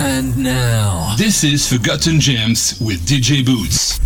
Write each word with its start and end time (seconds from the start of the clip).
And 0.00 0.36
now, 0.36 1.16
This 1.16 1.42
is 1.42 1.66
Forgotten 1.68 2.20
Gems 2.20 2.76
with 2.80 3.04
DJ 3.06 3.44
Boots. 3.44 3.98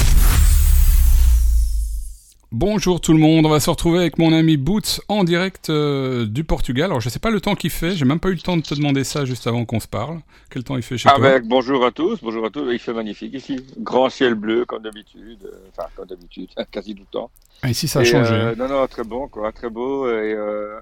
Bonjour 2.50 3.00
tout 3.00 3.12
le 3.14 3.18
monde, 3.18 3.46
on 3.46 3.48
va 3.48 3.60
se 3.60 3.70
retrouver 3.70 3.98
avec 3.98 4.18
mon 4.18 4.32
ami 4.32 4.56
Boots 4.58 5.00
en 5.08 5.24
direct 5.24 5.70
euh, 5.70 6.26
du 6.26 6.44
Portugal. 6.44 6.86
Alors 6.86 7.00
je 7.00 7.08
sais 7.08 7.18
pas 7.18 7.30
le 7.30 7.40
temps 7.40 7.54
qu'il 7.54 7.70
fait, 7.70 7.92
j'ai 7.96 8.04
même 8.04 8.20
pas 8.20 8.28
eu 8.28 8.34
le 8.34 8.40
temps 8.40 8.56
de 8.58 8.62
te 8.62 8.74
demander 8.74 9.04
ça 9.04 9.24
juste 9.24 9.46
avant 9.46 9.64
qu'on 9.64 9.80
se 9.80 9.88
parle. 9.88 10.20
Quel 10.50 10.62
temps 10.62 10.76
il 10.76 10.82
fait 10.82 10.98
chez 10.98 11.08
toi? 11.08 11.16
Avec 11.26 11.44
bonjour 11.48 11.84
à 11.84 11.90
tous, 11.90 12.18
bonjour 12.22 12.44
à 12.44 12.50
tous, 12.50 12.70
il 12.70 12.78
fait 12.78 12.92
magnifique 12.92 13.32
ici. 13.34 13.58
Grand 13.78 14.10
ciel 14.10 14.34
bleu 14.34 14.64
comme 14.66 14.82
d'habitude, 14.82 15.38
euh, 15.44 15.56
enfin 15.76 15.88
comme 15.96 16.06
d'habitude, 16.06 16.48
quasi 16.70 16.94
tout 16.94 17.00
le 17.02 17.12
temps. 17.18 17.30
Ah, 17.62 17.70
Ici 17.70 17.88
ça 17.88 18.00
a 18.00 18.02
Et, 18.02 18.06
changé. 18.06 18.32
euh, 18.34 18.52
hein. 18.52 18.54
non, 18.58 18.68
non, 18.68 18.86
très 18.86 19.04
bon, 19.04 19.28
quoi, 19.28 19.50
très 19.52 19.70
beau. 19.70 20.06
Et, 20.08 20.34
euh, 20.34 20.78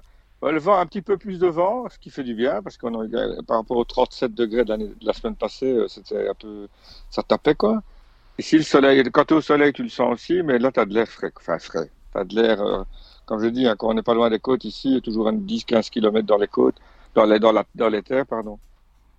le 0.49 0.59
vent, 0.59 0.79
un 0.79 0.85
petit 0.87 1.01
peu 1.03 1.17
plus 1.17 1.37
de 1.37 1.47
vent, 1.47 1.87
ce 1.89 1.99
qui 1.99 2.09
fait 2.09 2.23
du 2.23 2.33
bien, 2.33 2.61
parce 2.63 2.77
qu'on 2.77 3.07
par 3.45 3.57
rapport 3.57 3.77
aux 3.77 3.83
37 3.83 4.33
degrés 4.33 4.65
de, 4.65 4.75
de 4.75 4.95
la 5.01 5.13
semaine 5.13 5.35
passée, 5.35 5.71
euh, 5.71 5.87
c'était 5.87 6.27
un 6.27 6.33
peu, 6.33 6.67
ça 7.11 7.21
tapait, 7.21 7.53
quoi. 7.53 7.83
Ici, 8.39 8.57
le 8.57 8.63
soleil, 8.63 9.03
quand 9.11 9.25
tu 9.25 9.33
es 9.35 9.37
au 9.37 9.41
soleil, 9.41 9.71
tu 9.73 9.83
le 9.83 9.89
sens 9.89 10.13
aussi, 10.13 10.41
mais 10.41 10.57
là, 10.57 10.71
tu 10.71 10.79
as 10.79 10.85
de 10.85 10.93
l'air 10.93 11.07
frais, 11.07 11.31
enfin 11.37 11.59
frais. 11.59 11.91
Tu 12.13 12.17
as 12.17 12.23
de 12.23 12.35
l'air, 12.35 12.61
euh, 12.61 12.83
comme 13.25 13.43
je 13.43 13.49
dis, 13.49 13.67
hein, 13.67 13.75
quand 13.77 13.89
on 13.89 13.93
n'est 13.93 14.01
pas 14.01 14.15
loin 14.15 14.29
des 14.31 14.39
côtes 14.39 14.65
ici, 14.65 14.99
toujours 15.03 15.27
un 15.27 15.33
10-15 15.33 15.89
km 15.91 16.25
dans 16.25 16.37
les 16.37 16.47
côtes, 16.47 16.77
dans 17.13 17.25
les, 17.25 17.39
dans 17.39 17.51
la, 17.51 17.63
dans 17.75 17.89
les 17.89 18.01
terres, 18.01 18.25
pardon. 18.25 18.57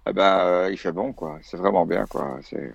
Eh 0.08 0.12
ben, 0.12 0.38
euh, 0.40 0.68
il 0.72 0.78
fait 0.78 0.92
bon, 0.92 1.12
quoi. 1.12 1.38
C'est 1.42 1.56
vraiment 1.56 1.86
bien, 1.86 2.06
quoi. 2.06 2.38
C'est... 2.42 2.74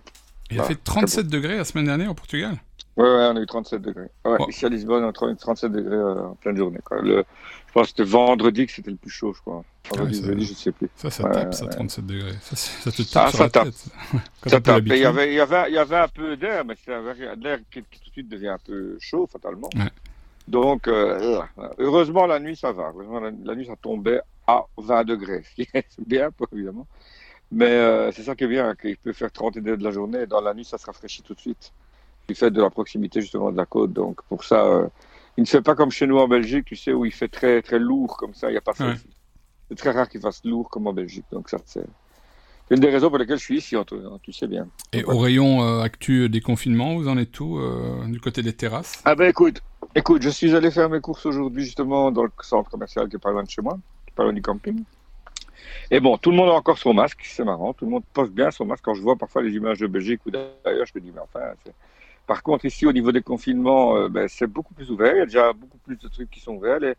Il 0.50 0.60
a 0.60 0.64
voilà, 0.64 0.76
fait 0.76 0.84
37 0.84 1.28
degrés 1.28 1.58
la 1.58 1.66
semaine 1.66 1.86
dernière 1.86 2.12
au 2.12 2.14
Portugal. 2.14 2.56
Ouais, 2.96 3.04
ouais, 3.04 3.28
on 3.32 3.36
a 3.38 3.42
eu 3.42 3.46
37 3.46 3.82
degrés. 3.82 4.10
Ouais, 4.26 4.38
Oh. 4.40 4.46
ici 4.50 4.66
à 4.66 4.70
Lisbonne, 4.70 5.04
on 5.04 5.10
a 5.28 5.32
eu 5.32 5.36
37 5.36 5.72
degrés 5.72 5.96
euh, 5.96 6.28
en 6.30 6.36
pleine 6.36 6.58
journée. 6.58 6.80
Quoi. 6.84 7.02
Le, 7.02 7.26
je 7.68 7.74
pense 7.74 7.84
que 7.84 7.90
c'était 7.90 8.10
vendredi 8.10 8.66
que 8.66 8.72
c'était 8.72 8.90
le 8.90 8.98
plus 8.98 9.12
chaud, 9.12 9.34
je 9.36 9.42
crois. 9.42 9.64
Vendredi, 9.92 10.22
Ah 10.24 10.28
ça- 10.28 10.40
je 10.40 10.54
sais 10.54 10.72
plus. 10.72 10.90
Ça, 10.96 11.10
ça 11.12 11.24
Ouais, 11.26 11.32
tape, 11.32 11.54
ça, 11.54 11.66
ouais. 11.66 11.70
37 11.72 12.06
degrés. 12.08 12.34
Ça, 12.42 12.56
ça 12.56 12.92
te 12.92 13.02
tape 13.04 13.24
Ah, 13.28 13.30
sur 13.30 13.38
ça 13.38 13.44
la 13.44 13.50
tape. 13.52 13.64
tête. 13.66 13.86
Ça 14.48 14.62
tape. 14.62 14.84
Il 14.88 14.98
y 14.98 15.06
avait, 15.06 15.28
il 15.30 15.36
y 15.36 15.40
avait, 15.40 15.70
il 15.70 15.74
y 15.76 15.78
avait 15.78 15.96
un 15.98 16.08
peu 16.08 16.36
d'air, 16.38 16.66
mais 16.66 16.76
c'est 16.84 16.92
l'air 17.40 17.60
qui, 17.72 17.84
qui 17.92 18.00
tout 18.00 18.06
de 18.08 18.12
suite 18.14 18.30
devient 18.30 18.48
un 18.48 18.58
peu 18.66 18.98
chaud, 19.00 19.30
fatalement. 19.32 19.70
Donc, 20.48 20.88
euh, 20.88 21.42
heureusement, 21.78 22.26
la 22.26 22.40
nuit, 22.40 22.56
ça 22.56 22.72
va. 22.72 22.92
Heureusement, 22.96 23.20
la, 23.20 23.32
la 23.44 23.56
nuit, 23.56 23.66
ça 23.68 23.76
tombait 23.82 24.22
à 24.48 24.64
20 24.78 25.04
degrés. 25.04 25.44
c'est 25.58 26.08
bien, 26.08 26.30
évidemment. 26.54 26.88
Mais 27.52 27.66
euh, 27.66 28.12
c'est 28.12 28.24
ça 28.24 28.36
qui 28.36 28.44
est 28.44 28.48
bien, 28.48 28.76
qu'il 28.76 28.98
peut 28.98 29.14
faire 29.14 29.32
30 29.32 29.56
degrés 29.56 29.78
de 29.78 29.84
la 29.84 29.92
journée, 29.92 30.22
et 30.22 30.28
dans 30.28 30.42
la 30.42 30.54
nuit, 30.54 30.66
ça 30.66 30.78
se 30.78 30.86
rafraîchit 30.86 31.24
tout 31.24 31.34
de 31.34 31.40
suite. 31.40 31.72
Du 32.28 32.36
fait 32.36 32.52
de 32.52 32.62
la 32.62 32.70
proximité, 32.70 33.22
justement, 33.22 33.52
de 33.52 33.58
la 33.58 33.66
côte. 33.66 33.94
Donc, 33.94 34.22
pour 34.24 34.44
ça, 34.44 34.66
euh, 34.66 34.88
il 35.38 35.42
ne 35.42 35.48
fait 35.48 35.62
pas 35.62 35.76
comme 35.76 35.92
chez 35.92 36.08
nous 36.08 36.18
en 36.18 36.28
Belgique, 36.28 36.66
tu 36.66 36.76
sais, 36.76 36.92
où 36.92 37.06
il 37.06 37.14
fait 37.14 37.30
très, 37.30 37.62
très 37.62 37.80
lourd, 37.80 38.18
comme 38.18 38.34
ça, 38.34 38.50
il 38.50 38.52
n'y 38.52 38.58
a 38.58 38.62
pas 38.62 38.74
ça 38.74 38.88
Ouais. 38.88 38.96
C'est 39.70 39.78
très 39.78 39.92
rare 39.92 40.08
qu'il 40.08 40.22
fasse 40.22 40.44
lourd 40.46 40.70
comme 40.70 40.88
en 40.88 40.94
Belgique. 40.94 41.26
Donc, 41.32 41.50
ça, 41.50 41.58
c'est 41.66 41.86
c'est 42.68 42.76
une 42.76 42.82
des 42.82 42.90
raisons 42.90 43.08
pour 43.08 43.18
lesquelles 43.18 43.38
je 43.38 43.44
suis 43.44 43.58
ici, 43.58 43.78
Antoine, 43.78 44.20
tu 44.22 44.34
sais 44.34 44.48
bien. 44.48 44.68
Et 44.92 45.06
au 45.06 45.18
rayon 45.20 45.64
euh, 45.64 45.82
actu 45.82 46.28
des 46.28 46.42
confinements, 46.42 46.96
vous 46.96 47.08
en 47.08 47.18
êtes 47.18 47.32
tout 47.32 47.58
euh, 47.58 48.06
du 48.08 48.20
côté 48.20 48.42
des 48.44 48.52
terrasses? 48.52 49.02
Ah 49.06 49.16
ben 49.16 49.30
écoute, 49.30 49.62
écoute, 49.96 50.22
je 50.22 50.30
suis 50.30 50.54
allé 50.54 50.70
faire 50.70 50.90
mes 50.90 51.00
courses 51.00 51.26
aujourd'hui 51.26 51.64
justement 51.64 52.12
dans 52.12 52.24
le 52.24 52.32
centre 52.42 52.70
commercial 52.70 53.08
qui 53.08 53.16
est 53.16 53.20
pas 53.20 53.32
loin 53.32 53.44
de 53.44 53.50
chez 53.50 53.62
moi, 53.62 53.80
qui 54.06 54.12
est 54.12 54.16
pas 54.16 54.24
loin 54.24 54.34
du 54.34 54.42
camping. 54.42 54.84
Et 55.92 56.00
bon, 56.00 56.18
tout 56.18 56.32
le 56.32 56.38
monde 56.38 56.50
a 56.50 56.54
encore 56.54 56.78
son 56.78 56.94
masque, 56.94 57.22
c'est 57.24 57.44
marrant, 57.44 57.74
tout 57.74 57.86
le 57.86 57.92
monde 57.92 58.04
pose 58.14 58.32
bien 58.32 58.52
son 58.52 58.66
masque. 58.66 58.84
Quand 58.86 58.94
je 58.94 59.02
vois 59.02 59.16
parfois 59.16 59.42
les 59.42 59.54
images 59.54 59.80
de 59.80 59.88
Belgique 59.88 60.22
ou 60.26 60.32
d'ailleurs, 60.32 60.86
je 60.86 60.92
me 60.96 61.00
dis 61.02 61.12
mais 61.14 61.22
enfin. 61.22 61.42
c'est- 61.66 61.74
Par 62.26 62.44
contre 62.44 62.66
ici 62.66 62.86
au 62.86 62.92
niveau 62.92 63.12
des 63.14 63.22
confinements, 63.22 63.96
euh, 63.96 64.10
ben, 64.10 64.28
c'est 64.28 64.48
beaucoup 64.48 64.74
plus 64.74 64.92
ouvert. 64.92 65.14
Il 65.16 65.20
y 65.20 65.22
a 65.22 65.26
déjà 65.26 65.54
beaucoup 65.54 65.78
plus 65.78 65.98
de 65.98 66.08
trucs 66.10 66.30
qui 66.30 66.40
sont 66.42 66.56
ouverts. 66.56 66.80
Les, 66.80 66.94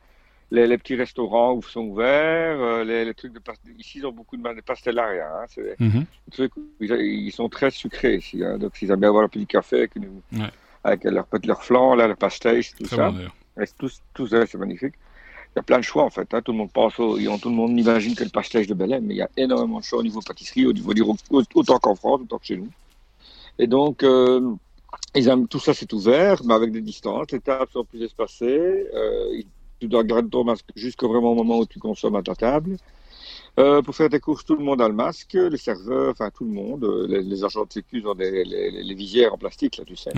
les, 0.51 0.67
les 0.67 0.79
petits 0.79 0.97
restaurants 0.97 1.61
sont 1.61 1.83
ouverts, 1.83 2.59
euh, 2.59 2.83
les, 2.85 3.05
les 3.05 3.13
trucs 3.13 3.35
de 3.35 3.41
ici 3.79 3.99
ils 3.99 4.07
ont 4.07 4.13
beaucoup 4.13 4.39
de 4.39 4.43
mal- 4.43 4.57
de 4.57 4.63
pastellaria. 4.63 5.27
Hein, 5.37 5.45
c'est 5.49 5.79
Mhm. 5.79 6.05
des 6.29 6.33
trucs 6.33 6.57
où 6.57 6.61
ils, 6.81 6.91
ils 6.93 7.33
sont 7.33 7.51
très 7.51 7.71
sucrés 7.71 8.15
ici. 8.17 8.43
Hein, 8.43 8.57
donc 8.57 8.73
ils 8.81 8.91
aiment 8.91 9.01
bien 9.01 9.11
avoir 9.11 9.23
leur 9.23 9.31
petit 9.31 9.47
café 9.47 9.77
avec, 9.81 9.97
une- 9.97 10.23
Ouais. 10.33 10.51
avec 10.85 11.05
leur, 11.05 11.27
leur 11.45 11.63
flan, 11.63 11.95
là, 11.95 12.15
pastéis, 12.17 12.73
tout 12.79 12.85
Très 12.87 12.97
ça. 12.97 13.11
bon 13.11 13.29
tout 14.15 14.27
ça, 14.27 14.47
c'est 14.47 14.57
magnifique. 14.57 14.95
Il 15.55 15.59
y 15.59 15.61
a 15.61 15.63
plein 15.63 15.79
de 15.79 15.85
choix 15.85 16.05
en 16.05 16.11
fait. 16.11 16.33
hein. 16.35 16.41
Tout 16.43 16.53
le 16.53 16.59
monde 16.59 16.71
pense, 16.73 16.95
tout 16.95 17.17
le 17.17 17.51
monde 17.51 17.79
imagine 17.79 18.15
que 18.15 18.25
le 18.25 18.31
pastéis 18.31 18.67
de 18.67 18.75
Belém, 18.75 19.05
mais 19.05 19.15
il 19.15 19.19
y 19.19 19.23
a 19.23 19.31
énormément 19.37 19.81
de 19.81 19.85
choix 19.85 19.99
au 19.99 20.03
niveau 20.03 20.21
pâtisserie, 20.21 20.67
au 20.67 20.73
niveau 20.73 20.95
du 20.95 21.03
autant 21.55 21.79
qu'en 21.79 21.95
France, 21.95 22.21
autant 22.23 22.39
que 22.39 22.47
chez 22.47 22.57
nous. 22.57 22.71
Et 23.59 23.67
donc, 23.67 24.03
euh, 24.03 24.55
ils 25.15 25.29
aiment- 25.29 25.49
tout 25.49 25.59
ça 25.59 25.75
c'est 25.75 25.93
ouvert, 25.93 26.43
mais 26.45 26.55
avec 26.55 26.71
des 26.71 26.81
distances. 26.81 27.31
Les 27.33 27.41
tables 27.41 27.71
sont 27.73 27.85
plus 27.85 28.03
espacées. 28.03 28.87
Euh, 28.95 29.43
tu 29.81 29.89
dois 29.89 30.05
garder 30.05 30.29
ton 30.29 30.45
masque 30.45 30.67
jusqu'au 30.77 31.09
vraiment 31.09 31.35
moment 31.35 31.59
où 31.59 31.67
tu 31.67 31.79
consommes 31.79 32.17
à 32.17 32.23
ta 32.23 32.35
table. 32.35 32.77
Euh, 33.59 33.83
pour 33.83 33.95
faire 33.95 34.09
tes 34.09 34.21
courses, 34.21 34.45
tout 34.45 34.55
le 34.55 34.65
monde 34.65 34.81
a 34.81 34.89
le 34.89 34.95
masque, 34.95 35.35
les 35.35 35.57
serveurs, 35.57 36.13
enfin 36.13 36.31
tout 36.31 36.45
le 36.45 36.53
monde. 36.53 36.85
Les, 37.09 37.45
agents 37.45 37.65
de 37.65 37.73
sécu 37.73 38.05
ont 38.07 38.15
des, 38.15 38.45
les, 38.45 38.95
visières 38.95 39.35
en 39.35 39.39
plastique, 39.39 39.77
là, 39.79 39.85
tu 39.85 39.97
sais. 39.97 40.11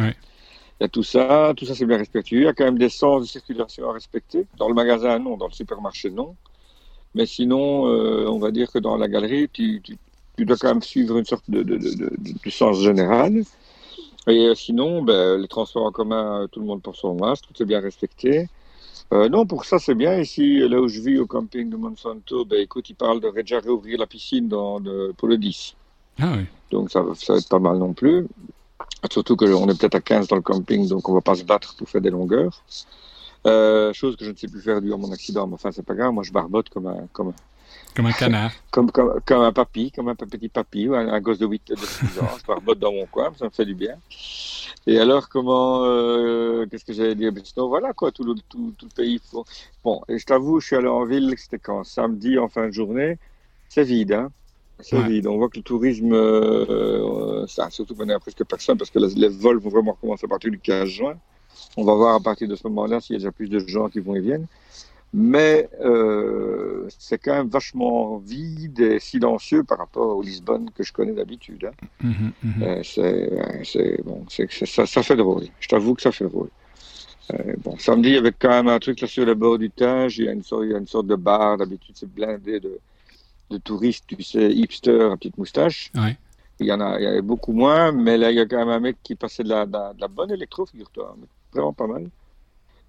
Il 0.81 0.85
y 0.85 0.87
a 0.87 0.89
tout 0.89 1.03
ça, 1.03 1.53
tout 1.57 1.67
ça 1.67 1.75
c'est 1.75 1.85
bien 1.85 1.99
respecté. 1.99 2.37
Il 2.37 2.43
y 2.43 2.47
a 2.47 2.55
quand 2.55 2.65
même 2.65 2.79
des 2.79 2.89
sens 2.89 3.23
de 3.23 3.27
circulation 3.27 3.91
à 3.91 3.93
respecter. 3.93 4.47
Dans 4.57 4.69
le 4.69 4.75
magasin, 4.75 5.19
non. 5.19 5.37
Dans 5.37 5.47
le 5.47 5.53
supermarché, 5.53 6.11
non. 6.11 6.37
Mais 7.15 7.27
sinon, 7.27 7.87
euh, 7.89 8.27
on 8.29 8.39
va 8.39 8.51
dire 8.51 8.71
que 8.71 8.79
dans 8.79 8.97
la 8.97 9.09
galerie, 9.09 9.49
tu, 9.53 9.81
tu, 9.83 9.99
tu 10.37 10.45
dois 10.47 10.57
quand 10.57 10.69
même 10.69 10.83
suivre 10.83 11.19
une 11.19 11.25
sorte 11.25 11.45
de, 11.51 11.63
de, 11.63 11.77
de, 11.77 11.95
de- 11.95 12.51
sens 12.51 12.79
général. 12.81 13.43
Et 14.27 14.47
euh, 14.47 14.55
sinon, 14.55 15.03
ben, 15.03 15.41
les 15.41 15.49
transports 15.49 15.85
en 15.87 15.93
commun, 15.93 16.43
euh, 16.43 16.47
tout 16.47 16.61
le 16.61 16.67
monde 16.67 16.83
porte 16.83 16.97
son 16.97 17.15
masque, 17.15 17.45
tout 17.53 17.63
est 17.63 17.67
bien 17.67 17.81
respecté. 17.81 18.49
Euh, 19.13 19.29
non, 19.29 19.47
pour 19.47 19.65
ça, 19.65 19.79
c'est 19.79 19.95
bien. 19.95 20.19
Ici, 20.21 20.61
là 20.69 20.81
où 20.81 20.89
je 20.89 21.01
vis, 21.01 21.19
au 21.19 21.27
camping 21.27 21.69
de 21.69 21.77
Monsanto, 21.77 22.45
ben, 22.45 22.61
écoute, 22.61 22.89
ils 22.91 22.95
parlent 22.95 23.21
de 23.21 23.31
déjà 23.31 23.61
réouvrir 23.61 23.99
la 23.99 24.07
piscine 24.07 24.49
dans, 24.49 24.81
de, 24.81 25.13
pour 25.17 25.29
le 25.29 25.37
10. 25.39 25.75
Ah 26.21 26.35
oui. 26.37 26.45
Donc 26.71 26.91
ça, 26.91 27.05
ça 27.17 27.35
va 27.35 27.39
être 27.41 27.49
pas 27.49 27.59
mal 27.59 27.79
non 27.79 27.93
plus. 27.93 28.27
Surtout 29.11 29.37
qu'on 29.37 29.69
est 29.69 29.79
peut-être 29.79 29.95
à 29.95 30.01
15 30.01 30.29
dans 30.29 30.37
le 30.37 30.43
camping, 30.43 30.87
donc 30.89 31.09
on 31.09 31.15
va 31.15 31.21
pas 31.21 31.35
se 31.35 31.45
battre 31.45 31.75
pour 31.77 31.89
faire 31.89 32.01
des 32.01 32.11
longueurs. 32.11 32.63
Euh, 33.47 33.93
chose 33.95 34.17
que 34.17 34.25
je 34.27 34.31
ne 34.31 34.37
sais 34.37 34.49
plus 34.49 34.61
faire 34.61 34.81
dû 34.83 34.93
à 34.93 34.97
mon 34.99 35.11
accident, 35.13 35.47
mais 35.47 35.55
enfin 35.55 35.73
c'est 35.73 35.83
pas 35.83 35.95
grave, 35.95 36.13
moi 36.13 36.23
je 36.23 36.31
barbote 36.33 36.69
comme 36.69 36.87
un, 36.87 37.07
comme, 37.13 37.29
un- 37.29 37.35
Comme 37.97 38.07
un 38.07 38.13
canard. 38.13 38.53
comme, 38.71 38.91
comme, 38.91 39.19
comme 39.25 39.41
un 39.43 39.53
papy, 39.53 39.91
comme 39.91 40.09
un 40.09 40.15
petit 40.15 40.49
papy, 40.51 40.89
ou 40.89 40.95
un, 40.95 41.09
un 41.09 41.21
gosse 41.21 41.39
de 41.39 41.47
8 41.47 41.71
de 41.71 41.77
6 41.77 42.19
ans, 42.19 42.37
je 42.39 42.45
barbote 42.47 42.79
dans 42.79 42.93
mon 42.93 43.07
coin, 43.07 43.33
ça 43.39 43.47
me 43.47 43.51
fait 43.51 43.65
du 43.65 43.75
bien. 43.75 43.97
Et 44.87 44.99
alors 44.99 45.29
comment, 45.31 45.85
euh, 45.85 46.67
qu'est-ce 46.71 46.85
que 46.85 46.93
j'allais 46.93 47.15
dire? 47.15 47.33
Ben, 47.33 47.43
sinon, 47.45 47.69
Voilà 47.69 47.93
quoi, 47.95 48.13
tout 48.13 48.25
le, 48.25 48.35
tout, 48.49 48.75
tout 48.79 48.87
le 48.87 48.95
pays. 48.95 49.19
faut- 49.31 49.47
Bon, 49.83 50.03
et 50.09 50.19
je 50.19 50.27
t'avoue, 50.27 50.61
je 50.61 50.67
suis 50.67 50.77
allé 50.77 50.89
en 50.89 51.05
ville, 51.07 51.35
c'était 51.39 51.59
quand? 51.59 51.83
Samedi 51.85 52.39
en 52.39 52.49
fin 52.49 52.67
de 52.67 52.73
journée, 52.73 53.19
c'est 53.69 53.85
vide, 53.85 54.13
hein 54.13 54.31
c'est 54.83 54.97
Ouais. 54.99 55.09
vide. 55.09 55.27
On 55.27 55.37
voit 55.37 55.49
que 55.49 55.57
le 55.59 55.63
tourisme, 55.63 56.13
euh, 56.13 57.47
ça, 57.47 57.71
surtout 57.71 57.95
qu'on 57.95 58.09
à 58.09 58.19
presque 58.19 58.45
personne, 58.45 58.77
parce 58.79 58.91
que 58.91 58.99
les, 58.99 59.15
les 59.15 59.29
vols 59.29 59.59
vont 59.59 59.71
vraiment 59.71 59.93
recommencer 59.93 60.27
à 60.27 60.29
partir 60.29 60.51
du 60.51 60.59
15 60.59 60.89
juin. 60.89 61.15
On 61.77 61.85
va 61.85 61.95
voir 61.95 62.15
à 62.15 62.21
partir 62.21 62.49
de 62.49 62.55
ce 62.57 62.67
moment-là 62.69 63.01
s'il 63.01 63.15
y 63.15 63.17
a 63.17 63.19
déjà 63.21 63.33
plus 63.33 63.49
de 63.49 63.59
gens 63.61 63.89
qui 63.89 64.01
vont 64.01 64.15
et 64.17 64.21
viennent. 64.21 64.47
Mais 65.13 65.69
euh, 65.85 66.87
c'est 66.99 67.19
quand 67.19 67.35
même 67.35 67.49
vachement 67.49 68.19
vide 68.19 68.79
et 68.81 69.01
silencieux 69.01 69.65
par 69.65 69.79
rapport 69.79 70.17
au 70.17 70.23
Lisbonne 70.23 70.71
que 70.73 70.85
je 70.85 70.93
connais 70.93 71.13
d'habitude. 71.13 71.69
hein. 72.05 72.11
Euh, 72.63 72.81
c'est, 72.85 73.31
c'est- 73.65 74.03
bon, 74.05 74.25
c'est, 74.29 74.47
c'est- 74.51 74.67
ça, 74.67 74.87
ça 74.87 75.03
fait 75.03 75.17
drôle. 75.17 75.45
Je 75.59 75.69
t'avoue 75.69 75.95
que 75.95 76.03
ça 76.03 76.13
fait 76.13 76.27
drôle. 76.27 76.49
Euh, 77.35 77.55
bon, 77.65 77.77
samedi, 77.79 78.11
il 78.11 78.15
y 78.15 78.19
avait 78.19 78.33
quand 78.33 78.51
même 78.51 78.69
un 78.69 78.79
truc 78.79 79.01
là 79.01 79.09
sur 79.09 79.25
le 79.25 79.35
bord 79.35 79.59
du 79.59 79.71
Tage. 79.71 80.19
Il 80.19 80.27
y 80.27 80.29
a 80.29 80.33
une 80.33 80.43
sorte, 80.45 80.63
il 80.65 80.71
y 80.71 80.75
a 80.75 80.79
une 80.79 80.87
sorte 80.87 81.07
de 81.09 81.17
bar. 81.17 81.57
D'habitude, 81.59 81.97
c'est 81.99 82.09
blindé 82.13 82.61
de, 82.61 82.79
de 83.51 83.59
touristes, 83.59 84.05
tu 84.07 84.23
sais, 84.23 84.51
hipsters 84.53 85.11
à 85.13 85.17
petite 85.17 85.37
moustache. 85.39 85.91
Ouais. 85.95 86.17
Il 86.61 86.67
y 86.67 86.73
en 86.73 86.81
a, 86.81 86.99
il 86.99 87.05
y 87.05 87.07
avait 87.07 87.23
beaucoup 87.23 87.53
moins, 87.53 87.91
mais 87.93 88.17
là, 88.19 88.31
il 88.31 88.37
y 88.37 88.41
a 88.41 88.47
quand 88.47 88.59
même 88.59 88.69
un 88.69 88.81
mec 88.81 88.97
qui 89.03 89.15
passait 89.15 89.43
de 89.43 89.49
la, 89.49 89.67
de 89.67 89.73
la, 89.73 89.93
de 89.95 90.01
la 90.01 90.09
bonne 90.09 90.31
électro, 90.31 90.67
figure-toi. 90.67 91.17
Vraiment 91.53 91.73
pas 91.73 91.87
mal. 91.87 92.09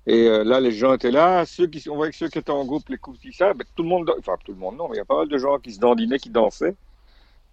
Et 0.07 0.27
euh, 0.27 0.43
là, 0.43 0.59
les 0.59 0.71
gens 0.71 0.93
étaient 0.93 1.11
là. 1.11 1.45
Ceux 1.45 1.67
qui, 1.67 1.87
on 1.89 1.95
voyait 1.95 2.11
que 2.11 2.17
ceux 2.17 2.27
qui 2.27 2.37
étaient 2.39 2.51
en 2.51 2.65
groupe, 2.65 2.89
les 2.89 2.97
coups 2.97 3.19
qui 3.19 3.31
ça, 3.33 3.53
ben, 3.53 3.65
tout 3.75 3.83
le 3.83 3.89
monde, 3.89 4.11
enfin 4.19 4.33
tout 4.43 4.51
le 4.51 4.57
monde, 4.57 4.75
non, 4.77 4.87
mais 4.89 4.95
il 4.95 4.97
y 4.97 5.01
a 5.01 5.05
pas 5.05 5.17
mal 5.17 5.27
de 5.27 5.37
gens 5.37 5.57
qui 5.59 5.71
se 5.73 5.79
dandinaient, 5.79 6.19
qui 6.19 6.29
dansaient. 6.29 6.75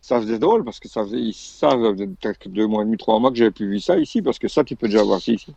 Ça 0.00 0.20
faisait 0.20 0.38
drôle 0.38 0.64
parce 0.64 0.78
que 0.80 0.88
ça 0.88 1.02
faisait, 1.04 1.30
ça 1.32 1.70
faisait 1.70 2.06
peut-être 2.06 2.48
deux 2.48 2.66
mois 2.66 2.82
et 2.82 2.84
demi, 2.84 2.96
trois 2.96 3.18
mois 3.18 3.30
que 3.30 3.36
j'avais 3.36 3.50
plus 3.50 3.68
vu 3.68 3.80
ça 3.80 3.98
ici, 3.98 4.22
parce 4.22 4.38
que 4.38 4.48
ça, 4.48 4.64
tu 4.64 4.76
peux 4.76 4.86
déjà 4.88 5.02
voir 5.02 5.20
ça 5.20 5.32
ici 5.32 5.54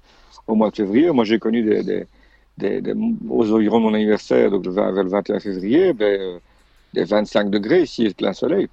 au 0.48 0.56
mois 0.56 0.69
de 0.69 0.75
février. 0.75 1.12
Moi, 1.12 1.24
j'ai 1.25 1.39
connu 1.39 1.63
des, 1.63 1.83
des, 1.83 2.07
des, 2.57 2.81
des- 2.81 2.94
aux 3.30 3.51
environs 3.53 3.80
de 3.80 3.83
mon 3.86 3.94
anniversaire, 3.94 4.51
donc 4.51 4.65
le 4.65 4.71
20 4.71 4.92
vers 4.92 5.03
le 5.03 5.09
21 5.09 5.39
février, 5.39 5.94
ben, 5.94 6.19
euh, 6.19 6.39
des 6.93 7.03
25 7.03 7.49
degrés 7.49 7.83
ici, 7.83 8.09
plein 8.13 8.33
soleil. 8.33 8.67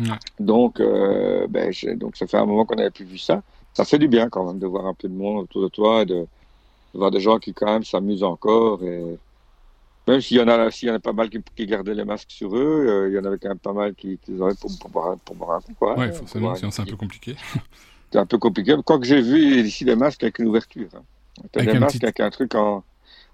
Ouais. 0.00 0.06
Donc, 0.40 0.80
euh, 0.80 1.46
ben, 1.48 1.72
donc, 1.96 2.16
ça 2.16 2.26
fait 2.26 2.38
un 2.38 2.46
moment 2.46 2.64
qu'on 2.64 2.76
n'avait 2.76 2.90
plus 2.90 3.04
vu 3.04 3.18
ça. 3.18 3.42
Ça 3.74 3.84
fait 3.84 3.98
du 3.98 4.08
bien 4.08 4.28
quand 4.28 4.44
même 4.46 4.58
de 4.58 4.66
voir 4.66 4.86
un 4.86 4.94
peu 4.94 5.08
de 5.08 5.14
monde 5.14 5.44
autour 5.44 5.62
de 5.62 5.68
toi 5.68 6.02
et 6.02 6.06
de, 6.06 6.14
de 6.14 6.26
voir 6.98 7.10
des 7.10 7.20
gens 7.20 7.38
qui 7.38 7.52
quand 7.54 7.66
même 7.66 7.84
s'amusent 7.84 8.22
encore. 8.24 8.82
Et 8.82 9.02
même 10.08 10.20
s'il 10.20 10.38
y 10.38 10.40
en 10.40 10.48
a, 10.48 10.70
s'il 10.70 10.88
y 10.88 10.90
en 10.90 10.94
a 10.94 10.98
pas 10.98 11.12
mal 11.12 11.30
qui, 11.30 11.38
qui 11.56 11.66
gardaient 11.66 11.94
les 11.94 12.04
masques 12.04 12.30
sur 12.30 12.56
eux, 12.56 12.86
euh, 12.88 13.08
il 13.10 13.14
y 13.14 13.18
en 13.18 13.24
avait 13.24 13.38
quand 13.38 13.48
même 13.48 13.58
pas 13.58 13.72
mal 13.72 13.94
qui, 13.94 14.18
qui 14.18 14.32
les 14.32 14.42
avaient 14.42 14.54
pour, 14.54 14.70
pour, 14.78 14.90
boire, 14.90 15.10
un- 15.12 15.16
pour 15.18 15.36
boire 15.36 15.56
un 15.56 15.60
coup. 15.60 15.72
Quoi, 15.78 15.96
Ouais, 15.96 16.06
hein, 16.06 16.12
forcément, 16.12 16.54
sinon 16.54 16.70
c'est 16.70 16.82
un 16.82 16.86
peu 16.86 16.96
compliqué. 16.96 17.36
C'est 18.10 18.18
un 18.18 18.26
peu 18.26 18.36
compliqué. 18.38 18.76
Quoique 18.84 19.04
j'ai 19.06 19.22
vu 19.22 19.62
ici 19.64 19.84
des 19.86 19.96
masques 19.96 20.22
avec 20.22 20.38
une 20.38 20.48
ouverture. 20.48 20.88
Hein. 20.94 21.02
Avec 21.54 21.66
des 21.72 21.78
masques 21.80 21.94
petit- 21.96 22.04
avec 22.04 22.20
un 22.20 22.30
truc 22.30 22.54
en. 22.54 22.82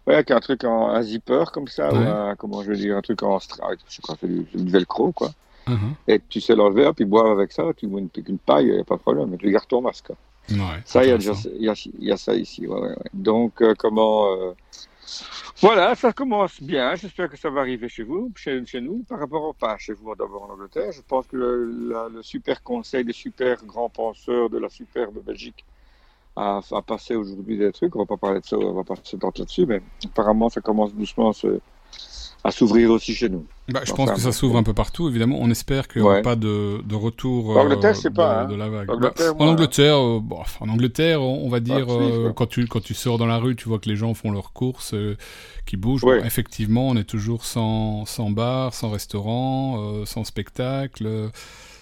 Ouais, 0.09 0.15
avec 0.15 0.31
un 0.31 0.41
truc 0.41 0.65
en 0.65 0.89
un 0.89 1.03
zipper 1.03 1.45
comme 1.53 1.69
ça, 1.69 1.93
ou 1.93 1.97
un, 1.99 2.35
comment 2.35 2.63
je 2.63 2.71
veux 2.71 2.77
dire, 2.77 2.97
un 2.97 3.03
truc 3.03 3.23
en 3.23 3.39
je 3.39 3.47
sais 3.47 4.03
pas, 4.07 4.15
c'est 4.19 4.27
du, 4.27 4.41
du 4.55 4.71
velcro, 4.73 5.13
quoi. 5.13 5.31
Mhm. 5.69 5.95
Et 6.09 6.19
tu 6.31 6.41
sais 6.41 6.57
l'enlever, 6.57 6.91
ils 6.99 7.05
boivent 7.05 7.27
avec 7.39 7.53
ça, 7.53 7.65
tu 7.77 7.87
mets 7.89 8.01
une, 8.01 8.09
une 8.27 8.39
paille, 8.39 8.69
il 8.69 8.75
n'y 8.75 8.81
a 8.81 8.85
pas 8.85 8.97
de 8.97 9.01
problème, 9.03 9.29
mais 9.29 9.37
tu 9.37 9.51
gardes 9.51 9.69
ton 9.69 9.83
masque. 9.83 10.09
Ouais, 10.51 10.57
Ça, 10.87 11.05
il 11.05 11.09
y, 11.11 11.13
a 11.13 11.17
y, 11.19 11.69
a, 11.69 11.75
y 11.99 12.11
a 12.13 12.17
ça 12.17 12.35
ici. 12.35 12.67
ouais. 12.67 12.97
Donc, 13.13 13.61
euh, 13.61 13.75
comment. 13.77 14.33
euh, 14.33 14.53
Voilà, 15.61 15.95
ça 15.95 16.15
commence 16.15 16.63
bien. 16.63 16.95
J'espère 16.95 17.29
que 17.29 17.37
ça 17.37 17.51
va 17.51 17.61
arriver 17.61 17.91
chez 17.91 18.03
vous, 18.05 18.33
chez, 18.35 18.65
chez 18.65 18.81
nous, 18.81 19.05
par 19.07 19.19
rapport 19.19 19.43
au 19.45 19.53
pas 19.53 19.77
chez 19.77 19.93
vous 19.93 20.15
d'abord 20.15 20.45
en 20.45 20.55
Angleterre. 20.55 20.91
Je 20.93 21.03
pense 21.07 21.27
que 21.27 21.37
le, 21.37 21.91
la- 21.91 22.09
le 22.09 22.23
super 22.23 22.63
conseil 22.63 23.05
des 23.05 23.13
super 23.13 23.63
grands 23.67 23.91
penseurs 23.91 24.49
de 24.49 24.57
la 24.59 24.71
superbe 24.71 25.23
Belgique 25.23 25.67
a 26.39 26.83
passé 26.83 27.15
aujourd'hui 27.17 27.59
des 27.59 27.73
trucs. 27.73 27.95
On 27.97 28.01
va 28.01 28.07
pas 28.07 28.17
parler 28.17 28.41
de 28.41 28.47
ça, 28.47 28.57
on 28.57 28.73
va 28.75 28.85
pas 28.85 28.95
s'étendre 29.03 29.35
là-dessus, 29.39 29.67
mais 29.67 29.81
apparemment, 30.05 30.49
ça 30.49 30.61
commence 30.61 30.95
doucement 30.95 31.31
à 31.31 31.33
se- 31.33 31.61
à 32.45 32.53
s'ouvrir 32.53 32.91
aussi 32.93 33.15
chez 33.15 33.29
nous. 33.29 33.45
Bah, 33.69 33.81
je 33.85 33.93
Enfin, 33.93 34.05
pense 34.07 34.15
que 34.15 34.21
ça 34.21 34.31
s'ouvre 34.31 34.57
un 34.57 34.63
peu 34.63 34.73
partout, 34.73 35.09
évidemment. 35.09 35.39
On 35.41 35.51
espère 35.51 35.89
qu'il 35.89 36.01
n'y 36.03 36.07
aura 36.07 36.17
Ouais. 36.19 36.23
pas 36.23 36.37
de, 36.37 36.81
de 36.85 36.95
retour 36.95 37.51
En 37.57 37.63
Angleterre, 37.63 37.95
je 37.95 38.01
sais 38.01 38.11
de, 38.11 38.15
pas, 38.15 38.43
hein. 38.43 38.45
de 38.47 38.55
la 38.55 38.69
vague. 38.69 38.89
Angleterre, 38.89 39.35
Bah, 39.35 39.45
en 39.45 39.49
Angleterre, 39.49 39.97
euh, 39.99 40.21
bon, 40.23 40.39
en 40.61 40.69
Angleterre, 40.69 41.21
on 41.21 41.45
on 41.45 41.49
va 41.49 41.59
dire, 41.59 41.87
Ah, 41.89 41.93
euh, 41.93 42.33
quand, 42.33 42.47
tu, 42.47 42.65
quand 42.69 42.81
tu 42.81 42.95
sors 42.95 43.19
dans 43.19 43.27
la 43.27 43.39
rue, 43.39 43.57
tu 43.57 43.69
vois 43.69 43.81
que 43.81 43.89
les 43.89 43.97
gens 43.97 44.15
font 44.15 44.31
leurs 44.31 44.53
courses, 44.53 44.95
euh, 44.95 45.17
qui 45.67 45.77
bougent. 45.77 46.05
Ouais. 46.05 46.21
Bon, 46.21 46.25
effectivement, 46.25 46.87
on 46.87 46.97
est 46.97 47.05
toujours 47.05 47.45
sans, 47.45 48.05
sans 48.07 48.31
bar, 48.31 48.73
sans 48.73 48.91
restaurant, 48.91 49.83
euh, 49.83 50.05
sans 50.07 50.23
spectacle, 50.23 51.07
euh, 51.07 51.29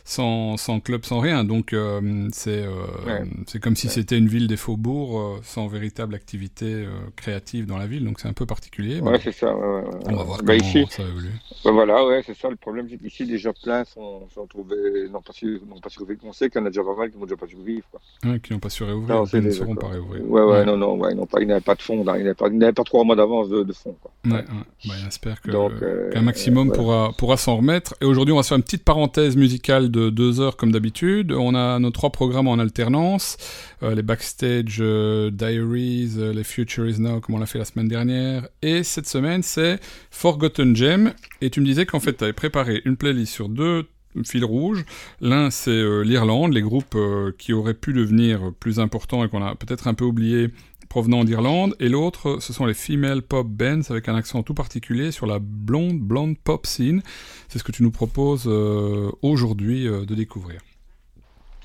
sans, 0.09 0.57
sans 0.57 0.79
club, 0.79 1.05
sans 1.05 1.19
rien. 1.19 1.43
Donc, 1.43 1.73
euh, 1.73 2.29
c'est 2.33 2.63
euh, 2.65 2.71
Ouais. 3.07 3.59
comme 3.61 3.75
si 3.75 3.89
Ouais. 3.89 3.93
c'était 3.93 4.17
une 4.17 4.29
ville 4.29 4.47
des 4.47 4.57
faubourgs, 4.57 5.19
euh, 5.19 5.41
sans 5.43 5.67
véritable 5.67 6.15
activité 6.15 6.67
euh, 6.67 6.91
créative 7.17 7.67
dans 7.67 7.77
la 7.77 7.89
ville. 7.89 8.05
Donc, 8.05 8.21
c'est 8.21 8.29
un 8.29 8.33
peu 8.33 8.47
particulier. 8.47 9.01
Ouais, 9.01 9.19
c'est 9.23 9.33
ça. 9.33 9.55
ouais, 9.55 9.83
on 10.07 10.15
va 10.17 10.23
voir 10.23 10.39
Bah, 10.45 10.57
comment 10.57 10.69
ici, 10.69 10.87
ça 10.91 11.03
évolue. 11.03 11.33
Ben 11.65 11.73
voilà, 11.73 12.07
ouais, 12.07 12.23
c'est 12.25 12.37
ça 12.37 12.49
le 12.49 12.55
problème, 12.55 12.87
c'est 12.89 12.99
qu'ici 12.99 13.27
déjà 13.27 13.53
plein 13.53 13.85
sont, 13.85 14.29
sont 14.33 14.47
trouvés, 14.47 15.09
n'ont 15.11 15.21
pas 15.23 15.33
su, 15.33 15.61
pas 15.83 15.89
survécu. 15.91 16.21
On 16.25 16.33
sait 16.33 16.49
qu'il 16.51 16.61
y 16.61 16.63
en 16.63 16.67
a 16.67 16.71
déjà 16.71 16.85
pas 16.85 16.95
mal 16.97 17.11
qui 17.11 17.19
n'ont 17.19 17.25
déjà 17.25 17.37
pas 17.37 17.49
survécu. 17.49 17.83
Quoi. 17.91 18.01
Ouais, 18.31 18.39
qui 18.39 18.53
n'ont 18.53 18.61
pas 18.61 18.71
su 18.71 18.85
réouvrir, 18.85 19.17
Non, 19.17 19.25
qui 19.25 19.37
ne 19.37 19.51
d'accord. 19.51 19.75
pas 19.81 19.89
réouvrir. 19.89 20.23
Ouais, 20.31 20.43
ouais, 20.43 20.65
non, 20.65 20.77
non, 20.77 20.95
ouais, 20.99 21.11
ils 21.13 21.17
n'ont 21.17 21.27
pas, 21.27 21.41
ils 21.41 21.49
n'avaient 21.49 21.61
pas 21.61 21.75
de 21.75 21.83
fond, 21.83 22.05
là, 22.05 22.17
ils 22.17 22.23
n'avaient 22.23 22.35
pas, 22.35 22.47
ils 22.47 22.57
n'avaient 22.59 22.73
pas 22.73 22.85
trois 22.85 23.03
mois 23.03 23.17
d'avance 23.17 23.49
de, 23.49 23.65
de 23.65 23.73
fond. 23.73 23.97
Quoi. 24.01 24.13
Ouais. 24.25 24.45
Bah, 24.87 24.95
j'espère 25.05 25.41
qu'un 25.43 26.23
maximum 26.23 26.69
euh, 26.69 26.71
ouais. 26.71 26.77
pourra, 26.77 27.13
pourra 27.19 27.37
s'en 27.37 27.57
remettre. 27.57 27.95
Et 28.01 28.05
aujourd'hui, 28.05 28.33
on 28.33 28.37
va 28.37 28.45
se 28.45 28.49
faire 28.49 28.57
une 28.59 28.63
petite 28.63 28.85
parenthèse 28.85 29.37
musicale 29.37 29.91
de 29.97 30.11
deux 30.11 30.41
heures 30.41 30.57
comme 30.57 30.73
d'habitude. 30.73 31.33
On 31.33 31.55
a 31.55 31.79
nos 31.79 31.91
trois 31.91 32.11
programmes 32.11 32.49
en 32.49 32.59
alternance. 32.59 33.39
Euh, 33.83 33.95
les 33.95 34.03
Backstage 34.03 34.79
euh, 34.81 35.31
Diaries, 35.31 36.13
euh, 36.19 36.33
les 36.35 36.45
Future 36.45 36.87
is 36.87 37.01
Now, 37.01 37.21
comme 37.21 37.35
on 37.35 37.39
l'a 37.39 37.47
fait 37.47 37.59
la 37.59 37.65
semaine 37.65 37.89
dernière. 37.89 38.47
Et 38.61 38.83
cette 38.83 39.09
semaine, 39.09 39.43
c'est 39.43 39.81
Forgotten 40.11 40.77
Gem. 40.77 41.15
Et 41.41 41.49
tu 41.49 41.61
me 41.61 41.67
disais 41.67 41.87
qu'en 41.87 42.01
fait, 42.01 42.13
tu 42.13 42.25
avais 42.25 42.35
préparé 42.35 42.83
une 42.85 42.97
playlist 42.97 43.33
sur 43.33 43.49
deux 43.49 43.87
fils 44.25 44.45
rouges. 44.45 44.85
L'un, 45.21 45.51
c'est 45.51 45.83
l'Irlande, 46.03 46.55
les 46.55 46.63
groupes 46.63 46.97
qui 47.37 47.53
auraient 47.53 47.75
pu 47.75 47.93
devenir 47.93 48.53
plus 48.59 48.81
importants 48.81 49.23
et 49.23 49.29
qu'on 49.29 49.43
a 49.43 49.55
peut-être 49.55 49.89
un 49.89 49.95
peu 49.95 50.07
oublié 50.07 50.49
provenant 50.97 51.25
d'Irlande, 51.25 51.77
et 51.79 51.91
l'autre, 51.91 52.39
ce 52.41 52.55
sont 52.55 52.65
les 52.65 52.73
female 52.73 53.21
pop 53.21 53.47
bands 53.47 53.83
avec 53.91 54.09
un 54.09 54.15
accent 54.15 54.43
tout 54.43 54.55
particulier 54.55 55.11
sur 55.11 55.27
la 55.27 55.39
blonde, 55.39 56.01
blonde 56.01 56.39
pop 56.39 56.65
scene. 56.65 57.03
C'est 57.49 57.59
ce 57.59 57.65
que 57.65 57.71
tu 57.71 57.83
nous 57.83 57.91
proposes 57.91 58.47
euh, 58.47 59.13
aujourd'hui 59.21 59.87
euh, 59.87 60.07
de 60.07 60.15
découvrir. 60.15 60.63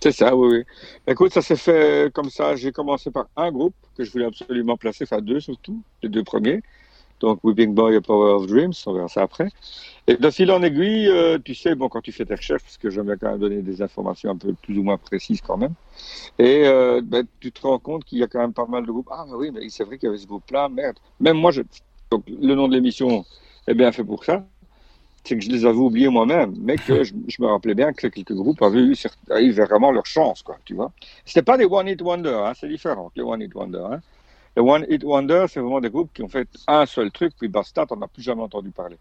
C'est 0.03 0.11
ça, 0.11 0.35
oui, 0.35 0.57
oui. 0.57 0.63
Écoute, 1.07 1.31
ça 1.31 1.41
s'est 1.41 1.55
fait 1.55 2.11
comme 2.13 2.29
ça. 2.29 2.57
J'ai 2.57 2.73
commencé 2.73 3.09
par 3.09 3.27
un 3.37 3.53
groupe 3.53 3.73
que 3.97 4.03
je 4.03 4.11
voulais 4.11 4.25
absolument 4.25 4.75
placer, 4.75 5.05
enfin 5.05 5.21
deux 5.21 5.39
surtout, 5.39 5.81
les 6.03 6.09
deux 6.09 6.25
premiers. 6.25 6.61
Donc 7.21 7.39
Weeping 7.43 7.73
Boy 7.73 7.95
et 7.95 8.01
Power 8.01 8.33
of 8.33 8.47
Dreams, 8.47 8.73
on 8.87 8.93
verra 8.93 9.07
ça 9.07 9.21
après. 9.21 9.47
Et 10.07 10.17
de 10.17 10.29
fil 10.31 10.51
en 10.51 10.63
aiguille, 10.63 11.07
euh, 11.07 11.37
tu 11.43 11.53
sais, 11.53 11.75
bon, 11.75 11.87
quand 11.87 12.01
tu 12.01 12.11
fais 12.11 12.25
tes 12.25 12.33
recherches, 12.33 12.63
parce 12.63 12.77
que 12.77 12.89
j'aime 12.89 13.05
bien 13.05 13.17
quand 13.17 13.29
même 13.29 13.39
donner 13.39 13.61
des 13.61 13.81
informations 13.83 14.31
un 14.31 14.35
peu 14.35 14.53
plus 14.53 14.77
ou 14.77 14.83
moins 14.83 14.97
précises 14.97 15.41
quand 15.41 15.57
même, 15.57 15.73
et 16.39 16.63
euh, 16.65 17.01
ben, 17.03 17.25
tu 17.39 17.51
te 17.51 17.61
rends 17.61 17.77
compte 17.77 18.03
qu'il 18.03 18.17
y 18.17 18.23
a 18.23 18.27
quand 18.27 18.39
même 18.39 18.53
pas 18.53 18.65
mal 18.65 18.85
de 18.85 18.91
groupes. 18.91 19.09
Ah, 19.11 19.25
oui, 19.29 19.51
mais 19.53 19.69
c'est 19.69 19.83
vrai 19.83 19.99
qu'il 19.99 20.07
y 20.07 20.09
avait 20.09 20.17
ce 20.17 20.25
groupe-là, 20.25 20.67
merde. 20.69 20.97
Même 21.19 21.37
moi, 21.37 21.51
je... 21.51 21.61
donc 22.09 22.23
le 22.27 22.55
nom 22.55 22.67
de 22.67 22.73
l'émission 22.73 23.23
est 23.67 23.75
bien 23.75 23.91
fait 23.91 24.03
pour 24.03 24.25
ça. 24.25 24.43
C'est 25.23 25.37
que 25.37 25.43
je 25.43 25.51
les 25.51 25.65
avais 25.65 25.77
oubliés 25.77 26.09
moi-même, 26.09 26.55
mais 26.59 26.77
que 26.77 27.03
je, 27.03 27.13
me 27.13 27.45
rappelais 27.45 27.75
bien 27.75 27.93
que 27.93 28.07
quelques 28.07 28.33
groupes 28.33 28.63
avaient 28.63 28.81
eu 28.81 28.95
avaient 29.29 29.51
vraiment 29.51 29.91
leur 29.91 30.07
chance, 30.07 30.41
quoi, 30.41 30.57
tu 30.65 30.73
vois. 30.73 30.91
C'était 31.25 31.43
pas 31.43 31.59
des 31.59 31.65
One 31.65 31.87
Hit 31.87 32.01
Wonder, 32.01 32.41
hein, 32.43 32.53
c'est 32.59 32.67
différent, 32.67 33.11
les 33.15 33.21
One 33.21 33.43
Hit 33.43 33.53
Wonder. 33.53 33.83
Hein. 33.91 34.01
Les 34.55 34.61
One 34.61 34.85
Hit 34.89 35.03
Wonder, 35.03 35.45
c'est 35.47 35.59
vraiment 35.59 35.79
des 35.79 35.89
groupes 35.89 36.11
qui 36.13 36.23
ont 36.23 36.27
fait 36.27 36.47
un 36.67 36.85
seul 36.85 37.11
truc, 37.11 37.33
puis 37.37 37.47
basta, 37.47 37.85
t'en 37.85 38.01
as 38.01 38.07
plus 38.07 38.21
jamais 38.21 38.41
entendu 38.41 38.69
parler. 38.71 38.97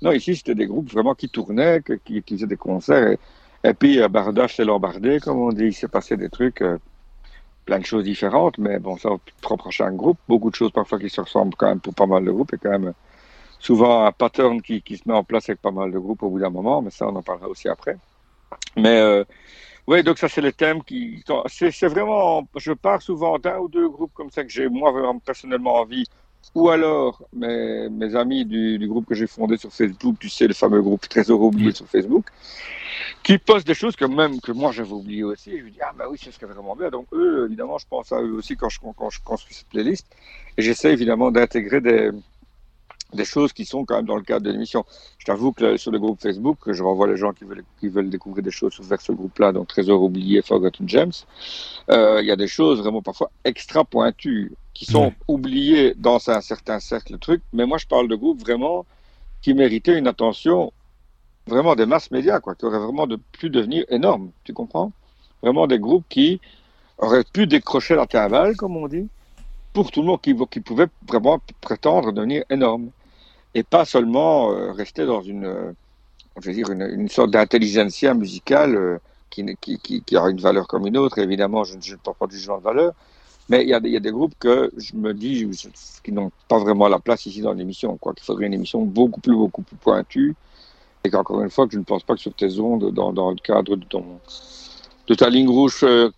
Non, 0.00 0.12
ici, 0.12 0.34
c'était 0.34 0.54
des 0.54 0.66
groupes 0.66 0.90
vraiment 0.90 1.14
qui 1.14 1.28
tournaient, 1.28 1.82
qui, 2.04 2.22
faisaient 2.26 2.46
des 2.46 2.56
concerts, 2.56 3.16
et, 3.62 3.74
puis 3.74 4.00
euh, 4.00 4.08
Bardage 4.08 4.56
s'est 4.56 4.64
lombardé, 4.64 5.20
comme 5.20 5.38
on 5.38 5.52
dit, 5.52 5.66
il 5.66 5.74
s'est 5.74 5.88
passé 5.88 6.16
des 6.16 6.30
trucs, 6.30 6.62
euh, 6.62 6.78
plein 7.66 7.78
de 7.78 7.84
choses 7.84 8.04
différentes, 8.04 8.58
mais 8.58 8.78
bon, 8.78 8.96
ça, 8.96 9.10
propre 9.42 9.68
à 9.68 9.70
chaque 9.70 9.94
groupe, 9.94 10.18
beaucoup 10.28 10.50
de 10.50 10.54
choses 10.54 10.72
parfois 10.72 10.98
qui 10.98 11.10
se 11.10 11.20
ressemblent 11.20 11.54
quand 11.56 11.68
même 11.68 11.80
pour 11.80 11.94
pas 11.94 12.06
mal 12.06 12.24
de 12.24 12.30
groupes, 12.30 12.54
et 12.54 12.58
quand 12.58 12.70
même 12.70 12.94
souvent 13.58 14.04
un 14.04 14.12
pattern 14.12 14.60
qui, 14.60 14.82
qui 14.82 14.96
se 14.96 15.02
met 15.06 15.14
en 15.14 15.24
place 15.24 15.48
avec 15.48 15.60
pas 15.60 15.70
mal 15.70 15.90
de 15.90 15.98
groupes 15.98 16.22
au 16.22 16.30
bout 16.30 16.40
d'un 16.40 16.50
moment, 16.50 16.82
mais 16.82 16.90
ça, 16.90 17.06
on 17.08 17.16
en 17.16 17.22
parlera 17.22 17.48
aussi 17.48 17.68
après. 17.68 17.96
Mais 18.76 19.00
euh, 19.00 19.24
oui, 19.86 20.02
donc 20.02 20.18
ça, 20.18 20.28
c'est 20.28 20.40
les 20.40 20.52
thèmes 20.52 20.82
qui. 20.82 21.22
C'est 21.48 21.88
vraiment. 21.88 22.48
Je 22.56 22.72
pars 22.72 23.02
souvent 23.02 23.38
d'un 23.38 23.58
ou 23.58 23.68
deux 23.68 23.88
groupes 23.88 24.12
comme 24.14 24.30
ça 24.30 24.42
que 24.42 24.50
j'ai, 24.50 24.68
moi, 24.68 24.90
vraiment 24.92 25.18
personnellement 25.18 25.74
envie. 25.76 26.06
Ou 26.54 26.68
alors, 26.68 27.22
mes, 27.32 27.88
mes 27.88 28.14
amis 28.14 28.44
du, 28.44 28.78
du 28.78 28.86
groupe 28.86 29.06
que 29.06 29.14
j'ai 29.14 29.26
fondé 29.26 29.56
sur 29.56 29.72
Facebook, 29.72 30.16
tu 30.20 30.28
sais, 30.28 30.46
le 30.46 30.54
fameux 30.54 30.82
groupe 30.82 31.08
Trésor 31.08 31.40
oublié 31.40 31.72
sur 31.72 31.86
Facebook, 31.86 32.26
qui 33.22 33.38
postent 33.38 33.66
des 33.66 33.74
choses 33.74 33.96
que 33.96 34.04
même 34.04 34.40
que 34.40 34.52
moi 34.52 34.70
j'avais 34.70 34.92
oublié 34.92 35.24
aussi. 35.24 35.52
Et 35.52 35.58
je 35.60 35.64
me 35.64 35.70
dis, 35.70 35.80
ah 35.80 35.92
bah 35.96 36.04
oui, 36.10 36.18
c'est 36.22 36.30
ce 36.30 36.38
qui 36.38 36.44
est 36.44 36.48
vraiment 36.48 36.76
bien. 36.76 36.90
Donc 36.90 37.06
eux, 37.12 37.46
évidemment, 37.46 37.78
je 37.78 37.86
pense 37.88 38.12
à 38.12 38.20
eux 38.20 38.34
aussi 38.34 38.56
quand 38.56 38.68
je, 38.68 38.78
quand 38.78 39.10
je 39.10 39.20
construis 39.22 39.54
cette 39.54 39.68
playlist. 39.68 40.06
Et 40.56 40.62
j'essaie 40.62 40.92
évidemment 40.92 41.30
d'intégrer 41.30 41.80
des, 41.80 42.10
des 43.14 43.24
choses 43.24 43.52
qui 43.52 43.64
sont 43.64 43.84
quand 43.84 43.96
même 43.96 44.06
dans 44.06 44.16
le 44.16 44.22
cadre 44.22 44.44
de 44.44 44.50
l'émission. 44.50 44.84
Je 45.18 45.24
t'avoue 45.24 45.52
que 45.52 45.76
sur 45.76 45.90
le 45.90 45.98
groupe 45.98 46.20
Facebook, 46.20 46.58
je 46.66 46.82
renvoie 46.82 47.06
les 47.06 47.16
gens 47.16 47.32
qui 47.32 47.44
veulent, 47.44 47.64
qui 47.80 47.88
veulent 47.88 48.10
découvrir 48.10 48.42
des 48.42 48.50
choses 48.50 48.78
vers 48.80 49.00
ce 49.00 49.12
groupe-là, 49.12 49.52
donc 49.52 49.68
Trésor 49.68 50.02
oublié, 50.02 50.42
Forgotten 50.42 50.88
Gems. 50.88 51.24
Euh, 51.90 52.20
Il 52.20 52.26
y 52.26 52.30
a 52.30 52.36
des 52.36 52.48
choses 52.48 52.80
vraiment 52.80 53.02
parfois 53.02 53.30
extra 53.44 53.84
pointues 53.84 54.52
qui 54.74 54.84
sont 54.84 55.06
Ouais. 55.06 55.16
oubliées 55.28 55.94
dans 55.96 56.28
un 56.28 56.40
certain 56.40 56.80
cercle 56.80 57.12
de 57.12 57.18
trucs. 57.18 57.42
Mais 57.52 57.66
moi, 57.66 57.78
je 57.78 57.86
parle 57.86 58.08
de 58.08 58.16
groupes 58.16 58.40
vraiment 58.40 58.84
qui 59.42 59.54
méritaient 59.54 59.98
une 59.98 60.08
attention 60.08 60.72
vraiment 61.46 61.74
des 61.76 61.86
masses 61.86 62.10
médias, 62.10 62.40
quoi, 62.40 62.54
qui 62.54 62.64
auraient 62.64 62.78
vraiment 62.78 63.06
de, 63.06 63.16
pu 63.38 63.50
devenir 63.50 63.84
énormes. 63.88 64.30
Tu 64.44 64.52
comprends? 64.52 64.92
Vraiment 65.42 65.66
des 65.66 65.78
groupes 65.78 66.06
qui 66.08 66.40
auraient 66.98 67.24
pu 67.24 67.46
décrocher 67.46 67.94
la 67.94 68.06
timbale, 68.06 68.56
comme 68.56 68.76
on 68.76 68.88
dit, 68.88 69.08
pour 69.74 69.90
tout 69.90 70.00
le 70.00 70.06
monde, 70.06 70.20
qui, 70.22 70.34
qui 70.50 70.60
pouvait 70.60 70.88
vraiment 71.06 71.40
prétendre 71.60 72.12
devenir 72.12 72.44
énorme 72.50 72.90
et 73.54 73.62
pas 73.62 73.84
seulement 73.84 74.52
euh, 74.52 74.72
rester 74.72 75.06
dans 75.06 75.22
une, 75.22 75.44
euh, 75.44 75.72
je 76.40 76.50
dire, 76.50 76.70
une, 76.70 77.08
sorte 77.08 77.30
d'intelligentsia 77.30 78.14
musicale 78.14 78.76
euh, 78.76 78.98
qui, 79.30 79.44
qui, 79.60 79.78
qui, 79.78 80.02
qui 80.02 80.16
a 80.16 80.28
une 80.28 80.40
valeur 80.40 80.66
comme 80.66 80.86
une 80.86 80.96
autre. 80.96 81.18
Évidemment, 81.18 81.64
je 81.64 81.76
ne 81.76 81.96
porte 81.96 82.18
pas 82.18 82.26
du 82.26 82.36
jugement 82.36 82.58
de 82.58 82.62
valeur, 82.62 82.92
mais 83.48 83.62
il 83.62 83.68
y, 83.68 83.74
a 83.74 83.80
des, 83.80 84.10
groupes 84.10 84.34
que 84.38 84.72
je 84.76 84.96
me 84.96 85.12
dis 85.12 85.48
qui 86.02 86.12
n'ont 86.12 86.32
pas 86.48 86.58
vraiment 86.58 86.88
la 86.88 86.98
place 86.98 87.26
ici 87.26 87.42
dans 87.42 87.52
l'émission, 87.52 87.96
quoi. 87.96 88.14
Qu'il 88.14 88.24
faudrait 88.24 88.46
une 88.46 88.54
émission 88.54 88.82
beaucoup 88.82 89.20
plus, 89.20 89.36
beaucoup 89.36 89.62
plus 89.62 89.76
pointue, 89.76 90.34
et 91.04 91.10
qu'encore 91.10 91.42
une 91.42 91.50
fois, 91.50 91.66
je 91.70 91.78
ne 91.78 91.84
pense 91.84 92.02
pas 92.02 92.14
que 92.14 92.20
sur 92.20 92.34
tes 92.34 92.58
ondes, 92.58 92.92
dans 92.92 93.30
le 93.30 93.36
cadre 93.36 93.76
de 93.76 93.84
ton 93.84 94.04
de 95.06 95.14
ta 95.14 95.28
ligne 95.28 95.48
rouge 95.48 95.80
euh, 95.82 96.10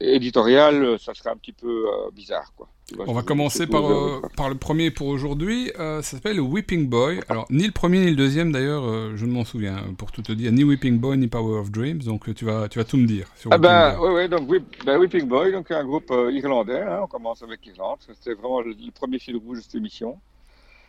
éditoriale, 0.00 0.98
ça 0.98 1.14
serait 1.14 1.30
un 1.30 1.36
petit 1.36 1.52
peu 1.52 1.86
euh, 1.86 2.10
bizarre, 2.14 2.52
quoi. 2.56 2.68
Vois, 2.94 3.04
On 3.08 3.14
va 3.14 3.22
commencer 3.22 3.66
par, 3.66 3.90
euh, 3.90 4.20
par 4.36 4.48
le 4.48 4.54
premier 4.54 4.92
pour 4.92 5.08
aujourd'hui. 5.08 5.72
Ça 5.76 6.02
s'appelle 6.02 6.40
Weeping 6.40 6.88
Boy. 6.88 7.20
Alors, 7.28 7.44
ni 7.50 7.64
le 7.64 7.72
premier 7.72 7.98
ni 7.98 8.10
le 8.10 8.16
deuxième, 8.16 8.52
d'ailleurs, 8.52 9.16
je 9.16 9.26
ne 9.26 9.32
m'en 9.32 9.44
souviens, 9.44 9.76
pour 9.98 10.12
tout 10.12 10.22
te 10.22 10.30
dire. 10.30 10.52
Ni 10.52 10.62
Weeping 10.62 10.98
Boy, 10.98 11.16
ni 11.18 11.26
Power 11.26 11.58
of 11.58 11.72
Dreams. 11.72 11.98
Donc, 12.04 12.32
tu 12.34 12.44
vas, 12.44 12.68
tu 12.68 12.78
vas 12.78 12.84
tout 12.84 12.96
me 12.96 13.06
dire. 13.06 13.26
Sur 13.34 13.52
Ah 13.52 13.58
ben, 13.58 13.96
Boy. 13.96 14.08
oui, 14.08 14.20
oui, 14.22 14.28
donc 14.28 14.48
Whip, 14.48 14.64
ben, 14.84 14.98
Whipping 14.98 15.26
Boy, 15.26 15.50
donc 15.50 15.68
un 15.72 15.84
groupe 15.84 16.14
irlandais, 16.30 16.80
hein, 16.80 17.00
on 17.02 17.06
commence 17.08 17.42
avec 17.42 17.66
l'Irlande, 17.66 17.98
c'était 18.06 18.34
vraiment 18.34 18.60
le, 18.60 18.70
le 18.70 18.92
premier 18.92 19.18
fil 19.18 19.36
rouge 19.36 19.58
de 19.58 19.62
cette 19.64 19.74
émission. 19.74 20.18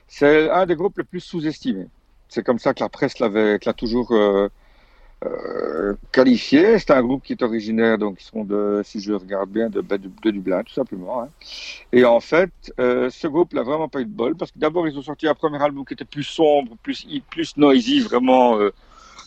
C'est 0.07 0.51
un 0.51 0.67
des 0.67 0.75
groupes 0.75 0.99
les 0.99 1.03
plus 1.03 1.21
sous-estimés. 1.21 1.87
C'est 2.29 2.45
comme 2.45 2.59
ça 2.59 2.75
que 2.75 2.81
la 2.81 2.89
presse 2.89 3.17
l'avait, 3.17 3.57
l'a 3.65 3.73
toujours 3.73 4.13
euh, 5.25 5.95
qualifié. 6.11 6.77
C'est 6.79 6.91
un 6.91 7.01
groupe 7.01 7.23
qui 7.23 7.33
est 7.33 7.41
originaire, 7.41 7.97
donc 7.97 8.21
ils 8.21 8.23
sont 8.23 8.43
de, 8.43 8.81
si 8.83 8.99
je 8.99 9.13
regarde 9.13 9.49
bien, 9.49 9.69
de, 9.69 9.81
de 9.81 10.31
Dublin, 10.31 10.63
tout 10.63 10.73
simplement. 10.73 11.23
hein. 11.23 11.29
Et 11.91 12.05
en 12.05 12.19
fait, 12.19 12.51
euh, 12.79 13.09
ce 13.09 13.27
groupe 13.27 13.53
n'a 13.53 13.63
vraiment 13.63 13.87
pas 13.89 14.01
eu 14.01 14.05
de 14.05 14.11
bol, 14.11 14.35
parce 14.35 14.51
que 14.51 14.59
d'abord, 14.59 14.87
ils 14.87 14.97
ont 14.97 15.01
sorti 15.01 15.27
un 15.27 15.33
premier 15.33 15.61
album 15.61 15.85
qui 15.85 15.93
était 15.93 16.05
plus 16.05 16.23
sombre, 16.23 16.75
plus, 16.83 17.07
plus 17.29 17.57
noisy, 17.57 17.99
vraiment 18.01 18.59
euh, 18.59 18.71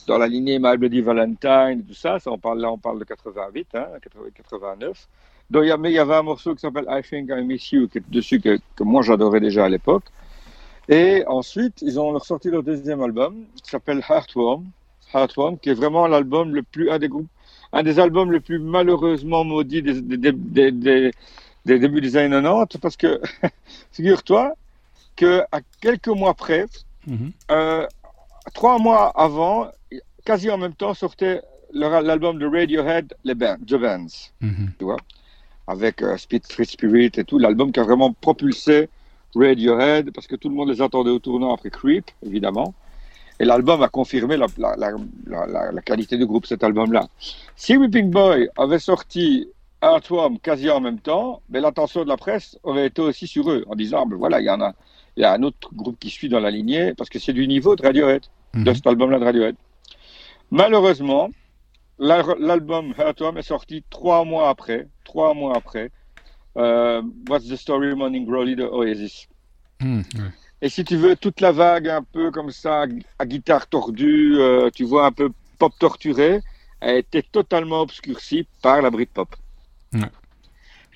dans 0.07 0.19
la 0.19 0.29
lignée 0.29 0.59
My 0.61 0.77
Bloody 0.77 1.01
Valentine, 1.01 1.85
tout 1.87 1.95
ça. 1.95 2.19
ça 2.21 2.31
on 2.31 2.39
parle, 2.39 2.61
là, 2.61 2.71
on 2.71 2.79
parle 2.79 3.01
de 3.01 3.05
88, 3.05 3.69
hein, 3.75 3.87
80, 4.03 4.25
89. 4.35 5.09
Donc, 5.51 5.65
il 5.65 5.69
y, 5.69 5.99
avait 5.99 6.15
un 6.15 6.23
morceau 6.23 6.55
qui 6.55 6.61
s'appelle 6.61 6.87
I 6.89 7.03
Think 7.03 7.31
I 7.37 7.43
Miss 7.43 7.73
You, 7.73 7.89
qui 7.89 7.99
est 7.99 8.09
dessus, 8.09 8.41
que, 8.41 8.59
que 8.77 8.85
moi 8.85 9.03
j'adorais 9.03 9.41
déjà 9.41 9.65
à 9.65 9.69
l'époque. 9.69 10.05
Et 10.89 11.25
ensuite, 11.27 11.83
ils 11.83 11.99
ont 11.99 12.11
ressorti 12.11 12.51
leur 12.51 12.63
deuxième 12.63 13.03
album, 13.03 13.47
qui 13.63 13.71
s'appelle 13.71 14.03
Heartworm. 14.09 14.65
Heartworm, 15.15 15.59
qui 15.59 15.71
est 15.71 15.75
vraiment 15.75 16.07
l'album 16.07 16.55
le 16.55 16.63
plus, 16.63 16.91
un 16.91 16.99
des 16.99 17.09
groupes, 17.09 17.29
un 17.73 17.83
des 17.83 17.99
albums 17.99 18.33
les 18.33 18.41
plus 18.41 18.59
malheureusement 18.59 19.45
maudits 19.45 19.83
des, 19.83 20.01
des, 20.01 20.33
des, 20.33 20.73
des, 20.73 21.11
des 21.65 21.79
débuts 21.79 22.01
des 22.01 22.17
années 22.17 22.31
90, 22.31 22.79
parce 22.79 22.97
que, 22.97 23.21
figure-toi, 23.93 24.55
que 25.17 25.43
à 25.53 25.61
quelques 25.81 26.09
mois 26.09 26.35
près, 26.35 26.67
Mhm. 27.07 27.33
euh, 27.51 27.87
trois 28.55 28.79
mois 28.79 29.09
avant, 29.17 29.71
quasi 30.25 30.51
en 30.51 30.59
même 30.59 30.75
temps, 30.75 30.95
sortait 30.95 31.41
l'album 31.73 32.39
de 32.39 32.47
Radiohead, 32.47 33.15
les 33.25 33.35
Bands, 33.35 33.57
The 33.67 33.75
Bands, 33.77 34.31
Mhm. 34.41 34.71
tu 34.79 34.85
vois, 34.85 34.99
avec 35.67 36.03
euh, 36.03 36.17
Speed 36.17 36.45
Free 36.47 36.67
Spirit 36.67 37.13
et 37.17 37.25
tout, 37.25 37.39
l'album 37.39 37.73
qui 37.73 37.81
a 37.81 37.85
vraiment 37.85 38.13
propulsé 38.13 38.89
Radiohead, 39.35 40.11
parce 40.13 40.27
que 40.27 40.37
tout 40.37 40.49
le 40.49 40.55
monde 40.55 40.69
les 40.71 40.83
attendait 40.83 41.11
au 41.11 41.19
tournant 41.21 41.55
après 41.55 41.71
Creep, 41.71 42.11
évidemment. 42.27 42.75
Et 43.41 43.45
l'album 43.45 43.83
a 43.83 43.89
confirmé 43.89 44.37
la, 44.37 44.47
la, 44.59 44.77
la, 44.77 44.91
la, 45.27 45.47
la- 45.47 45.73
la 45.73 45.81
qualité 45.83 46.17
du 46.19 46.27
groupe, 46.27 46.47
cet 46.47 46.63
album-là. 46.63 47.09
Si 47.57 47.77
Whipping 47.77 48.11
Boy 48.11 48.49
avait 48.57 48.79
sorti 48.79 49.49
Heartworm 49.83 50.39
quasi 50.39 50.69
en 50.71 50.81
même 50.81 51.01
temps, 51.01 51.41
ben, 51.49 51.63
l'attention 51.63 52.05
de 52.05 52.09
la 52.09 52.19
presse 52.19 52.59
aurait 52.63 52.87
été 52.87 53.01
aussi 53.01 53.27
sur 53.27 53.51
eux, 53.51 53.65
en 53.67 53.75
disant, 53.75 54.05
ben 54.07 54.17
voilà, 54.17 54.41
il 54.41 54.45
y 54.45 54.51
en 54.51 54.61
a, 54.61 54.75
il 55.17 55.23
y 55.23 55.25
a 55.25 55.33
un 55.33 55.43
autre 55.43 55.71
groupe 55.75 55.99
qui 55.99 56.11
suit 56.11 56.29
dans 56.29 56.39
la 56.39 56.51
lignée, 56.51 56.93
parce 56.95 57.09
que 57.09 57.19
c'est 57.19 57.33
du 57.33 57.49
niveau 57.49 57.75
de 57.77 57.83
Radiohead, 57.83 58.23
de 58.55 58.61
Mhm. 58.71 58.75
cet 58.75 58.87
album-là 58.87 59.19
de 59.19 59.25
Radiohead. 59.25 59.57
Malheureusement, 60.51 61.31
la- 61.99 62.23
l'album 62.39 62.93
Heartworm 62.99 63.39
est 63.39 63.43
sorti 63.43 63.85
trois 63.89 64.25
mois 64.25 64.49
après, 64.51 64.87
trois 65.05 65.33
mois 65.35 65.57
après, 65.57 65.91
euh, 66.57 67.03
What's 67.29 67.49
the 67.49 67.57
Story 67.57 67.95
Morning 67.95 68.27
Glory 68.27 68.57
de 68.57 68.65
Oasis. 68.65 69.29
Ouais. 69.81 70.03
Et 70.63 70.69
si 70.69 70.85
tu 70.85 70.97
veux, 70.97 71.17
toute 71.17 71.41
la 71.41 71.53
vague 71.53 71.89
un 71.89 72.03
peu 72.03 72.31
comme 72.31 72.51
ça, 72.51 72.85
à 73.19 73.27
guitare 73.27 73.67
tordue, 73.67 74.37
euh, 74.39 74.71
tu 74.75 74.85
vois, 74.85 75.07
un 75.07 75.13
peu 75.13 75.31
pop 75.59 75.73
torturé, 75.79 76.41
a 76.81 76.93
été 76.95 77.23
totalement 77.23 77.81
obscurcie 77.81 78.47
par 78.63 78.83
la 78.83 78.91
Britpop. 78.91 79.35
Ouais. 79.95 80.01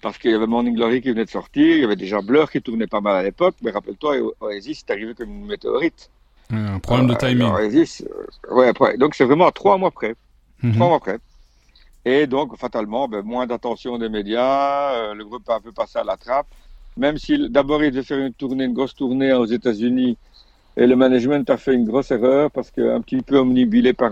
Parce 0.02 0.18
qu'il 0.18 0.30
y 0.30 0.34
avait 0.34 0.46
Morning 0.46 0.74
Glory 0.74 1.00
qui 1.00 1.10
venait 1.10 1.24
de 1.24 1.30
sortir, 1.30 1.76
il 1.76 1.80
y 1.80 1.84
avait 1.84 1.96
déjà 1.96 2.20
Blur 2.20 2.50
qui 2.50 2.60
tournait 2.60 2.86
pas 2.86 3.00
mal 3.00 3.16
à 3.16 3.22
l'époque, 3.22 3.54
mais 3.62 3.70
rappelle-toi, 3.70 4.16
Oasis 4.40 4.84
est 4.86 4.92
arrivé 4.92 5.14
comme 5.14 5.30
une 5.30 5.46
météorite. 5.46 6.10
Ouais, 6.50 6.58
Un 6.58 6.78
problème 6.78 7.06
de 7.06 7.14
Euh, 7.14 7.16
timing. 7.16 7.48
Oasis, 7.50 8.02
euh, 8.02 8.54
ouais, 8.54 8.68
après. 8.68 8.98
Donc 8.98 9.14
c'est 9.14 9.24
vraiment 9.24 9.46
à 9.46 9.52
trois 9.52 9.78
mois 9.78 9.90
près. 9.90 10.14
Mhm. 10.62 10.74
Trois 10.74 10.88
mois 10.88 11.00
près. 11.00 11.18
Et 12.04 12.26
donc, 12.26 12.54
fatalement, 12.58 13.08
ben, 13.08 13.22
moins 13.22 13.46
d'attention 13.46 13.96
des 13.96 14.10
médias, 14.10 15.14
le 15.14 15.24
groupe 15.24 15.48
a 15.48 15.54
un 15.54 15.60
peu 15.60 15.72
passé 15.72 15.98
à 15.98 16.04
la 16.04 16.18
trappe. 16.18 16.48
Même 16.96 17.18
si 17.18 17.48
d'abord 17.50 17.82
il 17.82 17.90
devait 17.90 18.04
faire 18.04 18.18
une 18.18 18.32
tournée, 18.32 18.64
une 18.64 18.74
grosse 18.74 18.94
tournée 18.94 19.32
aux 19.32 19.46
États-Unis, 19.46 20.16
et 20.76 20.86
le 20.86 20.96
management 20.96 21.48
a 21.50 21.56
fait 21.56 21.74
une 21.74 21.84
grosse 21.84 22.10
erreur 22.10 22.50
parce 22.50 22.70
qu'un 22.70 23.00
petit 23.00 23.22
peu 23.22 23.38
omnibulé 23.38 23.92
par, 23.92 24.10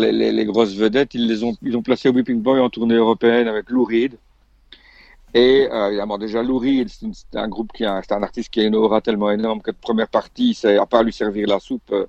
les, 0.00 0.44
grosses 0.44 0.74
vedettes, 0.74 1.14
ils 1.14 1.28
les 1.28 1.44
ont, 1.44 1.56
ils 1.62 1.76
ont 1.76 1.82
placé 1.82 2.08
Whipping 2.08 2.40
Boy 2.40 2.58
en 2.60 2.70
tournée 2.70 2.96
européenne 2.96 3.46
avec 3.46 3.70
Lou 3.70 3.84
Reed. 3.84 4.16
Et 5.32 5.68
euh, 5.70 5.88
évidemment, 5.88 6.18
déjà, 6.18 6.42
Lou 6.42 6.58
Reed, 6.58 6.88
c'est 6.88 7.38
un 7.38 7.48
groupe 7.48 7.72
qui 7.72 7.84
a, 7.84 8.00
c'est 8.02 8.14
un 8.14 8.22
artiste 8.22 8.50
qui 8.50 8.60
a 8.60 8.64
une 8.64 8.76
aura 8.76 9.00
tellement 9.00 9.30
énorme 9.30 9.60
que 9.62 9.72
de 9.72 9.76
première 9.76 10.08
partie, 10.08 10.58
à 10.64 10.86
part 10.86 11.02
lui 11.02 11.12
servir 11.12 11.48
la 11.48 11.58
soupe, 11.58 11.90
euh, 11.92 12.06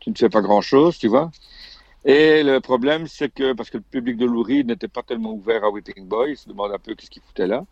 tu 0.00 0.10
ne 0.10 0.14
fais 0.14 0.28
pas 0.28 0.42
grand-chose, 0.42 0.98
tu 0.98 1.08
vois. 1.08 1.30
Et 2.04 2.42
le 2.42 2.60
problème, 2.60 3.06
c'est 3.06 3.32
que, 3.32 3.52
parce 3.54 3.70
que 3.70 3.78
le 3.78 3.82
public 3.82 4.16
de 4.16 4.26
Lou 4.26 4.42
Reed 4.42 4.66
n'était 4.66 4.88
pas 4.88 5.02
tellement 5.02 5.32
ouvert 5.32 5.64
à 5.64 5.70
Whipping 5.70 6.06
Boy, 6.06 6.32
il 6.32 6.36
se 6.36 6.48
demande 6.48 6.72
un 6.72 6.78
peu 6.78 6.94
qu'est-ce 6.94 7.10
qu'il 7.10 7.22
foutait 7.22 7.46
là. 7.46 7.64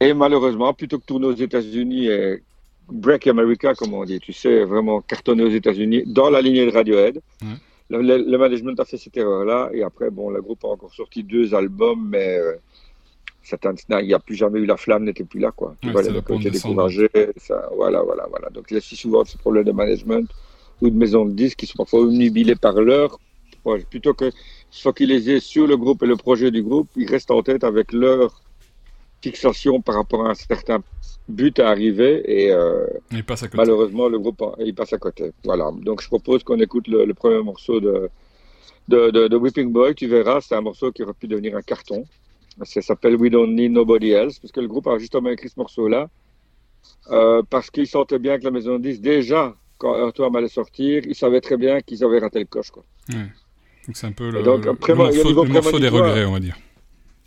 Et 0.00 0.14
malheureusement, 0.14 0.72
plutôt 0.74 0.98
que 0.98 1.04
tourner 1.04 1.26
aux 1.26 1.34
États-Unis 1.34 2.06
et 2.06 2.42
break 2.88 3.26
America, 3.26 3.74
comme 3.74 3.94
on 3.94 4.04
dit, 4.04 4.20
tu 4.20 4.32
sais, 4.32 4.64
vraiment 4.64 5.00
cartonner 5.02 5.42
aux 5.44 5.50
États-Unis, 5.50 6.04
dans 6.06 6.30
la 6.30 6.40
lignée 6.40 6.66
de 6.66 6.70
Radiohead, 6.70 7.20
le, 7.90 8.02
le- 8.02 8.24
le 8.30 8.38
management 8.38 8.78
a 8.80 8.84
fait 8.84 8.96
cette 8.98 9.16
erreur-là. 9.16 9.70
Et 9.72 9.82
après, 9.82 10.10
bon, 10.10 10.30
le 10.30 10.40
groupe 10.42 10.64
a 10.64 10.68
encore 10.68 10.94
sorti 10.94 11.24
deux 11.24 11.54
albums, 11.54 12.08
mais 12.08 12.38
euh, 12.38 12.56
il 14.00 14.06
n'y 14.06 14.14
a 14.14 14.18
plus 14.18 14.36
jamais 14.36 14.60
eu 14.60 14.66
la 14.66 14.76
flamme, 14.76 15.04
n'était 15.04 15.24
plus 15.24 15.40
là, 15.40 15.52
quoi. 15.52 15.74
Ouais, 15.82 15.90
été 16.36 16.50
descendante. 16.50 16.92
découragés. 16.92 17.32
Ça, 17.36 17.68
voilà, 17.74 18.02
voilà, 18.02 18.26
voilà. 18.28 18.50
Donc, 18.50 18.66
il 18.70 18.74
y 18.74 18.76
a 18.76 18.80
si 18.80 18.94
souvent 18.94 19.24
ce 19.24 19.38
problème 19.38 19.64
de 19.64 19.72
management 19.72 20.30
ou 20.80 20.90
de 20.90 20.96
maison 20.96 21.24
de 21.24 21.32
disques 21.32 21.58
qui 21.58 21.66
sont 21.66 21.78
parfois 21.78 22.00
omnibilés 22.00 22.56
par 22.56 22.74
l'heure. 22.74 23.18
Ouais, 23.64 23.80
plutôt 23.84 24.14
que 24.14 24.30
se 24.70 24.82
focaliser 24.82 25.40
sur 25.40 25.66
le 25.66 25.76
groupe 25.76 26.02
et 26.02 26.06
le 26.06 26.16
projet 26.16 26.50
du 26.50 26.62
groupe, 26.62 26.88
ils 26.96 27.08
restent 27.10 27.30
en 27.30 27.42
tête 27.42 27.64
avec 27.64 27.92
leur 27.92 28.42
fixation 29.22 29.80
par 29.80 29.96
rapport 29.96 30.26
à 30.26 30.30
un 30.30 30.34
certain 30.34 30.78
but 31.28 31.58
à 31.58 31.68
arriver 31.70 32.22
et 32.26 32.52
euh, 32.52 32.86
Il 33.10 33.24
passe 33.24 33.42
à 33.42 33.46
côté. 33.48 33.58
malheureusement 33.58 34.08
le 34.08 34.18
groupe 34.18 34.42
il 34.60 34.74
passe 34.74 34.92
à 34.92 34.98
côté. 34.98 35.32
Voilà. 35.44 35.70
Donc 35.82 36.00
je 36.02 36.06
propose 36.08 36.42
qu'on 36.44 36.58
écoute 36.60 36.88
le, 36.88 37.04
le 37.04 37.14
premier 37.14 37.42
morceau 37.42 37.80
de, 37.80 38.08
de, 38.88 39.10
de, 39.10 39.28
de 39.28 39.36
Whipping 39.36 39.70
Boy. 39.72 39.94
Tu 39.94 40.06
verras, 40.06 40.40
c'est 40.40 40.54
un 40.54 40.60
morceau 40.62 40.90
qui 40.92 41.02
aurait 41.02 41.12
pu 41.14 41.26
devenir 41.28 41.56
un 41.56 41.62
carton. 41.62 42.04
Ça 42.64 42.80
s'appelle 42.82 43.16
We 43.16 43.30
Don't 43.30 43.54
Need 43.54 43.72
Nobody 43.72 44.10
Else 44.12 44.38
parce 44.38 44.52
que 44.52 44.60
le 44.60 44.68
groupe 44.68 44.86
a 44.88 44.98
justement 44.98 45.30
écrit 45.30 45.48
ce 45.48 45.54
morceau-là 45.58 46.08
euh, 47.10 47.42
parce 47.48 47.70
qu'il 47.70 47.86
sentait 47.86 48.18
bien 48.18 48.38
que 48.38 48.44
la 48.44 48.50
maison 48.50 48.78
de 48.78 48.82
disques, 48.88 49.00
déjà 49.02 49.54
quand 49.78 49.94
Earthworm 49.96 50.34
allait 50.36 50.48
sortir, 50.48 51.02
ils 51.06 51.14
savaient 51.14 51.40
très 51.40 51.56
bien 51.56 51.80
qu'ils 51.82 52.02
avaient 52.02 52.18
raté 52.18 52.40
le 52.40 52.46
coche. 52.46 52.70
Quoi. 52.70 52.84
Ouais. 53.10 53.16
Donc 53.86 53.96
c'est 53.96 54.06
un 54.08 54.12
peu 54.12 54.30
le, 54.30 54.42
donc, 54.42 54.64
le- 54.64 54.72
le 54.88 54.94
morceau, 54.94 55.44
le 55.44 55.50
morceau 55.52 55.78
des 55.78 55.88
regrets, 55.88 56.24
on 56.24 56.32
va 56.32 56.40
dire. 56.40 56.56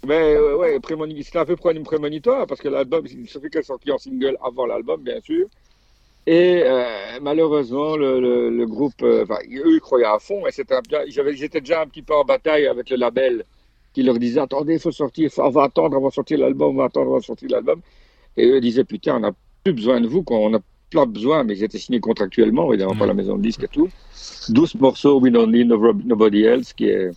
Mais 0.06 0.36
ouais, 0.38 0.54
ouais, 0.54 0.80
prémoni- 0.80 1.24
c'était 1.24 1.38
un 1.40 1.46
peu 1.46 1.56
pré- 1.56 1.80
prémonitoire 1.82 2.48
parce 2.48 2.60
que 2.60 2.68
l'album, 2.70 3.06
il 3.08 3.28
suffit 3.30 3.50
qu'elle 3.50 3.64
sorti 3.64 3.92
en 3.92 3.98
single 4.00 4.38
avant 4.44 4.66
l'album, 4.66 5.02
bien 5.04 5.20
sûr. 5.22 5.48
Et 6.28 6.62
euh, 6.66 7.20
malheureusement, 7.22 7.98
le, 7.98 8.20
le, 8.20 8.50
le 8.50 8.66
groupe, 8.68 9.02
euh, 9.04 9.26
eux, 9.26 9.74
ils 9.76 9.80
croyaient 9.80 10.06
à 10.06 10.20
fond, 10.20 10.46
et 10.48 10.52
c'était 10.52 10.76
étaient 11.44 11.62
déjà 11.62 11.82
un 11.82 11.88
petit 11.88 12.02
peu 12.04 12.16
en 12.16 12.24
bataille 12.24 12.68
avec 12.68 12.90
le 12.90 12.98
label 12.98 13.44
qui 13.94 14.04
leur 14.04 14.18
disait 14.20 14.40
Attendez, 14.40 14.74
il 14.76 14.80
faut 14.80 14.92
sortir, 14.92 15.32
faut- 15.32 15.44
on 15.44 15.50
va 15.50 15.64
attendre 15.64 15.96
avant 15.98 16.10
de 16.10 16.14
sortir 16.14 16.40
l'album, 16.40 16.76
on 16.76 16.78
va 16.80 16.86
attendre 16.86 17.08
avant 17.08 17.20
de 17.20 17.24
sortir 17.24 17.50
l'album. 17.50 17.82
Et 18.38 18.48
eux 18.48 18.62
disaient 18.62 18.84
Putain, 18.84 19.18
on 19.18 19.20
n'a 19.22 19.34
plus 19.64 19.74
besoin 19.74 20.00
de 20.02 20.08
vous, 20.08 20.24
quoi. 20.24 20.38
on 20.38 20.54
a 20.54 20.60
plein 20.90 21.06
besoin, 21.06 21.44
mais 21.44 21.58
ils 21.58 21.64
étaient 21.64 21.80
signés 21.80 22.00
contractuellement, 22.00 22.72
évidemment, 22.72 22.96
par 22.96 23.08
la 23.08 23.14
maison 23.14 23.38
de 23.38 23.42
disques 23.44 23.64
et 23.64 23.68
tout. 23.68 23.90
12 24.50 24.76
morceaux, 24.76 25.20
We 25.20 25.32
Don't 25.32 25.48
Need 25.52 25.68
No- 25.68 25.94
Nobody 25.94 26.44
Else, 26.44 26.74
qui 26.74 26.86
est 26.88 27.12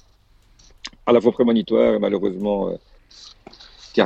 à 1.07 1.13
la 1.13 1.21
fois 1.21 1.33
prémonitoire 1.33 1.95
et 1.95 1.99
malheureusement. 1.99 2.69
euh, 2.69 2.75
qui, 3.95 4.03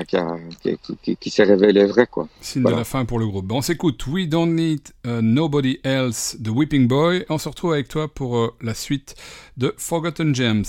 qui, 0.61 0.97
qui, 1.03 1.17
qui- 1.17 1.31
s'est 1.31 1.45
révélé 1.45 1.87
vrai, 1.87 2.07
quoi. 2.07 2.29
Signe 2.43 2.61
Voilà. 2.61 2.77
de 2.77 2.81
la 2.81 2.85
fin 2.85 3.07
pour 3.07 3.19
le 3.19 3.27
groupe. 3.27 3.47
Bon, 3.47 3.57
on 3.57 3.63
s'écoute 3.63 4.07
We 4.07 4.29
Don't 4.29 4.53
Need 4.55 4.81
uh, 5.07 5.23
Nobody 5.23 5.81
Else 5.83 6.37
de 6.39 6.51
Whipping 6.51 6.87
Boy. 6.87 7.25
On 7.31 7.39
se 7.39 7.49
retrouve 7.49 7.73
avec 7.73 7.89
toi 7.89 8.07
pour 8.07 8.37
euh, 8.37 8.55
la 8.61 8.75
suite 8.75 9.15
de 9.57 9.73
Forgotten 9.79 10.35
Gems. 10.35 10.65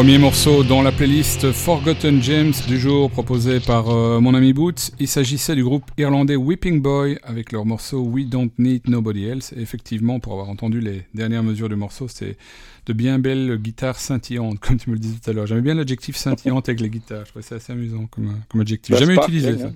Premier 0.00 0.16
morceau 0.16 0.64
dans 0.64 0.80
la 0.80 0.92
playlist 0.92 1.52
Forgotten 1.52 2.22
Gems 2.22 2.54
du 2.66 2.78
jour 2.78 3.10
proposé 3.10 3.60
par 3.60 3.90
euh, 3.90 4.18
mon 4.18 4.32
ami 4.32 4.54
Boots. 4.54 4.92
Il 4.98 5.06
s'agissait 5.06 5.54
du 5.54 5.62
groupe 5.62 5.84
irlandais 5.98 6.36
Whipping 6.36 6.80
Boy 6.80 7.18
avec 7.22 7.52
leur 7.52 7.66
morceau 7.66 8.00
We 8.00 8.24
Don't 8.24 8.48
Need 8.56 8.88
Nobody 8.88 9.26
Else. 9.26 9.52
Et 9.54 9.60
effectivement, 9.60 10.18
pour 10.18 10.32
avoir 10.32 10.48
entendu 10.48 10.80
les 10.80 11.02
dernières 11.12 11.42
mesures 11.42 11.68
du 11.68 11.76
morceau, 11.76 12.08
c'est 12.08 12.38
de 12.86 12.92
bien 12.94 13.18
belles 13.18 13.58
guitares 13.58 13.98
scintillantes, 13.98 14.58
comme 14.60 14.78
tu 14.78 14.88
me 14.88 14.94
le 14.94 15.00
disais 15.00 15.18
tout 15.22 15.28
à 15.28 15.34
l'heure. 15.34 15.46
J'aimais 15.46 15.60
bien 15.60 15.74
l'adjectif 15.74 16.16
scintillante 16.16 16.70
avec 16.70 16.80
les 16.80 16.88
guitares. 16.88 17.26
Je 17.26 17.32
trouvais 17.32 17.42
ça 17.44 17.56
assez 17.56 17.70
amusant 17.70 18.06
comme, 18.10 18.28
euh, 18.28 18.40
comme 18.48 18.62
adjectif. 18.62 18.94
Bah, 18.94 19.00
Jamais 19.00 19.16
utilisé 19.16 19.58
ça. 19.58 19.66
hein. 19.66 19.72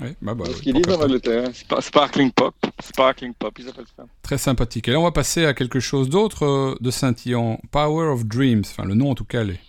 Ouais, 0.00 0.14
bah, 0.20 0.34
bah, 0.34 0.44
oui, 0.48 0.54
qu'ils 0.60 0.74
disent 0.74 0.82
pourquoi 0.82 0.94
en 0.94 0.98
pas. 0.98 1.04
Angleterre. 1.04 1.54
Spa- 1.54 1.80
Sparkling 1.80 2.32
pop. 2.32 2.54
Sparkling 2.82 3.32
pop, 3.34 3.56
ils 3.58 3.68
appellent 3.68 3.84
ça. 3.96 4.04
Très 4.22 4.38
sympathique. 4.38 4.88
Et 4.88 4.92
là, 4.92 4.98
on 5.00 5.04
va 5.04 5.12
passer 5.12 5.44
à 5.46 5.54
quelque 5.54 5.78
chose 5.80 6.08
d'autre 6.08 6.44
euh, 6.44 6.74
de 6.80 6.90
scintillant. 6.90 7.60
Power 7.70 8.08
of 8.08 8.24
Dreams. 8.26 8.62
Enfin, 8.66 8.84
le 8.84 8.94
nom 8.94 9.10
en 9.10 9.14
tout 9.14 9.24
cas 9.24 9.44
l'est. 9.44 9.60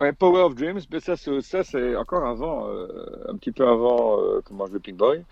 Ouais, 0.00 0.12
Power 0.12 0.42
of 0.42 0.54
Dreams, 0.54 0.80
mais 0.90 1.00
ça, 1.00 1.16
c'est, 1.16 1.40
ça, 1.42 1.62
c'est 1.62 1.94
encore 1.94 2.24
avant, 2.26 2.66
euh, 2.68 2.88
un 3.28 3.36
petit 3.36 3.52
peu 3.52 3.68
avant, 3.68 4.18
euh, 4.20 4.40
comment 4.44 4.66
je 4.66 4.78
Pink 4.78 4.96
Boy. 4.96 5.22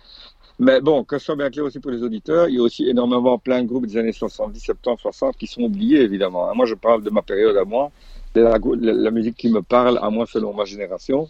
Mais 0.59 0.79
bon, 0.79 1.03
que 1.03 1.17
ce 1.17 1.25
soit 1.25 1.35
bien 1.35 1.49
clair 1.49 1.65
aussi 1.65 1.79
pour 1.79 1.91
les 1.91 2.03
auditeurs, 2.03 2.47
il 2.47 2.55
y 2.55 2.59
a 2.59 2.61
aussi 2.61 2.87
énormément 2.87 3.37
plein 3.39 3.63
de 3.63 3.67
groupes 3.67 3.87
des 3.87 3.97
années 3.97 4.13
70, 4.13 4.59
70, 4.61 5.01
60 5.01 5.35
qui 5.37 5.47
sont 5.47 5.63
oubliés, 5.63 6.01
évidemment. 6.01 6.49
hein. 6.49 6.53
Moi, 6.55 6.67
je 6.67 6.75
parle 6.75 7.03
de 7.03 7.09
ma 7.09 7.21
période 7.23 7.57
à 7.57 7.65
moi, 7.65 7.91
de 8.35 8.41
la, 8.41 8.59
la- 8.59 8.93
la 8.93 9.11
musique 9.11 9.35
qui 9.35 9.49
me 9.49 9.61
parle 9.61 9.97
à 10.01 10.09
moi 10.09 10.25
selon 10.25 10.53
ma 10.53 10.65
génération. 10.65 11.27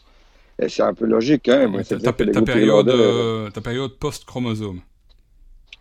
C'est 0.68 0.84
un 0.84 0.94
peu 0.94 1.06
logique, 1.06 1.50
hein. 1.50 1.72
Ta, 2.04 2.12
période, 2.14 2.48
irlandais- 2.88 2.92
euh, 2.94 3.50
ta 3.50 3.62
période 3.62 3.92
post-chromosome. 3.98 4.82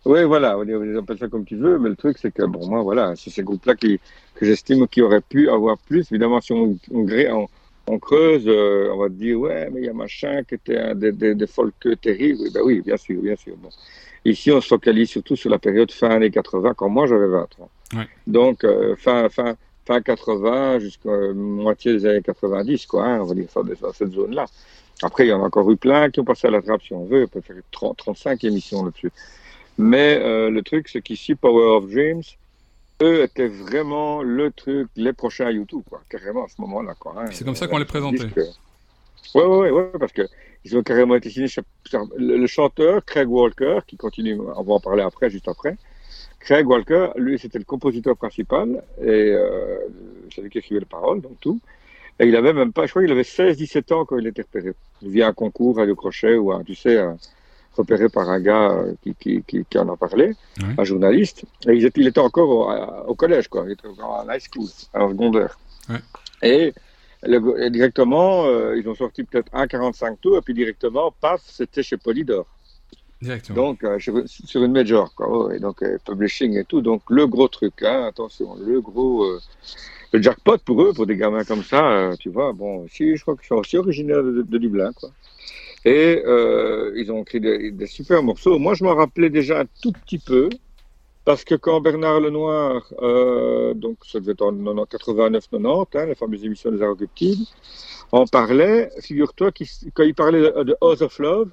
Oui, 0.05 0.23
voilà, 0.23 0.57
on 0.57 0.63
les 0.63 0.97
appelle 0.97 1.19
ça 1.19 1.27
comme 1.27 1.45
tu 1.45 1.55
veux, 1.55 1.77
mais 1.77 1.89
le 1.89 1.95
truc, 1.95 2.17
c'est 2.17 2.31
que, 2.33 2.43
bon, 2.43 2.67
moi, 2.67 2.81
voilà, 2.81 3.13
c'est 3.15 3.29
ces 3.29 3.43
groupes-là 3.43 3.75
qui, 3.75 3.99
que 4.33 4.45
j'estime 4.45 4.87
qui 4.87 5.01
auraient 5.01 5.21
pu 5.21 5.47
avoir 5.49 5.77
plus. 5.77 6.11
Évidemment, 6.11 6.41
si 6.41 6.53
on, 6.53 6.75
on, 6.91 7.05
on, 7.07 7.47
on 7.87 7.99
creuse, 7.99 8.45
euh, 8.47 8.89
on 8.93 8.97
va 8.97 9.09
te 9.09 9.13
dire, 9.13 9.39
ouais, 9.39 9.69
mais 9.71 9.81
il 9.81 9.85
y 9.85 9.89
a 9.89 9.93
machin 9.93 10.41
qui 10.43 10.55
était 10.55 10.77
un 10.77 10.95
des, 10.95 11.11
des, 11.11 11.35
des 11.35 11.47
folkeux 11.47 11.95
terribles. 11.97 12.39
Oui, 12.41 12.49
ben 12.51 12.61
oui, 12.63 12.81
bien 12.81 12.97
sûr, 12.97 13.21
bien 13.21 13.35
sûr. 13.35 13.55
Bon. 13.57 13.69
Ici, 14.25 14.51
on 14.51 14.59
se 14.61 14.67
focalise 14.69 15.09
surtout 15.09 15.35
sur 15.35 15.51
la 15.51 15.59
période 15.59 15.91
fin 15.91 16.09
années 16.09 16.31
80, 16.31 16.73
quand 16.75 16.89
moi, 16.89 17.05
j'avais 17.05 17.27
23. 17.27 17.69
Ouais. 17.95 18.07
Donc, 18.25 18.63
euh, 18.63 18.95
fin, 18.95 19.29
fin, 19.29 19.55
fin 19.91 20.01
80 20.01 20.79
jusqu'à 20.79 21.09
moitié 21.33 21.93
des 21.93 22.05
années 22.05 22.21
90, 22.21 22.85
quoi, 22.85 23.05
hein, 23.05 23.19
on 23.21 23.25
va 23.25 23.33
dire 23.35 23.49
ça, 23.49 23.61
dans 23.63 23.93
cette 23.93 24.11
zone-là. 24.13 24.45
Après, 25.03 25.25
il 25.25 25.29
y 25.29 25.33
en 25.33 25.41
a 25.41 25.45
encore 25.47 25.69
eu 25.71 25.77
plein 25.77 26.09
qui 26.09 26.19
ont 26.19 26.23
passé 26.25 26.47
à 26.47 26.51
la 26.51 26.61
trappe, 26.61 26.83
si 26.83 26.93
on 26.93 27.05
veut. 27.05 27.23
On 27.23 27.27
peut 27.27 27.41
faire 27.41 27.55
30, 27.71 27.97
35 27.97 28.43
émissions 28.45 28.85
là-dessus. 28.85 29.11
Mais 29.77 30.19
euh, 30.21 30.49
le 30.49 30.61
truc, 30.61 30.87
c'est 30.89 31.01
qu'ici, 31.01 31.35
Power 31.35 31.77
of 31.77 31.89
Dreams, 31.89 32.21
eux 33.01 33.23
étaient 33.23 33.47
vraiment 33.47 34.21
le 34.21 34.51
truc, 34.51 34.87
les 34.95 35.11
prochains 35.13 35.49
YouTube, 35.49 35.81
quoi, 35.89 36.01
carrément 36.09 36.45
à 36.45 36.47
ce 36.47 36.61
moment-là. 36.61 36.93
quoi. 36.99 37.15
hein. 37.17 37.25
C'est 37.31 37.43
comme 37.43 37.55
ça 37.55 37.67
qu'on 37.67 37.79
les 37.79 37.85
présentait. 37.85 38.25
Disque, 38.25 38.39
Ouais, 39.35 39.43
ouais, 39.43 39.57
ouais, 39.57 39.71
ouais, 39.71 39.91
parce 39.99 40.11
que 40.11 40.23
ils 40.65 40.77
ont 40.77 40.83
carrément 40.83 41.15
été 41.15 41.29
signés. 41.29 41.47
le 42.17 42.47
chanteur, 42.47 43.03
Craig 43.05 43.27
Walker, 43.27 43.79
qui 43.87 43.97
continue, 43.97 44.39
on 44.39 44.63
va 44.63 44.73
en 44.73 44.79
parler 44.79 45.01
après, 45.03 45.29
juste 45.29 45.47
après. 45.47 45.77
Craig 46.43 46.67
Walker, 46.67 47.09
lui, 47.17 47.37
c'était 47.39 47.59
le 47.59 47.65
compositeur 47.65 48.17
principal 48.17 48.83
et 49.01 49.07
euh, 49.31 49.77
c'est 50.33 50.41
lui 50.41 50.49
qui 50.49 50.57
écrivait 50.59 50.79
les 50.79 50.85
paroles, 50.85 51.21
donc 51.21 51.39
tout. 51.39 51.59
Et 52.19 52.25
il 52.27 52.35
avait 52.35 52.53
même 52.53 52.71
pas, 52.73 52.85
je 52.85 52.91
crois 52.91 53.01
qu'il 53.03 53.11
avait 53.11 53.21
16-17 53.23 53.93
ans 53.93 54.05
quand 54.05 54.17
il 54.17 54.27
était 54.27 54.41
repéré. 54.43 54.73
Via 55.01 55.27
un 55.27 55.33
concours 55.33 55.79
à 55.79 55.85
le 55.85 55.95
crochet 55.95 56.35
ou 56.35 56.51
un, 56.51 56.63
tu 56.63 56.75
sais, 56.75 56.97
un- 56.97 57.17
repéré 57.73 58.09
par 58.09 58.29
un 58.29 58.39
gars 58.41 58.69
euh, 58.71 58.93
qui, 59.01 59.15
qui, 59.15 59.43
qui, 59.47 59.63
qui 59.67 59.77
en 59.77 59.87
a 59.87 59.95
parlé, 59.95 60.33
Ouais. 60.61 60.75
un 60.77 60.83
journaliste. 60.83 61.45
Et 61.67 61.73
il 61.73 61.85
était, 61.85 62.01
il 62.01 62.07
était 62.07 62.19
encore 62.19 62.49
au, 62.49 62.63
à- 62.69 63.07
au 63.07 63.15
collège, 63.15 63.47
quoi. 63.47 63.63
Il 63.65 63.71
était 63.71 63.87
en 63.87 64.25
high 64.29 64.41
school, 64.41 64.67
en 64.93 65.09
secondaire. 65.09 65.57
Ouais. 65.89 65.95
Et, 66.43 66.73
le- 67.23 67.63
et 67.63 67.69
directement, 67.69 68.45
euh, 68.45 68.75
ils 68.77 68.87
ont 68.89 68.95
sorti 68.95 69.23
peut-être 69.23 69.49
un 69.53 69.67
45 69.67 70.19
tours, 70.19 70.37
et 70.37 70.41
puis 70.41 70.53
directement, 70.53 71.13
paf, 71.21 71.41
c'était 71.45 71.81
chez 71.83 71.97
Polydor. 71.97 72.45
Directement. 73.21 73.55
Donc, 73.69 73.83
euh, 73.83 73.99
sur, 73.99 74.23
sur 74.27 74.63
une 74.63 74.71
major, 74.71 75.13
quoi. 75.15 75.47
Ouais, 75.47 75.59
donc, 75.59 75.83
euh, 75.83 75.97
publishing 76.05 76.57
et 76.57 76.65
tout. 76.65 76.81
Donc, 76.81 77.03
le 77.09 77.27
gros 77.27 77.47
truc, 77.47 77.73
hein, 77.83 78.05
attention, 78.07 78.55
le 78.55 78.81
gros. 78.81 79.23
euh, 79.25 79.39
le 80.13 80.21
jackpot 80.21 80.57
pour 80.65 80.81
eux, 80.83 80.93
pour 80.93 81.05
des 81.05 81.15
gamins 81.17 81.43
comme 81.45 81.63
ça, 81.63 81.91
euh, 81.91 82.15
tu 82.19 82.29
vois. 82.29 82.53
Bon, 82.53 82.87
si, 82.89 83.15
je 83.15 83.21
crois 83.21 83.35
qu'ils 83.37 83.47
sont 83.47 83.55
aussi 83.55 83.77
originaires 83.77 84.23
de, 84.23 84.41
de 84.41 84.57
Dublin, 84.57 84.91
quoi. 84.93 85.09
Et 85.85 86.21
euh, 86.25 86.93
ils 86.97 87.11
ont 87.11 87.21
écrit 87.21 87.39
des, 87.41 87.71
des 87.71 87.87
super 87.87 88.23
morceaux. 88.23 88.59
Moi, 88.59 88.73
je 88.75 88.83
m'en 88.83 88.95
rappelais 88.95 89.29
déjà 89.29 89.61
un 89.61 89.65
tout 89.81 89.91
petit 89.93 90.19
peu. 90.19 90.49
Parce 91.25 91.43
que 91.43 91.55
quand 91.55 91.81
Bernard 91.81 92.19
Lenoir, 92.19 92.91
euh, 93.01 93.73
donc 93.75 93.97
ça 94.05 94.19
devait 94.19 94.31
être 94.33 94.41
en 94.41 94.53
89-90, 94.85 95.87
hein, 95.95 96.05
les 96.07 96.15
fameuses 96.15 96.43
émissions 96.45 96.71
des 96.71 96.81
Argoptides, 96.81 97.45
en 98.11 98.25
parlait, 98.27 98.89
figure-toi, 99.01 99.51
qu'il- 99.51 99.67
quand 99.93 100.03
il 100.03 100.15
parlait 100.15 100.41
de, 100.41 100.63
de 100.63 100.75
House 100.81 101.01
of 101.01 101.19
Love, 101.19 101.51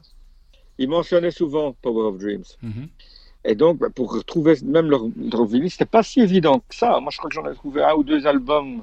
il 0.79 0.88
mentionnait 0.88 1.31
souvent 1.31 1.75
Power 1.83 2.09
of 2.09 2.19
Dreams. 2.19 2.45
Mhm. 2.62 2.88
Et 3.45 3.55
donc, 3.55 3.79
bah, 3.79 3.88
pour 3.95 4.12
retrouver 4.12 4.55
même 4.64 4.91
leur, 4.91 5.03
leur 5.31 5.45
vinyle, 5.45 5.71
c'était 5.71 5.85
pas 5.85 6.03
si 6.03 6.21
évident 6.21 6.61
que 6.69 6.75
ça. 6.75 6.99
Moi, 7.01 7.11
je 7.11 7.19
crois 7.19 7.31
que 7.31 7.35
j'en 7.35 7.51
ai 7.51 7.55
trouvé 7.55 7.83
un 7.83 7.95
ou 7.95 8.03
deux 8.03 8.27
albums 8.27 8.83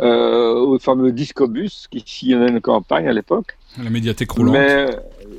euh, 0.00 0.54
au 0.54 0.78
fameux 0.78 1.12
Discobus, 1.12 1.86
qui 1.90 2.02
sillonnait 2.04 2.50
une 2.50 2.60
campagne 2.60 3.08
à 3.08 3.12
l'époque. 3.12 3.56
La 3.82 3.88
médiathèque 3.88 4.30
roulante. 4.32 4.54
Mais 4.54 4.86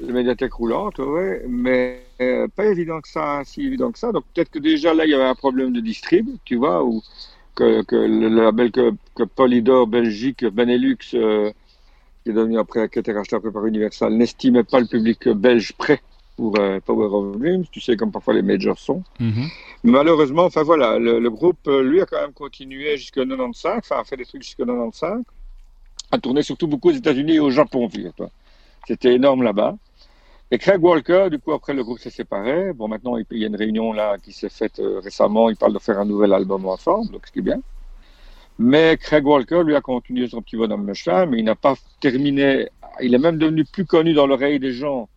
la 0.08 0.13
médiathèque 0.13 0.54
roulante, 0.54 0.97
ouais, 0.97 1.43
mais 1.47 2.02
euh, 2.21 2.47
pas 2.56 2.65
évident 2.65 3.00
que 3.02 3.08
ça, 3.08 3.41
si 3.45 3.62
évident 3.62 3.91
que 3.91 4.00
ça. 4.00 4.12
Donc 4.12 4.23
peut-être 4.34 4.50
que 4.50 4.60
déjà 4.60 4.93
là, 4.93 5.06
il 5.06 5.12
y 5.12 5.13
avait 5.13 5.23
un 5.26 5.36
problème 5.36 5.73
de 5.73 5.80
distrib, 5.80 6.28
tu 6.43 6.56
vois, 6.56 6.84
ou 6.84 7.04
que, 7.54 7.84
que 7.84 7.95
le 7.95 8.30
label 8.30 8.71
que, 8.71 8.93
que 9.15 9.23
Polydor 9.23 9.86
Belgique, 9.86 10.45
Benelux, 10.45 10.97
euh, 11.13 11.52
qui 12.28 12.32
est 12.32 12.36
devenu 12.36 12.60
après, 12.60 12.90
qui 12.90 13.00
a 13.00 13.02
été 13.02 13.13
racheté 13.13 13.38
après 13.38 13.52
par 13.52 13.66
Universal, 13.66 14.13
n'estimait 14.13 14.66
pas 14.66 14.82
le 14.82 14.86
public 14.86 15.30
belge 15.30 15.72
prêt 15.78 16.02
pour 16.36 16.60
euh, 16.60 16.80
Power 16.86 17.06
of 17.06 17.38
Dreams. 17.38 17.63
Tu 17.72 17.80
sais 17.80 17.96
comme 17.96 18.12
parfois 18.12 18.34
les 18.34 18.42
majors 18.42 18.78
sont. 18.78 19.02
Mhm. 19.22 19.48
Malheureusement, 19.86 20.44
enfin 20.44 20.63
voilà, 20.63 21.00
le, 21.00 21.20
le 21.20 21.30
groupe, 21.30 21.66
euh, 21.68 21.82
lui, 21.82 22.02
a 22.02 22.06
quand 22.06 22.20
même 22.20 22.34
continué 22.34 22.98
jusqu'en 22.98 23.26
95, 23.26 23.78
enfin 23.78 24.02
a 24.02 24.04
fait 24.04 24.18
des 24.18 24.26
trucs 24.26 24.44
jusqu'en 24.44 24.66
95, 24.66 25.24
a 26.12 26.18
tourné 26.18 26.42
surtout 26.42 26.68
beaucoup 26.68 26.90
aux 26.90 27.00
États-Unis 27.04 27.36
et 27.36 27.40
au 27.40 27.50
Japon, 27.50 27.88
figure-toi. 27.88 28.30
C'était 28.86 29.13
énorme 29.13 29.44
là-bas. 29.44 29.78
Et 30.52 30.58
Craig 30.58 30.84
Walker, 30.84 31.28
du 31.32 31.40
coup, 31.40 31.54
après 31.54 31.74
le 31.74 31.84
groupe 31.84 32.00
s'est 32.00 32.10
séparé. 32.10 32.74
Bon, 32.74 32.90
maintenant, 32.90 33.16
il 33.16 33.26
il 33.32 33.38
y 33.40 33.46
a 33.46 33.48
une 33.48 33.56
réunion 33.56 33.94
là 33.94 34.18
qui 34.18 34.34
s'est 34.34 34.50
faite 34.50 34.80
euh, 34.80 35.00
récemment. 35.00 35.50
Ils 35.50 35.56
parlent 35.56 35.74
de 35.74 35.80
faire 35.80 36.00
un 36.00 36.06
nouvel 36.06 36.34
album 36.34 36.66
ensemble, 36.66 37.12
donc 37.12 37.26
ce 37.26 37.32
qui 37.32 37.40
est 37.40 37.42
bien. 37.42 37.62
Mais 38.60 38.98
Craig 38.98 39.26
Walker, 39.26 39.62
lui, 39.63 39.76
a 39.76 39.82
continué 39.82 40.28
son 40.28 40.41
petit 40.41 40.58
bonhomme 40.58 40.84
machin, 40.84 41.26
mais 41.28 41.39
il 41.39 41.46
n'a 41.46 41.56
pas 41.56 41.76
terminé. 42.00 42.70
Il 43.02 43.13
est 43.13 43.20
même 43.20 43.38
devenu 43.38 43.65
plus 43.65 43.86
connu 43.86 44.13
dans 44.13 44.26
l'oreille 44.26 44.60
des 44.60 44.74
gens 44.74 45.10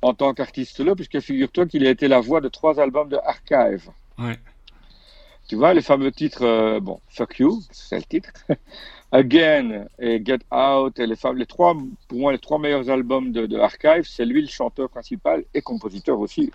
en 0.00 0.14
tant 0.14 0.32
qu'artiste 0.32 0.80
là, 0.80 0.94
puisque 0.94 1.20
figure-toi 1.20 1.66
qu'il 1.66 1.86
a 1.86 1.90
été 1.90 2.08
la 2.08 2.20
voix 2.20 2.40
de 2.40 2.48
trois 2.48 2.80
albums 2.80 3.08
de 3.08 3.16
Archive. 3.16 3.90
Ouais. 4.18 4.38
Tu 5.48 5.56
vois, 5.56 5.74
les 5.74 5.82
fameux 5.82 6.12
titres, 6.12 6.42
euh, 6.44 6.78
bon, 6.80 7.00
Fuck 7.08 7.38
You, 7.38 7.60
c'est 7.70 7.96
le 7.96 8.02
titre, 8.02 8.30
Again 9.12 9.86
et 9.98 10.22
Get 10.24 10.40
Out, 10.52 10.98
et 10.98 11.06
les, 11.06 11.16
trois, 11.46 11.74
pour 12.06 12.18
moi, 12.18 12.32
les 12.32 12.38
trois 12.38 12.58
meilleurs 12.58 12.90
albums 12.90 13.32
de, 13.32 13.46
de 13.46 13.58
Archive, 13.58 14.04
c'est 14.04 14.26
lui 14.26 14.42
le 14.42 14.48
chanteur 14.48 14.90
principal 14.90 15.44
et 15.54 15.62
compositeur 15.62 16.20
aussi. 16.20 16.52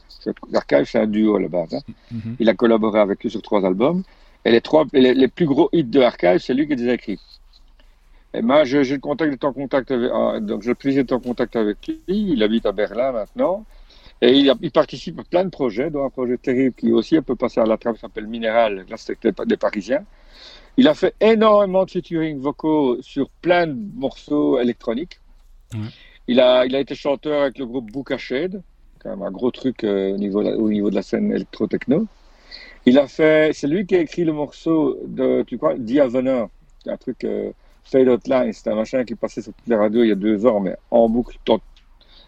Archive, 0.53 0.85
c'est 0.85 0.99
un 0.99 1.07
duo 1.07 1.35
à 1.35 1.41
la 1.41 1.47
base. 1.47 1.73
hein. 1.73 1.79
Mhm. 2.11 2.35
Il 2.39 2.49
a 2.49 2.53
collaboré 2.53 2.99
avec 2.99 3.25
eux 3.25 3.29
sur 3.29 3.41
trois 3.41 3.65
albums. 3.65 4.03
Et 4.45 4.51
les 4.51 4.61
trois, 4.61 4.85
les, 4.93 5.13
les 5.13 5.27
plus 5.27 5.45
gros 5.45 5.69
hits 5.71 5.83
de 5.85 6.01
Archive, 6.01 6.39
c'est 6.39 6.53
lui 6.53 6.67
qui 6.67 6.75
les 6.75 6.89
a 6.89 6.93
écrits. 6.93 7.19
Et 8.33 8.41
moi, 8.41 8.63
j'ai 8.63 8.83
le 8.83 8.97
contact 8.97 9.43
en 9.43 9.53
contact 9.53 9.91
avec, 9.91 10.09
ah, 10.13 10.39
donc 10.39 10.65
le 10.65 10.73
plaisir 10.75 11.03
d'être 11.03 11.13
en 11.13 11.19
contact 11.19 11.55
avec 11.55 11.77
lui. 11.87 12.01
Il 12.07 12.41
habite 12.43 12.65
à 12.65 12.71
Berlin 12.71 13.11
maintenant. 13.11 13.65
Et 14.21 14.31
il, 14.31 14.49
a- 14.49 14.55
il 14.61 14.71
participe 14.71 15.19
à 15.19 15.23
plein 15.23 15.43
de 15.43 15.49
projets, 15.49 15.89
dont 15.89 16.03
un 16.05 16.09
projet 16.09 16.37
terrible 16.37 16.75
qui 16.75 16.91
aussi 16.91 17.19
peut 17.21 17.35
passer 17.35 17.59
à 17.59 17.65
la 17.65 17.77
trappe, 17.77 17.97
s'appelle 17.97 18.25
Minéral. 18.27 18.85
Là, 18.89 18.97
c'était 18.97 19.31
des, 19.45 19.57
Parisiens. 19.57 20.03
Il 20.77 20.87
a 20.87 20.93
fait 20.95 21.13
énormément 21.21 21.85
de 21.85 21.91
featuring 21.91 22.39
vocaux 22.39 22.97
sur 23.01 23.29
plein 23.29 23.67
de 23.67 23.77
morceaux 23.95 24.59
électroniques. 24.59 25.19
Il, 26.27 26.39
a, 26.39 26.65
il 26.65 26.75
a 26.75 26.79
été 26.79 26.95
chanteur 26.95 27.43
avec 27.43 27.59
le 27.59 27.65
groupe 27.65 27.91
Booka 27.91 28.17
Shade, 28.17 28.61
quand 28.99 29.09
même 29.09 29.21
un 29.23 29.31
gros 29.31 29.51
truc 29.51 29.83
euh, 29.83 30.13
au, 30.13 30.17
niveau, 30.17 30.41
au 30.41 30.69
niveau 30.69 30.89
de 30.89 30.95
la 30.95 31.01
scène 31.03 31.31
électro-techno. 31.31 32.07
Il 32.85 32.97
a 32.97 33.07
fait, 33.07 33.53
c'est 33.53 33.67
lui 33.67 33.85
qui 33.85 33.95
a 33.95 33.99
écrit 33.99 34.25
le 34.25 34.33
morceau 34.33 34.99
de, 35.05 35.43
tu 35.43 35.57
crois, 35.57 35.75
Diavener, 35.75 36.45
un 36.85 36.97
truc 36.97 37.23
euh, 37.23 37.51
Fade 37.83 38.07
Out 38.07 38.27
Line, 38.27 38.51
c'est 38.53 38.69
un 38.69 38.75
machin 38.75 39.03
qui 39.05 39.15
passait 39.15 39.41
sur 39.41 39.53
toutes 39.53 39.67
les 39.67 39.75
radios 39.75 40.03
il 40.03 40.09
y 40.09 40.11
a 40.11 40.15
deux 40.15 40.45
ans, 40.45 40.59
mais 40.59 40.75
en 40.91 41.07
boucle. 41.09 41.37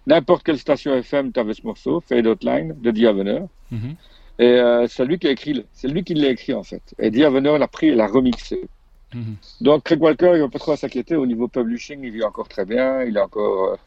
N'importe 0.08 0.44
quelle 0.44 0.60
station 0.60 0.94
FM, 0.94 1.32
tu 1.34 1.40
avais 1.40 1.54
ce 1.54 1.66
morceau, 1.66 2.02
Fade 2.02 2.28
Out 2.28 2.44
Line, 2.44 2.76
de 2.80 2.92
Diavener. 2.92 3.42
Mhm. 3.72 3.96
Et 4.38 4.44
euh, 4.44 4.86
c'est 4.88 5.06
lui 5.06 5.18
qui 5.18 5.28
a 5.28 5.32
écrit, 5.32 5.66
c'est 5.74 5.88
lui 5.88 6.04
qui 6.04 6.14
l'a 6.14 6.30
écrit 6.30 6.54
en 6.54 6.64
fait. 6.64 6.94
Et 7.00 7.10
Diavener 7.10 7.58
l'a 7.58 7.68
pris 7.68 7.88
et 7.88 7.96
l'a 7.96 8.08
remixé. 8.08 8.68
Mhm. 9.14 9.36
Donc 9.62 9.84
Craig 9.84 10.02
Walker, 10.02 10.32
il 10.36 10.42
va 10.42 10.50
pas 10.50 10.60
trop 10.60 10.74
à 10.74 10.78
s'inquiéter 10.78 11.16
au 11.16 11.26
niveau 11.26 11.48
publishing, 11.48 12.02
il 12.04 12.12
vit 12.12 12.24
encore 12.24 12.48
très 12.48 12.66
bien, 12.66 13.04
il 13.04 13.16
est 13.18 13.22
encore, 13.22 13.78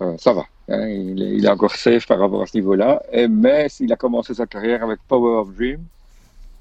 euh, 0.00 0.16
ça 0.18 0.32
va, 0.32 0.46
hein, 0.68 0.88
il, 0.88 1.22
est, 1.22 1.36
il 1.36 1.44
est 1.44 1.50
encore 1.50 1.74
safe 1.74 2.06
par 2.06 2.18
rapport 2.18 2.42
à 2.42 2.46
ce 2.46 2.56
niveau-là. 2.56 3.02
Mais 3.28 3.68
il 3.80 3.92
a 3.92 3.96
commencé 3.96 4.34
sa 4.34 4.46
carrière 4.46 4.82
avec 4.82 5.00
Power 5.08 5.40
of 5.40 5.54
Dream, 5.54 5.80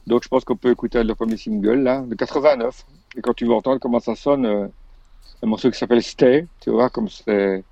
donc 0.07 0.23
je 0.23 0.27
pense 0.27 0.43
qu'on 0.43 0.55
peut 0.55 0.71
écouter 0.71 1.03
le 1.03 1.15
premier 1.15 1.37
single 1.37 1.81
là, 1.81 2.01
de 2.01 2.15
89. 2.15 2.85
Et 3.17 3.21
quand 3.21 3.33
tu 3.33 3.45
vas 3.45 3.55
entendre 3.55 3.79
comment 3.79 3.99
ça 3.99 4.15
sonne, 4.15 4.45
euh, 4.45 4.67
un 5.41 5.47
morceau 5.47 5.71
qui 5.71 5.77
s'appelle 5.77 6.03
Stay, 6.03 6.47
tu 6.61 6.69
vois 6.69 6.89
comme 6.89 7.09
c'est, 7.09 7.63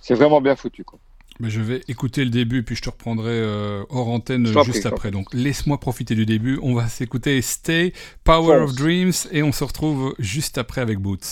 c'est 0.00 0.14
vraiment 0.14 0.40
bien 0.40 0.56
foutu 0.56 0.84
quoi. 0.84 0.98
Mais 1.40 1.50
je 1.50 1.60
vais 1.60 1.82
écouter 1.86 2.24
le 2.24 2.30
début, 2.30 2.64
puis 2.64 2.74
je 2.74 2.82
te 2.82 2.90
reprendrai 2.90 3.30
euh, 3.30 3.84
hors 3.90 4.08
antenne 4.08 4.46
juste 4.64 4.86
après. 4.86 5.12
Donc 5.12 5.32
laisse-moi 5.32 5.78
profiter 5.78 6.16
du 6.16 6.26
début. 6.26 6.58
On 6.62 6.74
va 6.74 6.88
s'écouter 6.88 7.40
Stay, 7.42 7.92
Power 8.24 8.56
of 8.56 8.74
Dreams, 8.74 9.12
et 9.30 9.44
on 9.44 9.52
se 9.52 9.62
retrouve 9.62 10.16
juste 10.18 10.58
après 10.58 10.80
avec 10.80 10.98
Boots. 10.98 11.30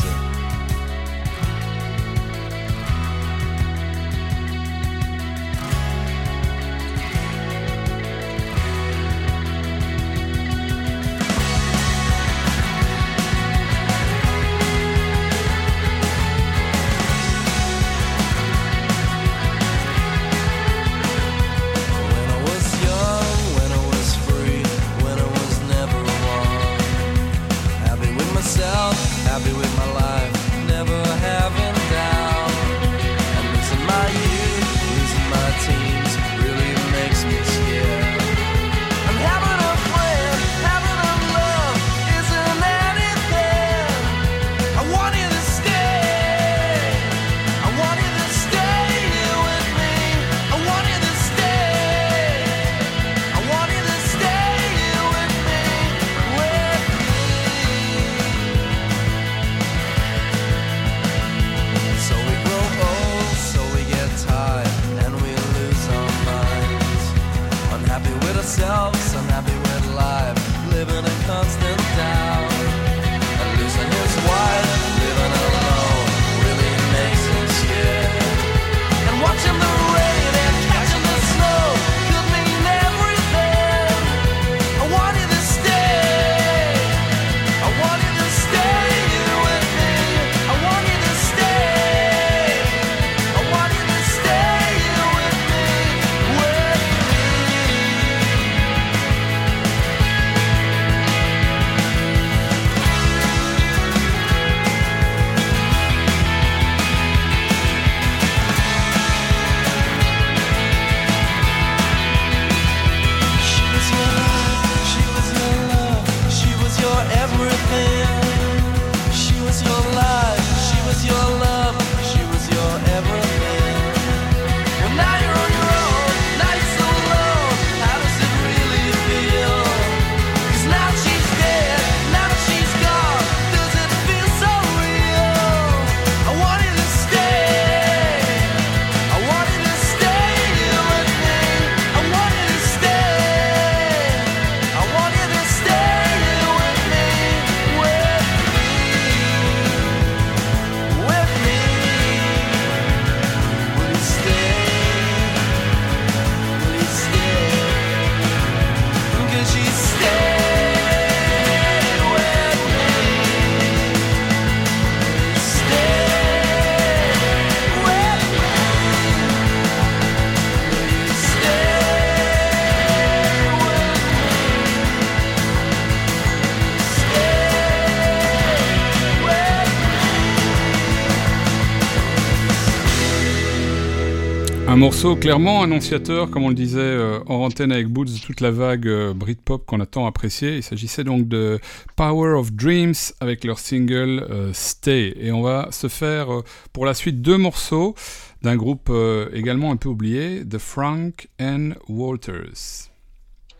Morceau 184.86 185.16
clairement 185.16 185.62
annonciateur, 185.62 186.30
comme 186.30 186.44
on 186.44 186.48
le 186.50 186.54
disait 186.54 186.78
euh, 186.78 187.18
en 187.26 187.44
antenne 187.44 187.72
avec 187.72 187.88
Boots, 187.88 188.06
toute 188.24 188.40
la 188.40 188.52
vague 188.52 188.86
euh, 188.86 189.12
Britpop 189.12 189.66
qu'on 189.66 189.80
a 189.80 189.86
tant 189.86 190.06
appréciée. 190.06 190.58
Il 190.58 190.62
s'agissait 190.62 191.02
donc 191.02 191.26
de 191.26 191.58
Power 191.96 192.38
of 192.38 192.52
Dreams 192.52 192.94
avec 193.18 193.42
leur 193.42 193.58
single 193.58 194.24
euh, 194.30 194.52
Stay. 194.52 195.12
Et 195.18 195.32
on 195.32 195.42
va 195.42 195.72
se 195.72 195.88
faire 195.88 196.32
euh, 196.32 196.42
pour 196.72 196.86
la 196.86 196.94
suite 196.94 197.20
deux 197.20 197.36
morceaux 197.36 197.96
d'un 198.42 198.54
groupe 198.54 198.86
euh, 198.88 199.28
également 199.34 199.72
un 199.72 199.76
peu 199.76 199.88
oublié, 199.88 200.44
The 200.48 200.58
Frank 200.58 201.26
and 201.40 201.70
Walters. 201.88 202.88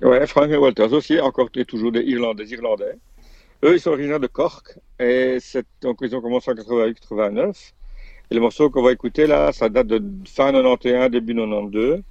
Ouais, 0.03 0.25
Frank 0.29 0.49
et 0.53 0.57
Walters 0.57 0.93
aussi, 0.93 1.19
encore 1.19 1.51
toujours 1.67 1.91
des 1.91 2.03
Irlandais, 2.03 2.45
des 2.45 2.53
Irlandais. 2.53 2.95
Eux, 3.65 3.75
ils 3.75 3.81
sont 3.81 3.91
originaires 3.91 4.21
de 4.21 4.29
Cork 4.29 4.79
et 5.01 5.39
donc 5.83 5.99
ils 6.03 6.15
ont 6.15 6.21
commencé 6.21 6.53
en 6.53 6.55
88-89. 6.55 7.73
Et 8.31 8.35
le 8.35 8.41
morceau 8.41 8.71
qu'on 8.71 8.83
va 8.83 8.93
écouter 8.93 9.27
là, 9.27 9.53
ça 9.53 9.69
date 9.69 9.87
de 9.89 10.03
fin 10.29 10.53
91, 10.53 11.11
début 11.11 11.35
92. 11.35 12.03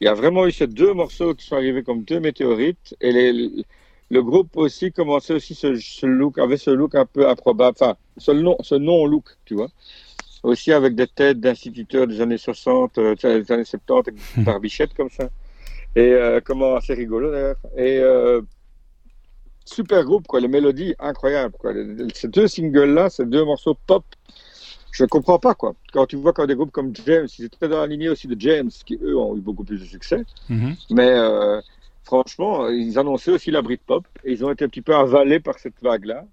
Il 0.00 0.04
y 0.06 0.08
a 0.08 0.14
vraiment 0.14 0.46
eu 0.46 0.52
ces 0.52 0.66
deux 0.66 0.92
morceaux 0.94 1.34
qui 1.34 1.46
sont 1.46 1.56
arrivés 1.56 1.82
comme 1.82 2.04
deux 2.04 2.20
météorites 2.20 2.96
et 3.00 3.12
les- 3.12 3.64
le 4.10 4.22
groupe 4.22 4.56
aussi 4.56 4.92
commençait 4.92 5.34
aussi 5.34 5.54
ce, 5.54 5.76
ce 5.76 6.06
look, 6.06 6.38
avait 6.38 6.56
ce 6.56 6.70
look 6.70 6.94
un 6.96 7.06
peu 7.06 7.28
improbable, 7.28 7.76
enfin 7.80 7.96
ce 8.16 8.32
non, 8.32 8.56
ce 8.60 8.74
non 8.74 9.06
look, 9.06 9.36
tu 9.44 9.54
vois. 9.54 9.68
Aussi 10.42 10.72
avec 10.72 10.94
des 10.94 11.06
têtes 11.06 11.40
d'instituteurs 11.40 12.06
des 12.06 12.20
années 12.20 12.38
60, 12.38 12.98
euh, 12.98 13.14
des 13.16 13.52
années 13.52 13.64
70, 13.64 14.08
avec 14.08 14.14
des 14.16 14.42
barbichettes 14.44 14.94
comme 14.94 15.10
ça. 15.10 15.28
Et 15.96 16.00
euh, 16.12 16.40
comment 16.44 16.76
assez 16.76 16.94
rigolo 16.94 17.30
d'ailleurs. 17.32 17.56
Et 17.76 17.98
euh, 17.98 18.42
super 19.64 20.04
groupe 20.04 20.26
quoi, 20.26 20.40
les 20.40 20.48
mélodies 20.48 20.94
incroyables 20.98 21.54
quoi. 21.58 21.72
Ces 22.14 22.28
deux 22.28 22.48
singles 22.48 22.92
là, 22.94 23.10
ces 23.10 23.26
deux 23.26 23.44
morceaux 23.44 23.76
pop, 23.86 24.04
je 24.92 25.04
comprends 25.04 25.38
pas 25.38 25.54
quoi. 25.54 25.74
Quand 25.92 26.06
tu 26.06 26.16
vois 26.16 26.32
quand 26.32 26.46
des 26.46 26.54
groupes 26.54 26.72
comme 26.72 26.94
James, 27.06 27.28
ils 27.38 27.44
étaient 27.44 27.68
dans 27.68 27.80
la 27.80 27.86
lignée 27.86 28.08
aussi 28.08 28.26
de 28.26 28.40
James, 28.40 28.70
qui 28.84 28.98
eux 29.02 29.16
ont 29.16 29.36
eu 29.36 29.40
beaucoup 29.40 29.64
plus 29.64 29.78
de 29.78 29.84
succès. 29.84 30.24
Mhm. 30.48 30.76
Mais 30.90 31.08
euh, 31.08 31.60
franchement, 32.04 32.68
ils 32.68 32.98
annonçaient 32.98 33.30
aussi 33.30 33.50
la 33.50 33.62
Britpop 33.62 34.04
et 34.24 34.32
ils 34.32 34.44
ont 34.44 34.50
été 34.50 34.64
un 34.64 34.68
petit 34.68 34.82
peu 34.82 34.94
avalés 34.94 35.40
par 35.40 35.58
cette 35.58 35.80
vague-là. 35.82 36.24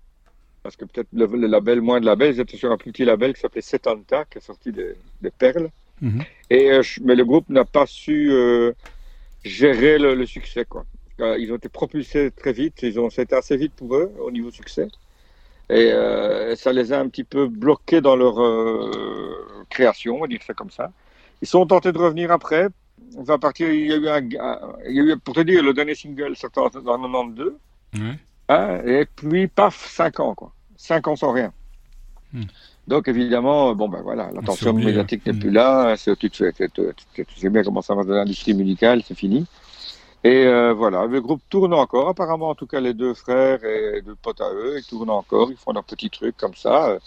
Parce 0.64 0.76
que 0.76 0.86
peut-être 0.86 1.08
le, 1.14 1.28
le 1.28 1.48
label, 1.48 1.82
moins 1.82 2.00
de 2.02 2.06
label, 2.06 2.36
ils 2.36 2.40
étaient 2.40 2.58
sur 2.58 2.72
un 2.72 2.78
plus 2.78 2.92
petit 2.92 3.06
label 3.06 3.34
qui 3.34 3.42
s'appelait 3.42 3.62
Setanta, 3.62 4.26
qui 4.26 4.40
a 4.40 4.42
sorti 4.42 4.72
des, 4.72 4.96
des 5.22 5.32
perles. 5.32 5.70
Mhm. 6.02 6.24
Et, 6.50 6.72
euh, 6.72 6.82
mais 7.04 7.16
le 7.16 7.26
groupe 7.26 7.48
n'a 7.50 7.64
pas 7.64 7.86
su 7.86 8.32
euh, 8.32 8.74
gérer 9.44 9.98
le, 9.98 10.16
le 10.16 10.26
succès. 10.26 10.66
Quoi. 10.66 10.86
Ils 11.20 11.52
ont 11.52 11.56
été 11.56 11.70
propulsés 11.70 12.32
très 12.32 12.54
vite, 12.54 12.84
ils 12.84 13.00
ont, 13.00 13.10
c'était 13.10 13.36
assez 13.36 13.58
vite 13.58 13.74
pour 13.74 13.96
eux 13.96 14.12
au 14.20 14.30
niveau 14.30 14.52
succès. 14.52 14.88
Et 15.70 15.92
euh, 15.92 16.56
ça 16.56 16.72
les 16.72 16.94
a 16.94 17.00
un 17.00 17.10
petit 17.10 17.24
peu 17.26 17.48
bloqués 17.48 18.00
dans 18.02 18.16
leur 18.16 18.42
euh, 18.42 19.46
création, 19.70 20.16
on 20.16 20.22
va 20.22 20.28
dire 20.28 20.40
ça 20.46 20.54
comme 20.54 20.72
ça. 20.72 20.92
Ils 21.42 21.48
sont 21.48 21.66
tentés 21.66 21.92
de 21.92 21.98
revenir 21.98 22.32
après. 22.32 22.70
Va 23.18 23.38
partir, 23.38 23.70
il 23.72 23.88
y 23.88 23.94
a 23.94 23.98
eu 23.98 24.08
un, 24.08 24.24
un- 24.40 24.60
il 24.88 24.96
y 24.96 25.00
a 25.00 25.04
eu, 25.04 25.18
pour 25.18 25.36
te 25.36 25.42
dire, 25.42 25.62
le 25.64 25.74
dernier 25.74 25.94
single, 25.96 26.36
c'était 26.36 26.60
en 26.60 26.66
en 26.66 26.70
92. 26.70 27.54
Ouais. 27.96 28.00
Hein, 28.50 28.82
et 28.86 29.06
puis, 29.16 29.48
paf, 29.48 29.88
5 29.88 30.20
ans, 30.20 30.34
quoi. 30.36 30.52
5 30.78 31.08
ans 31.08 31.16
sans 31.16 31.32
rien. 31.32 31.52
Hmm. 32.34 32.44
Donc, 32.88 33.08
évidemment, 33.10 33.76
bon, 33.76 33.90
ben 33.90 34.02
voilà, 34.02 34.30
l'attention 34.34 34.72
oublié, 34.72 34.88
médiatique 34.88 35.22
hein. 35.28 35.32
n'est 35.32 35.38
Hmm. 35.38 35.40
plus 35.42 35.52
là. 35.52 35.96
Tu 35.98 37.26
sais 37.36 37.50
bien 37.50 37.64
comment 37.64 37.82
ça 37.82 37.94
va 37.94 38.04
dans 38.04 38.14
l'industrie 38.16 38.54
musicale, 38.54 39.02
c'est 39.06 39.16
fini. 39.16 39.46
Et 40.28 40.46
euh, 40.46 40.74
voilà, 40.74 41.06
le 41.06 41.22
groupe 41.22 41.42
tourne 41.50 41.74
encore. 41.74 42.10
Apparemment, 42.10 42.50
en 42.50 42.56
tout 42.56 42.68
cas, 42.68 42.80
les 42.82 42.94
deux 42.94 43.14
frères 43.14 43.64
et 43.64 44.02
deux 44.02 44.16
potes 44.16 44.42
à 44.42 44.52
eux, 44.54 44.76
ils 44.80 44.86
tournent 44.86 45.10
encore. 45.10 45.50
Ils 45.52 45.58
font 45.58 45.72
leurs 45.74 45.84
petits 45.94 46.10
trucs 46.10 46.36
comme 46.38 46.56
ça. 46.56 46.98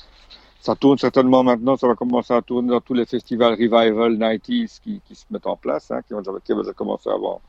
Ça 0.60 0.74
tourne 0.76 0.98
certainement 0.98 1.42
maintenant. 1.42 1.76
Ça 1.76 1.86
va 1.88 1.94
commencer 1.96 2.34
à 2.34 2.42
tourner 2.42 2.70
dans 2.70 2.80
tous 2.80 2.94
les 2.94 3.06
festivals 3.06 3.52
revival 3.54 4.12
90s 4.18 4.80
qui, 4.82 5.00
qui 5.06 5.14
se 5.14 5.24
mettent 5.30 5.46
en 5.46 5.56
place, 5.56 5.90
hein, 5.90 6.00
qui 6.06 6.14
ont 6.14 6.22
déjà 6.22 6.72
commencé 6.74 7.10
avant, 7.10 7.42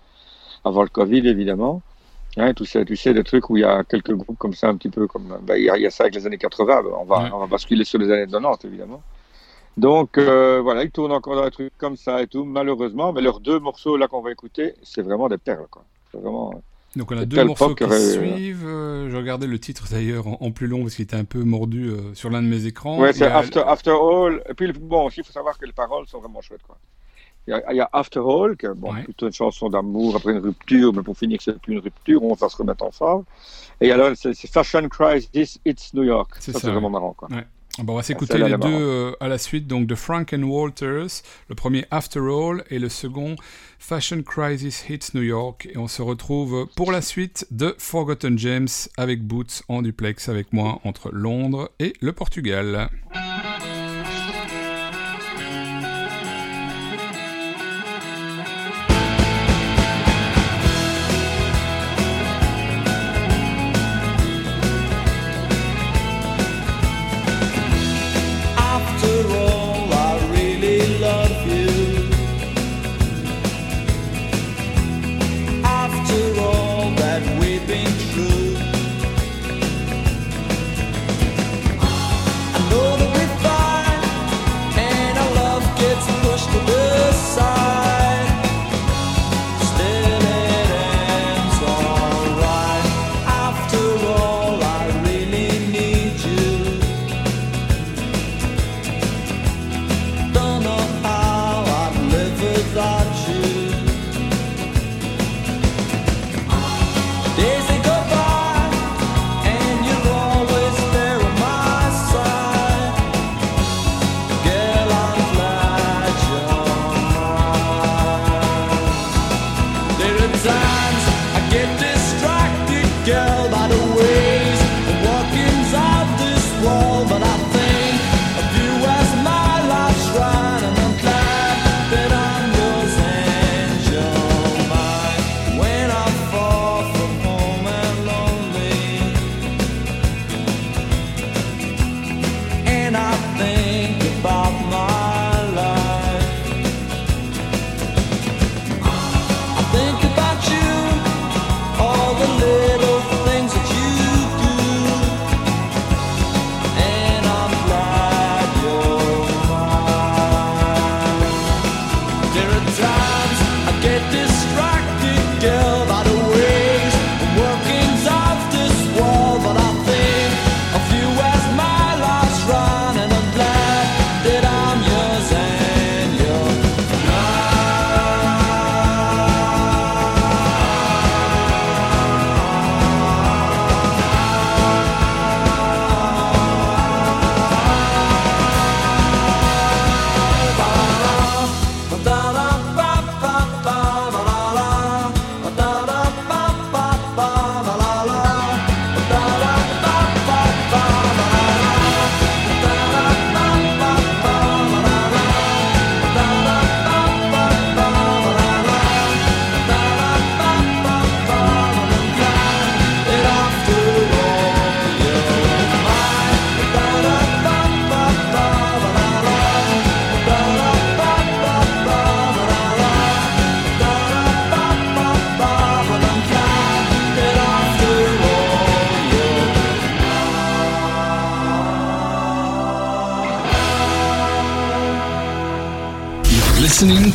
avant 0.66 0.84
le 0.84 0.90
Covid, 0.90 1.28
évidemment. 1.28 1.82
Hein, 2.38 2.54
tu 2.54 2.66
sais, 2.66 2.86
tu 2.86 2.96
sais, 2.98 3.14
des 3.14 3.24
trucs 3.26 3.50
où 3.50 3.58
il 3.58 3.62
y 3.62 3.66
a 3.66 3.84
quelques 3.84 4.14
groupes 4.16 4.38
comme 4.40 4.54
ça, 4.54 4.70
un 4.70 4.78
petit 4.78 4.90
peu 4.90 5.08
comme, 5.08 5.38
ben, 5.44 5.56
il 5.58 5.66
y 5.66 5.70
a, 5.70 5.78
il 5.78 5.84
y 5.84 5.88
a 5.88 5.92
ça 5.92 6.04
avec 6.06 6.16
les 6.16 6.26
années 6.28 6.38
80, 6.40 6.84
ben, 6.84 6.92
on 7.00 7.06
va, 7.06 7.26
Ouais. 7.26 7.30
on 7.34 7.40
va 7.40 7.48
basculer 7.48 7.86
sur 7.86 8.00
les 8.00 8.12
années 8.12 8.26
90, 8.32 8.66
évidemment. 8.68 9.04
Donc, 9.78 10.18
euh, 10.18 10.60
voilà, 10.62 10.84
ils 10.84 10.92
tournent 10.92 11.12
encore 11.14 11.36
dans 11.36 11.46
des 11.46 11.52
trucs 11.52 11.78
comme 11.78 11.96
ça 11.96 12.22
et 12.22 12.28
tout, 12.28 12.44
malheureusement, 12.44 13.14
mais 13.14 13.22
leurs 13.22 13.40
deux 13.40 13.60
morceaux 13.60 13.98
là 13.98 14.08
qu'on 14.08 14.22
va 14.22 14.32
écouter, 14.32 14.74
c'est 14.84 15.02
vraiment 15.02 15.30
des 15.30 15.38
perles, 15.38 15.68
quoi. 15.72 15.84
Vraiment, 16.14 16.54
Donc 16.98 17.10
on 17.12 17.18
a 17.18 17.24
deux 17.26 17.44
morceaux 17.46 17.70
qui 17.74 17.86
qu'aurait- 17.86 18.00
suivent. 18.12 18.66
Euh, 18.68 19.10
je 19.10 19.16
regardais 19.16 19.48
le 19.48 19.58
titre 19.60 19.86
d'ailleurs 19.90 20.28
en, 20.28 20.38
en 20.42 20.52
plus 20.52 20.68
long 20.68 20.82
parce 20.82 20.96
qu'il 20.96 21.04
était 21.04 21.16
un 21.16 21.24
peu 21.24 21.42
mordu 21.44 21.90
euh, 21.90 22.14
sur 22.16 22.30
l'un 22.30 22.42
de 22.42 22.48
mes 22.48 22.66
écrans. 22.66 23.00
ouais, 23.00 23.12
Il 23.12 23.16
c'est 23.16 23.26
a- 23.28 23.38
after, 23.38 23.92
All. 23.92 24.44
Et 24.50 24.54
puis, 24.54 24.74
bon, 24.74 25.08
il 25.10 25.24
faut 25.24 25.32
savoir 25.32 25.58
que 25.58 25.66
les 25.66 25.72
paroles 25.72 26.06
sont 26.08 26.20
vraiment 26.20 26.42
chouettes, 26.42 26.64
quoi. 26.64 26.78
Il 27.48 27.52
y 27.52 27.54
a, 27.54 27.72
il 27.72 27.78
y 27.78 27.82
a 27.82 27.90
After 27.94 28.20
All, 28.20 28.56
qui 28.58 28.66
est 28.68 28.74
bon, 28.76 28.94
Ouais. 28.94 29.04
plutôt 29.04 29.26
une 29.26 29.34
chanson 29.34 29.68
d'amour 29.70 30.16
après 30.18 30.34
une 30.34 30.40
rupture, 30.40 30.94
mais 30.94 31.02
pour 31.02 31.18
finir 31.18 31.40
c'est 31.42 31.58
plus 31.60 31.74
une 31.74 31.80
rupture, 31.80 32.22
on 32.24 32.34
va 32.36 32.50
se 32.50 32.56
remettre 32.58 32.84
ensemble. 32.84 33.24
Et 33.80 33.92
alors, 33.92 34.12
c'est 34.16 34.34
c'est 34.36 34.48
Fashion 34.52 34.88
Crisis, 34.90 35.60
It's 35.66 35.94
New 35.96 36.04
York. 36.04 36.30
C'est 36.40 36.52
Ça, 36.52 36.60
ça, 36.60 36.68
c'est 36.68 36.72
vraiment 36.74 36.90
marrant, 36.92 37.14
quoi. 37.14 37.30
Bah, 37.78 37.94
on 37.94 37.96
va 37.96 38.04
s'écouter 38.04 38.38
les 38.38 38.58
deux 38.58 38.68
euh, 38.68 39.12
à 39.20 39.28
la 39.28 39.38
suite, 39.38 39.68
donc 39.68 39.88
de 39.88 39.96
Frank 39.96 40.34
and 40.34 40.44
Walters, 40.44 41.24
le 41.48 41.56
premier 41.56 41.86
After 41.90 42.20
All 42.20 42.64
et 42.70 42.80
le 42.80 42.90
second 42.90 43.36
Fashion 43.80 44.22
Crisis 44.24 44.86
Hits 44.90 45.12
New 45.14 45.24
York. 45.24 45.70
Et 45.72 45.78
on 45.78 45.88
se 45.88 46.02
retrouve 46.02 46.68
pour 46.76 46.92
la 46.92 47.02
suite 47.02 47.48
de 47.52 47.74
Forgotten 47.78 48.38
James 48.38 48.68
avec 48.98 49.24
Boots 49.24 49.64
en 49.70 49.82
duplex 49.82 50.30
avec 50.30 50.52
moi 50.54 50.80
entre 50.84 51.12
Londres 51.12 51.72
et 51.80 51.94
le 52.02 52.12
Portugal. 52.12 52.90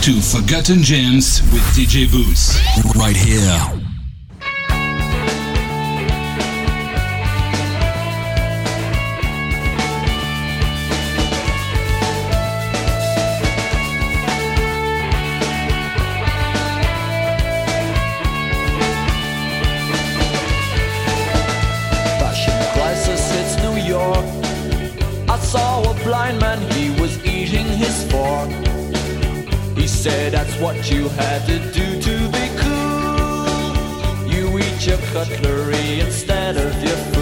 To 0.06 0.20
Forgotten 0.20 0.84
Gems 0.84 1.42
with 1.52 1.62
DJ 1.74 2.08
Boots. 2.08 2.60
Right 2.94 3.16
here. 3.16 3.75
What 30.60 30.90
you 30.90 31.08
had 31.10 31.44
to 31.46 31.58
do 31.72 32.00
to 32.00 32.28
be 32.30 32.48
cool. 32.56 34.26
You 34.26 34.58
eat 34.58 34.86
your 34.86 34.98
cutlery 35.12 36.00
instead 36.00 36.56
of 36.56 36.82
your 36.82 37.15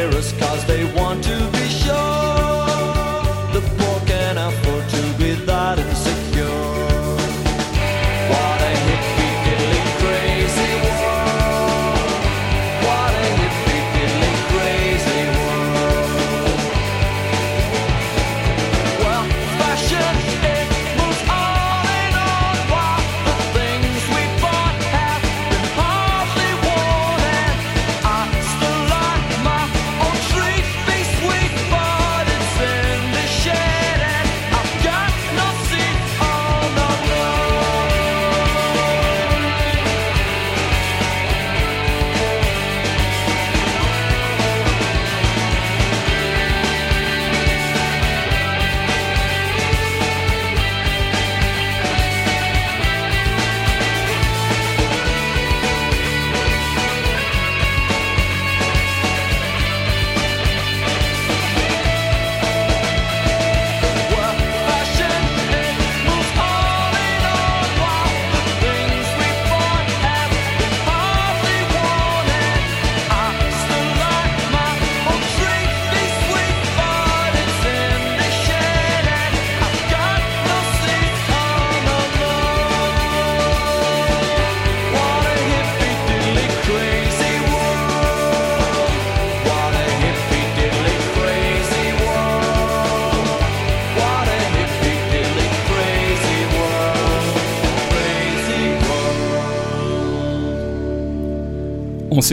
nearest 0.00 0.39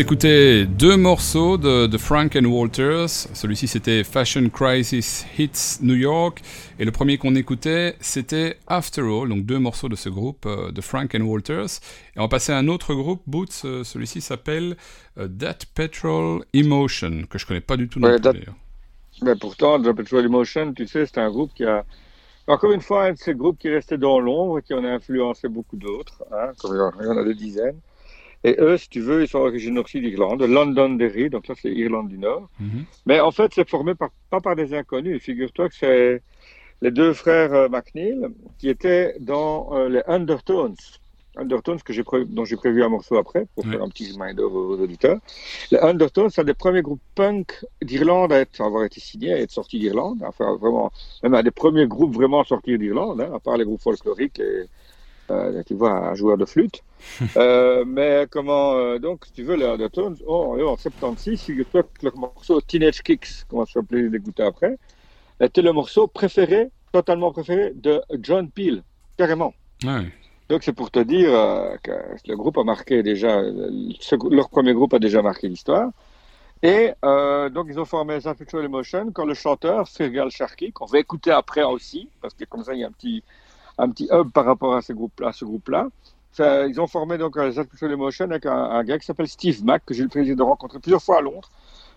s'écoutait 0.01 0.67
deux 0.67 0.95
morceaux 0.95 1.57
de, 1.57 1.87
de 1.87 1.97
Frank 1.97 2.35
and 2.35 2.45
Walters. 2.45 3.09
Celui-ci 3.09 3.67
c'était 3.67 4.03
Fashion 4.03 4.47
Crisis 4.47 5.25
Hits 5.39 5.79
New 5.81 5.95
York. 5.95 6.43
Et 6.77 6.85
le 6.85 6.91
premier 6.91 7.17
qu'on 7.17 7.33
écoutait 7.33 7.95
c'était 7.99 8.57
After 8.67 9.01
All, 9.01 9.27
donc 9.27 9.47
deux 9.47 9.57
morceaux 9.57 9.89
de 9.89 9.95
ce 9.95 10.09
groupe 10.09 10.45
euh, 10.45 10.71
de 10.71 10.81
Frank 10.81 11.15
and 11.15 11.21
Walters. 11.21 11.79
Et 12.15 12.19
on 12.19 12.21
va 12.21 12.27
passer 12.27 12.51
à 12.51 12.59
un 12.59 12.67
autre 12.67 12.93
groupe, 12.93 13.23
Boots. 13.25 13.47
euh, 13.65 13.83
Celui-ci 13.83 14.21
s'appelle 14.21 14.77
euh, 15.17 15.27
That 15.27 15.65
Petrol 15.73 16.43
Emotion, 16.53 17.23
que 17.27 17.39
je 17.39 17.47
connais 17.47 17.59
pas 17.59 17.75
du 17.75 17.89
tout 17.89 17.99
Ouais, 17.99 18.19
That- 18.19 18.33
d'ailleurs. 18.33 18.55
Mais 19.23 19.33
pourtant, 19.35 19.81
The 19.81 19.93
Petrol 19.93 20.23
Emotion, 20.23 20.73
tu 20.75 20.85
sais, 20.85 21.07
c'est 21.07 21.17
un 21.17 21.31
groupe 21.31 21.55
qui 21.55 21.65
a. 21.65 21.83
Encore 22.45 22.71
une 22.71 22.81
fois, 22.81 23.05
un 23.05 23.13
de 23.13 23.17
ces 23.17 23.33
groupes 23.33 23.57
qui 23.57 23.69
restait 23.71 23.97
dans 23.97 24.19
l'ombre, 24.19 24.59
qui 24.59 24.75
en 24.75 24.83
a 24.85 24.89
influencé 24.89 25.47
beaucoup 25.47 25.75
d'autres, 25.75 26.23
hein, 26.31 26.51
comme 26.59 26.75
il 26.75 26.77
y 26.77 26.81
en- 26.81 26.91
il 27.01 27.07
y 27.07 27.09
en 27.09 27.17
a 27.17 27.23
des 27.23 27.33
dizaines. 27.33 27.79
Et 28.47 28.55
eux, 28.59 28.77
si 28.77 28.87
tu 28.87 29.01
veux, 29.01 29.23
ils 29.23 29.27
sont 29.27 29.39
originaires 29.39 29.83
aussi 29.83 29.99
d'Irlande, 29.99 30.39
de 30.39 30.45
Londonderry, 30.45 31.29
donc 31.29 31.45
ça 31.47 31.53
c'est 31.61 31.69
Irlande 31.69 32.07
du 32.07 32.17
Nord. 32.17 32.47
Mhm. 32.61 32.85
Mais 33.05 33.19
en 33.19 33.31
fait, 33.31 33.51
c'est 33.53 33.69
formé 33.69 33.93
par, 33.93 34.09
pas 34.29 34.39
par 34.39 34.55
des 34.55 34.73
inconnus. 34.73 35.21
Figure-toi 35.21 35.67
que 35.67 35.75
c'est 35.75 36.21
les 36.81 36.91
deux 36.91 37.11
frères 37.11 37.53
euh, 37.53 37.67
McNeil 37.67 38.17
qui 38.57 38.69
étaient 38.69 39.15
dans 39.19 39.75
euh, 39.75 39.89
les 39.89 40.01
Undertones. 40.07 40.77
Undertones 41.35 41.81
que 41.81 42.01
pré- 42.03 42.23
dont 42.25 42.45
j'ai 42.45 42.55
prévu 42.55 42.81
un 42.83 42.89
morceau 42.89 43.17
après 43.17 43.47
pour 43.53 43.65
faire 43.65 43.83
un 43.83 43.89
petit 43.89 44.09
reminder 44.13 44.43
aux, 44.43 44.79
auditeurs. 44.79 45.19
Les 45.69 45.79
Undertones, 45.79 46.29
c'est 46.29 46.41
un 46.41 46.45
des 46.45 46.53
premiers 46.53 46.81
groupes 46.81 47.01
punk 47.15 47.65
d'Irlande 47.81 48.31
à 48.31 48.39
être, 48.39 48.61
à 48.61 48.65
avoir 48.65 48.85
été 48.85 49.01
signé, 49.01 49.33
à 49.33 49.39
être 49.41 49.51
sorti 49.51 49.77
d'Irlande. 49.77 50.23
Enfin, 50.25 50.55
vraiment, 50.55 50.89
même 51.21 51.33
un 51.33 51.43
des 51.43 51.51
premiers 51.51 51.85
groupes 51.85 52.13
vraiment 52.13 52.39
à 52.39 52.45
sortir 52.45 52.79
d'Irlande, 52.79 53.19
hein, 53.19 53.31
à 53.35 53.39
part 53.39 53.57
les 53.57 53.65
groupes 53.65 53.81
folkloriques 53.81 54.39
et, 54.39 54.67
tu 55.65 55.73
vois, 55.75 55.91
un 55.91 56.15
joueur 56.15 56.37
de 56.37 56.45
flûte. 56.45 56.81
Euh, 57.37 57.85
mais 57.85 58.25
comment, 58.29 58.73
euh, 58.75 58.97
donc, 58.99 59.25
si 59.25 59.31
tu 59.31 59.43
veux, 59.43 59.55
les 59.55 59.65
Undertones, 59.65 60.17
oh, 60.25 60.57
en 60.67 60.75
76, 60.77 61.41
figure-toi 61.41 61.83
que 61.83 62.17
morceau 62.17 62.59
Teenage 62.61 63.03
Kicks, 63.03 63.45
comment 63.47 63.65
ça 63.65 63.73
s'appelait 63.73 64.09
d'écouter 64.09 64.43
après, 64.43 64.77
était 65.39 65.61
le 65.61 65.71
morceau 65.73 66.07
préféré, 66.07 66.69
totalement 66.91 67.31
préféré 67.31 67.71
de 67.75 68.01
John 68.21 68.49
Peel, 68.49 68.83
carrément. 69.17 69.53
Ouais. 69.83 70.11
Donc 70.49 70.63
c'est 70.63 70.73
pour 70.73 70.89
te 70.91 70.99
dire 70.99 71.29
euh, 71.33 71.75
que 71.83 71.91
le 72.25 72.35
groupe 72.35 72.57
a 72.57 72.63
marqué 72.63 73.03
déjà, 73.03 73.39
euh, 73.39 73.69
ce- 73.99 74.15
leur 74.33 74.49
premier 74.49 74.73
groupe 74.73 74.93
a 74.93 74.99
déjà 74.99 75.21
marqué 75.21 75.47
l'histoire. 75.49 75.89
Et 76.63 76.91
euh, 77.05 77.49
donc 77.49 77.67
ils 77.69 77.79
ont 77.79 77.85
formé 77.85 78.15
Infectual 78.25 78.65
Emotion 78.65 79.11
quand 79.13 79.25
le 79.25 79.35
chanteur 79.35 79.87
Fergal 79.87 80.31
Sharkey, 80.31 80.71
qu'on 80.71 80.85
va 80.85 80.99
écouter 80.99 81.31
après 81.31 81.63
aussi, 81.63 82.09
parce 82.21 82.33
que 82.33 82.45
comme 82.45 82.63
ça 82.63 82.73
il 82.73 82.79
y 82.79 82.83
a 82.83 82.87
un 82.87 82.91
petit, 82.91 83.23
un 83.77 83.89
petit 83.89 84.07
hub 84.11 84.31
par 84.31 84.45
rapport 84.45 84.75
à 84.75 84.81
ce 84.81 84.93
groupe-là. 84.93 85.87
Ils 86.39 86.79
ont 86.79 86.87
formé 86.87 87.17
donc 87.17 87.35
euh, 87.37 87.49
Infectual 87.49 87.91
Emotion 87.91 88.25
avec 88.25 88.45
un, 88.45 88.51
un 88.55 88.83
gars 88.83 88.99
qui 88.99 89.05
s'appelle 89.05 89.27
Steve 89.27 89.63
Mack, 89.63 89.83
que 89.85 89.93
j'ai 89.93 90.01
eu 90.01 90.03
le 90.03 90.09
plaisir 90.09 90.35
de 90.35 90.43
rencontrer 90.43 90.79
plusieurs 90.79 91.01
fois 91.01 91.17
à 91.17 91.21
Londres. 91.21 91.49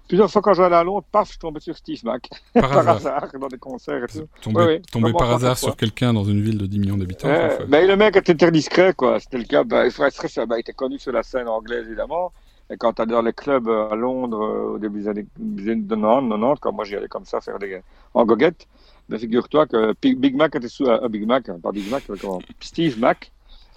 Plusieurs 0.09 0.31
fois 0.31 0.43
quand 0.43 0.55
je 0.55 0.63
allais 0.63 0.77
à 0.77 0.83
Londres, 0.83 1.05
paf, 1.13 1.33
je 1.33 1.39
tombais 1.39 1.61
sur 1.61 1.77
Steve 1.77 2.05
Mac. 2.05 2.29
Par 2.55 2.69
Par 2.71 2.89
hasard. 2.89 3.29
dans 3.39 3.47
des 3.47 3.59
concerts 3.59 4.03
et 4.03 4.07
tout. 4.09 4.27
Tombé, 4.43 4.65
ouais, 4.65 4.83
tombé 4.91 5.13
par 5.13 5.31
hasard 5.31 5.57
sur 5.57 5.77
quelqu'un 5.77 6.13
dans 6.13 6.25
une 6.25 6.41
ville 6.41 6.59
de 6.59 6.67
10 6.67 6.79
millions 6.81 6.97
d'habitants. 6.97 7.29
Mais 7.69 7.87
le 7.87 7.95
mec 7.97 8.17
était 8.17 8.35
très 8.35 8.51
discret, 8.51 8.93
quoi. 8.93 9.21
C'était 9.21 9.39
le 9.39 9.45
cas. 9.45 9.63
Bah, 9.63 9.87
il, 9.87 9.93
bah, 9.97 10.57
il 10.57 10.61
était 10.61 10.73
connu 10.73 10.99
sur 10.99 11.13
la 11.13 11.23
scène 11.23 11.47
anglaise, 11.47 11.87
évidemment. 11.87 12.33
Et 12.71 12.77
quand 12.77 12.95
tu 12.95 13.07
dans 13.07 13.23
les 13.23 13.33
clubs 13.33 13.69
euh, 13.69 13.91
à 13.91 13.97
Londres, 13.97 14.43
euh, 14.43 14.75
au 14.75 14.79
début 14.79 15.01
des 15.01 15.09
années 15.09 15.27
des 15.37 15.71
années 15.71 15.87
90, 15.89 16.29
90, 16.29 16.61
quand 16.61 16.73
moi 16.73 16.85
j'y 16.85 16.97
allais 16.97 17.09
comme 17.09 17.25
ça 17.25 17.41
faire 17.41 17.59
des 17.59 17.81
en 18.15 18.25
goguette, 18.25 18.67
mais 19.11 19.19
figure-toi 19.19 19.67
que 19.67 19.95
Big 20.15 20.35
Mac 20.37 20.55
était 20.55 20.69
sous 20.69 20.87
euh, 20.87 21.09
Big 21.09 21.27
Mac, 21.27 21.49
hein, 21.49 21.59
pas 21.63 21.73
Big 21.73 21.91
Mac, 21.91 22.05
mais 22.09 22.17
comment 22.17 22.41
Steve 22.61 22.99
Mac, 22.99 23.33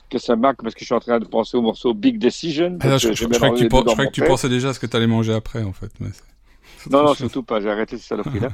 que 0.10 0.20
c'est 0.20 0.36
Mac 0.36 0.58
parce 0.62 0.76
que 0.76 0.82
je 0.82 0.86
suis 0.86 0.94
en 0.94 1.00
train 1.00 1.20
de 1.20 1.26
penser 1.26 1.58
au 1.58 1.62
morceau 1.62 1.94
Big 1.94 2.20
Decision. 2.20 2.78
Ah, 2.82 2.88
là, 2.90 2.98
je, 2.98 3.14
je- 3.14 3.26
croyais 3.26 3.52
que 3.54 3.58
tu, 3.58 4.22
je 4.22 4.22
que 4.22 4.28
pensais 4.28 4.48
déjà 4.50 4.70
à 4.70 4.74
ce 4.74 4.80
que 4.80 4.86
tu 4.86 4.96
allais 4.96 5.08
manger 5.08 5.34
après, 5.34 5.64
en 5.64 5.74
fait. 5.74 5.92
Mais 6.00 6.10
Non, 6.90 7.04
non, 7.04 7.14
surtout 7.16 7.44
pas. 7.44 7.62
J'ai 7.62 7.70
arrêté 7.70 7.98
ces 7.98 8.08
saloperies-là. 8.08 8.50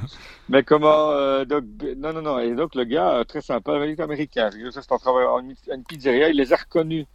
Mais 0.48 0.62
comment 0.62 1.10
euh, 1.10 1.44
donc, 1.44 1.64
non, 1.96 2.12
non, 2.12 2.22
non. 2.22 2.38
Et 2.38 2.54
donc 2.54 2.74
le 2.74 2.84
gars 2.84 3.16
euh, 3.16 3.24
très 3.24 3.42
sympa, 3.42 3.78
il 3.84 3.90
est 3.90 4.00
américain. 4.00 4.50
Ça 4.70 4.82
c'est 4.82 4.92
en 4.92 4.98
travaillant 4.98 5.34
en 5.36 5.40
une 5.40 5.84
pizzeria. 5.84 6.28
Il 6.30 6.36
les 6.36 6.52
a 6.52 6.56
reconnus 6.56 7.06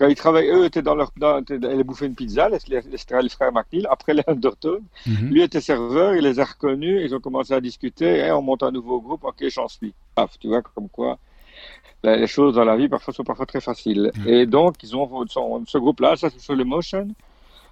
quand 0.00 0.08
ils 0.08 0.16
travaillaient. 0.16 0.50
Eux 0.52 0.64
étaient 0.64 0.82
dans 0.82 0.96
leur, 0.96 1.12
dans, 1.16 1.44
ils 1.48 1.84
bouffer 1.84 2.06
une 2.06 2.16
pizza. 2.16 2.48
Les, 2.48 2.58
les, 2.68 2.80
les, 2.80 3.22
les 3.22 3.28
frères 3.28 3.52
McNeil. 3.52 3.86
Après 3.88 4.14
les 4.18 4.24
Undertones, 4.26 4.82
Mhm. 5.06 5.28
lui 5.28 5.42
était 5.42 5.60
serveur. 5.60 6.14
Il 6.16 6.24
les 6.24 6.40
a 6.40 6.44
reconnus. 6.44 7.02
Ils 7.04 7.14
ont 7.14 7.20
commencé 7.20 7.52
à 7.54 7.60
discuter. 7.60 8.18
Et 8.26 8.32
on 8.32 8.42
monte 8.42 8.62
un 8.64 8.72
nouveau 8.72 9.00
groupe. 9.00 9.22
Ok, 9.24 9.44
j'en 9.48 9.68
suis. 9.68 9.92
Paf, 10.16 10.38
tu 10.40 10.48
vois 10.48 10.62
comme 10.62 10.88
quoi. 10.88 11.18
ben, 12.02 12.18
Les 12.18 12.26
choses 12.26 12.54
dans 12.54 12.64
la 12.64 12.76
vie 12.76 12.88
parfois 12.88 13.12
sont 13.14 13.24
parfois 13.24 13.46
très 13.46 13.60
faciles. 13.60 14.10
Et 14.26 14.46
donc 14.46 14.82
ils 14.82 14.96
ont 14.96 15.26
son- 15.28 15.64
ce 15.66 15.78
groupe-là, 15.78 16.16
ça 16.16 16.30
c'est 16.30 16.40
sur 16.40 16.54
l'Emotion, 16.54 17.08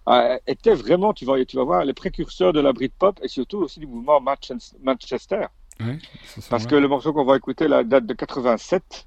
euh, 0.08 0.36
était 0.46 0.74
vraiment, 0.74 1.12
tu 1.14 1.24
vas, 1.24 1.42
tu 1.46 1.56
vas 1.56 1.64
voir, 1.64 1.84
les 1.84 1.94
précurseurs 1.94 2.52
de 2.52 2.60
la 2.60 2.72
Britpop 2.72 3.18
et 3.22 3.28
surtout 3.28 3.58
aussi 3.58 3.80
du 3.80 3.86
mouvement 3.86 4.20
Manches- 4.20 4.74
Manchester. 4.82 5.46
Ça, 6.24 6.40
Parce 6.50 6.66
que 6.66 6.74
le 6.74 6.88
morceau 6.88 7.12
qu'on 7.12 7.24
va 7.24 7.36
écouter 7.36 7.68
là, 7.68 7.84
date 7.84 8.04
de 8.04 8.12
87, 8.14 9.06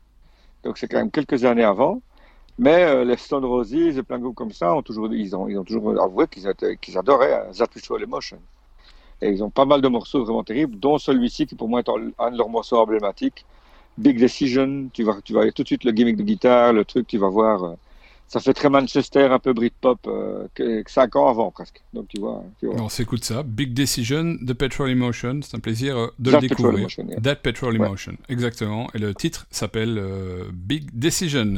donc 0.64 0.78
c'est 0.78 0.88
quand 0.88 0.98
même 1.00 1.12
quelques 1.12 1.44
années 1.44 1.64
avant. 1.66 2.02
Mais 2.62 2.84
euh, 2.84 3.04
les 3.04 3.18
Stone 3.18 3.44
Roses 3.44 3.74
et 3.74 4.04
plein 4.04 4.20
de 4.20 4.24
groupes 4.24 4.36
comme 4.36 4.52
ça 4.52 4.76
ont 4.76 4.84
toujours, 4.84 5.12
ils 5.12 5.36
ont, 5.36 5.50
ils 5.50 5.58
ont 5.58 5.64
toujours 5.64 6.00
avoué 6.00 6.28
qu'ils 6.28 6.98
adoraient 6.98 7.50
That 7.58 7.66
Which 7.76 7.90
Will 7.90 8.04
Emotion. 8.04 8.38
Et 9.20 9.30
ils 9.30 9.44
ont 9.44 9.50
pas 9.50 9.66
mal 9.66 9.82
de 9.82 9.88
morceaux 9.88 10.24
vraiment 10.24 10.44
terribles, 10.44 10.78
dont 10.80 11.00
celui-ci 11.00 11.48
qui 11.48 11.56
pour 11.56 11.68
moi 11.68 11.80
est 11.80 11.90
un 12.20 12.32
de 12.32 12.38
leurs 12.38 12.50
morceaux 12.50 12.78
emblématiques. 12.78 13.46
Big 13.98 14.20
Decision, 14.20 14.90
tu 14.94 15.04
vas, 15.04 15.18
tu 15.24 15.34
vas 15.34 15.52
tout 15.52 15.64
de 15.64 15.68
suite 15.68 15.84
le 15.84 15.92
gimmick 15.92 16.18
de 16.18 16.24
guitare, 16.24 16.72
le 16.72 16.86
truc, 16.86 17.08
tu 17.08 17.18
vas 17.18 17.30
voir. 17.30 17.64
euh, 17.64 17.74
ça 18.28 18.40
fait 18.40 18.54
très 18.54 18.70
Manchester, 18.70 19.24
un 19.26 19.40
peu 19.40 19.52
Britpop, 19.54 20.00
euh, 20.08 20.48
que, 20.54 20.84
cinq 20.88 21.18
ans 21.18 21.28
avant 21.30 21.52
presque. 21.52 21.82
Donc 21.94 22.08
tu 22.08 22.20
vois. 22.22 22.46
Tu 22.60 22.68
vois. 22.68 22.76
On 22.80 22.88
s'écoute 22.90 23.26
ça. 23.26 23.44
Big 23.44 23.74
Decision 23.74 24.38
de 24.40 24.54
Petrol 24.54 24.90
Emotion. 24.90 25.42
C'est 25.42 25.58
un 25.58 25.60
plaisir 25.60 25.98
euh, 25.98 26.08
de 26.18 26.32
That 26.32 26.40
le 26.42 26.48
Petrol 26.48 26.76
découvrir. 26.76 26.80
Emotion, 26.80 27.08
yeah. 27.10 27.20
That 27.20 27.36
Petrol 27.38 27.78
Ouais. 27.78 27.86
Emotion, 27.88 28.14
exactement. 28.30 28.88
Et 28.94 29.00
le 29.00 29.14
titre 29.14 29.48
s'appelle 29.52 29.98
euh, 29.98 30.46
Big 30.54 30.90
Decision. 30.94 31.56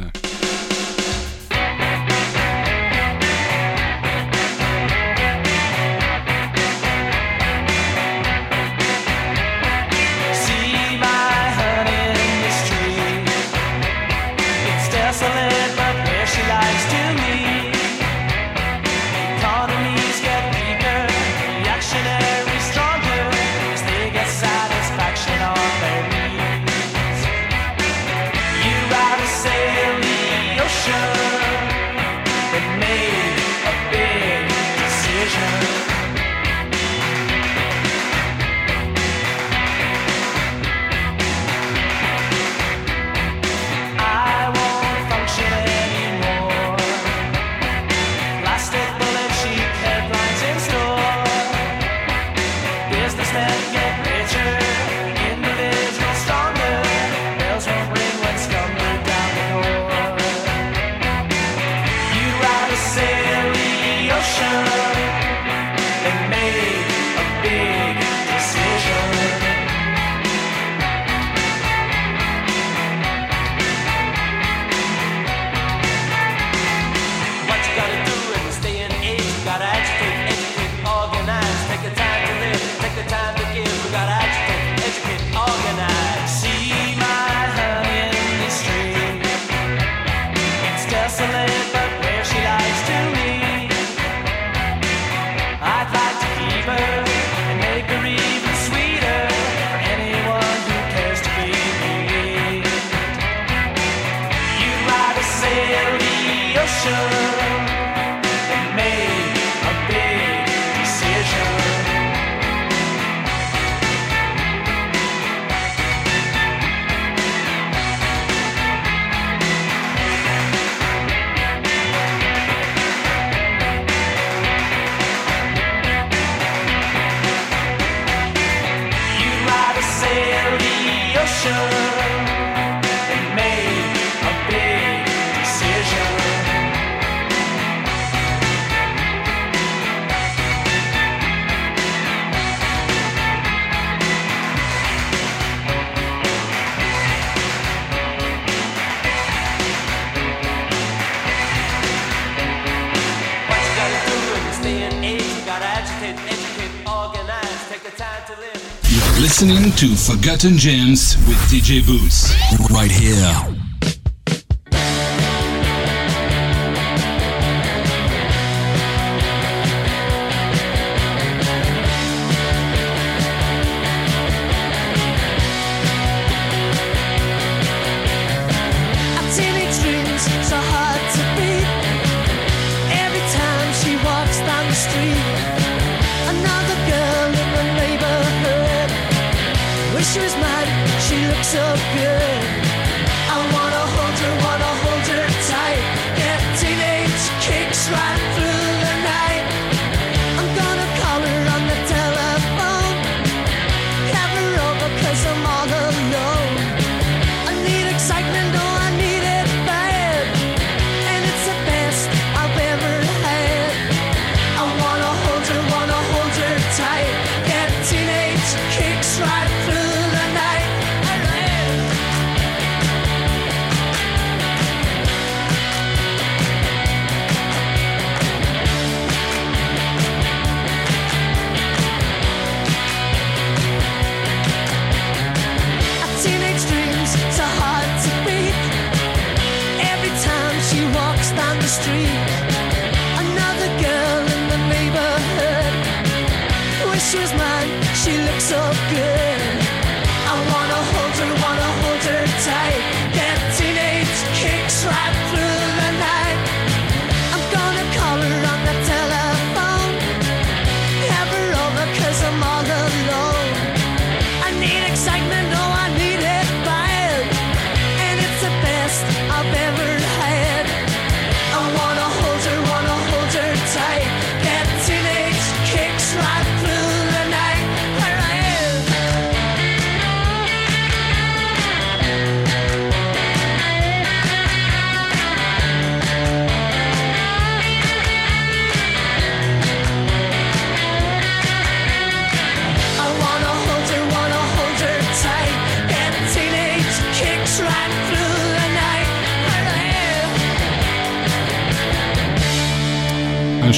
To 159.77 159.95
Forgotten 159.95 160.57
Gems 160.57 161.17
with 161.27 161.37
DJ 161.49 161.85
Boots. 161.85 162.33
Right 162.69 162.91
here. 162.91 163.52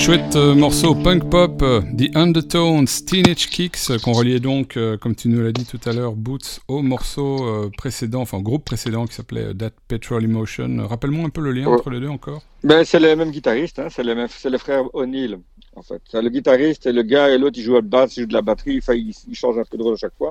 Chouette 0.06 0.36
euh, 0.36 0.54
morceau 0.54 0.94
punk 0.94 1.32
pop, 1.32 1.64
euh, 1.64 1.82
The 1.98 2.16
Undertones, 2.16 2.86
Teenage 2.86 3.50
Kicks, 3.50 3.90
euh, 3.90 3.98
qu'on 3.98 4.12
reliait 4.12 4.40
donc, 4.40 4.78
comme 5.02 5.16
tu 5.16 5.30
nous 5.30 5.42
l'as 5.42 5.52
dit 5.52 5.66
tout 5.66 5.80
à 5.90 5.94
l'heure, 5.94 6.14
Boots, 6.14 6.60
au 6.68 6.84
morceau 6.84 7.72
précédent, 7.76 8.22
enfin 8.22 8.40
groupe 8.40 8.64
précédent 8.64 9.08
qui 9.08 9.16
s'appelait 9.16 9.56
That 9.56 9.72
Petrol 9.88 10.24
Emotion. 10.24 10.86
Rappelle-moi 10.88 11.26
un 11.26 11.30
peu 11.30 11.42
le 11.42 11.52
lien 11.52 11.66
Ouais. 11.66 11.74
entre 11.74 11.90
les 11.90 12.00
deux 12.00 12.08
encore. 12.08 12.44
Ben, 12.64 12.86
c'est 12.86 13.00
les 13.00 13.16
mêmes 13.16 13.32
guitaristes, 13.32 13.80
hein, 13.80 13.88
c'est 13.90 14.04
c'est 14.30 14.52
les 14.52 14.60
frères 14.60 14.84
O'Neill, 14.94 15.40
en 15.76 15.82
fait. 15.82 16.02
C'est 16.12 16.22
le 16.22 16.30
guitariste 16.30 16.86
et 16.86 16.92
le 16.92 17.02
gars 17.02 17.30
et 17.30 17.40
l'autre, 17.40 17.58
ils 17.58 17.64
jouent 17.64 17.78
à 17.78 17.82
la 17.82 17.82
basse, 17.82 18.16
ils 18.18 18.22
jouent 18.22 18.28
de 18.28 18.34
la 18.34 18.44
batterie, 18.44 18.78
enfin, 18.78 18.94
ils, 18.94 19.16
ils 19.28 19.36
changent 19.36 19.58
un 19.58 19.64
peu 19.64 19.76
de 19.76 19.82
rôle 19.82 19.96
à 19.96 19.98
chaque 19.98 20.16
fois. 20.16 20.30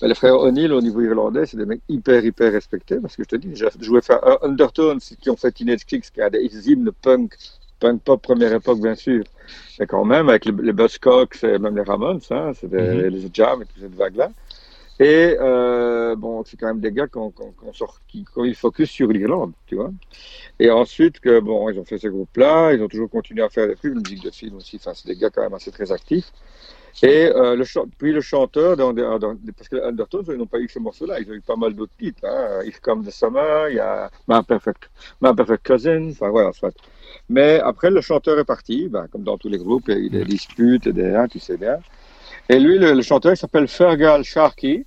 Mais 0.00 0.08
les 0.08 0.14
frères 0.14 0.40
O'Neill, 0.40 0.72
au 0.72 0.80
niveau 0.80 1.02
irlandais, 1.02 1.44
c'est 1.44 1.58
des 1.58 1.66
mecs 1.66 1.82
hyper, 1.90 2.24
hyper 2.24 2.50
respectés, 2.52 2.96
parce 3.02 3.16
que 3.16 3.22
je 3.24 3.28
te 3.28 3.36
dis, 3.36 3.50
j'ai 3.54 3.66
joué 3.80 4.00
faire 4.00 4.20
Undertones, 4.42 5.00
qui 5.20 5.28
ont 5.28 5.36
fait 5.36 5.52
Teenage 5.52 5.84
Kicks, 5.84 6.10
qui 6.10 6.22
a 6.22 6.30
des 6.30 6.48
hymnes 6.70 6.90
punk, 7.02 7.34
punk 7.80 8.02
pop 8.02 8.20
première 8.22 8.52
époque, 8.52 8.80
bien 8.80 8.94
sûr. 8.94 9.24
Mais 9.78 9.86
quand 9.86 10.04
même, 10.04 10.28
avec 10.28 10.44
les, 10.46 10.52
les 10.62 10.72
Buzzcocks 10.72 11.42
et 11.44 11.58
même 11.58 11.76
les 11.76 11.82
Ramones, 11.82 12.20
hein, 12.30 12.52
c'est 12.54 12.70
Mhm. 12.72 13.08
les 13.08 13.30
Jam 13.32 13.62
et 13.62 13.66
toute 13.66 13.82
cette 13.82 13.94
vague-là. 13.94 14.30
Et 15.00 15.36
euh, 15.40 16.14
bon, 16.16 16.44
c'est 16.44 16.56
quand 16.56 16.68
même 16.68 16.80
des 16.80 16.92
gars 16.92 17.08
qui 17.08 17.18
ont, 17.18 17.32
qui 17.32 17.42
ont- 17.42 17.86
qui 18.06 18.24
eu 18.38 18.54
focus 18.54 18.90
sur 18.90 19.08
l'Irlande, 19.08 19.52
tu 19.66 19.74
vois. 19.74 19.90
Et 20.60 20.70
ensuite, 20.70 21.20
que 21.20 21.40
bon, 21.40 21.68
ils 21.70 21.78
ont 21.80 21.84
fait 21.84 21.98
ce 21.98 22.08
groupe-là, 22.08 22.72
ils 22.74 22.82
ont 22.82 22.88
toujours 22.88 23.10
continué 23.10 23.42
à 23.42 23.48
faire 23.48 23.66
des 23.68 23.76
la 23.82 23.90
musique 23.90 24.22
de 24.24 24.30
film 24.30 24.56
aussi. 24.56 24.76
Enfin, 24.76 24.92
c'est 24.94 25.08
des 25.08 25.16
gars 25.16 25.30
quand 25.30 25.42
même 25.42 25.54
assez 25.54 25.72
très 25.72 25.90
actifs. 25.90 26.30
Et 27.02 27.26
euh, 27.26 27.56
le 27.56 27.64
puis 27.98 28.12
le 28.12 28.20
chanteur, 28.20 28.76
dans, 28.76 28.92
des- 28.92 29.02
dans- 29.20 29.36
parce 29.56 29.68
que 29.68 29.82
Undertones, 29.84 30.24
ils 30.28 30.36
n'ont 30.36 30.46
pas 30.46 30.60
eu 30.60 30.68
ce 30.68 30.78
morceau-là, 30.78 31.18
ils 31.20 31.28
ont 31.30 31.34
eu 31.34 31.40
pas 31.40 31.56
mal 31.56 31.74
d'autres 31.74 31.96
titres. 31.98 32.24
Hein. 32.24 32.60
Here 32.64 32.80
Comes 32.80 33.04
the 33.04 33.10
Summer, 33.10 33.68
il 33.70 33.76
y 33.76 33.80
a 33.80 34.10
My 34.28 34.42
Perfect, 34.44 34.90
My 35.20 35.34
Perfect 35.34 35.66
Cousin, 35.66 36.10
enfin 36.10 36.28
voilà, 36.30 36.52
soit. 36.52 36.72
Mais 37.28 37.60
après, 37.60 37.90
le 37.90 38.00
chanteur 38.00 38.38
est 38.38 38.44
parti, 38.44 38.88
ben, 38.88 39.06
comme 39.10 39.22
dans 39.22 39.38
tous 39.38 39.48
les 39.48 39.58
groupes, 39.58 39.84
il 39.88 39.94
y 39.94 39.96
a 39.96 40.00
eu 40.00 40.10
des 40.10 40.24
disputes, 40.24 40.86
et 40.86 40.92
des, 40.92 41.14
hein, 41.14 41.26
tu 41.28 41.38
sais 41.38 41.56
bien. 41.56 41.78
Et 42.48 42.58
lui, 42.60 42.78
le, 42.78 42.92
le 42.92 43.02
chanteur, 43.02 43.32
il 43.32 43.36
s'appelle 43.36 43.68
Fergal 43.68 44.22
Sharkey. 44.24 44.84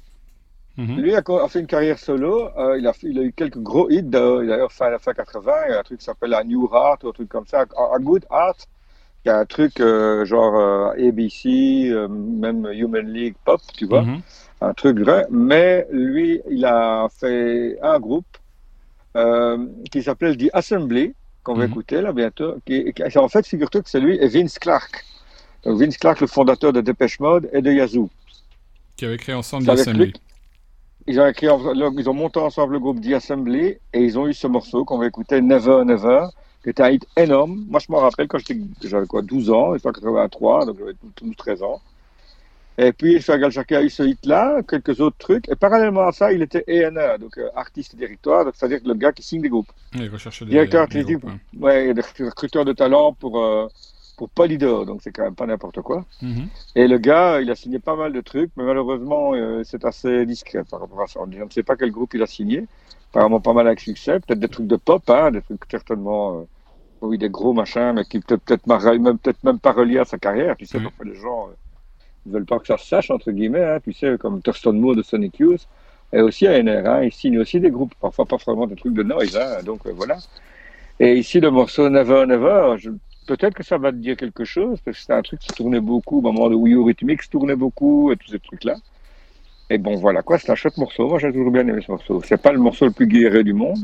Mhm. 0.77 0.97
Lui 1.01 1.15
a, 1.15 1.23
a 1.25 1.47
fait 1.47 1.59
une 1.59 1.65
carrière 1.67 1.97
solo. 1.97 2.49
euh, 2.55 2.77
il, 2.77 2.85
a, 2.88 2.93
il 3.01 3.17
eu 3.19 3.33
quelques 3.33 3.57
gros 3.57 3.89
hits, 3.89 4.03
d'ailleurs, 4.03 4.71
fin, 4.71 4.95
fin 4.99 5.13
80. 5.13 5.51
Il 5.67 5.71
y 5.71 5.73
a 5.73 5.79
un 5.79 5.83
truc 5.83 5.99
qui 5.99 6.05
s'appelle 6.05 6.33
A 6.35 6.43
New 6.43 6.69
Heart, 6.71 7.03
ou 7.03 7.09
un 7.09 7.11
truc 7.11 7.29
comme 7.29 7.47
ça. 7.47 7.65
A, 7.75 7.95
A 7.95 7.99
Good 7.99 8.25
Heart, 8.29 8.67
qui 9.23 9.29
a 9.31 9.39
un 9.39 9.45
truc 9.45 9.79
euh, 9.79 10.23
genre 10.25 10.55
euh, 10.55 11.07
ABC, 11.07 11.91
même 12.09 12.67
Human 12.71 13.07
League 13.07 13.35
Pop, 13.43 13.61
tu 13.75 13.88
vois. 13.88 14.03
Mhm. 14.03 14.21
Un 14.61 14.73
truc 14.75 14.99
vrai. 14.99 15.25
Mais 15.31 15.88
lui, 15.91 16.41
il 16.49 16.63
a 16.65 17.07
fait 17.09 17.79
un 17.81 17.99
groupe 17.99 18.25
qui 19.91 20.03
s'appelle 20.03 20.38
The 20.38 20.49
Assembly, 20.53 21.15
qu'on 21.48 21.56
va 21.56 21.64
Mhm. 21.66 21.72
écouter 21.72 22.02
là 22.02 22.12
bientôt. 22.12 22.56
Qui, 22.66 22.91
qui- 22.93 23.18
en 23.18 23.30
fait, 23.30 23.48
figure-toi 23.48 23.82
que 23.82 23.89
c'est 23.89 24.02
lui 24.02 24.18
et 24.18 24.28
Vince 24.28 24.60
Clark. 24.60 25.06
Donc 25.64 25.80
Vince 25.80 25.98
Clark, 25.98 26.20
le 26.20 26.28
fondateur 26.28 26.74
de 26.74 26.82
Depeche 26.82 27.20
Mode 27.22 27.50
et 27.54 27.62
de 27.62 27.72
Yazoo. 27.72 28.10
Qui 28.98 29.06
avait 29.06 29.18
créé 29.18 29.34
ensemble 29.34 29.64
C'est 29.64 29.68
The 29.70 29.72
avec 29.72 29.82
Assembly. 29.88 30.06
lui. 30.08 30.14
Ils 31.08 31.22
ont, 31.22 31.28
écrit, 31.28 31.48
en- 31.48 31.74
ils 31.98 32.10
ont 32.10 32.14
monté 32.14 32.38
ensemble 32.39 32.74
le 32.74 32.80
groupe 32.80 33.00
The 33.02 33.14
Assembly 33.14 33.78
et 33.93 34.00
ils 34.04 34.20
ont 34.20 34.28
eu 34.28 34.34
ce 34.34 34.45
morceau 34.48 34.84
qu'on 34.84 34.98
va 34.98 35.08
écouter, 35.08 35.39
Never 35.41 35.86
Never, 35.86 36.26
qui 36.64 36.70
était 36.72 36.84
un 36.84 36.89
hit 36.89 37.08
énorme. 37.16 37.64
Moi, 37.70 37.80
je 37.80 37.89
me 37.93 37.98
rappelle 37.98 38.28
quand 38.28 38.39
j'étais, 38.39 38.58
j'avais 38.84 39.08
quoi, 39.08 39.22
12 39.22 39.50
ans, 39.50 39.74
c'était 39.76 39.88
en 39.88 39.93
83, 39.93 40.66
donc 40.66 40.78
j'avais 40.80 40.93
12, 41.22 41.34
13 41.38 41.64
ans. 41.64 41.82
Et 42.80 42.93
puis, 42.93 43.19
Sharkey 43.21 43.75
a 43.75 43.82
eu 43.82 43.89
ce 43.89 44.03
hit-là, 44.03 44.61
quelques 44.67 44.99
autres 44.99 45.17
trucs. 45.17 45.49
Et 45.49 45.55
parallèlement 45.55 46.07
à 46.07 46.11
ça, 46.11 46.32
il 46.32 46.41
était 46.43 46.63
A&R, 46.67 47.17
donc 47.17 47.38
euh, 47.38 47.49
artiste 47.55 47.95
directoire, 47.95 48.45
donc 48.45 48.53
c'est-à-dire 48.55 48.82
le 48.86 48.93
gars 48.93 49.11
qui 49.11 49.23
signe 49.23 49.41
des 49.41 49.49
groupes. 49.49 49.71
Il 49.95 50.09
recherchait 50.09 50.45
des, 50.45 50.51
Directeur 50.51 50.82
artistique, 50.84 51.17
ouais. 51.59 51.93
recruteurs 52.19 52.65
de 52.65 52.73
talent 52.73 53.13
pour, 53.13 53.39
euh, 53.43 53.67
pour 54.17 54.30
Polydor, 54.30 54.86
donc 54.86 55.01
c'est 55.03 55.11
quand 55.11 55.23
même 55.23 55.36
pas 55.36 55.45
n'importe 55.47 55.82
quoi. 55.82 56.05
Mhm. 56.21 56.47
Et 56.75 56.88
le 56.88 56.97
gars, 56.97 57.41
il 57.41 57.49
a 57.49 57.55
signé 57.55 57.80
pas 57.80 57.95
mal 57.95 58.13
de 58.13 58.21
trucs, 58.21 58.51
mais 58.57 58.63
malheureusement, 58.63 59.34
euh, 59.34 59.63
c'est 59.63 59.84
assez 59.86 60.25
discret 60.25 60.63
par 60.69 60.82
rapport 60.82 61.01
à 61.01 61.07
ça. 61.07 61.19
On 61.21 61.28
ne 61.28 61.49
sait 61.49 61.63
pas 61.63 61.75
quel 61.75 61.91
groupe 61.91 62.13
il 62.13 62.21
a 62.21 62.28
signé. 62.28 62.65
Apparemment 63.11 63.39
pas 63.39 63.53
mal 63.53 63.67
avec 63.67 63.80
succès. 63.80 64.19
Peut-être 64.19 64.39
des 64.39 64.49
trucs 64.49 64.67
de 64.67 64.75
pop, 64.75 65.07
hein, 65.09 65.32
des 65.32 65.41
trucs 65.41 65.61
certainement, 65.71 66.39
euh, 66.41 66.43
oui, 67.01 67.17
des 67.17 67.30
gros 67.30 67.53
machins, 67.53 67.93
mais 67.95 68.03
qui 68.03 68.19
peut-être 68.19 68.41
peut-être 68.43 68.67
même, 68.67 69.17
peut 69.17 69.34
même 69.43 69.59
pas 69.59 69.71
reliés 69.71 69.99
à 69.99 70.05
sa 70.05 70.17
carrière. 70.17 70.55
Tu 70.57 70.65
sais, 70.65 70.78
Oui. 70.78 70.84
parfois 70.84 71.05
les 71.05 71.15
gens, 71.15 71.47
euh, 71.47 71.53
ils 72.28 72.34
veulent 72.34 72.45
pas 72.45 72.59
que 72.59 72.67
ça 72.67 72.78
se 72.78 72.86
sache, 72.86 73.09
entre 73.09 73.32
guillemets, 73.32 73.63
hein, 73.63 73.80
tu 73.84 73.93
sais, 73.93 74.17
comme 74.19 74.41
Thurston 74.41 74.73
Moore 74.73 74.95
de 74.95 75.01
Sonic 75.01 75.39
Youth. 75.39 75.67
Et 76.13 76.21
aussi 76.21 76.47
ANR, 76.47 76.86
hein, 76.86 77.03
ils 77.03 77.11
signent 77.11 77.39
aussi 77.39 77.59
des 77.59 77.71
groupes, 77.71 77.93
parfois 77.99 78.25
pas 78.25 78.38
vraiment 78.38 78.67
des 78.67 78.75
trucs 78.75 78.93
de 78.93 79.03
noise, 79.03 79.36
hein, 79.36 79.63
donc 79.63 79.86
euh, 79.86 79.91
voilà. 79.93 80.17
Et 80.99 81.15
ici, 81.15 81.39
le 81.39 81.51
morceau 81.51 81.89
Never 81.89 82.25
Never, 82.25 82.75
peut-être 83.28 83.53
que 83.53 83.63
ça 83.63 83.78
va 83.78 83.91
te 83.91 83.97
dire 83.97 84.15
quelque 84.15 84.45
chose, 84.45 84.80
parce 84.82 84.97
que 84.97 85.01
c'était 85.01 85.13
un 85.13 85.21
truc 85.21 85.39
qui 85.39 85.49
tournait 85.53 85.82
beaucoup 85.82 86.19
au 86.19 86.21
moment 86.21 86.49
de 86.49 86.55
Wii 86.55 86.75
U 86.75 86.80
Rhythmix 86.80 87.30
tournait 87.30 87.55
beaucoup, 87.55 88.11
et 88.11 88.17
tous 88.17 88.32
ces 88.32 88.39
trucs-là. 88.39 88.75
Et 89.69 89.78
bon, 89.78 89.95
voilà, 89.95 90.21
quoi, 90.21 90.38
c'est 90.38 90.49
un 90.49 90.55
chouette 90.55 90.78
morceau. 90.78 91.07
Moi, 91.09 91.19
j'ai 91.19 91.32
toujours 91.32 91.51
bien 91.51 91.67
aimé 91.67 91.82
ce 91.86 91.91
morceau. 91.91 92.21
C'est 92.25 92.41
pas 92.41 92.53
le 92.53 92.59
morceau 92.59 92.86
le 92.86 92.91
plus 92.91 93.07
guéré 93.07 93.43
du 93.43 93.53
monde, 93.53 93.80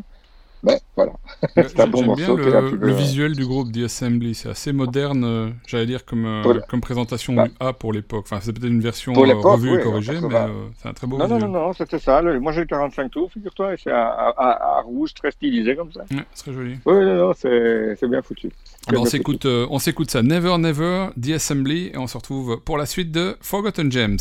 mais 0.64 0.80
voilà. 0.96 1.12
C'est 1.56 1.80
un 1.80 1.88
bon 1.88 2.04
morceau 2.06 2.38
bien 2.38 2.62
le, 2.62 2.94
visuel 2.94 3.36
du 3.36 3.46
groupe 3.46 3.72
The 3.72 3.84
Assembly. 3.86 4.34
C'est 4.34 4.50
assez 4.50 4.72
moderne, 4.74 5.24
euh, 5.24 5.50
j'allais 5.68 5.86
dire, 5.86 6.06
comme, 6.06 6.26
euh, 6.26 6.60
comme 6.70 6.82
présentation 6.82 7.34
Bah. 7.34 7.48
du 7.48 7.52
A 7.60 7.74
pour 7.74 7.92
l'époque. 7.94 8.26
Enfin, 8.26 8.40
c'est 8.42 8.54
peut-être 8.54 8.72
une 8.72 8.80
version 8.82 9.14
euh, 9.14 9.34
revue 9.36 9.72
oui, 9.72 9.80
et 9.80 9.84
corrigée, 9.84 10.14
mais 10.14 10.30
80. 10.30 10.50
c'est 10.78 10.90
un 10.90 10.94
très 10.94 11.08
beau 11.08 11.18
Non, 11.18 11.28
non, 11.28 11.36
visuel. 11.36 11.52
non, 11.52 11.68
non, 11.68 11.74
c'était 11.74 12.00
ça. 12.00 12.22
le- 12.22 12.40
Moi, 12.40 12.52
j'ai 12.54 12.62
eu 12.62 12.68
45 12.68 13.12
tours, 13.12 13.32
figure-toi, 13.32 13.74
et 13.74 13.78
c'est 13.78 13.92
à, 13.92 14.82
rouge, 14.86 15.14
très 15.14 15.32
stylisé 15.32 15.76
comme 15.76 15.92
ça. 15.92 16.02
Ouais, 16.12 16.24
c'est 16.34 16.44
très 16.44 16.54
joli. 16.54 16.78
Oui, 16.86 16.94
non, 16.94 17.16
non, 17.16 17.34
c'est 17.36 18.08
bien 18.08 18.22
foutu. 18.22 18.50
Alors, 18.88 19.04
on 19.04 19.06
s'écoute, 19.06 19.46
euh, 19.46 19.68
on 19.70 19.80
s'écoute 19.80 20.12
ça, 20.12 20.22
Never 20.22 20.58
Never, 20.58 21.08
The 21.22 21.32
Assembly, 21.32 21.92
et 21.94 21.98
on 21.98 22.08
se 22.08 22.18
retrouve 22.18 22.60
pour 22.64 22.78
la 22.78 22.86
suite 22.86 23.12
de 23.12 23.36
Forgotten 23.42 23.92
Gems. 23.92 24.18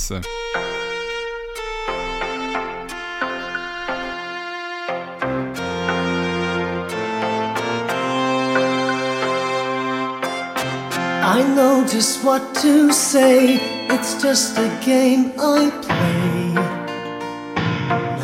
Just 12.02 12.24
what 12.24 12.52
to 12.56 12.92
say. 12.92 13.60
It's 13.88 14.20
just 14.20 14.58
a 14.58 14.68
game 14.84 15.30
I 15.38 15.70
play. 15.86 16.52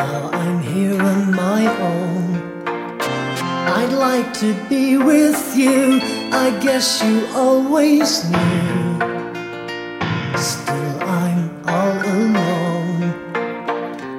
Now 0.03 0.31
I'm 0.33 0.59
here 0.61 1.01
on 1.01 1.33
my 1.33 1.63
own. 1.91 2.27
I'd 3.79 3.93
like 3.93 4.35
to 4.43 4.53
be 4.69 4.97
with 4.97 5.57
you. 5.57 6.01
I 6.45 6.59
guess 6.61 7.01
you 7.05 7.25
always 7.45 8.29
knew. 8.33 8.99
Still, 10.51 10.95
I'm 11.23 11.41
all 11.77 11.99
alone. 12.17 13.03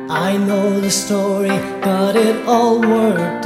I 0.10 0.38
know 0.38 0.80
the 0.80 0.90
story, 0.90 1.58
got 1.82 2.16
it 2.16 2.48
all 2.48 2.80
worked 2.80 3.39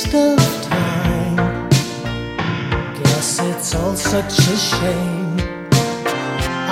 waste 0.00 0.14
of 0.14 0.38
time. 0.62 1.68
Guess 3.02 3.40
it's 3.40 3.74
all 3.74 3.96
such 3.96 4.38
a 4.38 4.56
shame. 4.56 5.36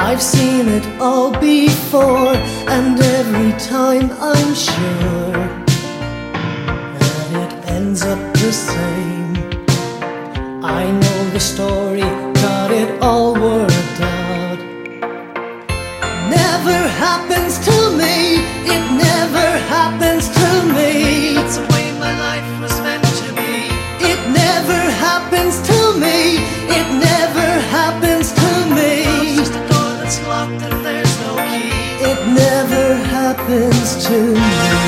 I've 0.09 0.23
seen 0.23 0.69
it 0.69 0.87
all 1.01 1.31
before, 1.39 2.35
and 2.75 2.99
every 3.01 3.53
time 3.59 4.11
I'm 4.21 4.55
sure 4.55 5.33
that 6.99 7.29
it 7.45 7.53
ends 7.69 8.03
up 8.03 8.21
the 8.35 8.53
same. 8.53 9.37
I 10.65 10.91
know 10.91 11.31
the 11.31 11.41
story, 11.41 12.09
got 12.45 12.71
it 12.71 13.03
all 13.03 13.35
worked 13.35 13.78
happens 33.49 34.05
to 34.05 34.35
me. 34.35 34.88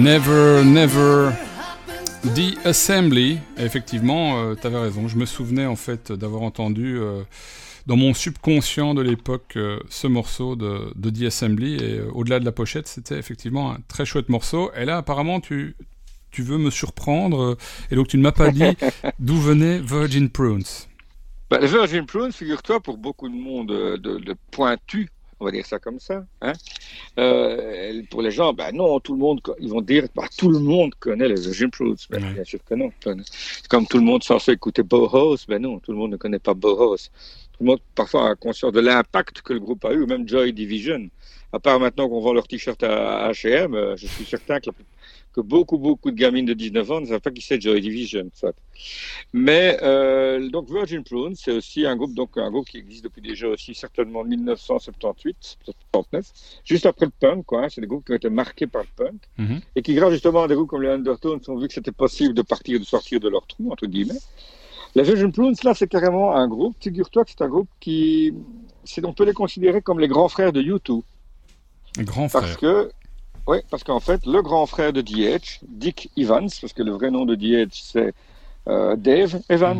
Never, 0.00 0.64
never. 0.64 1.30
The 2.34 2.56
Assembly, 2.66 3.38
effectivement, 3.58 4.54
tu 4.56 4.66
avais 4.66 4.78
raison. 4.78 5.08
Je 5.08 5.16
me 5.16 5.26
souvenais 5.26 5.66
en 5.66 5.76
fait 5.76 6.10
d'avoir 6.10 6.40
entendu 6.42 6.96
euh, 6.98 7.22
dans 7.86 7.96
mon 7.96 8.14
subconscient 8.14 8.94
de 8.94 9.02
l'époque 9.02 9.54
euh, 9.56 9.78
ce 9.90 10.06
morceau 10.06 10.56
de, 10.56 10.92
de 10.96 11.10
The 11.10 11.24
Assembly. 11.26 11.74
Et 11.76 11.98
euh, 11.98 12.10
au-delà 12.14 12.40
de 12.40 12.46
la 12.46 12.52
pochette, 12.52 12.88
c'était 12.88 13.18
effectivement 13.18 13.72
un 13.72 13.78
très 13.88 14.06
chouette 14.06 14.30
morceau. 14.30 14.70
Et 14.74 14.86
là, 14.86 14.96
apparemment, 14.96 15.40
tu, 15.40 15.76
tu 16.30 16.42
veux 16.42 16.58
me 16.58 16.70
surprendre. 16.70 17.42
euh, 17.42 17.56
et 17.90 17.94
donc, 17.96 18.08
tu 18.08 18.16
ne 18.16 18.22
m'as 18.22 18.32
pas 18.32 18.50
dit 18.50 18.62
d'où 19.18 19.36
venait 19.36 19.80
Virgin 19.80 20.30
Prunes. 20.30 20.62
Bah, 21.50 21.58
Virgin 21.62 22.06
Prunes, 22.06 22.32
figure-toi, 22.32 22.80
pour 22.80 22.96
beaucoup 22.96 23.28
de 23.28 23.34
monde 23.34 23.70
euh, 23.70 23.98
de, 23.98 24.18
de 24.18 24.34
pointu, 24.50 25.08
on 25.40 25.46
va 25.46 25.50
dire 25.50 25.64
ça 25.66 25.78
comme 25.78 25.98
ça, 25.98 26.24
hein, 26.42 26.52
euh, 27.18 28.02
pour 28.10 28.22
les 28.22 28.30
gens, 28.30 28.52
ben 28.52 28.72
non, 28.72 29.00
tout 29.00 29.12
le 29.14 29.18
monde, 29.18 29.40
ils 29.58 29.68
vont 29.68 29.80
dire, 29.80 30.06
bah, 30.14 30.24
tout 30.36 30.50
le 30.50 30.58
monde 30.58 30.94
connaît 31.00 31.28
les 31.28 31.40
Virgin 31.40 31.70
Prunes. 31.70 31.96
Ben, 32.10 32.22
Ouais. 32.22 32.34
Bien 32.34 32.44
sûr 32.44 32.60
que 32.64 32.74
non. 32.74 32.90
Comme 33.68 33.86
tout 33.86 33.98
le 33.98 34.04
monde 34.04 34.22
censé 34.22 34.52
écouter 34.52 34.82
Bauhaus, 34.82 35.36
ben 35.48 35.60
non, 35.62 35.78
tout 35.78 35.92
le 35.92 35.98
monde 35.98 36.12
ne 36.12 36.16
connaît 36.16 36.38
pas 36.38 36.54
Bauhaus. 36.54 36.96
Tout 37.52 37.64
le 37.64 37.66
monde, 37.66 37.80
parfois, 37.94 38.30
a 38.30 38.34
conscience 38.36 38.72
de 38.72 38.80
l'impact 38.80 39.42
que 39.42 39.52
le 39.52 39.60
groupe 39.60 39.84
a 39.84 39.92
eu, 39.92 40.06
même 40.06 40.28
Joy 40.28 40.52
Division. 40.52 41.08
À 41.52 41.58
part 41.58 41.80
maintenant 41.80 42.08
qu'on 42.08 42.20
vend 42.20 42.32
leurs 42.32 42.46
t-shirts 42.46 42.82
à 42.84 43.30
H&M, 43.32 43.94
je 43.96 44.06
suis 44.06 44.24
certain 44.24 44.60
que, 44.60 44.66
la- 44.70 44.72
que 45.32 45.40
beaucoup, 45.40 45.78
beaucoup 45.78 46.10
de 46.10 46.16
gamines 46.16 46.44
de 46.46 46.54
19 46.54 46.90
ans 46.90 47.00
ne 47.00 47.06
savent 47.06 47.20
pas 47.20 47.30
qui 47.30 47.40
c'est 47.42 47.60
Joy 47.60 47.80
Division. 47.80 48.28
soit. 48.34 48.54
Mais 49.32 49.78
euh, 49.82 50.48
donc 50.48 50.68
Virgin 50.70 51.04
Prunes, 51.04 51.36
c'est 51.36 51.52
aussi 51.52 51.86
un 51.86 51.94
groupe, 51.96 52.14
donc 52.14 52.36
un 52.36 52.50
groupe 52.50 52.68
qui 52.68 52.78
existe 52.78 53.04
depuis 53.04 53.22
déjà 53.22 53.46
aussi 53.48 53.74
certainement 53.74 54.24
1978, 54.24 55.58
79, 55.64 56.26
juste 56.64 56.86
après 56.86 57.06
le 57.06 57.12
punk, 57.18 57.44
quoi. 57.46 57.64
hein. 57.64 57.68
C'est 57.70 57.80
des 57.80 57.86
groupes 57.86 58.04
qui 58.04 58.12
ont 58.12 58.16
été 58.16 58.30
marqués 58.30 58.66
par 58.66 58.82
le 58.82 58.88
punk 59.04 59.20
Mhm. 59.38 59.60
et 59.76 59.82
qui, 59.82 59.94
grâce 59.94 60.12
justement 60.12 60.42
à 60.42 60.48
des 60.48 60.54
groupes 60.54 60.68
comme 60.70 60.82
les 60.82 60.88
Undertones, 60.88 61.40
ont 61.48 61.56
vu 61.58 61.68
que 61.68 61.74
c'était 61.74 61.92
possible 61.92 62.34
de 62.34 62.42
partir, 62.42 62.80
de 62.80 62.84
sortir 62.84 63.20
de 63.20 63.28
leur 63.28 63.46
trou 63.46 63.70
entre 63.70 63.86
guillemets. 63.86 64.18
Les 64.96 65.04
Virgin 65.04 65.30
Prunes, 65.30 65.54
là, 65.62 65.72
c'est 65.74 65.86
carrément 65.86 66.34
un 66.34 66.48
groupe. 66.48 66.74
Figure-toi 66.80 67.24
que 67.24 67.30
c'est 67.30 67.42
un 67.42 67.48
groupe 67.48 67.68
qui, 67.78 68.34
on 69.04 69.12
peut 69.12 69.24
les 69.24 69.32
considérer 69.32 69.80
comme 69.82 70.00
les 70.00 70.08
grands 70.08 70.28
frères 70.28 70.52
de 70.52 70.60
U2. 70.60 71.02
Grand 71.98 72.28
Parce 72.28 72.46
frère. 72.56 72.58
que, 72.58 72.90
oui, 73.50 73.58
parce 73.70 73.82
qu'en 73.84 74.00
fait, 74.00 74.24
le 74.26 74.42
grand 74.42 74.66
frère 74.66 74.92
de 74.92 75.00
DH, 75.00 75.60
Dick 75.68 76.10
Evans, 76.16 76.48
parce 76.60 76.72
que 76.72 76.82
le 76.82 76.92
vrai 76.92 77.10
nom 77.10 77.24
de 77.24 77.34
DH, 77.34 77.72
c'est 77.72 78.14
euh, 78.68 78.94
Dave 78.96 79.40
Evans, 79.48 79.78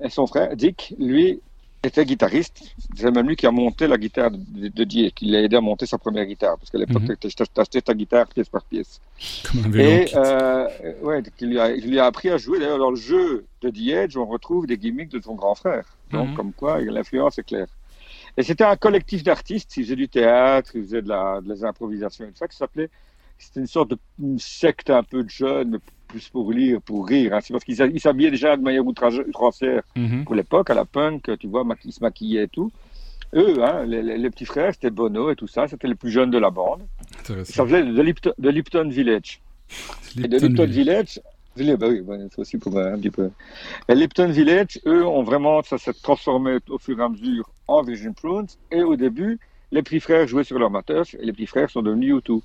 Mhm. 0.00 0.06
et 0.06 0.10
son 0.10 0.26
frère, 0.26 0.54
Dick, 0.56 0.94
lui, 0.98 1.40
était 1.82 2.04
guitariste. 2.04 2.74
C'est 2.96 3.10
même 3.10 3.28
lui 3.28 3.36
qui 3.36 3.46
a 3.46 3.50
monté 3.50 3.86
la 3.86 3.96
guitare 3.96 4.30
de, 4.32 4.68
de 4.68 4.84
DH, 4.84 5.12
qui 5.14 5.26
l'a 5.26 5.40
aidé 5.42 5.56
à 5.56 5.60
monter 5.60 5.86
sa 5.86 5.98
première 5.98 6.26
guitare, 6.26 6.56
parce 6.58 6.70
qu'à 6.70 6.78
l'époque, 6.78 7.02
Mhm. 7.08 7.16
tu 7.16 7.28
achetais 7.56 7.80
ta 7.80 7.94
guitare 7.94 8.26
pièce 8.26 8.48
par 8.48 8.64
pièce. 8.64 9.00
Comme 9.44 9.64
un 9.64 9.68
vélo. 9.70 9.90
Et 9.90 10.08
euh, 10.14 10.68
ouais, 11.02 11.22
qui 11.38 11.46
lui, 11.46 11.58
a, 11.60 11.70
il 11.70 11.88
lui 11.88 11.98
a 11.98 12.06
appris 12.06 12.28
à 12.30 12.36
jouer. 12.38 12.58
D'ailleurs, 12.58 12.78
dans 12.78 12.90
le 12.90 12.96
jeu 12.96 13.46
de 13.62 13.68
Edge, 13.90 14.16
on 14.16 14.26
retrouve 14.26 14.66
des 14.66 14.76
gimmicks 14.76 15.10
de 15.10 15.20
son 15.22 15.34
grand 15.34 15.54
frère. 15.54 15.84
Donc, 16.10 16.30
Mhm. 16.30 16.36
comme 16.36 16.52
quoi, 16.52 16.80
l'influence 16.80 17.38
est 17.38 17.44
claire. 17.44 17.68
Et 18.36 18.42
c'était 18.42 18.64
un 18.64 18.76
collectif 18.76 19.22
d'artistes. 19.22 19.76
Ils 19.76 19.84
faisaient 19.84 19.96
du 19.96 20.08
théâtre, 20.08 20.70
ils 20.74 20.82
faisaient 20.82 21.02
de 21.02 21.08
la, 21.08 21.40
de 21.40 21.48
la 21.54 21.68
improvisation 21.68 22.24
et 22.24 22.28
tout 22.28 22.36
ça, 22.36 22.48
qui 22.48 22.56
s'appelait. 22.56 22.90
C'était 23.38 23.60
une 23.60 23.66
sorte 23.66 23.90
de 23.90 23.98
une 24.22 24.38
secte 24.38 24.90
un 24.90 25.02
peu 25.02 25.22
de 25.22 25.28
jeunes, 25.30 25.78
plus 26.08 26.28
pour 26.28 26.52
lire, 26.52 26.80
pour 26.82 27.06
rire. 27.06 27.34
hein. 27.34 27.40
C'est 27.42 27.52
parce 27.52 27.64
qu'ils 27.64 27.78
ils 27.94 28.00
s'habillaient 28.00 28.30
déjà 28.30 28.56
de 28.56 28.62
manière 28.62 28.84
outrancière 28.86 29.82
Mhm. 29.96 30.24
pour 30.24 30.34
l'époque, 30.34 30.70
à 30.70 30.74
la 30.74 30.84
punk, 30.84 31.30
tu 31.38 31.46
vois, 31.46 31.64
ils 31.84 31.92
se 31.92 32.00
maquillaient 32.02 32.44
et 32.44 32.48
tout. 32.48 32.70
Eux, 33.34 33.62
hein, 33.62 33.84
les, 33.84 34.02
les- 34.02 34.16
les 34.18 34.30
petits 34.30 34.44
frères, 34.46 34.72
c'était 34.72 34.90
Bono 34.90 35.30
et 35.30 35.36
tout 35.36 35.48
ça, 35.48 35.66
c'était 35.68 35.88
les 35.88 35.94
plus 35.96 36.10
jeunes 36.10 36.30
de 36.30 36.38
la 36.38 36.50
bande. 36.50 36.82
Ça 37.44 37.64
venait 37.64 37.82
de 37.92 38.00
Lipton, 38.02 38.32
de 38.38 38.48
Lipton 38.50 38.88
Village. 38.88 39.40
Et 40.16 40.28
de 40.28 40.36
Lipton 40.38 40.46
Lipton 40.48 40.64
Village. 40.64 40.74
Village, 40.74 41.20
Village, 41.56 41.76
bah 41.78 41.86
oui, 41.88 42.00
bah, 42.02 42.14
c'est 42.30 42.38
aussi 42.38 42.58
pour 42.58 42.76
euh, 42.76 42.92
un 42.94 42.98
petit 42.98 43.10
peu. 43.10 43.30
Et 43.88 43.94
Lipton 43.94 44.28
Village, 44.30 44.80
eux, 44.86 45.04
ont 45.06 45.22
vraiment, 45.22 45.62
ça 45.62 45.78
s'est 45.78 45.92
transformé 46.02 46.58
au 46.68 46.78
fur 46.78 46.98
et 46.98 47.02
à 47.02 47.08
mesure 47.08 47.48
en 47.68 47.82
Virgin 47.82 48.14
Prunes. 48.14 48.46
Et 48.70 48.82
au 48.82 48.96
début, 48.96 49.38
les 49.72 49.82
petits 49.82 50.00
frères 50.00 50.26
jouaient 50.26 50.44
sur 50.44 50.58
leur 50.58 50.70
matos 50.70 51.14
et 51.14 51.24
les 51.24 51.32
petits 51.32 51.46
frères 51.46 51.70
sont 51.70 51.82
devenus 51.82 52.14
U2. 52.14 52.40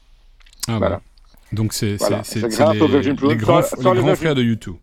Ah, 0.67 0.77
Voilà. 0.77 0.95
bah. 0.97 1.01
Donc 1.53 1.73
c'est 1.73 1.95
Voilà. 1.97 2.21
les, 2.35 2.87
Virgin 2.87 3.15
les 3.27 3.35
grands, 3.35 3.59
les 3.59 3.83
grands 3.83 3.93
Virgin- 3.93 4.15
frères 4.15 4.35
de 4.35 4.43
U2. 4.43 4.73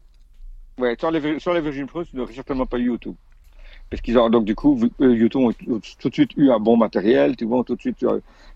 Ouais, 0.78 0.96
sans 1.00 1.10
les, 1.10 1.40
sans 1.40 1.52
les 1.54 1.60
Virgin 1.60 1.86
Prunes, 1.86 2.04
ils 2.12 2.16
n'auraient 2.18 2.32
certainement 2.34 2.66
pas 2.66 2.78
eu 2.78 2.92
U2. 2.92 3.14
Parce 3.90 4.02
qu'ils 4.02 4.18
ont 4.18 4.28
donc 4.28 4.44
du 4.44 4.54
coup, 4.54 4.78
YouTube 5.00 5.40
ont 5.40 5.52
tout 5.98 6.08
de 6.10 6.14
suite 6.14 6.32
eu 6.36 6.50
un 6.50 6.58
bon 6.58 6.76
matériel, 6.76 7.36
tu 7.36 7.46
vois, 7.46 7.64
tout 7.64 7.74
de 7.74 7.80
suite 7.80 8.02
eu 8.02 8.06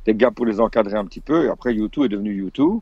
des 0.04 0.14
gars 0.14 0.30
pour 0.30 0.44
les 0.44 0.60
encadrer 0.60 0.94
un 0.98 1.06
petit 1.06 1.20
peu. 1.20 1.46
Et 1.46 1.48
après, 1.48 1.74
YouTube 1.74 2.04
est 2.04 2.08
devenu 2.10 2.34
YouTube. 2.34 2.80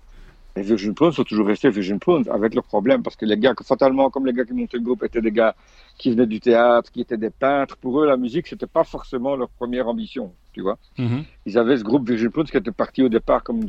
Et 0.57 0.62
Virgin 0.62 0.94
Prunes 0.94 1.12
sont 1.12 1.22
toujours 1.24 1.46
restés 1.46 1.70
Virgin 1.70 1.98
Prunes 2.01 2.24
avec 2.28 2.55
leurs 2.55 2.64
problèmes 2.64 3.03
parce 3.03 3.14
que 3.16 3.24
les 3.24 3.36
gars, 3.38 3.55
fatalement, 3.64 4.11
comme 4.11 4.26
les 4.26 4.32
gars 4.32 4.44
qui 4.44 4.53
montaient 4.53 4.78
le 4.78 4.82
groupe 4.82 5.05
étaient 5.05 5.20
des 5.20 5.30
gars 5.30 5.55
qui 5.96 6.11
venaient 6.11 6.26
du 6.26 6.40
théâtre, 6.40 6.90
qui 6.90 7.01
étaient 7.01 7.16
des 7.16 7.30
peintres, 7.30 7.76
pour 7.76 8.01
eux, 8.01 8.07
la 8.07 8.16
musique, 8.16 8.48
c'était 8.48 8.66
pas 8.66 8.82
forcément 8.84 9.36
leur 9.36 9.48
première 9.48 9.86
ambition, 9.86 10.32
tu 10.53 10.61
vois. 10.62 10.76
Mhm. 10.98 11.24
Ils 11.46 11.57
avaient 11.57 11.76
ce 11.76 11.84
groupe 11.84 12.09
Virgin 12.09 12.30
Prunes 12.30 12.46
qui 12.46 12.57
était 12.57 12.72
parti 12.72 13.03
au 13.03 13.09
départ 13.09 13.44
comme 13.44 13.61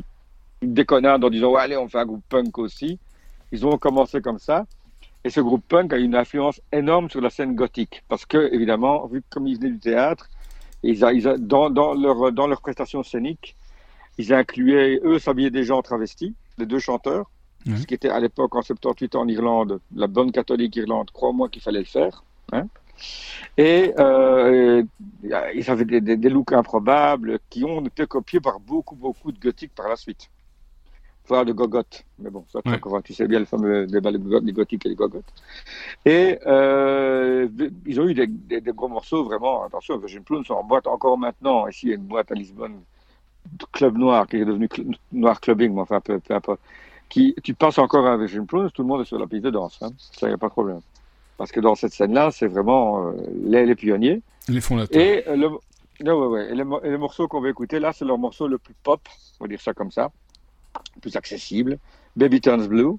une 0.60 0.74
déconnade 0.74 1.22
en 1.24 1.30
disant, 1.30 1.52
ouais, 1.52 1.60
allez, 1.60 1.76
on 1.76 1.88
fait 1.88 1.98
un 1.98 2.06
groupe 2.06 2.24
punk 2.28 2.58
aussi. 2.58 2.98
Ils 3.52 3.64
ont 3.66 3.78
commencé 3.78 4.20
comme 4.20 4.38
ça. 4.38 4.66
Et 5.24 5.30
ce 5.30 5.40
groupe 5.40 5.64
punk 5.68 5.92
a 5.92 5.98
eu 5.98 6.02
une 6.02 6.16
influence 6.16 6.60
énorme 6.72 7.08
sur 7.10 7.20
la 7.20 7.30
scène 7.30 7.54
gothique. 7.54 8.02
Parce 8.08 8.26
que, 8.26 8.52
évidemment, 8.52 9.06
vu 9.06 9.20
que 9.20 9.26
comme 9.30 9.46
ils 9.46 9.56
venaient 9.56 9.70
du 9.70 9.78
théâtre, 9.78 10.28
ils 10.82 11.04
a, 11.04 11.12
ils 11.12 11.28
a- 11.28 11.38
dans, 11.38 11.70
dans, 11.70 11.94
leur, 11.94 12.32
dans 12.32 12.48
leurs 12.48 12.60
prestations 12.60 13.04
scéniques, 13.04 13.54
ils 14.18 14.32
incluaient, 14.32 15.00
eux, 15.04 15.20
s'habillaient 15.20 15.50
des 15.50 15.62
gens 15.62 15.80
travestis, 15.80 16.34
les 16.58 16.66
deux 16.66 16.78
chanteurs. 16.78 17.30
Ouais. 17.66 17.76
Ce 17.76 17.86
qui 17.86 17.94
était 17.94 18.08
à 18.08 18.18
l'époque, 18.18 18.54
en 18.56 18.62
78 18.62 19.14
en 19.14 19.28
Irlande, 19.28 19.80
la 19.94 20.06
bonne 20.08 20.32
catholique 20.32 20.74
Irlande, 20.76 21.10
crois-moi 21.12 21.48
qu'il 21.48 21.62
fallait 21.62 21.78
le 21.80 21.84
faire. 21.84 22.24
Hein 22.52 22.66
et 23.56 23.92
euh, 23.98 24.82
ils 25.54 25.70
avaient 25.70 25.84
des, 25.84 26.00
des, 26.00 26.16
des 26.16 26.28
looks 26.28 26.52
improbables 26.52 27.38
qui 27.50 27.64
ont 27.64 27.84
été 27.84 28.06
copiés 28.06 28.40
par 28.40 28.60
beaucoup, 28.60 28.94
beaucoup 28.94 29.32
de 29.32 29.38
gothiques 29.40 29.74
par 29.74 29.88
la 29.88 29.96
suite. 29.96 30.28
Voire 31.26 31.44
de 31.44 31.52
gogottes. 31.52 32.04
Mais 32.18 32.30
bon, 32.30 32.44
ça, 32.52 32.60
Ouais. 32.66 32.74
encore, 32.74 33.02
tu 33.02 33.14
sais 33.14 33.28
bien 33.28 33.38
le 33.38 33.44
fameux 33.44 33.86
débat 33.86 34.10
des 34.12 34.52
gothiques 34.52 34.84
et 34.86 34.88
des 34.88 34.94
gogottes. 34.94 35.32
Et 36.04 36.38
euh, 36.46 37.48
ils 37.86 38.00
ont 38.00 38.08
eu 38.08 38.14
des, 38.14 38.60
gros 38.72 38.88
morceaux, 38.88 39.24
vraiment. 39.24 39.64
Attention, 39.64 39.98
Virgin 39.98 40.24
Prunes 40.24 40.44
sont 40.44 40.54
en 40.54 40.64
boîte 40.64 40.86
encore 40.88 41.16
maintenant. 41.16 41.66
Ici, 41.68 41.86
il 41.86 41.88
y 41.90 41.92
a 41.92 41.96
une 41.96 42.02
boîte 42.02 42.32
à 42.32 42.34
Lisbonne, 42.34 42.80
Club 43.72 43.96
Noir, 43.96 44.26
qui 44.26 44.36
est 44.36 44.44
devenu 44.44 44.66
Cl- 44.66 44.96
Noir 45.12 45.40
Clubbing, 45.40 45.72
mais 45.74 45.80
enfin, 45.80 46.00
peu, 46.00 46.18
peu 46.20 46.34
importe. 46.34 46.60
Qui, 47.08 47.34
tu 47.42 47.52
passes 47.54 47.78
encore 47.78 48.06
à 48.06 48.16
Virgin 48.16 48.46
Prunes, 48.46 48.70
tout 48.70 48.82
le 48.82 48.88
monde 48.88 49.02
est 49.02 49.04
sur 49.04 49.18
la 49.18 49.26
piste 49.26 49.44
de 49.44 49.50
danse. 49.50 49.78
Hein. 49.82 49.90
Ça, 49.98 50.26
il 50.26 50.30
n'y 50.30 50.34
a 50.34 50.38
pas 50.38 50.46
de 50.48 50.52
problème. 50.52 50.80
Parce 51.36 51.52
que 51.52 51.60
dans 51.60 51.74
cette 51.74 51.92
scène-là, 51.92 52.30
c'est 52.30 52.46
vraiment 52.46 53.08
euh, 53.08 53.12
les, 53.44 53.66
les 53.66 53.74
pionniers. 53.74 54.22
Les 54.48 54.60
fondateurs. 54.60 55.00
Et, 55.00 55.28
euh, 55.28 55.36
le, 55.36 55.48
non, 56.04 56.18
ouais, 56.18 56.26
ouais. 56.26 56.50
Et 56.50 56.54
les, 56.54 56.64
mo- 56.64 56.80
et 56.82 56.90
les 56.90 56.96
morceaux 56.96 57.28
qu'on 57.28 57.40
va 57.40 57.50
écouter 57.50 57.80
là, 57.80 57.92
c'est 57.92 58.04
leur 58.04 58.16
morceau 58.18 58.48
le 58.48 58.58
plus 58.58 58.74
pop, 58.82 59.00
on 59.40 59.44
va 59.44 59.48
dire 59.48 59.60
ça 59.60 59.74
comme 59.74 59.90
ça, 59.90 60.10
plus 61.00 61.14
accessible, 61.16 61.78
Baby 62.16 62.40
Turns 62.40 62.66
Blue. 62.66 62.96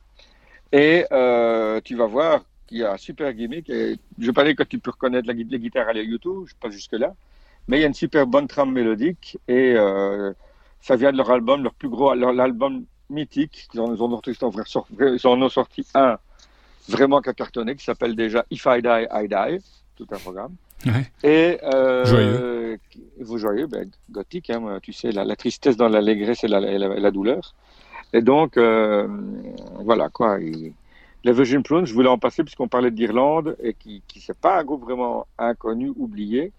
Et 0.72 1.06
euh, 1.12 1.82
tu 1.84 1.96
vas 1.96 2.08
voir 2.08 2.41
qu'il 2.68 2.80
y 2.80 2.84
a 2.84 2.94
un 2.94 2.98
super 2.98 3.34
gimmick. 3.34 3.70
Et 3.70 3.98
je 4.20 4.32
dire 4.32 4.56
que 4.56 4.64
tu 4.64 4.78
peux 4.80 4.91
reconnaître 4.91 5.28
la, 5.28 5.34
les 5.34 5.60
guitares 5.60 5.88
à 5.88 5.94
la 5.94 6.02
YouTube, 6.02 6.44
je 6.46 6.54
passe 6.60 6.74
jusque-là. 6.74 7.14
Mais 7.68 7.78
il 7.78 7.82
y 7.82 7.84
a 7.84 7.88
une 7.88 7.93
super 7.93 8.28
bonne 8.28 8.47
trame 8.47 8.72
mélodique 8.72 9.38
et 9.47 9.74
euh, 9.76 10.34
ça 10.82 10.95
vient 10.95 11.11
de 11.11 11.18
leur 11.18 11.32
album, 11.32 11.64
leur 11.64 11.74
plus 11.74 11.89
gros, 11.89 12.14
leur 12.14 12.34
l'album 12.34 12.84
mythique. 13.09 13.68
Ils 13.74 13.80
en, 13.80 13.93
ils 13.95 14.01
en 14.01 14.11
ont, 14.11 14.22
ils 14.28 15.28
en 15.28 15.41
ont 15.41 15.49
sorti- 15.49 15.88
un 15.95 16.18
vraiment 16.89 17.22
qui 17.22 17.30
a 17.30 17.34
cartonné, 17.34 17.76
qui 17.76 17.84
s'appelle 17.86 18.16
déjà 18.16 18.45
If 18.51 18.66
I 18.68 18.82
Die, 18.82 19.07
I 19.11 19.28
Die, 19.30 19.64
tout 19.95 20.07
un 20.11 20.18
programme. 20.18 20.55
Ouais. 20.86 21.09
Et 21.24 21.59
euh, 21.64 22.03
Joyeux. 22.05 22.80
Vous 23.22 23.38
joyeux, 23.38 23.68
ben, 23.68 23.89
gothique, 24.11 24.49
hein, 24.49 24.80
tu 24.82 24.91
sais, 24.91 25.11
la, 25.14 25.24
la 25.24 25.36
tristesse 25.38 25.78
dans 25.78 25.88
l'allégresse 25.88 26.43
et 26.43 26.49
la, 26.49 26.59
la, 26.59 27.11
douleur. 27.11 27.53
Et 28.11 28.22
donc, 28.22 28.57
euh, 28.57 29.07
voilà 29.80 30.09
quoi. 30.09 30.39
il- 30.41 30.74
les 31.24 31.32
Virgin 31.32 31.64
Prunes, 31.64 31.86
je 31.86 31.93
voulais 31.93 32.09
en 32.09 32.18
passer 32.18 32.43
puisqu'on 32.43 32.68
parlait 32.68 32.91
d'Irlande 32.91 33.55
et 33.64 33.74
qui, 33.74 34.01
qui 34.09 34.20
c'est 34.20 34.38
pas 34.38 34.59
un 34.59 34.66
groupe 34.66 34.82
vraiment 34.84 35.26
inconnu, 35.38 35.93
oublié, 35.95 36.51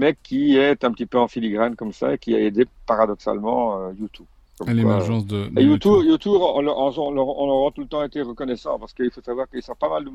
mais 0.00 0.16
qui 0.22 0.56
est 0.56 0.82
un 0.84 0.92
petit 0.92 1.06
peu 1.06 1.18
en 1.18 1.28
filigrane 1.28 1.76
comme 1.76 1.92
ça 1.92 2.14
et 2.14 2.18
qui 2.18 2.34
a 2.34 2.40
aidé 2.40 2.66
paradoxalement 2.86 3.80
euh, 3.88 3.92
U2. 3.92 4.22
Comme 4.58 4.68
À 4.68 4.74
l'émergence 4.74 5.26
de. 5.26 5.46
de 5.48 5.60
et 5.60 5.64
YouTube, 5.64 5.92
YouTube. 5.92 6.10
YouTube 6.10 6.40
on, 6.40 6.60
leur- 6.62 6.78
on, 6.78 6.88
on 6.98 7.10
leur- 7.12 7.28
on 7.38 7.46
leur 7.46 7.68
a 7.68 7.70
tout 7.72 7.80
le 7.82 7.86
temps 7.86 8.02
été 8.02 8.20
reconnaissant 8.22 8.78
parce 8.78 8.92
qu'il 8.92 9.10
faut 9.10 9.22
savoir 9.22 9.48
qu'ils 9.48 9.62
sont 9.62 9.74
pas 9.74 9.88
mal 9.88 10.04
de, 10.04 10.10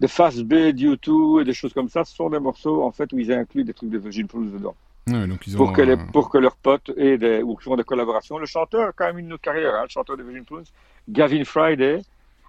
de 0.00 0.06
fast 0.06 0.40
B 0.42 0.54
de 0.72 0.78
YouTube 0.80 1.40
et 1.40 1.44
des 1.44 1.54
choses 1.54 1.72
comme 1.72 1.88
ça. 1.88 2.04
Ce 2.04 2.14
sont 2.14 2.30
des 2.30 2.38
morceaux 2.38 2.82
en 2.82 2.90
fait 2.92 3.12
où 3.12 3.18
ils 3.18 3.32
incluent 3.32 3.64
des 3.64 3.74
trucs 3.74 3.90
de 3.90 3.98
Virgin 3.98 4.26
Prunes 4.26 4.50
dedans 4.52 4.74
Ouais, 5.08 5.26
donc 5.26 5.44
ils 5.46 5.54
ont, 5.54 5.58
pour 5.58 5.72
que, 5.72 5.82
les, 5.82 5.92
euh, 5.94 6.06
pour 6.12 6.28
que 6.30 6.38
leurs 6.38 6.56
potes 6.56 6.90
aient 6.96 7.18
des, 7.18 7.42
ou 7.42 7.56
font 7.58 7.74
des 7.74 7.84
collaborations. 7.84 8.38
Le 8.38 8.46
chanteur 8.46 8.88
a 8.88 8.92
quand 8.92 9.06
même 9.06 9.18
une 9.18 9.32
autre 9.32 9.42
carrière, 9.42 9.74
hein, 9.74 9.84
le 9.84 9.88
chanteur 9.88 10.16
de 10.16 10.22
Virgin 10.22 10.44
Prunes, 10.44 10.64
Gavin 11.08 11.44
Friday. 11.44 12.02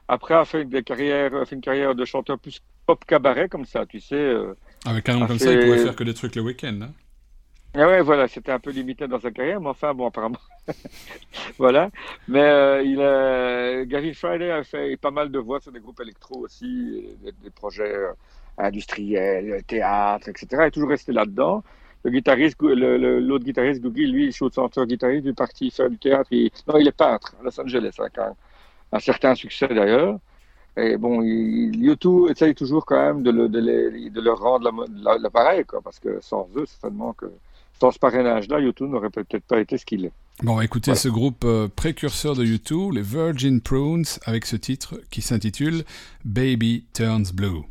Après, 0.08 0.34
a 0.36 0.44
fait 0.46 0.66
des 0.66 0.84
carrières, 0.84 1.34
a 1.34 1.46
fait 1.46 1.56
une 1.56 1.62
carrière 1.62 1.96
de 1.96 2.04
chanteur 2.06 2.38
plus 2.38 2.62
pop 2.86 3.04
cabaret 3.06 3.48
comme 3.48 3.66
ça, 3.66 3.86
tu 3.86 4.00
sais. 4.02 4.16
euh, 4.16 4.54
Avec 4.86 5.08
un 5.10 5.18
nom 5.18 5.26
a 5.26 5.28
comme 5.28 5.40
ça, 5.40 5.52
ils 5.52 5.60
fait- 5.60 5.66
pouvaient 5.66 5.84
faire 5.84 5.96
que 5.96 6.04
des 6.04 6.14
trucs 6.14 6.36
le 6.36 6.42
week-end. 6.42 6.80
hein. 6.82 6.92
Ah 7.74 7.88
ouais, 7.88 8.02
voilà, 8.02 8.28
c'était 8.28 8.52
un 8.52 8.60
peu 8.60 8.72
limité 8.72 9.08
dans 9.08 9.20
sa 9.20 9.32
carrière, 9.32 9.62
mais 9.62 9.70
enfin, 9.70 9.94
bon, 9.94 10.08
apparemment. 10.08 10.40
voilà. 11.58 11.90
Mais 12.28 12.42
euh, 12.42 12.82
il 12.84 13.00
a... 13.02 13.86
Gavin 13.86 14.12
Friday 14.14 14.52
a 14.52 14.64
fait 14.64 14.98
pas 14.98 15.12
mal 15.12 15.32
de 15.32 15.40
voix 15.40 15.62
sur 15.62 15.72
des 15.72 15.80
groupes 15.80 16.02
électro 16.02 16.40
aussi, 16.40 17.02
et 17.06 17.26
des, 17.26 17.32
des 17.44 17.50
projets 17.50 17.96
euh, 17.96 18.12
industriels, 18.58 19.64
théâtre, 19.66 20.28
etc. 20.30 20.48
Il 20.64 20.68
est 20.68 20.72
toujours 20.72 20.90
resté 20.90 21.14
là-dedans. 21.14 21.64
Le 22.04 22.12
guitariste, 22.12 22.58
l'autre 22.62 23.46
guitariste, 23.46 23.82
Googie, 23.82 24.08
lui, 24.08 24.26
il 24.26 24.34
shoot 24.34 24.54
chanteur 24.54 24.86
guitariste, 24.86 25.24
il 25.26 25.30
est 25.30 25.34
parti 25.34 25.72
faire 25.72 25.90
du 25.90 25.98
théâtre. 25.98 26.28
Il... 26.32 26.52
Non, 26.68 26.78
il 26.78 26.88
est 26.88 26.92
peintre 26.98 27.36
à 27.40 27.44
Los 27.44 27.58
Angeles, 27.62 27.92
avec 28.00 28.18
un, 28.18 28.36
un 28.92 29.00
certain 29.00 29.34
succès 29.36 29.68
d'ailleurs. 29.70 30.18
Et 30.78 30.96
bon, 30.98 31.22
YouTube 31.22 32.30
essaye 32.30 32.56
toujours 32.56 32.86
quand 32.86 32.96
même 32.96 33.24
de, 33.24 33.32
le, 33.32 33.50
de, 33.50 33.60
les- 33.60 34.10
de 34.10 34.22
leur 34.22 34.40
rendre 34.40 34.72
l'appareil, 35.20 35.66
quoi, 35.66 35.82
parce 35.82 36.00
que 36.00 36.20
sans 36.22 36.48
eux, 36.56 36.66
certainement 36.66 37.14
que 37.14 37.26
sans 37.80 37.92
ce 37.92 38.00
parrainage-là, 38.00 38.60
YouTube 38.60 38.90
n'aurait 38.90 39.10
peut-être 39.10 39.44
pas 39.44 39.60
été 39.60 39.78
ce 39.78 39.86
qu'il 39.86 40.06
est. 40.06 40.12
Bon, 40.44 40.62
Voilà. 40.92 41.00
ce 41.02 41.10
groupe 41.10 41.44
euh, 41.44 41.68
précurseur 41.68 42.36
de 42.36 42.44
YouTube, 42.46 42.94
les 42.94 43.02
Virgin 43.02 43.60
Prunes, 43.60 44.06
avec 44.26 44.46
ce 44.46 44.56
titre 44.56 45.00
qui 45.12 45.22
s'intitule 45.22 45.84
Baby 46.24 46.86
Turns 46.94 47.32
Blue. 47.34 47.62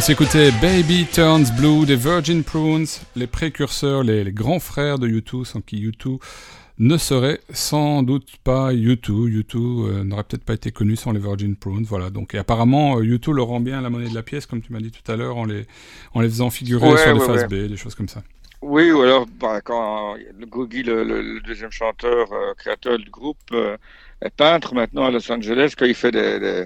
On 0.00 0.02
s'écoutait 0.02 0.50
Baby 0.62 1.04
Turns 1.12 1.44
Blue 1.58 1.84
des 1.84 1.94
Virgin 1.94 2.42
Prunes, 2.42 2.86
les 3.16 3.26
précurseurs, 3.26 4.02
les, 4.02 4.24
les 4.24 4.32
grands 4.32 4.58
frères 4.58 4.98
de 4.98 5.06
U2, 5.06 5.44
sans 5.44 5.60
qui 5.60 5.76
U2 5.86 6.18
ne 6.78 6.96
serait 6.96 7.38
sans 7.52 8.02
doute 8.02 8.26
pas 8.42 8.72
U2. 8.72 9.28
U2 9.28 9.56
euh, 9.56 10.02
n'aurait 10.02 10.24
peut-être 10.24 10.44
pas 10.44 10.54
été 10.54 10.70
connu 10.72 10.96
sans 10.96 11.12
les 11.12 11.20
Virgin 11.20 11.54
Prunes. 11.54 11.84
Voilà. 11.84 12.08
Donc, 12.08 12.34
et 12.34 12.38
apparemment, 12.38 12.96
euh, 12.96 13.02
U2 13.02 13.30
le 13.34 13.42
rend 13.42 13.60
bien 13.60 13.82
la 13.82 13.90
monnaie 13.90 14.08
de 14.08 14.14
la 14.14 14.22
pièce, 14.22 14.46
comme 14.46 14.62
tu 14.62 14.72
m'as 14.72 14.80
dit 14.80 14.90
tout 14.90 15.12
à 15.12 15.16
l'heure, 15.16 15.36
en 15.36 15.44
les, 15.44 15.66
en 16.14 16.22
les 16.22 16.30
faisant 16.30 16.48
figurer 16.48 16.92
Ouais, 16.92 16.96
sur 16.96 17.12
des 17.12 17.20
ouais, 17.20 17.26
phases 17.26 17.42
ouais. 17.52 17.66
B, 17.66 17.68
des 17.68 17.76
choses 17.76 17.94
comme 17.94 18.08
ça. 18.08 18.22
Oui, 18.62 18.90
ou 18.92 19.02
alors 19.02 19.26
bah, 19.38 19.60
quand 19.62 20.14
euh, 20.14 20.18
le 20.38 20.46
Googie, 20.46 20.82
le, 20.82 21.04
le- 21.04 21.20
le 21.20 21.40
deuxième 21.42 21.72
chanteur, 21.72 22.32
euh, 22.32 22.54
créateur 22.56 22.96
du 22.98 23.10
groupe, 23.10 23.36
euh, 23.52 23.76
est 24.22 24.34
peintre 24.34 24.72
maintenant 24.74 25.04
à 25.04 25.10
Los 25.10 25.30
Angeles, 25.30 25.74
quand 25.76 25.84
il 25.84 25.94
fait 25.94 26.10
des, 26.10 26.40
des, 26.40 26.64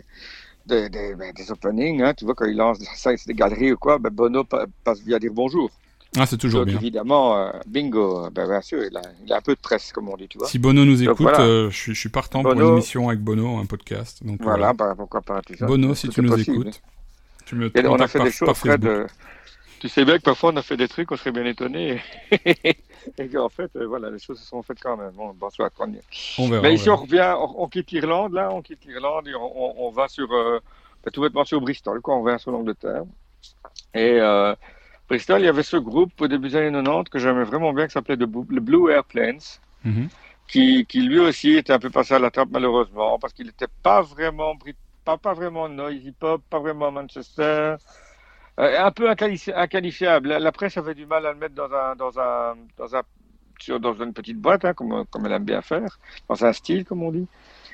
des, 0.66 0.88
des- 0.88 1.14
ben, 1.14 1.32
des 1.32 1.50
openings, 1.50 2.02
hein, 2.02 2.14
tu 2.14 2.24
vois, 2.24 2.34
quand 2.34 2.46
il 2.46 2.56
lance 2.56 2.78
des, 2.78 2.86
ça, 2.94 3.16
c'est 3.16 3.26
des 3.26 3.34
galeries 3.34 3.72
ou 3.72 3.76
quoi, 3.76 3.98
ben 3.98 4.10
Bono 4.10 4.44
pa- 4.44 4.66
passe 4.82 5.00
via 5.00 5.18
dire 5.18 5.32
bonjour. 5.34 5.70
Ah, 6.16 6.26
c'est 6.26 6.36
toujours 6.38 6.60
Donc 6.60 6.68
bien. 6.68 6.76
évidemment, 6.76 7.36
euh, 7.36 7.50
bingo, 7.66 8.30
ben, 8.30 8.46
bien 8.46 8.60
sûr, 8.60 8.84
il 8.84 8.96
a, 8.96 9.02
il 9.26 9.32
a 9.32 9.38
un 9.38 9.40
peu 9.40 9.54
de 9.54 9.60
presse, 9.60 9.92
comme 9.92 10.08
on 10.08 10.16
dit, 10.16 10.28
tu 10.28 10.38
vois. 10.38 10.46
Si 10.46 10.60
Bono 10.60 10.84
nous 10.84 10.94
Donc, 11.02 11.02
écoute, 11.02 11.22
voilà. 11.22 11.40
euh, 11.40 11.70
je, 11.70 11.76
suis, 11.76 11.94
je 11.94 11.98
suis 11.98 12.08
partant 12.08 12.42
pour 12.42 12.52
une 12.52 12.60
émission 12.68 13.08
avec 13.08 13.20
Bono, 13.20 13.58
un 13.58 13.66
podcast. 13.66 14.24
Donc, 14.24 14.40
Voilà, 14.40 14.72
voilà. 14.72 14.72
bah, 14.74 14.94
pourquoi 14.96 15.22
pas 15.22 15.40
ça. 15.58 15.66
Bono, 15.66 15.94
si 15.94 16.08
tu 16.08 16.22
nous 16.22 16.30
possible. 16.30 16.68
écoutes, 16.68 16.80
tu 17.46 17.56
me 17.56 17.66
Et 17.76 17.86
on 17.86 17.96
a 17.96 18.06
fait 18.06 18.18
par, 18.18 18.26
des 18.26 18.32
choses, 18.32 18.56
Fred. 18.56 18.84
Euh, 18.84 19.06
tu 19.80 19.88
sais 19.88 20.04
bien 20.04 20.16
que 20.18 20.22
parfois 20.22 20.52
on 20.52 20.56
a 20.56 20.62
fait 20.62 20.76
des 20.76 20.88
trucs, 20.88 21.10
on 21.10 21.16
serait 21.16 21.32
bien 21.32 21.44
étonné. 21.44 22.00
et 23.18 23.28
qu'en 23.28 23.48
fait, 23.48 23.70
euh, 23.76 23.86
voilà, 23.86 24.10
les 24.10 24.18
choses 24.18 24.38
se 24.40 24.46
sont 24.46 24.62
faites 24.62 24.80
quand 24.80 24.96
même. 24.96 25.10
Bon, 25.12 25.32
bon 25.34 25.50
soit. 25.50 25.70
On 26.38 26.48
verra. 26.48 26.62
Mais 26.62 26.74
ici, 26.74 26.88
on 26.90 26.96
revient, 26.96 27.34
on, 27.38 27.62
on 27.64 27.68
quitte 27.68 27.90
l'Irlande, 27.90 28.32
là, 28.32 28.50
on 28.52 28.62
quitte 28.62 28.84
l'Irlande 28.84 29.28
et 29.28 29.34
on, 29.34 29.42
on- 29.80 29.86
on 29.86 29.90
va 29.90 30.08
sur, 30.08 30.30
euh, 30.32 30.60
ben, 31.04 31.10
tout 31.10 31.20
bêtement 31.22 31.44
sur 31.44 31.60
Bristol, 31.60 32.00
quoi, 32.00 32.16
on 32.16 32.22
revient 32.22 32.38
sur 32.38 32.50
l'Angleterre. 32.52 33.02
Et 33.94 34.20
euh, 34.20 34.54
Bristol, 35.08 35.40
il 35.40 35.44
y 35.44 35.48
avait 35.48 35.62
ce 35.62 35.76
groupe 35.76 36.18
au 36.20 36.28
début 36.28 36.48
des 36.48 36.56
années 36.56 36.72
90 36.82 37.10
que 37.10 37.18
j'aimais 37.18 37.44
vraiment 37.44 37.72
bien, 37.72 37.86
qui 37.86 37.92
s'appelait 37.92 38.16
The 38.16 38.24
Blue- 38.24 38.46
le 38.48 38.60
Blue 38.60 38.90
Airplanes, 38.90 39.40
Mhm. 39.84 40.08
qui, 40.48 40.86
qui 40.86 41.02
lui 41.02 41.18
aussi 41.20 41.56
était 41.56 41.72
un 41.72 41.78
peu 41.78 41.90
passé 41.90 42.14
à 42.14 42.18
la 42.18 42.30
trappe 42.30 42.48
malheureusement, 42.50 43.18
parce 43.18 43.32
qu'il 43.34 43.46
n'était 43.46 43.68
pas 43.82 44.00
vraiment, 44.00 44.54
pas, 45.04 45.18
pas 45.18 45.34
vraiment 45.34 45.68
noisy 45.68 46.12
pop, 46.12 46.40
pas 46.48 46.58
vraiment 46.58 46.90
Manchester. 46.90 47.76
Euh, 48.60 48.84
un 48.84 48.92
peu 48.92 49.10
inqualifi- 49.10 49.52
inqualifiable. 49.54 50.28
La, 50.28 50.38
la 50.38 50.52
presse 50.52 50.76
avait 50.76 50.94
du 50.94 51.06
mal 51.06 51.26
à 51.26 51.32
le 51.32 51.38
mettre 51.38 51.54
dans 51.54 51.72
un, 51.72 51.96
dans 51.96 52.18
un, 52.20 52.56
dans 52.76 52.94
un, 52.96 53.02
sur, 53.60 53.80
dans 53.80 53.94
une 53.94 54.12
petite 54.12 54.38
boîte, 54.38 54.64
hein, 54.64 54.74
comme, 54.74 55.04
comme 55.06 55.26
elle 55.26 55.32
aime 55.32 55.44
bien 55.44 55.60
faire, 55.62 55.98
dans 56.28 56.44
un 56.44 56.52
style, 56.52 56.84
comme 56.84 57.02
on 57.02 57.10
dit. 57.12 57.28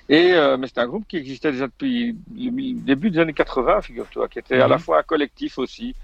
Et, 0.09 0.33
euh, 0.35 0.57
mais 0.59 0.69
c'est 0.69 0.79
un 0.79 0.89
groupe 0.89 1.07
qui 1.09 1.17
existait 1.19 1.53
déjà 1.53 1.67
depuis 1.69 2.17
le 2.35 2.83
début 2.83 3.11
des 3.11 3.21
années 3.21 3.35
80, 3.35 3.83
figure-toi, 3.83 4.29
qui 4.29 4.39
était 4.41 4.61
à 4.61 4.69
la 4.69 4.77
Mhm. 4.77 4.81
fois 4.81 5.01
un 5.01 5.03
collectif 5.05 5.59
aussi, 5.59 5.97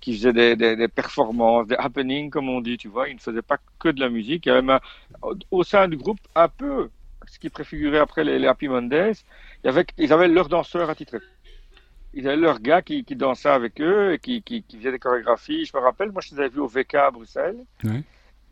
qui 0.00 0.14
faisait 0.16 0.32
des, 0.34 0.56
des, 0.56 0.76
des 0.76 0.88
performances, 0.88 1.66
des 1.68 1.76
happenings, 1.76 2.30
comme 2.30 2.48
on 2.50 2.60
dit, 2.62 2.78
tu 2.78 2.88
vois. 2.88 3.08
Il 3.08 3.16
ne 3.16 3.20
faisait 3.20 3.42
pas 3.42 3.58
que 3.80 3.88
de 3.90 4.00
la 4.00 4.10
musique. 4.10 4.46
Il 4.46 4.50
y 4.50 4.52
avait 4.52 4.62
même 4.62 4.78
un- 5.22 5.28
au, 5.28 5.34
au 5.50 5.64
sein 5.64 5.88
du 5.88 5.96
groupe, 5.98 6.20
un 6.34 6.48
peu, 6.48 6.90
ce 7.28 7.38
qui 7.38 7.50
préfigurait 7.50 7.98
après 8.00 8.24
les, 8.24 8.38
les 8.38 8.48
Happy 8.48 8.68
Mondays, 8.68 9.12
il 9.64 9.68
y 9.68 9.70
avait, 9.70 9.86
ils 9.98 10.12
avaient 10.12 10.28
leurs 10.28 10.48
danseurs 10.48 10.90
attitrés. 10.90 11.20
Ils 12.14 12.28
avaient 12.28 12.36
leurs 12.36 12.60
gars 12.60 12.82
qui, 12.82 13.04
qui 13.04 13.16
dansaient 13.16 13.48
avec 13.48 13.80
eux 13.80 14.14
et 14.14 14.18
qui, 14.18 14.42
qui, 14.42 14.62
qui 14.62 14.78
faisaient 14.78 14.92
des 14.92 14.98
chorégraphies. 14.98 15.64
Je 15.64 15.76
me 15.76 15.82
rappelle, 15.82 16.12
moi, 16.12 16.22
je 16.22 16.34
les 16.34 16.40
avais 16.40 16.48
vus 16.48 16.60
au 16.60 16.68
VK 16.68 16.94
à 16.94 17.10
Bruxelles. 17.10 17.58
Ouais. 17.82 18.02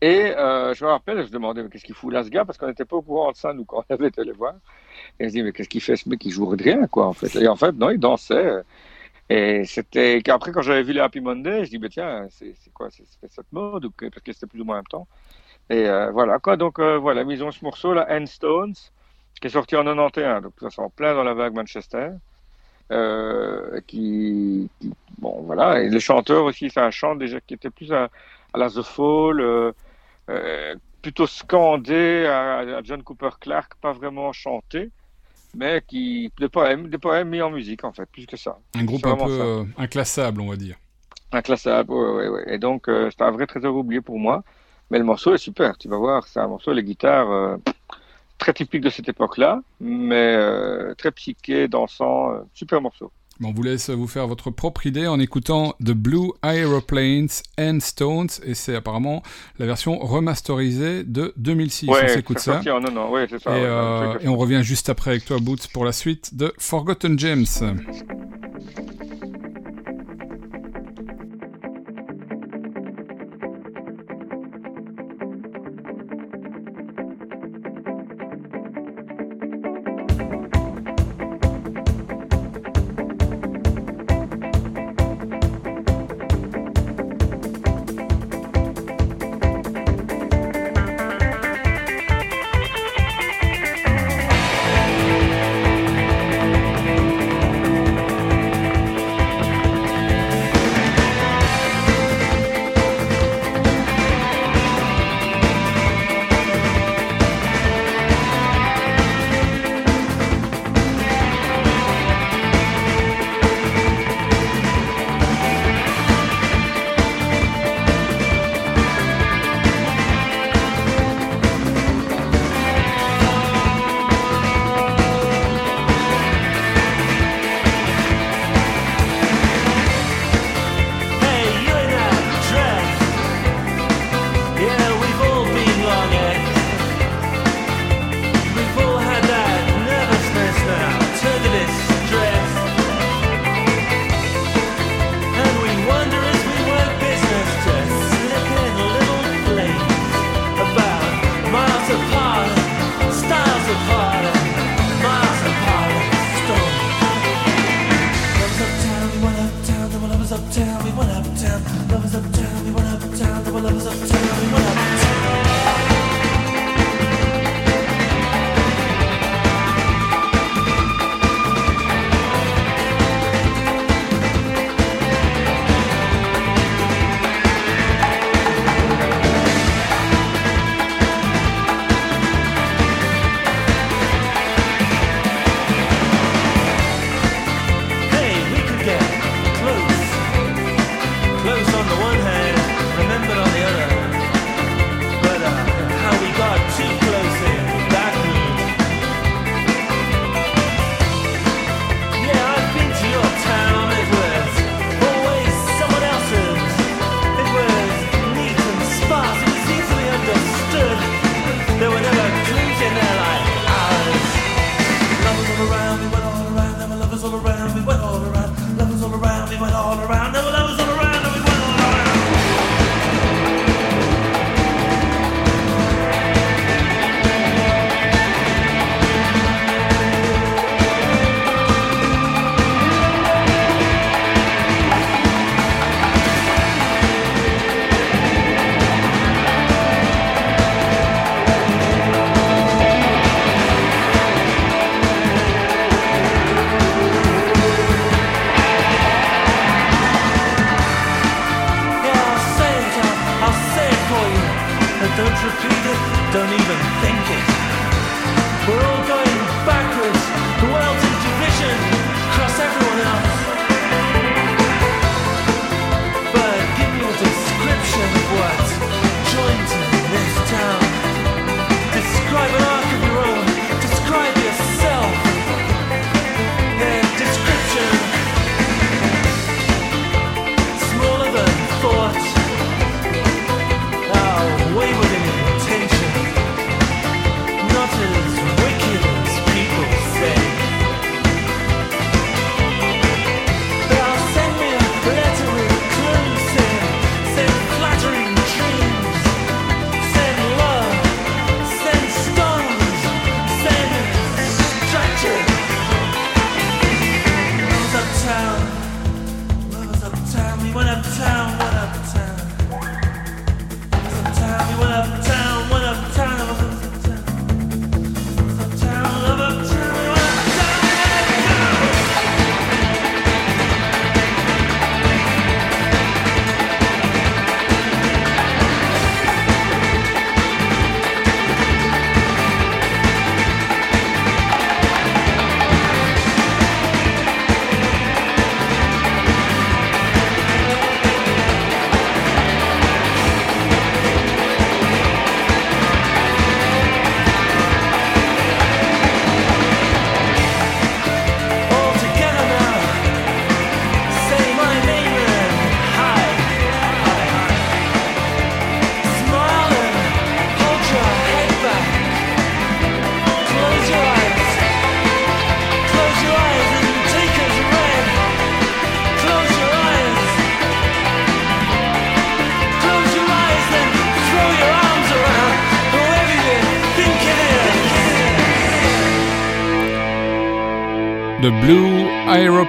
Et 0.02 0.36
euh, 0.36 0.74
je 0.74 0.84
me 0.84 0.90
rappelle, 0.90 1.18
je 1.18 1.28
me 1.28 1.34
demandais, 1.34 1.62
mais 1.62 1.68
qu'est-ce 1.68 1.84
qu'il 1.84 1.94
fout 1.94 2.12
là, 2.12 2.24
ce 2.24 2.28
gars? 2.28 2.44
Parce 2.44 2.58
qu'on 2.58 2.66
n'était 2.66 2.84
pas 2.84 2.96
au 2.96 3.02
courant 3.02 3.30
de 3.30 3.36
ça, 3.36 3.52
nous, 3.52 3.64
quand 3.64 3.84
on 3.88 3.94
avait 3.94 4.08
été 4.08 4.24
les 4.24 4.32
voir. 4.32 4.54
Et 5.20 5.28
je 5.28 5.32
dis, 5.32 5.42
mais 5.44 5.52
qu'est-ce 5.52 5.68
qu'il 5.68 5.80
fait, 5.80 5.94
ce 5.94 6.08
mec? 6.08 6.24
Il 6.24 6.32
joue 6.32 6.56
de 6.56 6.62
rien, 6.62 6.88
quoi, 6.88 7.06
en 7.06 7.12
fait. 7.12 7.34
Et 7.40 7.46
en 7.46 7.54
fait, 7.54 7.70
non, 7.72 7.90
il 7.90 8.00
dansait. 8.00 8.62
Et 9.30 9.64
c'était. 9.64 10.20
Après, 10.28 10.50
quand 10.50 10.62
j'avais 10.62 10.82
vu 10.82 10.92
les 10.92 11.00
Happy 11.00 11.20
Monday, 11.20 11.64
je 11.64 11.70
dis, 11.70 11.78
mais 11.78 11.88
tiens, 11.88 12.26
c'est 12.30 12.52
c'est 12.58 12.72
quoi 12.72 12.90
C'est 12.90 13.04
c'est 13.06 13.30
cette 13.30 13.52
mode 13.52 13.84
ou 13.84 13.90
Parce 13.92 14.22
que 14.22 14.32
c'était 14.32 14.48
plus 14.48 14.60
ou 14.60 14.64
moins 14.64 14.74
en 14.74 14.78
même 14.78 14.86
temps. 14.86 15.06
Et 15.70 15.88
euh, 15.88 16.10
voilà, 16.10 16.40
quoi. 16.40 16.56
Donc, 16.56 16.80
euh, 16.80 16.98
voilà, 16.98 17.22
ils 17.22 17.44
ont 17.44 17.52
ce 17.52 17.64
morceau, 17.64 17.94
là, 17.94 18.06
End 18.10 18.26
Stones, 18.26 18.74
qui 19.40 19.46
est 19.46 19.50
sorti 19.50 19.76
en 19.76 19.84
91. 19.84 20.42
Donc, 20.42 20.54
ça 20.60 20.70
sent 20.70 20.90
plein 20.96 21.14
dans 21.14 21.22
la 21.22 21.34
vague 21.34 21.54
Manchester. 21.54 22.10
Euh, 22.90 23.80
qui, 23.86 24.70
qui- 24.80 24.92
Bon, 25.18 25.42
voilà. 25.42 25.82
Et 25.82 25.88
le 25.88 25.98
chanteur 26.00 26.44
aussi, 26.44 26.68
c'est 26.70 26.80
un 26.80 26.90
chant 26.90 27.14
déjà 27.14 27.40
qui 27.40 27.54
était 27.54 27.70
plus 27.70 27.92
à, 27.92 28.08
à 28.52 28.58
la 28.58 28.68
The 28.70 28.82
Fall. 28.82 29.40
euh, 29.40 29.72
euh, 30.30 30.76
plutôt 31.02 31.26
scandé 31.26 32.26
à, 32.26 32.58
à 32.60 32.82
John 32.84 33.02
Cooper 33.02 33.30
Clark, 33.40 33.74
pas 33.80 33.92
vraiment 33.92 34.32
chanté, 34.32 34.90
mais 35.54 35.82
qui 35.86 36.32
des 36.38 36.48
poèmes, 36.48 36.88
des 36.88 36.98
poèmes 36.98 37.28
mis 37.30 37.42
en 37.42 37.50
musique 37.50 37.84
en 37.84 37.92
fait, 37.92 38.06
plus 38.06 38.26
que 38.26 38.36
ça. 38.36 38.58
Un 38.74 38.84
groupe 38.84 39.06
un 39.06 39.16
peu 39.16 39.30
euh, 39.30 39.64
inclassable, 39.78 40.40
on 40.40 40.48
va 40.48 40.56
dire. 40.56 40.76
Inclassable, 41.32 41.92
ouais, 41.92 42.10
ouais, 42.12 42.28
ouais. 42.28 42.54
Et 42.54 42.58
donc 42.58 42.88
euh, 42.88 43.10
c'est 43.10 43.22
un 43.22 43.30
vrai 43.30 43.46
trésor 43.46 43.74
oublié 43.74 44.00
pour 44.02 44.18
moi, 44.18 44.42
mais 44.90 44.98
le 44.98 45.04
morceau 45.04 45.34
est 45.34 45.38
super. 45.38 45.78
Tu 45.78 45.88
vas 45.88 45.96
voir, 45.96 46.26
c'est 46.26 46.40
un 46.40 46.48
morceau, 46.48 46.72
les 46.72 46.84
guitares 46.84 47.30
euh, 47.30 47.56
très 48.42 48.52
typiques 48.52 48.82
de 48.82 48.90
cette 48.90 49.08
époque-là, 49.08 49.62
mais 49.80 50.34
euh, 50.36 50.94
très 50.98 51.12
psyché, 51.12 51.68
dansant, 51.68 52.32
euh, 52.32 52.38
super 52.52 52.80
morceau. 52.80 53.12
Bon, 53.38 53.50
on 53.50 53.52
vous 53.52 53.62
laisse 53.62 53.88
vous 53.88 54.08
faire 54.08 54.26
votre 54.26 54.50
propre 54.50 54.84
idée 54.84 55.06
en 55.06 55.20
écoutant 55.20 55.74
The 55.80 55.92
Blue 55.92 56.32
Aeroplanes 56.42 57.28
and 57.58 57.78
Stones, 57.80 58.28
et 58.44 58.54
c'est 58.54 58.74
apparemment 58.74 59.22
la 59.60 59.66
version 59.66 59.96
remasterisée 60.00 61.04
de 61.04 61.32
2006. 61.36 61.88
on 61.88 62.08
s'écoute 62.08 62.40
ça. 62.40 62.54
sorti 62.54 62.70
en 62.70 62.80
90, 62.80 63.12
ouais, 63.12 63.26
c'est 63.30 63.38
ça. 63.40 63.56
Et, 63.56 63.60
ouais, 63.60 63.66
euh, 63.68 64.18
et 64.22 64.28
on 64.28 64.36
revient 64.36 64.62
juste 64.64 64.88
après 64.88 65.12
avec 65.12 65.24
toi, 65.24 65.38
Boots, 65.40 65.68
pour 65.72 65.84
la 65.84 65.92
suite 65.92 66.34
de 66.34 66.52
Forgotten 66.58 67.16
James. 67.20 67.46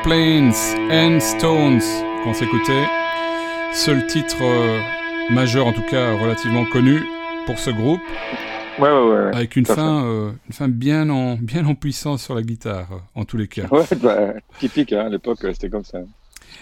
Aeroplanes 0.05 0.53
and 0.91 1.21
Stones 1.21 1.79
qu'on 2.23 2.33
s'écoutait. 2.33 2.85
Seul 3.73 4.05
titre 4.05 4.35
euh, 4.41 4.81
majeur, 5.29 5.65
en 5.65 5.71
tout 5.71 5.81
cas 5.89 6.19
relativement 6.19 6.65
connu 6.65 7.01
pour 7.45 7.57
ce 7.57 7.69
groupe, 7.69 8.01
Ouais, 8.79 8.89
ouais, 8.89 9.01
ouais. 9.13 9.35
avec 9.35 9.55
une 9.55 9.65
fin, 9.65 10.03
euh, 10.05 10.31
une 10.47 10.53
fin 10.53 10.67
bien, 10.67 11.09
en, 11.09 11.35
bien 11.35 11.65
en 11.65 11.75
puissance 11.75 12.21
sur 12.23 12.35
la 12.35 12.41
guitare, 12.41 12.87
en 13.15 13.23
tous 13.23 13.37
les 13.37 13.47
cas. 13.47 13.67
Ouais, 13.71 13.83
bah, 14.01 14.33
typique, 14.59 14.91
hein, 14.91 15.05
à 15.05 15.09
l'époque, 15.09 15.39
c'était 15.41 15.69
comme 15.69 15.85
ça. 15.85 15.99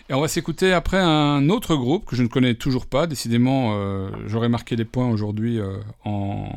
Et 0.09 0.13
on 0.13 0.19
va 0.21 0.27
s'écouter 0.27 0.73
après 0.73 0.97
un 0.99 1.49
autre 1.49 1.75
groupe 1.75 2.05
que 2.05 2.15
je 2.15 2.23
ne 2.23 2.27
connais 2.27 2.55
toujours 2.55 2.85
pas. 2.85 3.07
Décidément, 3.07 3.71
euh, 3.75 4.09
j'aurais 4.27 4.49
marqué 4.49 4.75
des 4.75 4.83
points 4.85 5.09
aujourd'hui 5.09 5.59
euh, 5.59 5.77
en, 6.03 6.49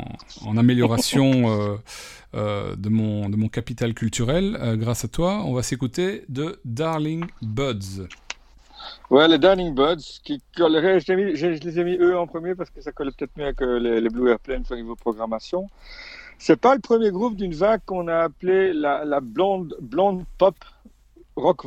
en 0.45 0.57
amélioration 0.57 1.33
euh, 1.51 1.77
euh, 2.35 2.75
de, 2.77 2.89
mon, 2.89 3.29
de 3.29 3.37
mon 3.37 3.49
capital 3.49 3.95
culturel. 3.95 4.57
Euh, 4.61 4.77
grâce 4.77 5.05
à 5.05 5.09
toi, 5.09 5.43
on 5.45 5.53
va 5.55 5.63
s'écouter 5.63 6.25
de 6.29 6.59
Darling 6.65 7.27
Buds. 7.43 8.09
Ouais, 9.11 9.29
les 9.29 9.39
Darling 9.39 9.73
Buds, 9.75 10.03
qui 10.25 10.43
colleraient, 10.57 10.99
je, 11.01 11.13
l'ai 11.13 11.25
mis- 11.25 11.37
je- 11.37 11.55
je 11.55 11.61
les 11.61 11.79
ai 11.79 11.85
mis 11.85 11.97
eux 11.97 12.19
en 12.19 12.27
premier 12.27 12.55
parce 12.55 12.71
que 12.71 12.81
ça 12.81 12.93
collait 12.93 13.13
peut-être 13.17 13.37
mieux 13.37 13.53
que 13.53 13.65
les, 13.65 14.01
les 14.01 14.11
Blue 14.11 14.29
Airplanes 14.31 14.65
au 14.71 14.75
niveau 14.75 14.97
programmation. 14.97 15.69
C'est 16.39 16.57
pas 16.61 16.75
le 16.75 16.81
premier 16.81 17.11
groupe 17.11 17.37
d'une 17.37 17.55
vague 17.55 17.81
qu'on 17.87 18.09
a 18.09 18.19
appelé 18.19 18.73
la, 18.73 19.05
la 19.05 19.21
blonde, 19.21 19.77
blonde 19.81 20.25
pop 20.39 20.57
rock 21.37 21.63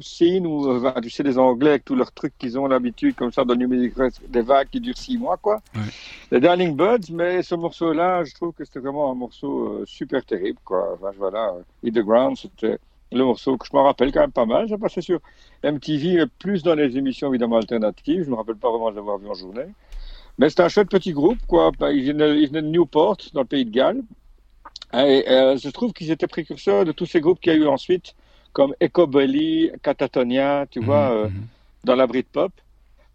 scene 0.00 0.46
ou 0.46 0.68
euh, 0.68 1.00
tu 1.02 1.10
sais 1.10 1.22
les 1.22 1.38
Anglais 1.38 1.70
avec 1.70 1.84
tous 1.84 1.96
leurs 1.96 2.12
trucs 2.12 2.36
qu'ils 2.38 2.58
ont 2.58 2.66
l'habitude 2.66 3.14
comme 3.14 3.32
ça 3.32 3.44
dans 3.44 3.56
New 3.56 3.68
Music 3.68 3.94
des 4.28 4.42
vagues 4.42 4.68
qui 4.70 4.80
durent 4.80 4.96
six 4.96 5.18
mois 5.18 5.36
quoi. 5.36 5.60
Ouais. 5.74 5.82
Les 6.30 6.40
Darling 6.40 6.76
Buds, 6.76 7.12
mais 7.12 7.42
ce 7.42 7.54
morceau-là, 7.54 8.24
je 8.24 8.34
trouve 8.34 8.52
que 8.52 8.64
c'était 8.64 8.80
vraiment 8.80 9.10
un 9.10 9.14
morceau 9.14 9.68
euh, 9.68 9.84
super 9.86 10.24
terrible 10.24 10.58
quoi. 10.64 10.94
Enfin, 10.94 11.10
voilà, 11.18 11.54
euh, 11.54 11.62
Hit 11.82 11.94
the 11.94 12.00
Ground, 12.00 12.36
c'était 12.36 12.78
le 13.12 13.24
morceau 13.24 13.56
que 13.56 13.66
je 13.66 13.76
m'en 13.76 13.84
rappelle 13.84 14.12
quand 14.12 14.20
même 14.20 14.32
pas 14.32 14.46
mal. 14.46 14.68
J'ai 14.68 14.78
passé 14.78 15.00
sur 15.00 15.20
MTV, 15.62 16.20
euh, 16.20 16.26
plus 16.38 16.62
dans 16.62 16.74
les 16.74 16.96
émissions 16.96 17.28
évidemment 17.28 17.56
alternatives. 17.56 18.24
Je 18.24 18.30
me 18.30 18.36
rappelle 18.36 18.56
pas 18.56 18.70
vraiment 18.70 18.90
de 18.90 18.96
l'avoir 18.96 19.18
vu 19.18 19.28
en 19.28 19.34
journée. 19.34 19.66
Mais 20.38 20.50
c'était 20.50 20.64
un 20.64 20.68
chouette 20.68 20.90
petit 20.90 21.12
groupe, 21.12 21.38
quoi. 21.46 21.70
Ils 21.92 22.08
venaient, 22.08 22.40
ils 22.40 22.48
venaient 22.48 22.62
de 22.62 22.68
Newport, 22.68 23.18
dans 23.32 23.42
le 23.42 23.46
pays 23.46 23.64
de 23.64 23.70
Galles. 23.70 24.02
Et 24.92 25.28
euh, 25.28 25.56
je 25.56 25.68
trouve 25.70 25.92
qu'ils 25.92 26.10
étaient 26.10 26.26
précurseurs 26.26 26.84
de 26.84 26.92
tous 26.92 27.06
ces 27.06 27.20
groupes 27.20 27.40
qu'il 27.40 27.52
y 27.52 27.56
a 27.56 27.58
eu 27.58 27.66
ensuite, 27.66 28.14
comme 28.54 28.74
Ecobelly, 28.82 29.70
Catatonia, 29.82 30.66
tu 30.70 30.80
vois, 30.80 31.10
euh, 31.12 31.28
Mhm. 31.28 31.46
dans 31.84 31.96
la 31.96 32.06
Britpop. 32.06 32.52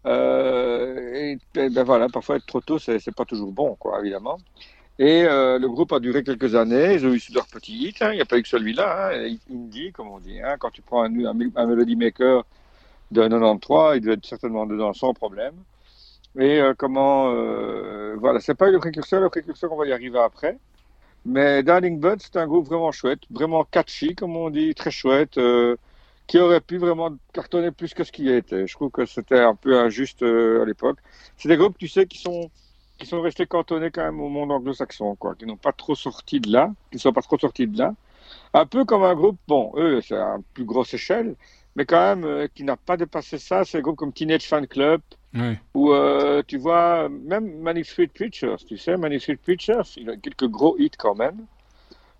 Euh, 0.06 1.14
et, 1.14 1.38
et 1.60 1.68
ben 1.70 1.82
voilà, 1.84 2.08
parfois 2.08 2.36
être 2.36 2.46
trop 2.46 2.60
tôt, 2.60 2.78
c'est 2.78 3.14
pas 3.14 3.24
toujours 3.24 3.52
bon, 3.52 3.74
quoi, 3.76 4.00
évidemment. 4.00 4.38
Et 4.98 5.24
euh, 5.24 5.58
le 5.58 5.68
groupe 5.68 5.92
a 5.92 6.00
duré 6.00 6.22
quelques 6.22 6.54
années. 6.54 6.94
Ils 6.94 7.06
ont 7.06 7.12
eu 7.14 7.20
leurs 7.34 7.46
petits 7.46 7.72
hits. 7.88 7.94
hein. 8.02 8.12
Il 8.12 8.16
n'y 8.16 8.20
a 8.20 8.26
pas 8.26 8.38
eu 8.38 8.42
que 8.42 8.48
celui-là. 8.48 9.10
Hein. 9.14 9.34
Indie, 9.50 9.92
comme 9.92 10.08
on 10.08 10.18
dit. 10.20 10.40
Hein. 10.42 10.56
Quand 10.58 10.70
tu 10.70 10.82
prends 10.82 11.02
un, 11.04 11.24
un, 11.24 11.38
un 11.56 11.66
Melody 11.66 11.96
Maker 11.96 12.44
de 13.10 13.22
93, 13.28 13.96
il 13.96 14.00
devait 14.02 14.14
être 14.14 14.26
certainement 14.26 14.66
dedans 14.66 14.92
sans 14.92 15.14
problème. 15.14 15.54
Et 16.38 16.60
euh, 16.60 16.74
comment. 16.76 17.32
Euh, 17.34 18.14
voilà, 18.18 18.40
c'est 18.40 18.54
pas 18.54 18.70
le 18.70 18.78
précurseur. 18.78 19.20
Le 19.22 19.30
précurseur, 19.30 19.72
on 19.72 19.76
va 19.76 19.86
y 19.86 19.92
arriver 19.92 20.18
après. 20.18 20.58
Mais 21.24 21.62
Darling 21.62 22.00
Bud, 22.00 22.20
c'est 22.20 22.36
un 22.36 22.46
groupe 22.46 22.66
vraiment 22.66 22.92
chouette, 22.92 23.20
vraiment 23.30 23.64
catchy, 23.64 24.14
comme 24.14 24.36
on 24.36 24.50
dit, 24.50 24.74
très 24.74 24.90
chouette, 24.90 25.38
euh, 25.38 25.76
qui 26.26 26.38
aurait 26.38 26.60
pu 26.60 26.78
vraiment 26.78 27.10
cartonner 27.32 27.70
plus 27.70 27.94
que 27.94 28.04
ce 28.04 28.12
qu'il 28.12 28.28
était. 28.30 28.66
Je 28.66 28.74
trouve 28.74 28.90
que 28.90 29.04
c'était 29.06 29.40
un 29.40 29.54
peu 29.54 29.78
injuste 29.78 30.22
euh, 30.22 30.62
à 30.62 30.64
l'époque. 30.64 30.98
C'est 31.36 31.48
des 31.48 31.56
groupes, 31.56 31.76
tu 31.78 31.88
sais, 31.88 32.06
qui 32.06 32.18
sont 32.18 32.50
qui 32.98 33.06
sont 33.06 33.22
restés 33.22 33.46
cantonnés 33.46 33.90
quand 33.90 34.04
même 34.04 34.20
au 34.20 34.28
monde 34.28 34.52
anglo-saxon, 34.52 35.16
quoi, 35.16 35.34
qui 35.34 35.46
n'ont 35.46 35.56
pas 35.56 35.72
trop 35.72 35.94
sorti 35.94 36.38
de 36.38 36.52
là, 36.52 36.70
qui 36.90 36.96
ne 36.96 37.00
sont 37.00 37.12
pas 37.12 37.22
trop 37.22 37.38
sortis 37.38 37.66
de 37.66 37.78
là. 37.78 37.94
Un 38.54 38.66
peu 38.66 38.84
comme 38.84 39.02
un 39.04 39.14
groupe, 39.14 39.38
bon, 39.48 39.72
eux, 39.76 40.00
c'est 40.02 40.16
à 40.16 40.36
plus 40.54 40.64
grosse 40.64 40.94
échelle, 40.94 41.34
mais 41.76 41.86
quand 41.86 41.98
même, 42.00 42.24
euh, 42.24 42.48
qui 42.54 42.62
n'a 42.64 42.76
pas 42.76 42.96
dépassé 42.96 43.38
ça, 43.38 43.64
c'est 43.64 43.78
un 43.78 43.80
groupe 43.80 43.96
comme 43.96 44.12
Teenage 44.12 44.46
Fan 44.46 44.66
Club, 44.66 45.00
Ou 45.74 45.92
euh, 45.92 46.42
tu 46.46 46.58
vois, 46.58 47.08
même 47.08 47.60
Manuscript 47.60 48.14
Preachers, 48.16 48.64
tu 48.66 48.76
sais, 48.76 48.96
Manuscript 48.96 49.42
Preachers, 49.42 49.82
il 49.96 50.10
a 50.10 50.16
quelques 50.16 50.48
gros 50.48 50.76
hits 50.78 50.90
quand 50.98 51.14
même, 51.14 51.46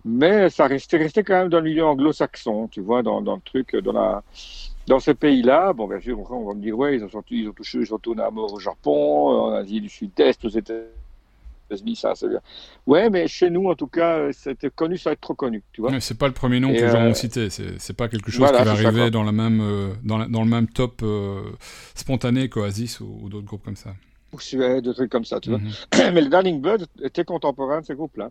mais 0.05 0.49
ça 0.49 0.67
restait, 0.67 0.97
restait 0.97 1.23
quand 1.23 1.33
même 1.33 1.49
dans 1.49 1.59
le 1.59 1.65
milieu 1.65 1.85
anglo-saxon, 1.85 2.69
tu 2.69 2.81
vois, 2.81 3.03
dans, 3.03 3.21
dans 3.21 3.35
le 3.35 3.41
truc, 3.41 3.75
dans 3.75 3.91
la, 3.91 4.23
dans 4.87 4.99
ces 4.99 5.13
pays-là, 5.13 5.73
bon, 5.73 5.87
bien 5.87 5.99
sûr, 5.99 6.19
on 6.31 6.45
va 6.47 6.53
me 6.53 6.61
dire, 6.61 6.77
ouais, 6.77 6.95
ils 6.95 7.03
ont, 7.03 7.09
ils 7.29 7.49
ont 7.49 7.53
touché, 7.53 7.79
ils 7.79 7.93
ont 7.93 7.99
tourné 7.99 8.23
à 8.23 8.31
mort 8.31 8.53
au 8.53 8.59
Japon, 8.59 9.27
en 9.29 9.51
Asie 9.53 9.81
du 9.81 9.89
Sud-Est, 9.89 10.45
aux 10.45 10.49
États-Unis, 10.49 10.87
ça, 11.95 12.13
c'est 12.15 12.27
bien. 12.27 12.39
Ouais, 12.87 13.09
mais 13.09 13.27
chez 13.27 13.49
nous, 13.49 13.69
en 13.69 13.75
tout 13.75 13.87
cas, 13.87 14.31
c'était 14.31 14.69
connu 14.69 14.97
sans 14.97 15.11
être 15.11 15.21
trop 15.21 15.33
connu, 15.33 15.63
tu 15.73 15.81
vois. 15.81 15.99
C'est 15.99 16.17
pas 16.17 16.27
le 16.27 16.33
premier 16.33 16.59
nom 16.59 16.69
que 16.69 16.73
les 16.73 16.89
gens 16.89 17.01
euh, 17.01 17.09
ont 17.09 17.13
cité. 17.13 17.49
C'est 17.49 17.93
pas 17.95 18.07
quelque 18.07 18.31
chose 18.31 18.39
voilà, 18.39 18.59
qui 18.59 18.65
va 18.65 18.75
ça, 18.75 18.87
arriver 18.87 19.11
dans, 19.11 19.23
la 19.23 19.31
même, 19.31 19.61
euh, 19.61 19.93
dans, 20.03 20.17
la- 20.17 20.27
dans 20.27 20.43
le 20.43 20.49
même 20.49 20.67
top 20.67 21.01
euh, 21.03 21.41
spontané 21.95 22.49
qu'Oasis 22.49 22.99
ou, 22.99 23.19
ou 23.21 23.29
d'autres 23.29 23.45
groupes 23.47 23.63
comme 23.63 23.75
ça. 23.75 23.95
Ou 24.33 24.39
Suède, 24.39 24.85
des 24.85 24.93
trucs 24.93 25.11
comme 25.11 25.25
ça, 25.25 25.39
tu 25.39 25.49
vois. 25.49 25.59
Mhm. 25.59 25.71
Mais 26.13 26.21
les 26.21 26.29
Darling 26.29 26.61
Birds 26.61 26.85
étaient 27.03 27.25
contemporains 27.25 27.81
de 27.81 27.85
ces 27.85 27.95
groupes-là. 27.95 28.29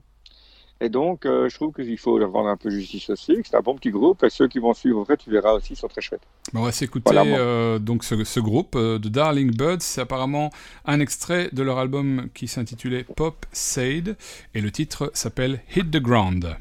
Et 0.81 0.89
donc, 0.89 1.27
euh, 1.27 1.48
je 1.48 1.55
trouve 1.57 1.73
qu'il 1.74 1.98
faut 1.98 2.19
leur 2.19 2.32
rendre 2.32 2.48
un 2.48 2.57
peu 2.57 2.70
justice 2.70 3.11
aussi, 3.11 3.35
que 3.35 3.48
c'est 3.48 3.57
un 3.57 3.61
bon 3.61 3.74
petit 3.74 3.90
groupe, 3.90 4.24
et 4.24 4.31
ceux 4.31 4.48
qui 4.48 4.59
vont 4.59 4.73
suivre, 4.73 4.98
en 4.98 5.05
fait, 5.05 5.19
tu 5.19 5.31
verras 5.31 5.52
aussi, 5.52 5.77
sont 5.77 5.89
très 5.89 6.01
chouettes. 6.01 6.23
On 6.55 6.62
va 6.62 6.73
s'écouter 6.73 7.12
Voilà, 7.12 7.23
euh, 7.23 7.78
donc 7.78 8.02
ce, 8.02 8.24
ce 8.24 8.40
groupe 8.40 8.74
euh, 8.77 8.98
de 8.98 9.09
Darling 9.09 9.55
Buds. 9.55 9.81
C'est 9.81 10.01
apparemment 10.01 10.51
un 10.86 11.01
extrait 11.01 11.51
de 11.52 11.62
leur 11.62 11.78
album 11.78 12.28
qui 12.35 12.48
s'intitulait 12.48 13.05
Pop 13.05 13.44
Sade 13.52 14.16
et 14.55 14.61
le 14.61 14.70
titre 14.70 15.11
s'appelle 15.12 15.61
Hit 15.77 15.90
the 15.90 16.01
Ground. 16.01 16.57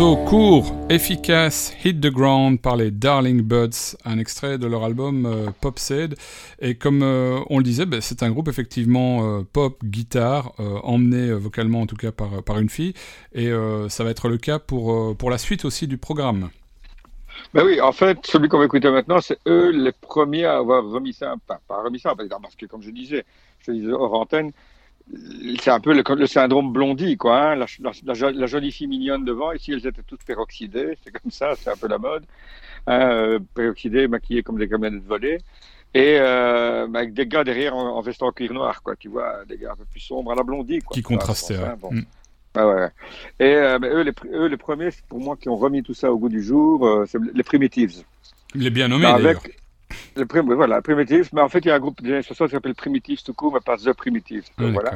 Morceau 0.00 0.16
court, 0.24 0.74
efficace, 0.88 1.74
Hit 1.84 2.00
the 2.00 2.06
Ground 2.06 2.62
par 2.62 2.74
les 2.74 2.90
Darling 2.90 3.42
Buds, 3.42 3.98
un 4.06 4.18
extrait 4.18 4.56
de 4.56 4.66
leur 4.66 4.82
album 4.82 5.26
euh, 5.26 5.50
Pop 5.60 5.78
Sade. 5.78 6.14
Et 6.58 6.74
comme 6.74 7.02
euh, 7.02 7.38
on 7.50 7.58
le 7.58 7.64
disait, 7.64 7.84
ben, 7.84 8.00
c'est 8.00 8.22
un 8.22 8.30
groupe 8.30 8.48
effectivement 8.48 9.22
euh, 9.22 9.42
pop, 9.42 9.76
guitare, 9.84 10.54
emmené 10.84 11.30
vocalement 11.32 11.82
en 11.82 11.86
tout 11.86 11.96
cas 11.96 12.12
par, 12.12 12.58
une 12.58 12.70
fille. 12.70 12.94
Et 13.34 13.50
ça 13.88 14.02
va 14.02 14.10
être 14.10 14.30
le 14.30 14.38
cas 14.38 14.58
pour, 14.58 15.14
pour 15.18 15.28
la 15.28 15.36
suite 15.36 15.66
aussi 15.66 15.86
du 15.86 15.98
programme. 15.98 16.48
Ben 17.52 17.62
oui, 17.66 17.78
en 17.82 17.92
fait, 17.92 18.18
celui 18.24 18.48
qu'on 18.48 18.58
va 18.58 18.64
écouter 18.64 18.90
maintenant, 18.90 19.20
c'est 19.20 19.38
eux 19.46 19.70
les 19.70 19.92
premiers 19.92 20.46
à 20.46 20.56
avoir 20.56 20.82
remis 20.82 21.12
ça, 21.12 21.34
pas, 21.46 21.60
pas 21.68 21.82
remis 21.82 22.00
ça, 22.00 22.14
parce 22.16 22.56
que 22.56 22.64
comme 22.64 22.82
je 22.82 22.90
disais, 22.90 23.24
je 23.66 23.72
disais 23.72 23.92
hors 23.92 24.14
antenne, 24.14 24.52
c'est 25.60 25.70
un 25.70 25.80
peu 25.80 25.92
le, 25.92 26.02
le 26.14 26.26
syndrome 26.26 26.72
blondie, 26.72 27.16
quoi. 27.16 27.50
hein, 27.52 27.54
la, 27.56 27.66
la- 27.80 27.90
la 28.04 28.14
jo- 28.14 28.30
la 28.30 28.46
jolie 28.46 28.72
fille 28.72 28.86
mignonne 28.86 29.24
devant, 29.24 29.52
ici 29.52 29.72
elles 29.72 29.86
étaient 29.86 30.02
toutes 30.06 30.22
peroxydées, 30.24 30.96
c'est 31.02 31.10
comme 31.12 31.30
ça, 31.30 31.54
c'est 31.56 31.70
un 31.70 31.76
peu 31.76 31.88
la 31.88 31.98
mode. 31.98 32.24
Hein, 32.86 33.10
euh, 33.10 33.38
peroxydées, 33.54 34.08
maquillées 34.08 34.42
comme 34.42 34.58
des 34.58 34.68
camionnettes 34.68 35.04
volées. 35.04 35.38
Et 35.92 36.18
euh, 36.20 36.86
avec 36.94 37.12
des 37.14 37.26
gars 37.26 37.42
derrière 37.42 37.74
en, 37.74 37.96
en 37.96 38.00
veste 38.00 38.22
en 38.22 38.30
cuir 38.30 38.52
noir, 38.52 38.82
quoi, 38.82 38.94
tu 38.96 39.08
vois, 39.08 39.44
des 39.48 39.58
gars 39.58 39.72
un 39.72 39.76
peu 39.76 39.84
plus 39.84 40.00
sombres 40.00 40.30
à 40.32 40.34
la 40.36 40.44
blondie, 40.44 40.78
quoi. 40.78 40.94
Qui 40.94 41.02
bon. 41.76 41.92
Mm. 41.92 42.04
Ah 42.54 42.66
ouais. 42.68 42.88
Et 43.38 43.54
euh, 43.54 43.78
ben, 43.78 43.92
eux, 43.92 44.02
les, 44.02 44.12
eux, 44.32 44.46
les 44.46 44.56
premiers, 44.56 44.90
pour 45.08 45.20
moi, 45.20 45.36
qui 45.36 45.48
ont 45.48 45.56
remis 45.56 45.82
tout 45.82 45.94
ça 45.94 46.12
au 46.12 46.18
goût 46.18 46.28
du 46.28 46.42
jour, 46.42 46.86
euh, 46.86 47.04
c'est 47.06 47.18
les 47.34 47.42
Primitives. 47.42 48.02
Il 48.54 48.66
est 48.66 48.70
bien 48.70 48.88
nommé 48.88 49.04
Bah, 49.04 49.14
avec 49.14 49.38
les 50.16 50.24
prim- 50.26 50.52
voilà, 50.54 50.80
Primitives, 50.82 51.28
mais 51.32 51.40
en 51.40 51.48
fait, 51.48 51.60
il 51.60 51.68
y 51.68 51.70
a 51.70 51.74
un 51.74 51.80
groupe 51.80 52.00
des 52.02 52.12
années 52.12 52.22
60 52.22 52.48
qui 52.48 52.54
s'appelle 52.54 52.74
Primitives 52.74 53.22
tout 53.22 53.34
court, 53.34 53.52
mais 53.54 53.60
pas 53.60 53.76
The 53.76 53.92
Primitives. 53.92 54.44
Ah, 54.58 54.62
Donc, 54.62 54.72
voilà. 54.74 54.90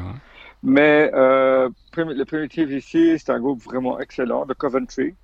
Mais 0.62 1.10
euh, 1.14 1.68
Prim- 1.92 2.10
les 2.12 2.24
Primitives 2.24 2.72
ici, 2.72 3.18
c'est 3.18 3.30
un 3.30 3.40
groupe 3.40 3.62
vraiment 3.62 4.00
excellent 4.00 4.46
de 4.46 4.54
Coventry, 4.54 5.14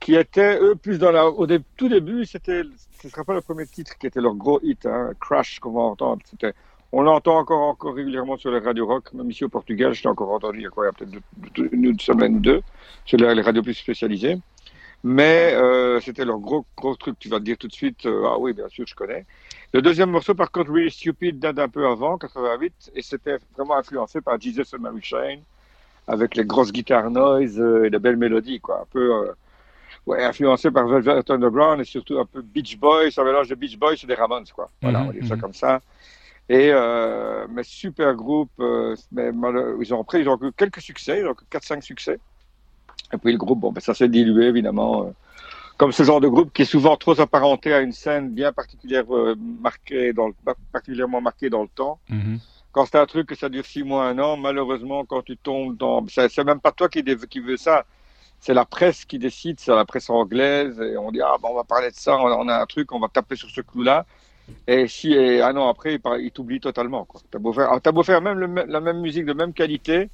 qui 0.00 0.14
était, 0.14 0.58
eux, 0.60 0.74
plus 0.76 0.98
dans 0.98 1.10
la. 1.10 1.26
Au 1.28 1.46
dé- 1.46 1.60
tout 1.76 1.88
début, 1.88 2.24
c'était. 2.24 2.62
Ce 3.00 3.06
ne 3.06 3.10
sera 3.12 3.24
pas 3.24 3.34
le 3.34 3.40
premier 3.40 3.66
titre 3.66 3.96
qui 3.98 4.06
était 4.06 4.20
leur 4.20 4.34
gros 4.34 4.60
hit, 4.62 4.86
hein, 4.86 5.10
Crash, 5.20 5.58
qu'on 5.60 5.72
va 5.72 5.80
entendre. 5.80 6.22
C'était. 6.28 6.52
On 6.90 7.02
l'entend 7.02 7.36
encore, 7.38 7.60
encore 7.60 7.94
régulièrement 7.94 8.38
sur 8.38 8.50
les 8.50 8.60
radios 8.60 8.86
rock, 8.86 9.12
même 9.12 9.30
ici 9.30 9.44
au 9.44 9.50
Portugal, 9.50 9.92
je 9.92 10.02
l'ai 10.02 10.08
encore 10.08 10.30
entendu 10.32 10.60
il 10.60 10.62
y 10.62 10.66
a 10.66 10.70
quoi, 10.70 10.90
peut-être 10.92 11.20
une 11.72 12.00
semaine 12.00 12.36
ou 12.36 12.40
deux, 12.40 12.62
sur 13.04 13.18
les, 13.18 13.34
les 13.34 13.42
radios 13.42 13.62
plus 13.62 13.74
spécialisées. 13.74 14.38
Mais 15.04 15.52
euh, 15.54 16.00
c'était 16.00 16.24
leur 16.24 16.38
gros, 16.38 16.66
gros 16.76 16.96
truc. 16.96 17.18
Tu 17.18 17.28
vas 17.28 17.38
te 17.38 17.44
dire 17.44 17.56
tout 17.56 17.68
de 17.68 17.72
suite, 17.72 18.06
euh, 18.06 18.24
ah 18.26 18.38
oui, 18.38 18.52
bien 18.52 18.68
sûr, 18.68 18.86
je 18.86 18.94
connais. 18.94 19.26
Le 19.72 19.82
deuxième 19.82 20.10
morceau, 20.10 20.34
par 20.34 20.50
contre, 20.50 20.72
Really 20.72 20.90
Stupid, 20.90 21.38
date 21.38 21.58
un 21.58 21.68
peu 21.68 21.86
avant, 21.86 22.18
88, 22.18 22.92
et 22.94 23.02
c'était 23.02 23.36
vraiment 23.56 23.76
influencé 23.76 24.20
par 24.20 24.40
Jesus 24.40 24.74
and 24.74 24.80
Mary 24.80 25.02
Chain, 25.02 25.38
avec 26.06 26.34
les 26.36 26.44
grosses 26.44 26.72
guitares 26.72 27.10
noise 27.10 27.60
euh, 27.60 27.84
et 27.84 27.90
les 27.90 27.98
belles 27.98 28.16
mélodies, 28.16 28.60
quoi. 28.60 28.80
Un 28.82 28.86
peu, 28.90 29.12
euh, 29.14 29.32
ouais, 30.06 30.24
influencé 30.24 30.70
par 30.70 30.88
Velvet 30.88 31.30
Underground 31.30 31.80
et 31.80 31.84
surtout 31.84 32.18
un 32.18 32.24
peu 32.24 32.42
Beach 32.42 32.78
Boys, 32.78 33.10
un 33.16 33.24
mélange 33.24 33.48
de 33.48 33.54
Beach 33.54 33.78
Boys 33.78 33.94
et 34.02 34.06
des 34.06 34.14
Ramones, 34.14 34.46
quoi. 34.54 34.70
Voilà, 34.82 35.00
Mhm, 35.00 35.04
on 35.04 35.06
va 35.08 35.12
dire 35.12 35.28
ça 35.28 35.34
mhm. 35.36 35.40
comme 35.40 35.54
ça. 35.54 35.80
Et, 36.48 36.70
euh, 36.72 37.46
mais 37.50 37.62
super 37.62 38.14
groupe, 38.14 38.50
euh, 38.60 38.96
mais 39.12 39.30
ils 39.80 39.94
ont 39.94 40.00
après, 40.00 40.22
ils 40.22 40.28
ont 40.28 40.38
eu 40.42 40.52
quelques 40.56 40.80
succès, 40.80 41.20
ils 41.20 41.26
ont 41.26 41.32
eu 41.32 41.46
4-5 41.50 41.82
succès. 41.82 42.18
Et 43.12 43.16
puis 43.16 43.32
le 43.32 43.38
groupe, 43.38 43.60
bon, 43.60 43.72
ben, 43.72 43.80
ça 43.80 43.94
s'est 43.94 44.08
dilué, 44.08 44.46
évidemment. 44.46 45.04
euh, 45.04 45.10
comme 45.78 45.92
ce 45.92 46.02
genre 46.02 46.20
de 46.20 46.28
groupe 46.28 46.52
qui 46.52 46.62
est 46.62 46.72
souvent 46.76 46.96
trop 46.96 47.18
apparenté 47.20 47.72
à 47.72 47.80
une 47.80 47.92
scène 47.92 48.30
bien 48.30 48.52
particulière, 48.52 49.04
euh, 49.14 49.36
marquée 49.62 50.12
dans 50.12 50.26
le, 50.26 50.34
particulièrement 50.72 51.20
marquée 51.20 51.48
dans 51.48 51.62
le 51.62 51.68
temps. 51.68 52.00
Mhm. 52.10 52.40
Quand 52.72 52.84
c'est 52.84 52.98
un 52.98 53.06
truc 53.06 53.28
que 53.28 53.36
ça 53.36 53.48
dure 53.48 53.64
six 53.64 53.84
mois, 53.84 54.06
un 54.06 54.18
an, 54.18 54.36
malheureusement, 54.36 55.04
quand 55.04 55.22
tu 55.22 55.36
tombes 55.36 55.76
dans, 55.76 56.04
c'est 56.08 56.44
même 56.44 56.60
pas 56.60 56.72
toi 56.72 56.88
qui, 56.88 57.02
qui 57.30 57.40
veux 57.40 57.56
ça, 57.56 57.84
c'est 58.40 58.54
la 58.54 58.64
presse 58.64 59.04
qui 59.04 59.18
décide, 59.18 59.58
c'est 59.60 59.74
la 59.74 59.84
presse 59.84 60.10
anglaise, 60.10 60.80
et 60.80 60.96
on 60.96 61.10
dit 61.10 61.20
ah 61.22 61.36
bon, 61.40 61.50
on 61.52 61.54
va 61.54 61.64
parler 61.64 61.90
de 61.90 61.96
ça, 61.96 62.16
on 62.16 62.48
a, 62.48 62.60
un 62.60 62.66
truc, 62.66 62.92
on 62.92 62.98
va 62.98 63.08
taper 63.08 63.36
sur 63.36 63.48
ce 63.48 63.60
clou-là, 63.60 64.04
et 64.66 64.86
si 64.88 65.12
et 65.12 65.42
un 65.42 65.56
an 65.56 65.68
après, 65.68 65.94
il, 65.94 66.00
il 66.20 66.30
t'oublie 66.30 66.60
totalement. 66.60 67.04
Quoi. 67.04 67.20
T'as 67.30 67.38
beau 67.38 67.52
faire, 67.52 67.70
ah, 67.72 67.80
t'as 67.80 67.92
beau 67.92 68.02
faire 68.02 68.20
même 68.20 68.38
le 68.38 68.64
la 68.66 68.80
même 68.80 69.00
musique 69.00 69.24
de 69.24 69.32
même 69.32 69.52
qualité, 69.52 70.08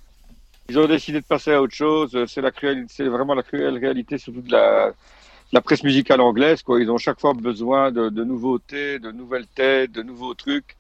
ils 0.69 0.78
ont 0.78 0.86
décidé 0.86 1.20
de 1.20 1.27
passer 1.27 1.53
à 1.53 1.62
autre 1.62 1.74
chose. 1.74 2.16
C'est 2.27 2.41
la 2.41 2.51
cruelle, 2.51 2.86
c'est 2.89 3.05
vraiment 3.05 3.35
la 3.35 3.43
cruelle 3.43 3.78
réalité, 3.78 4.19
surtout 4.19 4.43
de 4.43 4.53
la, 4.53 5.61
presse 5.62 5.85
musicale 5.85 6.20
anglaise. 6.20 6.62
Quoi. 6.62 6.81
Ils 6.81 6.91
ont 6.91 6.99
chaque 6.99 7.20
fois 7.20 7.35
besoin 7.35 7.93
de, 7.93 8.09
de 8.09 8.24
nouveautés, 8.24 8.99
de 8.99 9.11
nouvelles 9.11 9.47
têtes, 9.47 9.93
de 9.93 10.03
nouveaux 10.03 10.35
trucs, 10.35 10.77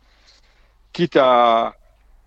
quitte 0.92 1.16
à, 1.16 1.74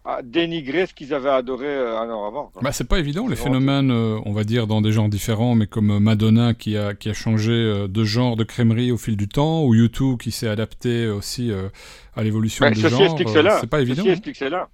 à 0.08 0.22
dénigrer 0.24 0.86
ce 0.86 0.94
qu'ils 0.94 1.14
avaient 1.14 1.30
adoré 1.30 1.68
euh, 1.68 2.00
un 2.00 2.10
an 2.10 2.26
avant. 2.26 2.46
quoi. 2.46 2.62
Bah, 2.62 2.72
c'est 2.72 2.88
pas 2.88 2.98
évident, 2.98 3.28
les 3.28 3.36
phénomènes, 3.36 3.92
euh, 3.92 4.18
on 4.26 4.32
va 4.32 4.46
dire, 4.46 4.66
dans 4.66 4.82
des 4.82 4.94
genres 4.94 5.10
différents, 5.10 5.54
mais 5.54 5.68
comme 5.68 5.92
euh, 5.92 6.00
Madonna 6.00 6.54
qui 6.54 6.78
a, 6.78 6.94
qui 6.94 7.10
a 7.10 7.14
changé 7.14 7.52
euh, 7.52 7.88
de 7.90 8.04
genre 8.06 8.38
de 8.38 8.46
crèmerie 8.46 8.92
au 8.94 8.98
fil 8.98 9.18
du 9.18 9.28
temps, 9.28 9.66
ou 9.66 9.76
U2 9.76 10.18
qui 10.18 10.32
s'est 10.32 10.48
adapté 10.48 11.10
aussi 11.10 11.52
euh, 11.52 11.68
à 12.16 12.24
l'évolution 12.24 12.66
Ben, 12.66 12.74
des 12.74 12.90
genres, 12.90 13.18
euh, 13.20 13.58
c'est 13.60 13.70
pas 13.70 13.82
évident. 13.82 13.98
Ceci 13.98 14.10
hein. 14.10 14.14
explique 14.14 14.38
cela. 14.38 14.70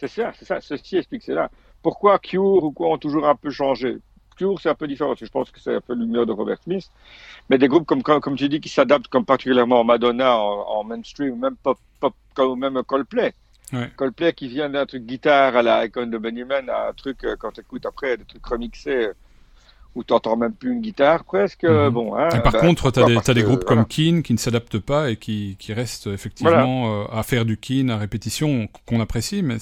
C'est 0.00 0.08
ça, 0.08 0.32
c'est 0.38 0.46
ça. 0.46 0.60
Ceci 0.62 0.96
explique 0.96 1.24
cela. 1.24 1.50
Pourquoi 1.82 2.18
Cure 2.18 2.64
ou 2.64 2.72
quoi 2.72 2.90
ont 2.90 2.98
toujours 2.98 3.26
un 3.26 3.34
peu 3.34 3.50
changé? 3.50 3.98
Cure, 4.36 4.58
c'est 4.60 4.68
un 4.68 4.74
peu 4.74 4.86
différent. 4.86 5.10
parce 5.10 5.20
que 5.20 5.26
Je 5.26 5.30
pense 5.32 5.50
que 5.50 5.60
c'est 5.60 5.74
un 5.74 5.80
peu 5.80 5.94
l'humeur 5.94 6.26
de 6.26 6.32
Robert 6.32 6.58
Smith. 6.62 6.90
Mais 7.48 7.58
des 7.58 7.68
groupes 7.68 7.86
comme, 7.86 8.02
comme, 8.02 8.36
tu 8.36 8.48
dis 8.48 8.60
qui 8.60 8.68
s'adaptent, 8.68 9.08
comme 9.08 9.24
particulièrement 9.24 9.84
Madonna 9.84 10.36
en, 10.36 10.78
en 10.78 10.84
mainstream, 10.84 11.38
même 11.38 11.56
pop, 11.56 11.78
pop, 12.00 12.14
comme 12.34 12.60
même 12.60 12.82
Coldplay. 12.82 13.34
Ouais. 13.72 13.90
Coldplay 13.96 14.32
qui 14.32 14.48
vient 14.48 14.68
d'un 14.68 14.84
truc 14.84 15.04
guitare 15.06 15.56
à 15.56 15.62
la 15.62 15.84
Icon 15.84 16.06
de 16.06 16.18
Benjamin 16.18 16.66
à 16.68 16.88
un 16.88 16.92
truc, 16.92 17.24
euh, 17.24 17.36
quand 17.38 17.52
tu 17.52 17.60
écoutes 17.60 17.86
après, 17.86 18.16
des 18.16 18.24
trucs 18.24 18.44
remixés 18.44 19.06
euh, 19.06 19.14
où 19.96 20.04
tu 20.04 20.12
n'entends 20.12 20.36
même 20.36 20.52
plus 20.54 20.72
une 20.72 20.80
guitare 20.80 21.24
presque. 21.24 21.64
euh, 21.64 21.86
Mhm. 21.88 21.94
Bon, 21.94 22.14
hein, 22.14 22.28
Et 22.30 22.40
par 22.40 22.52
ben, 22.52 22.60
contre, 22.60 22.90
t'as 22.90 23.02
pourquoi 23.04 23.34
des, 23.34 23.42
groupes 23.42 23.64
voilà. 23.66 23.82
comme 23.82 23.86
Keen 23.86 24.22
qui 24.22 24.32
ne 24.32 24.38
s'adaptent 24.38 24.78
pas 24.78 25.10
et 25.10 25.16
qui, 25.16 25.56
qui 25.58 25.72
restent 25.72 26.06
effectivement 26.06 27.02
euh, 27.02 27.04
à 27.12 27.22
faire 27.24 27.44
du 27.44 27.56
Keen 27.56 27.90
à 27.90 27.96
répétition 27.96 28.68
qu'on 28.86 29.00
apprécie, 29.00 29.42
mais 29.42 29.56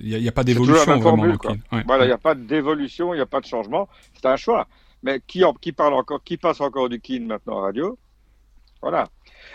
il 0.00 0.18
n'y 0.18 0.28
a, 0.28 0.32
pas 0.32 0.42
d'évolution 0.44 0.84
vraiment 0.98 1.02
formule. 1.02 1.36
Ouais. 1.72 1.82
Voilà, 1.86 2.04
il 2.04 2.08
n'y 2.08 2.12
a 2.12 2.18
pas 2.18 2.34
d'évolution, 2.34 3.14
il 3.14 3.18
n'y 3.18 3.22
a 3.22 3.26
pas 3.26 3.40
de 3.40 3.46
changement. 3.46 3.88
C'est 4.14 4.26
un 4.26 4.36
choix. 4.36 4.66
Mais 5.04 5.20
qui, 5.26 5.44
en- 5.44 5.52
qui 5.54 5.72
parle 5.72 5.94
encore, 5.94 6.22
qui 6.24 6.36
passe 6.36 6.60
encore 6.60 6.88
du 6.88 7.00
Keen 7.00 7.26
maintenant 7.26 7.58
à 7.58 7.62
radio? 7.62 7.98
Voilà. 8.80 9.08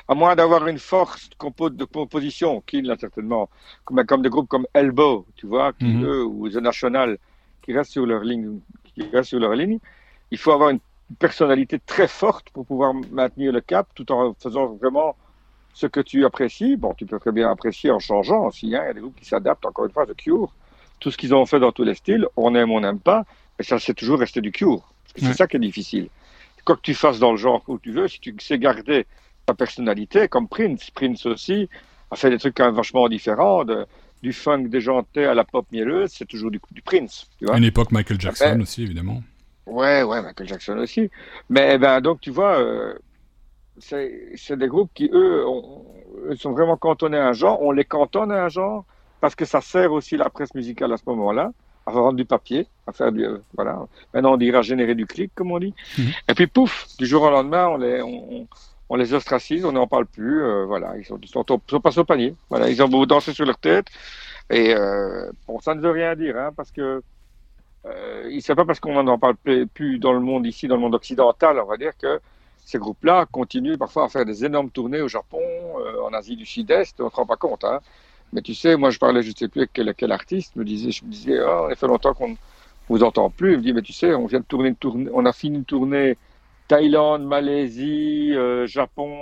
À 0.07 0.15
moins 0.15 0.35
d'avoir 0.35 0.65
une 0.67 0.79
force 0.79 1.29
de, 1.29 1.35
compo- 1.35 1.69
de 1.69 1.83
composition, 1.85 2.61
Keen 2.65 2.85
là 2.87 2.95
certainement, 2.99 3.49
comme, 3.83 4.03
comme 4.05 4.21
des 4.21 4.29
groupes 4.29 4.47
comme 4.47 4.65
Elbow, 4.73 5.25
tu 5.35 5.47
vois, 5.47 5.73
qui, 5.73 5.85
Mhm. 5.85 6.03
eux, 6.05 6.23
ou 6.25 6.49
The 6.49 6.55
National, 6.57 7.17
qui 7.61 7.73
restent 7.73 7.91
sur 7.91 8.05
leur 8.05 8.23
ligne, 8.23 8.59
qui 8.93 9.03
restent 9.11 9.29
sur 9.29 9.39
leur 9.39 9.53
ligne. 9.53 9.79
Il 10.31 10.37
faut 10.37 10.51
avoir 10.51 10.69
une 10.69 10.79
personnalité 11.19 11.79
très 11.85 12.07
forte 12.07 12.49
pour 12.49 12.65
pouvoir 12.65 12.93
maintenir 13.11 13.51
le 13.51 13.61
cap, 13.61 13.87
tout 13.95 14.11
en 14.11 14.33
faisant 14.33 14.67
vraiment 14.75 15.15
ce 15.73 15.87
que 15.87 15.99
tu 15.99 16.25
apprécies. 16.25 16.75
Bon, 16.75 16.93
tu 16.93 17.05
peux 17.05 17.19
très 17.19 17.31
bien 17.31 17.49
apprécier 17.49 17.91
en 17.91 17.99
changeant 17.99 18.45
aussi. 18.47 18.75
Hein. 18.75 18.81
Il 18.83 18.87
y 18.87 18.89
a 18.89 18.93
des 18.93 18.99
groupes 19.01 19.15
qui 19.19 19.25
s'adaptent, 19.25 19.65
encore 19.65 19.85
une 19.85 19.91
fois, 19.91 20.05
The 20.05 20.15
Cure. 20.15 20.53
Tout 20.99 21.11
ce 21.11 21.17
qu'ils 21.17 21.33
ont 21.35 21.45
fait 21.45 21.59
dans 21.59 21.71
tous 21.71 21.83
les 21.83 21.93
styles, 21.95 22.27
on 22.35 22.55
aime, 22.55 22.71
on 22.71 22.81
n'aime 22.81 22.99
pas, 22.99 23.23
mais 23.57 23.63
ça, 23.63 23.77
c'est 23.79 23.93
toujours 23.93 24.19
resté 24.19 24.41
du 24.41 24.51
Cure. 24.51 24.71
Ouais. 24.71 25.27
c'est 25.29 25.33
ça 25.33 25.47
qui 25.47 25.55
est 25.57 25.59
difficile. 25.59 26.09
Quoi 26.65 26.75
que 26.75 26.81
tu 26.81 26.93
fasses 26.93 27.19
dans 27.19 27.31
le 27.31 27.37
genre 27.37 27.63
où 27.67 27.79
tu 27.79 27.91
veux, 27.91 28.07
si 28.07 28.19
tu 28.19 28.35
sais 28.39 28.59
garder 28.59 29.05
ta 29.45 29.53
personnalité, 29.53 30.27
comme 30.27 30.47
Prince, 30.49 30.91
Prince 30.91 31.25
aussi 31.25 31.69
a 32.11 32.15
fait 32.17 32.29
des 32.29 32.37
trucs 32.37 32.55
quand 32.55 32.65
même 32.65 32.75
vachement 32.75 33.07
différents, 33.07 33.63
de, 33.63 33.85
du 34.21 34.33
funk 34.33 34.63
déjanté 34.67 35.25
à 35.25 35.33
la 35.33 35.43
pop 35.45 35.65
mielleuse, 35.71 36.11
c'est 36.11 36.25
toujours 36.25 36.51
du, 36.51 36.59
du 36.71 36.81
Prince. 36.81 37.29
Tu 37.39 37.45
vois 37.45 37.57
une 37.57 37.63
époque, 37.63 37.91
Michael 37.91 38.19
Jackson 38.19 38.45
Après- 38.45 38.61
aussi, 38.61 38.83
évidemment. 38.83 39.21
Ouais, 39.67 40.03
ouais, 40.03 40.21
Michael 40.21 40.47
Jackson 40.47 40.77
aussi. 40.77 41.09
Mais 41.49 41.71
eh 41.75 41.77
ben, 41.77 41.99
donc, 42.01 42.21
tu 42.21 42.31
vois, 42.31 42.57
euh, 42.59 42.97
c'est 43.79 44.57
des 44.57 44.67
groupes 44.67 44.91
qui, 44.93 45.09
eux, 45.13 45.47
ont- 45.47 45.85
sont 46.37 46.51
vraiment 46.53 46.77
cantonnés 46.77 47.17
à 47.17 47.27
un 47.27 47.33
genre. 47.33 47.61
On 47.61 47.71
les 47.71 47.85
cantonne 47.85 48.31
à 48.31 48.45
un 48.45 48.49
genre 48.49 48.85
parce 49.19 49.35
que 49.35 49.45
ça 49.45 49.61
sert 49.61 49.91
aussi 49.93 50.17
la 50.17 50.29
presse 50.29 50.53
musicale 50.55 50.93
à 50.93 50.97
ce 50.97 51.03
moment-là, 51.07 51.51
à 51.85 51.91
vendre 51.91 52.15
du 52.17 52.25
papier, 52.25 52.67
à 52.87 52.93
faire 52.93 53.11
du. 53.11 53.25
euh, 53.25 53.39
voilà. 53.55 53.85
Maintenant, 54.13 54.33
on 54.33 54.37
dira 54.37 54.61
générer 54.61 54.95
du 54.95 55.05
clic, 55.05 55.31
comme 55.35 55.51
on 55.51 55.59
dit. 55.59 55.75
Mhm. 55.97 56.11
Et 56.29 56.33
puis, 56.35 56.47
pouf, 56.47 56.87
du 56.99 57.05
jour 57.05 57.23
au 57.23 57.29
lendemain, 57.31 57.67
on 57.69 57.77
les, 57.77 58.01
on, 58.01 58.41
on- 58.43 58.47
on 58.89 58.95
les 58.95 59.13
ostracise, 59.13 59.65
on 59.65 59.73
n'en 59.73 59.87
parle 59.87 60.07
plus. 60.07 60.41
euh, 60.43 60.65
voilà, 60.65 60.97
ils 60.97 61.05
sont, 61.05 61.19
ils 61.21 61.27
sont, 61.29 61.45
ils 61.49 61.71
sont 61.71 61.81
passés 61.81 61.99
au 61.99 62.05
panier. 62.05 62.37
Voilà, 62.49 62.69
ils 62.69 62.81
ont 62.83 62.87
beau 62.89 63.05
danser 63.05 63.33
sur 63.33 63.45
leur 63.45 63.57
tête. 63.59 63.87
Et 64.49 64.73
euh, 64.75 65.31
bon, 65.47 65.59
ça 65.59 65.75
ne 65.75 65.81
veut 65.81 65.91
rien 65.91 66.15
dire, 66.15 66.37
hein, 66.37 66.51
parce 66.55 66.71
que 66.71 67.03
euh, 67.85 68.29
il 68.31 68.41
c'est 68.41 68.55
pas 68.55 68.65
parce 68.65 68.79
qu'on 68.79 69.01
n'en 69.03 69.17
parle 69.17 69.35
plus- 69.73 69.99
dans 69.99 70.13
le 70.13 70.19
monde 70.19 70.45
ici, 70.45 70.67
dans 70.67 70.75
le 70.75 70.81
monde 70.81 70.95
occidental, 70.95 71.59
on 71.59 71.65
va 71.65 71.77
dire 71.77 71.95
que 71.97 72.19
ces 72.57 72.77
groupes-là 72.79 73.25
continuent 73.31 73.77
parfois 73.77 74.05
à 74.05 74.09
faire 74.09 74.25
des 74.25 74.43
énormes 74.43 74.69
tournées 74.69 75.01
au 75.01 75.07
Japon, 75.07 75.39
euh, 75.41 76.01
en 76.03 76.13
Asie 76.13 76.35
du 76.35 76.45
Sud-Est, 76.45 76.99
on 76.99 77.09
se 77.09 77.15
rend 77.15 77.25
pas 77.25 77.37
compte. 77.37 77.63
Hein. 77.63 77.79
Mais 78.33 78.41
tu 78.41 78.53
sais, 78.53 78.75
moi 78.75 78.89
je 78.89 78.99
parlais, 78.99 79.21
je 79.23 79.31
sais 79.35 79.47
plus 79.47 79.61
avec 79.61 79.71
quel, 79.73 79.93
quel 79.95 80.11
artiste, 80.11 80.55
me 80.55 80.65
disait, 80.65 80.91
je 80.91 81.05
me 81.05 81.11
disais, 81.11 81.39
oh, 81.39 81.67
il 81.69 81.75
fait 81.77 81.87
longtemps 81.87 82.13
qu'on 82.13 82.29
ne 82.29 82.35
vous 82.89 83.03
entend 83.03 83.29
plus. 83.29 83.53
Il 83.53 83.57
me 83.59 83.63
dit, 83.63 83.73
mais 83.73 83.81
tu 83.81 83.93
sais, 83.93 84.13
on 84.13 84.25
vient 84.25 84.39
de 84.41 84.45
tourner 84.45 84.69
une 84.69 84.75
tournée, 84.75 85.09
on 85.13 85.25
a 85.25 85.31
fini 85.31 85.57
une 85.57 85.65
tournée 85.65 86.17
Thaïlande, 86.67 87.25
Malaisie, 87.25 88.33
euh, 88.35 88.67
Japon. 88.67 89.15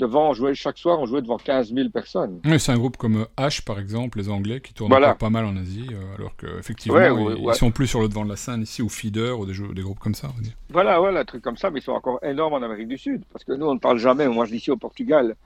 Devant, 0.00 0.30
on 0.30 0.32
jouait 0.34 0.54
chaque 0.54 0.78
soir, 0.78 0.98
on 1.00 1.06
jouait 1.06 1.22
devant 1.22 1.36
15 1.36 1.72
000 1.72 1.90
personnes. 1.90 2.40
Oui, 2.44 2.58
c'est 2.58 2.72
un 2.72 2.78
groupe 2.78 2.96
comme 2.96 3.18
euh, 3.22 3.24
H, 3.38 3.62
par 3.64 3.78
exemple, 3.78 4.18
les 4.18 4.28
Anglais, 4.28 4.60
qui 4.60 4.74
tournent 4.74 4.90
Voilà. 4.90 5.14
pas 5.14 5.30
mal 5.30 5.44
en 5.44 5.56
Asie, 5.56 5.86
euh, 5.92 6.16
alors 6.18 6.34
qu'effectivement, 6.36 6.98
Ouais, 6.98 7.06
ils, 7.08 7.12
ouais, 7.12 7.34
ils 7.38 7.44
ouais. 7.46 7.54
sont 7.54 7.70
plus 7.70 7.86
sur 7.86 8.00
le 8.00 8.08
devant 8.08 8.24
de 8.24 8.30
la 8.30 8.36
scène 8.36 8.62
ici, 8.62 8.82
ou 8.82 8.88
Feeder, 8.88 9.38
ou 9.38 9.46
des, 9.46 9.52
jeux- 9.54 9.72
des 9.72 9.82
groupes 9.82 9.98
comme 10.00 10.14
ça, 10.16 10.28
on 10.32 10.36
va 10.36 10.42
dire. 10.42 10.54
Voilà, 10.70 10.98
voilà, 10.98 11.20
un 11.20 11.24
truc 11.24 11.42
comme 11.42 11.56
ça, 11.56 11.70
mais 11.70 11.78
ils 11.78 11.82
sont 11.82 11.92
encore 11.92 12.18
énormes 12.24 12.54
en 12.54 12.62
Amérique 12.62 12.88
du 12.88 12.98
Sud. 12.98 13.22
Parce 13.32 13.44
que 13.44 13.52
nous, 13.52 13.66
on 13.66 13.74
ne 13.74 13.78
parle 13.78 13.98
jamais. 13.98 14.26
Moi, 14.26 14.46
je 14.46 14.50
dis 14.50 14.56
ici 14.56 14.70
au 14.72 14.76
Portugal, 14.76 15.36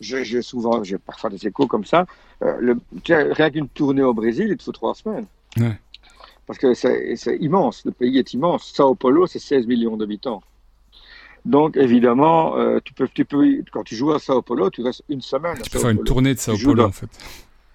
j'ai 0.00 0.42
souvent, 0.42 0.82
j'ai 0.82 0.98
parfois 0.98 1.30
des 1.30 1.46
échos 1.46 1.66
comme 1.66 1.84
ça. 1.84 2.06
Euh, 2.42 2.56
le, 2.60 2.78
rien 3.32 3.50
qu'une 3.50 3.68
tournée 3.68 4.02
au 4.02 4.14
Brésil, 4.14 4.48
il 4.50 4.56
te 4.56 4.62
faut 4.64 4.72
trois 4.72 4.94
semaines. 4.94 5.26
Parce 6.46 6.58
que 6.58 6.74
c'est 6.74 7.16
c'est 7.16 7.36
immense, 7.38 7.84
le 7.86 7.90
pays 7.92 8.18
est 8.18 8.34
immense. 8.34 8.72
Sao 8.74 8.94
Paulo, 8.94 9.26
c'est 9.26 9.38
16 9.38 9.66
millions 9.66 9.96
d'habitants. 9.96 10.42
Donc, 11.44 11.76
évidemment, 11.76 12.56
euh, 12.56 12.78
tu 12.84 12.94
peux, 12.94 13.06
tu 13.08 13.24
peux, 13.24 13.44
quand 13.72 13.82
tu 13.84 13.94
joues 13.96 14.12
à 14.12 14.18
Sao 14.18 14.40
Paulo, 14.42 14.70
tu 14.70 14.82
restes 14.82 15.02
une 15.08 15.20
semaine. 15.20 15.56
à 15.58 15.62
Tu 15.62 15.70
peux 15.70 15.78
faire 15.78 15.90
une 15.90 16.02
tournée 16.04 16.34
de 16.34 16.38
Sao 16.38 16.56
Paulo, 16.56 16.74
dans- 16.74 16.88
en 16.88 16.92
fait. 16.92 17.08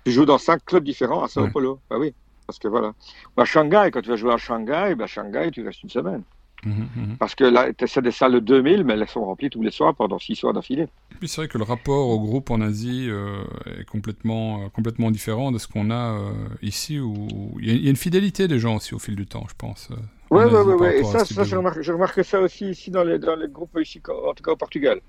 Tu 0.05 0.11
joues 0.11 0.25
dans 0.25 0.37
cinq 0.39 0.63
clubs 0.65 0.83
différents 0.83 1.23
à 1.23 1.27
Sao 1.27 1.43
Ouais. 1.43 1.51
Paulo. 1.51 1.79
Bah 1.89 1.97
oui, 1.99 2.13
parce 2.47 2.57
que 2.57 2.67
voilà. 2.67 2.93
Ou 3.37 3.41
à 3.41 3.45
Shanghai, 3.45 3.89
quand 3.91 4.01
tu 4.01 4.09
vas 4.09 4.15
jouer 4.15 4.33
à 4.33 4.37
Shanghai, 4.37 4.95
bah 4.95 5.05
Shanghai, 5.07 5.51
tu 5.51 5.61
restes 5.63 5.83
une 5.83 5.89
semaine. 5.89 6.23
Mhm, 6.65 6.87
mhm. 6.95 7.15
Parce 7.17 7.35
que 7.35 7.45
là, 7.45 7.67
c'est 7.87 8.01
des 8.01 8.11
salles 8.11 8.33
de 8.33 8.39
2000, 8.39 8.83
mais 8.83 8.93
elles 8.93 9.07
sont 9.07 9.23
remplies 9.23 9.49
tous 9.49 9.61
les 9.61 9.71
soirs 9.71 9.95
pendant 9.95 10.19
six 10.19 10.35
soirs 10.35 10.53
d'affilée. 10.53 10.87
Puis 11.19 11.27
c'est 11.29 11.41
vrai 11.41 11.47
que 11.47 11.57
le 11.57 11.63
rapport 11.63 12.09
au 12.09 12.19
groupe 12.19 12.51
en 12.51 12.59
Asie 12.59 13.07
euh, 13.09 13.43
est 13.79 13.85
complètement, 13.85 14.63
euh, 14.63 14.69
complètement 14.69 15.09
différent 15.11 15.51
de 15.51 15.57
ce 15.57 15.67
qu'on 15.67 15.89
a 15.89 16.17
euh, 16.19 16.31
ici, 16.61 16.99
où 16.99 17.27
il 17.61 17.67
y, 17.67 17.71
a- 17.71 17.73
il 17.75 17.83
y 17.83 17.87
a 17.87 17.89
une 17.89 17.95
fidélité 17.95 18.47
des 18.47 18.59
gens 18.59 18.75
aussi 18.75 18.93
au 18.93 18.99
fil 18.99 19.15
du 19.15 19.25
temps, 19.25 19.45
je 19.49 19.55
pense. 19.57 19.89
ouais, 20.31 20.49
par 20.49 20.67
ouais. 20.67 20.99
Et 20.99 21.03
ça, 21.05 21.23
ça 21.25 21.43
je, 21.43 21.55
remarque, 21.55 21.81
je 21.81 21.91
remarque 21.93 22.23
ça 22.25 22.41
aussi 22.41 22.69
ici 22.69 22.91
dans 22.91 23.03
les, 23.03 23.19
dans 23.19 23.35
les 23.35 23.47
groupes 23.47 23.77
ici, 23.81 24.01
en 24.09 24.33
tout 24.33 24.43
cas 24.43 24.51
au 24.51 24.57
Portugal. 24.57 24.99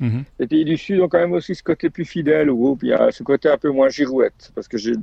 Mhm. 0.00 0.24
Les 0.40 0.46
pays 0.46 0.64
du 0.64 0.76
Sud 0.76 1.00
ont 1.00 1.08
quand 1.08 1.18
même 1.18 1.32
aussi 1.32 1.54
ce 1.54 1.62
côté 1.62 1.88
plus 1.90 2.04
fidèle 2.04 2.50
au 2.50 2.56
groupe. 2.56 2.80
Il 2.82 2.88
y 2.88 2.92
a 2.92 3.12
ce 3.12 3.22
côté 3.22 3.48
un 3.48 3.58
peu 3.58 3.70
moins 3.70 3.88
girouette. 3.90 4.50
Parce 4.54 4.68
que 4.68 4.76
j'ai 4.78 4.94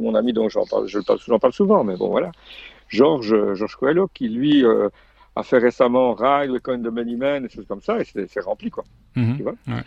mon 0.00 0.14
ami 0.14 0.32
dont 0.32 0.48
j'en 0.48 0.64
parle, 0.64 0.86
je 0.86 0.98
le 0.98 1.04
parle, 1.04 1.18
parle 1.40 1.52
souvent, 1.52 1.84
mais 1.84 1.96
bon, 1.96 2.08
voilà. 2.08 2.30
Georges, 2.88 3.54
Georges 3.54 3.76
Coelho, 3.76 4.08
qui 4.12 4.28
lui 4.28 4.64
a 5.36 5.42
fait 5.42 5.58
récemment 5.58 6.14
Ride, 6.14 6.50
Weekend 6.50 6.82
de 6.82 6.90
Many 6.90 7.16
Men, 7.16 7.42
des 7.44 7.48
choses 7.48 7.66
comme 7.66 7.80
ça, 7.82 7.98
et 8.00 8.04
c'est 8.04 8.40
rempli, 8.40 8.70
quoi. 8.70 8.84
Mhm. 9.16 9.36
Tu 9.36 9.42
vois? 9.42 9.54
Ouais. 9.68 9.82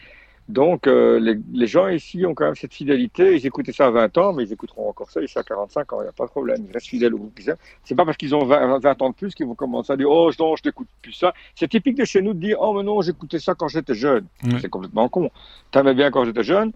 Donc, 0.49 0.87
euh, 0.87 1.19
les, 1.21 1.37
les 1.53 1.67
gens 1.67 1.87
ici 1.87 2.25
ont 2.25 2.33
quand 2.33 2.43
même 2.43 2.55
cette 2.55 2.73
fidélité. 2.73 3.35
Ils 3.37 3.45
écoutaient 3.45 3.71
ça 3.71 3.85
à 3.85 3.91
20 3.91 4.17
ans, 4.17 4.33
mais 4.33 4.43
ils 4.43 4.51
écouteront 4.51 4.89
encore 4.89 5.09
ça 5.09 5.21
ici 5.21 5.39
à 5.39 5.43
45 5.43 5.93
ans. 5.93 6.01
Il 6.01 6.03
n'y 6.03 6.09
a 6.09 6.11
pas 6.11 6.25
de 6.25 6.31
problème. 6.31 6.65
Ils 6.67 6.73
restent 6.73 6.87
fidèles 6.87 7.13
au 7.13 7.17
groupe 7.17 7.33
qu'ils 7.35 7.47
aiment. 7.49 7.55
C'est 7.85 7.95
pas 7.95 8.03
parce 8.03 8.17
qu'ils 8.17 8.35
ont 8.35 8.43
20, 8.43 8.79
20 8.79 9.01
ans 9.01 9.09
de 9.11 9.15
plus 9.15 9.33
qu'ils 9.33 9.45
vont 9.45 9.55
commencer 9.55 9.93
à 9.93 9.95
dire 9.95 10.09
Oh, 10.09 10.29
non, 10.37 10.57
je 10.57 10.61
n'écoute 10.65 10.89
plus 11.01 11.13
ça. 11.13 11.33
C'est 11.55 11.69
typique 11.69 11.95
de 11.97 12.03
chez 12.03 12.21
nous 12.21 12.33
de 12.33 12.39
dire 12.39 12.57
Oh, 12.59 12.73
mais 12.73 12.83
non, 12.83 13.01
j'écoutais 13.01 13.39
ça 13.39 13.55
quand 13.55 13.69
j'étais 13.69 13.93
jeune. 13.93 14.25
C'est 14.59 14.67
complètement 14.69 15.07
con. 15.07 15.31
T'aimais 15.71 15.93
bien 15.93 16.11
quand 16.11 16.25
j'étais 16.25 16.43
jeune. 16.43 16.73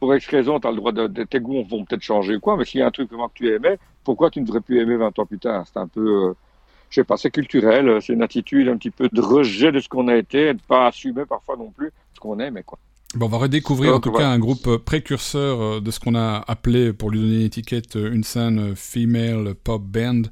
Pour 0.00 0.12
X 0.12 0.26
raison, 0.26 0.58
t'as 0.58 0.70
le 0.70 0.76
droit 0.76 0.90
de, 0.92 1.06
de- 1.06 1.22
tes 1.24 1.38
goûts 1.38 1.62
vont 1.62 1.84
peut-être 1.84 2.02
changer 2.02 2.34
ou 2.36 2.40
quoi, 2.40 2.56
mais 2.56 2.64
s'il 2.64 2.80
y 2.80 2.82
a 2.82 2.86
un 2.86 2.90
truc 2.90 3.08
vraiment 3.08 3.28
que 3.28 3.34
tu 3.34 3.54
aimais, 3.54 3.78
pourquoi 4.02 4.30
tu 4.30 4.40
ne 4.40 4.46
devrais 4.46 4.62
plus 4.62 4.80
aimer 4.80 4.96
20 4.96 5.16
ans 5.18 5.26
plus 5.26 5.38
tard? 5.38 5.64
C'est 5.72 5.78
un 5.78 5.86
peu, 5.86 6.30
euh, 6.30 6.34
je 6.90 6.96
sais 6.96 7.04
pas, 7.04 7.16
c'est 7.16 7.30
culturel, 7.30 7.88
euh, 7.88 8.00
c'est 8.00 8.12
une 8.12 8.22
attitude 8.22 8.68
un 8.68 8.76
petit 8.76 8.90
peu 8.90 9.08
de 9.10 9.20
rejet 9.20 9.72
de 9.72 9.80
ce 9.80 9.88
qu'on 9.88 10.08
a 10.08 10.16
été, 10.16 10.48
et 10.48 10.54
de 10.54 10.60
pas 10.60 10.88
assumer 10.88 11.24
parfois 11.24 11.56
non 11.56 11.70
plus 11.70 11.90
ce 12.14 12.20
qu'on 12.20 12.38
aimait, 12.38 12.64
quoi. 12.64 12.78
Bon, 13.16 13.26
on 13.26 13.28
va 13.28 13.38
redécouvrir 13.38 13.96
en 13.96 13.98
tout 13.98 14.12
cas 14.12 14.28
un 14.28 14.38
groupe 14.38 14.68
euh, 14.68 14.78
précurseur 14.78 15.60
euh, 15.60 15.80
de 15.80 15.90
ce 15.90 15.98
qu'on 15.98 16.14
a 16.14 16.44
appelé, 16.46 16.92
pour 16.92 17.10
lui 17.10 17.18
donner 17.18 17.40
une 17.40 17.46
étiquette, 17.46 17.96
une 17.96 18.22
scène 18.22 18.76
female 18.76 19.56
pop 19.56 19.82
band, 19.82 20.22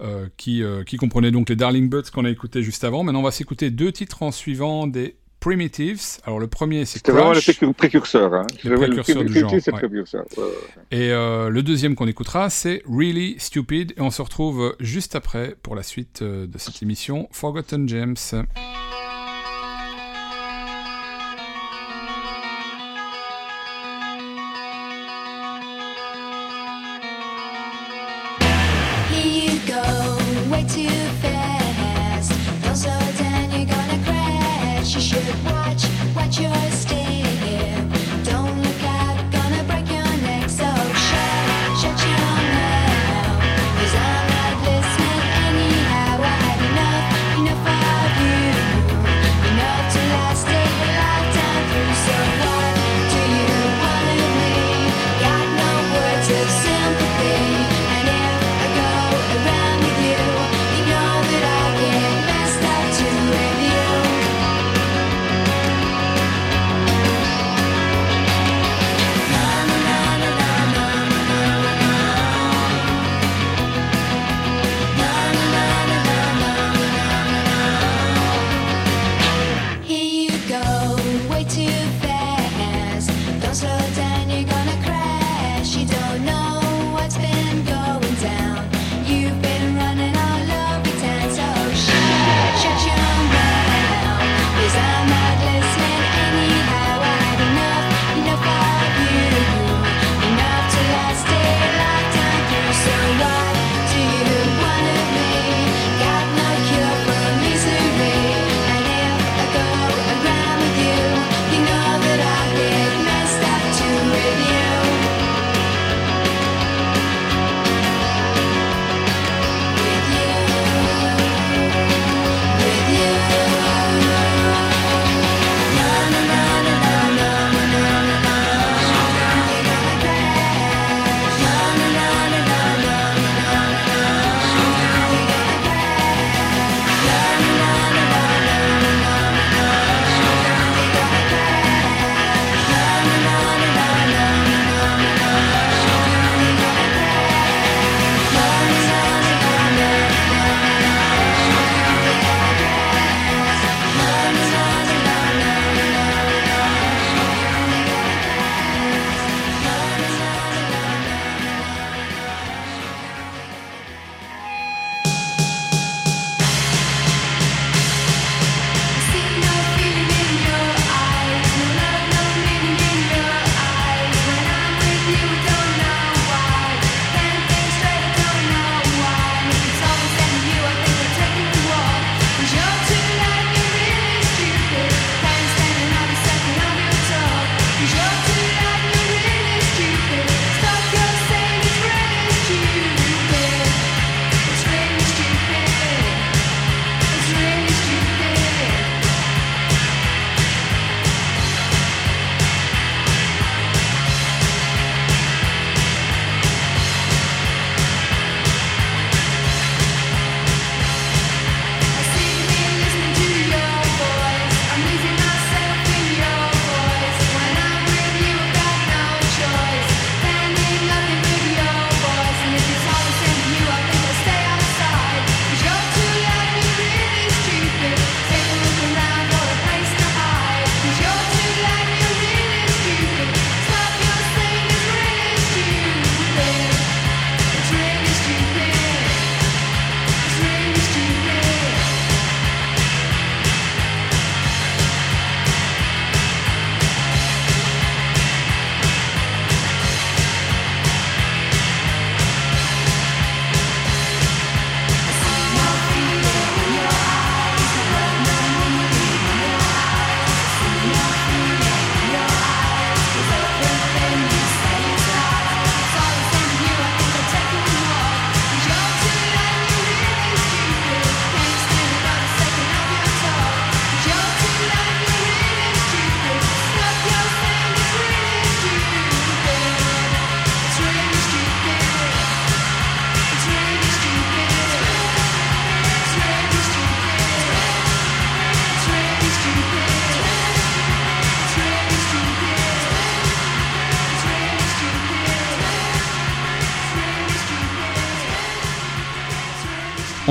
euh, 0.00 0.28
qui, 0.38 0.62
euh, 0.62 0.82
qui 0.82 0.96
comprenait 0.96 1.30
donc 1.30 1.50
les 1.50 1.56
Darling 1.56 1.90
Buds 1.90 2.10
qu'on 2.10 2.24
a 2.24 2.30
écouté 2.30 2.62
juste 2.62 2.84
avant. 2.84 3.04
Maintenant, 3.04 3.20
on 3.20 3.24
va 3.24 3.32
s'écouter 3.32 3.70
deux 3.70 3.92
titres 3.92 4.22
en 4.22 4.30
suivant 4.30 4.86
des 4.86 5.16
Primitives. 5.42 6.00
Alors, 6.24 6.38
le 6.38 6.46
premier, 6.46 6.84
c'est 6.84 6.98
C'était 6.98 7.10
vraiment 7.10 7.32
le 7.32 7.72
précurseur. 7.72 8.32
Hein. 8.32 8.46
Le 8.62 8.76
précurseur 8.76 9.24
du 9.24 9.40
genre, 9.40 9.50
C'est 9.50 9.72
ouais. 9.72 9.78
précurseur. 9.78 10.24
ouais, 10.36 10.44
ouais. 10.44 10.50
Et 10.92 11.10
euh, 11.10 11.48
le 11.48 11.64
deuxième 11.64 11.96
qu'on 11.96 12.06
écoutera, 12.06 12.48
c'est 12.48 12.80
Really 12.88 13.34
Stupid. 13.40 13.92
Et 13.96 14.00
on 14.00 14.12
se 14.12 14.22
retrouve 14.22 14.76
juste 14.78 15.16
après 15.16 15.56
pour 15.64 15.74
la 15.74 15.82
suite 15.82 16.22
euh, 16.22 16.46
de 16.46 16.58
cette 16.58 16.80
émission 16.80 17.28
Forgotten 17.32 17.88
Gems. 17.88 18.14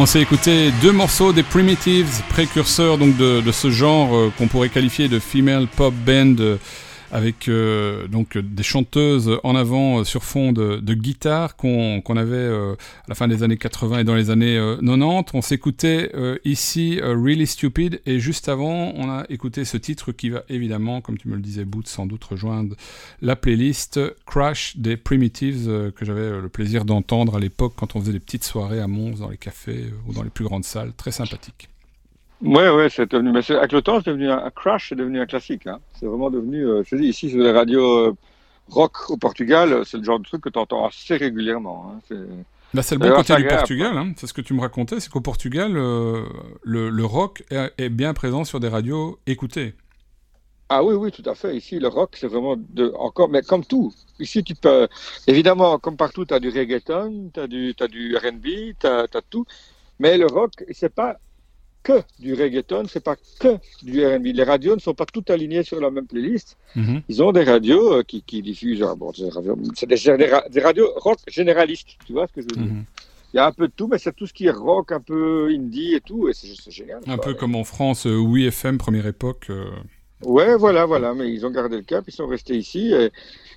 On 0.01 0.07
s'est 0.07 0.21
écouté 0.23 0.71
deux 0.81 0.91
morceaux 0.91 1.31
des 1.31 1.43
Primitives, 1.43 2.23
précurseurs 2.29 2.97
donc 2.97 3.17
de, 3.17 3.51
ce 3.51 3.69
genre 3.69 4.15
euh, 4.15 4.33
qu'on 4.35 4.47
pourrait 4.47 4.69
qualifier 4.69 5.07
de 5.07 5.19
female 5.19 5.67
pop 5.67 5.93
band 5.93 6.33
euh, 6.39 6.57
avec 7.11 7.47
euh, 7.47 8.07
donc 8.07 8.37
des 8.37 8.63
chanteuses 8.63 9.39
en 9.43 9.55
avant 9.55 9.99
euh, 9.99 10.03
sur 10.03 10.23
fond 10.23 10.53
de, 10.53 10.93
guitare 10.93 11.55
qu'on 11.55 12.01
avait 12.07 12.35
euh, 12.35 12.73
à 12.73 13.09
la 13.09 13.15
fin 13.15 13.27
des 13.27 13.43
années 13.43 13.57
80 13.57 13.99
et 13.99 14.03
dans 14.03 14.15
les 14.15 14.29
années 14.29 14.57
euh, 14.57 14.77
90. 14.77 15.31
On 15.33 15.41
s'écoutait 15.41 16.11
ici 16.45 16.99
Really 17.01 17.47
Stupid 17.47 18.01
et 18.05 18.19
juste 18.19 18.49
avant 18.49 18.93
on 18.95 19.09
a 19.09 19.25
écouté 19.29 19.65
ce 19.65 19.77
titre 19.77 20.11
qui 20.11 20.29
va 20.29 20.43
évidemment, 20.49 21.01
comme 21.01 21.17
tu 21.17 21.27
me 21.27 21.35
le 21.35 21.41
disais, 21.41 21.65
Boot, 21.65 21.87
sans 21.87 22.05
doute 22.05 22.23
rejoindre 22.23 22.75
la 23.21 23.35
playlist 23.35 23.99
Crash 24.25 24.77
des 24.77 24.97
Primitives 24.97 25.91
que 25.95 26.05
j'avais 26.05 26.41
le 26.41 26.49
plaisir 26.49 26.85
d'entendre 26.85 27.35
à 27.35 27.39
l'époque 27.39 27.73
quand 27.75 27.95
on 27.95 28.01
faisait 28.01 28.13
des 28.13 28.19
petites 28.19 28.43
soirées 28.43 28.79
à 28.79 28.87
Mons 28.87 29.19
dans 29.19 29.29
les 29.29 29.37
cafés 29.37 29.85
ou 30.07 30.13
dans 30.13 30.23
les 30.23 30.29
plus 30.29 30.45
grandes 30.45 30.65
salles. 30.65 30.93
Très 30.95 31.11
sympathique. 31.11 31.69
Ouais, 32.41 32.69
ouais, 32.69 32.89
c'est 32.89 33.11
devenu, 33.11 33.31
mais 33.31 33.51
avec 33.51 33.71
le 33.71 33.81
temps, 33.83 33.99
c'est 33.99 34.09
devenu 34.09 34.29
un, 34.29 34.43
un 34.43 34.49
crash, 34.49 34.89
c'est 34.89 34.95
devenu 34.95 35.19
un 35.21 35.27
classique. 35.27 35.67
Hein. 35.67 35.79
C'est 35.93 36.07
vraiment 36.07 36.31
devenu, 36.31 36.65
euh, 36.65 36.83
je 36.83 36.89
te 36.89 36.95
dis, 36.95 37.07
ici, 37.09 37.29
sur 37.29 37.39
les 37.39 37.51
radios 37.51 38.07
euh, 38.07 38.15
rock 38.67 39.09
au 39.11 39.17
Portugal, 39.17 39.83
c'est 39.85 39.97
le 39.97 40.03
genre 40.03 40.19
de 40.19 40.23
truc 40.25 40.41
que 40.41 40.49
tu 40.49 40.57
entends 40.57 40.87
assez 40.87 41.17
régulièrement. 41.17 41.91
Hein. 41.93 41.99
C'est- 42.07 42.15
Bah, 42.73 42.81
le 42.91 42.97
bon 42.97 43.11
côté 43.11 43.35
du 43.35 43.45
Portugal, 43.45 43.97
hein. 43.97 44.13
c'est 44.17 44.27
ce 44.27 44.33
que 44.33 44.41
tu 44.41 44.53
me 44.55 44.61
racontais, 44.61 44.99
c'est 44.99 45.09
qu'au 45.11 45.21
Portugal, 45.21 45.77
euh, 45.77 46.23
le, 46.63 46.89
le 46.89 47.05
rock 47.05 47.43
est, 47.51 47.73
est 47.77 47.89
bien 47.89 48.13
présent 48.13 48.43
sur 48.43 48.59
des 48.59 48.69
radios 48.69 49.19
écoutées. 49.27 49.75
Ah 50.69 50.83
oui, 50.83 50.95
oui, 50.95 51.11
tout 51.11 51.29
à 51.29 51.35
fait. 51.35 51.55
Ici, 51.57 51.79
le 51.79 51.89
rock, 51.89 52.15
c'est 52.17 52.27
vraiment 52.27 52.55
de, 52.57 52.93
encore, 52.97 53.27
mais 53.29 53.41
comme 53.41 53.65
tout. 53.65 53.93
Ici, 54.19 54.41
tu 54.43 54.55
peux, 54.55 54.87
évidemment, 55.27 55.77
comme 55.79 55.97
partout, 55.97 56.25
tu 56.25 56.33
as 56.33 56.39
du 56.39 56.49
reggaeton, 56.49 57.29
tu 57.33 57.39
as 57.41 57.47
du, 57.47 57.73
du 57.89 58.15
R&B, 58.15 58.73
tu 58.79 58.87
as, 58.87 59.07
tout. 59.29 59.45
Mais 59.99 60.17
le 60.17 60.27
rock, 60.27 60.53
c'est 60.71 60.93
pas 60.93 61.17
que 61.83 62.01
du 62.19 62.33
reggaeton, 62.33 62.83
c'est 62.87 63.03
pas 63.03 63.15
que 63.39 63.57
du 63.83 64.05
R&B. 64.05 64.25
Les 64.27 64.43
radios 64.43 64.75
ne 64.75 64.79
sont 64.79 64.93
pas 64.93 65.05
toutes 65.05 65.29
alignées 65.29 65.63
sur 65.63 65.79
la 65.81 65.89
même 65.91 66.05
playlist. 66.07 66.57
Mhm. 66.75 67.01
Ils 67.09 67.23
ont 67.23 67.31
des 67.31 67.43
radios 67.43 67.93
euh, 67.93 68.03
qui, 68.03 68.21
qui 68.23 68.41
diffusent, 68.41 68.83
ah, 68.83 68.95
bon, 68.95 69.11
c'est 69.13 69.23
des 69.23 69.95
radios- 69.97 70.47
des, 70.49 70.61
des 70.73 70.81
rock 70.97 71.19
généralistes. 71.27 71.89
Tu 72.05 72.13
vois 72.13 72.27
ce 72.27 72.33
que 72.33 72.41
je 72.41 72.47
veux 72.49 72.61
dire? 72.63 72.73
Mhm. 72.73 72.83
Il 73.33 73.37
y 73.37 73.39
a 73.39 73.45
un 73.47 73.51
peu 73.53 73.67
de 73.67 73.73
tout, 73.73 73.87
mais 73.87 73.97
c'est 73.97 74.13
tout 74.15 74.27
ce 74.27 74.33
qui 74.33 74.45
est 74.47 74.51
rock, 74.51 74.91
un 74.91 74.99
peu 74.99 75.47
indie 75.49 75.93
et 75.95 76.01
tout, 76.01 76.27
et 76.27 76.33
c'est 76.33 76.69
génial. 76.69 76.99
Un 77.07 77.15
quoi. 77.15 77.23
peu 77.25 77.33
comme 77.33 77.55
en 77.55 77.63
France, 77.63 78.05
euh, 78.05 78.17
Oui 78.17 78.45
FM, 78.45 78.77
première 78.77 79.07
époque. 79.07 79.47
euh, 79.49 79.65
Ouais, 80.23 80.55
voilà, 80.55 80.85
voilà, 80.85 81.15
mais 81.15 81.31
ils 81.33 81.45
ont 81.47 81.49
gardé 81.49 81.77
le 81.77 81.81
cap, 81.83 82.03
ils 82.07 82.11
sont 82.13 82.27
restés 82.27 82.55
ici. 82.55 82.93
Et, 82.93 83.11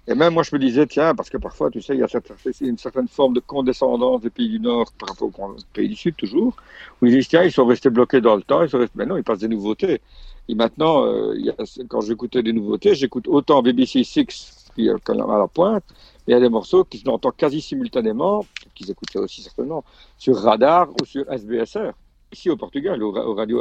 et 0.08 0.14
même 0.14 0.34
moi, 0.34 0.42
je 0.44 0.54
me 0.54 0.60
disais, 0.60 0.86
tiens, 0.86 1.14
parce 1.14 1.30
que 1.30 1.38
parfois, 1.38 1.70
tu 1.70 1.82
sais, 1.82 1.94
il 1.94 2.00
y 2.00 2.02
a 2.04 2.08
cette- 2.08 2.32
une 2.60 2.78
certaine 2.78 3.08
forme 3.08 3.34
de 3.34 3.40
condescendance 3.40 4.20
des 4.22 4.30
pays 4.30 4.48
du 4.50 4.60
Nord 4.60 4.92
par 4.98 5.10
rapport 5.10 5.28
aux 5.40 5.56
pays 5.74 5.88
du 5.88 5.96
Sud, 5.96 6.16
toujours, 6.16 6.56
où 7.02 7.06
ils 7.06 7.12
disent, 7.16 7.28
tiens, 7.28 7.44
ils 7.44 7.52
sont 7.52 7.66
restés 7.66 7.90
bloqués 7.90 8.20
dans 8.20 8.36
le 8.36 8.42
temps, 8.42 8.62
ils 8.62 8.70
sont 8.70 8.78
restés... 8.78 8.94
mais 8.98 9.06
non, 9.06 9.16
ils 9.16 9.24
passent 9.24 9.40
des 9.40 9.48
nouveautés. 9.48 10.02
Et 10.48 10.54
maintenant, 10.54 11.06
euh, 11.06 11.34
il 11.38 11.46
y 11.46 11.50
a- 11.50 11.56
quand 11.88 12.02
j'écoutais 12.02 12.42
des 12.42 12.52
nouveautés, 12.52 12.94
j'écoute 12.94 13.28
autant 13.28 13.62
BBC 13.62 14.04
Six, 14.04 14.70
qui 14.74 14.88
est 14.88 14.94
quand 15.04 15.18
à 15.30 15.38
la 15.38 15.48
pointe, 15.48 15.84
mais 16.26 16.32
il 16.32 16.34
y 16.34 16.36
a 16.36 16.40
des 16.40 16.50
morceaux 16.50 16.84
qui 16.84 16.98
s'entendent 16.98 17.36
quasi 17.36 17.60
simultanément, 17.62 18.46
qu'ils 18.74 18.90
écoutaient 18.90 19.18
aussi 19.18 19.42
certainement, 19.42 19.84
sur 20.18 20.36
Radar 20.38 20.90
ou 21.00 21.04
sur 21.06 21.30
SBSR. 21.32 21.92
Ici 22.34 22.50
au 22.54 22.58
Portugal, 22.64 22.96
au, 23.06 23.12
ra- 23.16 23.26
au 23.30 23.34
radio, 23.34 23.56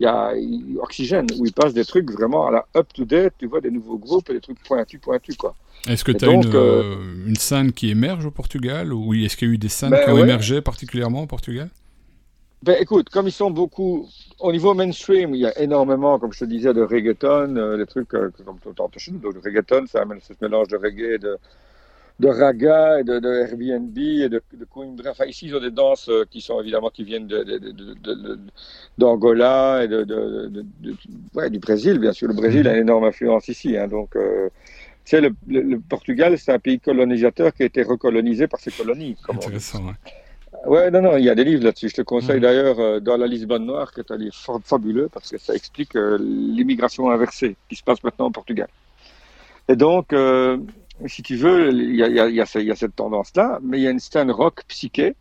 il 0.00 0.04
y 0.04 0.06
a 0.06 0.32
Oxygène, 0.86 1.26
où 1.38 1.40
ils 1.48 1.52
passent 1.52 1.74
des 1.74 1.84
trucs 1.92 2.10
vraiment 2.18 2.42
à 2.48 2.50
la 2.56 2.62
up-to-date, 2.80 3.34
tu 3.40 3.46
vois, 3.46 3.60
des 3.66 3.70
nouveaux 3.78 3.98
groupes 4.06 4.28
et 4.30 4.34
des 4.38 4.44
trucs 4.46 4.60
pointus, 4.68 5.00
pointus, 5.06 5.36
quoi. 5.36 5.52
Est-ce 5.90 6.04
que 6.06 6.12
tu 6.12 6.24
as 6.24 6.28
donc, 6.28 6.44
une, 6.46 6.54
euh, 6.54 6.82
euh, 6.82 7.30
une 7.30 7.36
scène 7.36 7.70
qui 7.78 7.86
émerge 7.96 8.24
au 8.24 8.30
Portugal 8.40 8.92
Ou 8.94 9.12
est-ce 9.14 9.36
qu'il 9.36 9.48
y 9.48 9.50
a 9.50 9.54
eu 9.54 9.58
des 9.58 9.68
scènes 9.76 9.90
Ben 9.90 10.04
qui 10.04 10.10
ont 10.10 10.14
ouais. 10.14 10.22
émergé 10.30 10.62
particulièrement 10.62 11.22
au 11.24 11.26
Portugal? 11.26 11.68
Ben 12.62 12.76
écoute, 12.80 13.10
comme 13.10 13.28
ils 13.28 13.38
sont 13.42 13.50
beaucoup 13.50 14.08
au 14.46 14.50
niveau 14.56 14.72
mainstream, 14.72 15.34
il 15.34 15.42
y 15.42 15.46
a 15.46 15.54
énormément, 15.66 16.18
comme 16.18 16.32
je 16.32 16.40
te 16.44 16.46
disais, 16.46 16.72
de 16.72 16.80
reggaeton, 16.80 17.56
euh, 17.56 17.76
des 17.76 17.88
trucs 17.94 18.14
euh, 18.14 18.30
comme 18.46 18.58
tout 18.58 18.70
le 18.70 18.98
chez 19.04 19.12
nous. 19.12 19.18
Donc 19.18 19.34
le 19.34 19.40
reggaeton, 19.40 19.84
c'est 19.86 19.98
un 19.98 20.08
mélange 20.40 20.68
de 20.68 20.78
reggae, 20.84 21.16
et 21.16 21.18
de, 21.18 21.36
de 22.20 22.28
raga, 22.28 23.00
et 23.00 23.04
de, 23.04 23.18
de 23.18 23.28
Airbnb 23.28 23.98
et 23.98 24.28
de, 24.28 24.40
de 24.52 24.64
Coimbra. 24.64 25.10
Enfin 25.10 25.24
ici, 25.26 25.46
ils 25.46 25.56
ont 25.56 25.60
des 25.60 25.70
danses 25.72 26.08
euh, 26.08 26.24
qui 26.30 26.40
sont 26.40 26.60
évidemment 26.60 26.90
qui 26.90 27.02
viennent 27.04 27.26
de- 27.26 28.38
d'Angola 28.96 29.84
et 29.84 29.88
ouais, 31.34 31.50
du 31.50 31.58
Brésil, 31.58 31.98
bien 31.98 32.12
sûr. 32.12 32.28
Le 32.28 32.34
Brésil 32.34 32.68
a 32.68 32.74
une 32.74 32.82
énorme 32.82 33.04
influence 33.04 33.48
ici, 33.48 33.76
hein, 33.76 33.88
donc. 33.88 34.14
Euh, 34.16 34.48
tu 35.04 35.10
sais, 35.10 35.20
le, 35.20 35.30
le- 35.46 35.60
le 35.60 35.80
Portugal, 35.80 36.38
c'est 36.38 36.50
un 36.52 36.58
pays 36.58 36.80
colonisateur 36.80 37.52
qui 37.52 37.62
a 37.62 37.66
été 37.66 37.82
recolonisé 37.82 38.46
par 38.46 38.58
ses 38.58 38.70
colonies. 38.70 39.16
Intéressant, 39.28 39.84
ouais. 39.84 39.92
Ouais, 40.66 40.90
non, 40.90 41.02
non, 41.02 41.16
il 41.18 41.24
y 41.24 41.28
a 41.28 41.34
des 41.34 41.44
livres 41.44 41.64
là-dessus. 41.64 41.90
Je 41.90 41.96
te 41.96 42.02
conseille 42.02 42.36
Mhm. 42.36 42.42
d'ailleurs 42.42 42.80
euh, 42.80 43.00
dans 43.00 43.18
la 43.18 43.26
Lisbonne 43.26 43.66
Noire, 43.66 43.92
qui 43.92 44.00
est 44.00 44.10
un 44.10 44.16
livre 44.16 44.34
fa- 44.34 44.60
fabuleux 44.64 45.10
parce 45.12 45.30
que 45.30 45.36
ça 45.36 45.54
explique 45.54 45.94
euh, 45.96 46.16
l'immigration 46.18 47.10
inversée 47.10 47.56
qui 47.68 47.76
se 47.76 47.82
passe 47.82 48.02
maintenant 48.02 48.28
au 48.28 48.30
Portugal. 48.30 48.68
Et 49.68 49.76
donc, 49.76 50.12
si 51.06 51.22
tu 51.22 51.36
veux, 51.36 51.70
il 51.72 51.96
y 51.96 52.02
a, 52.02 52.08
il 52.08 52.14
y 52.14 52.20
a- 52.20 52.28
il 52.28 52.34
y 52.34 52.40
a 52.40 52.46
ce- 52.46 52.58
il 52.58 52.66
y 52.66 52.70
a 52.70 52.76
cette 52.76 52.96
tendance-là, 52.96 53.58
mais 53.62 53.78
il 53.78 53.82
y 53.82 53.86
a 53.86 53.90
une 53.90 53.98
scène 54.00 54.30
rock 54.30 54.62
psyché 54.68 55.14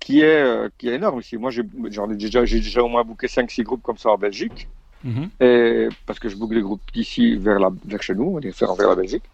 qui 0.00 0.20
est, 0.20 0.42
euh, 0.42 0.68
qui 0.78 0.88
est 0.88 0.94
énorme 0.94 1.20
ici. 1.20 1.36
Moi, 1.36 1.50
j'ai 1.50 1.62
j'en 1.90 2.10
ai 2.10 2.16
déjà, 2.16 2.44
j'ai 2.44 2.60
déjà 2.60 2.82
au 2.82 2.88
moins 2.88 3.04
booké 3.04 3.28
5-6 3.28 3.62
groupes 3.62 3.82
comme 3.82 3.98
ça 3.98 4.10
en 4.10 4.18
Belgique. 4.18 4.68
Mhm. 5.02 5.28
Et 5.40 5.88
parce 6.06 6.18
que 6.18 6.28
je 6.28 6.36
boucle 6.36 6.54
les 6.54 6.62
groupes 6.62 6.82
d'ici 6.94 7.36
vers, 7.36 7.58
la, 7.58 7.70
vers 7.84 8.02
chez 8.02 8.14
nous, 8.14 8.38
vers 8.76 8.88
la 8.88 8.94
Belgique. 8.94 9.24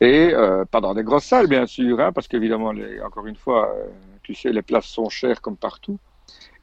Et 0.00 0.30
euh, 0.32 0.64
pas 0.64 0.80
dans 0.80 0.94
des 0.94 1.02
grosses 1.04 1.24
salles, 1.26 1.46
bien 1.46 1.66
sûr, 1.66 2.00
hein, 2.00 2.12
parce 2.12 2.26
qu'évidemment, 2.28 2.72
encore 3.04 3.26
une 3.26 3.36
fois, 3.36 3.72
euh, 3.74 3.86
tu 4.22 4.34
sais, 4.34 4.50
les 4.52 4.62
places 4.62 4.86
sont 4.86 5.08
chères 5.08 5.40
comme 5.40 5.56
partout. 5.56 5.98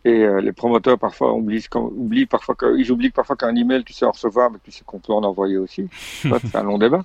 Et 0.05 0.25
les 0.41 0.53
promoteurs, 0.53 0.97
parfois, 0.97 1.33
oublient, 1.33 1.67
oublient 1.75 2.25
parfois 2.25 2.55
que, 2.55 2.77
ils 2.77 2.89
oublient 2.89 3.09
parfois 3.09 3.35
qu'un 3.35 3.53
email, 3.55 3.83
tu 3.83 3.91
sais 3.91 4.05
en 4.05 4.11
recevoir, 4.11 4.49
mais 4.49 4.57
tu 4.63 4.71
sais 4.71 4.83
qu'on 4.85 4.99
peut 4.99 5.11
en 5.11 5.23
envoyer 5.23 5.57
aussi. 5.57 5.87
C'est 6.23 6.55
un 6.55 6.63
long 6.63 6.77
débat. 6.77 7.03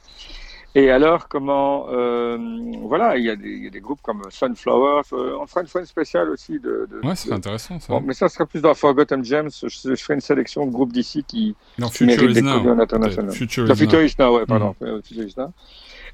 Et 0.77 0.91
alors, 0.91 1.29
comment, 1.29 1.87
euh, 1.91 2.37
voilà, 2.83 3.17
il 3.17 3.25
y, 3.25 3.31
a 3.31 3.37
des, 3.37 3.49
il 3.49 3.63
y 3.65 3.67
a 3.69 3.71
des 3.71 3.81
groupes 3.81 4.01
comme 4.03 4.23
Sunflowers. 4.29 5.03
euh, 5.13 5.37
on 5.41 5.47
fera 5.47 5.61
une 5.61 5.69
fois 5.69 5.81
une 5.81 5.87
spéciale 5.87 6.29
aussi 6.31 6.59
de, 6.59 6.89
de- 6.91 7.07
Ouais, 7.07 7.15
c'est 7.15 7.29
de- 7.31 7.35
intéressant 7.35 7.79
ça. 7.79 7.93
Bon, 7.93 8.01
mais 8.05 8.13
ça 8.13 8.29
sera 8.29 8.45
plus 8.45 8.61
dans 8.61 8.75
Forgotten 8.75 9.25
Gems. 9.25 9.51
Je, 9.63 9.69
je 9.69 9.95
ferai 9.95 10.15
une 10.15 10.21
sélection 10.21 10.67
de 10.67 10.73
groupes 10.73 10.93
d'ici 10.93 11.23
qui, 11.23 11.55
Non, 11.79 11.87
qui 11.89 11.99
Future 11.99 12.23
méritent 12.23 12.31
is 12.31 12.35
des 12.35 12.43
Now. 12.43 12.59
connus 12.59 12.71
en 12.73 12.79
international. 12.81 13.27
peut-être. 13.27 13.37
Future 13.39 13.65
is 13.65 13.69
Now. 13.69 13.77
Future 13.77 14.03
is 14.05 14.15
Now, 14.19 14.37
ouais, 14.37 14.47
pardon. 14.47 14.75
euh, 14.83 15.01
Future 15.03 15.25
is 15.25 15.35
Now. 15.37 15.53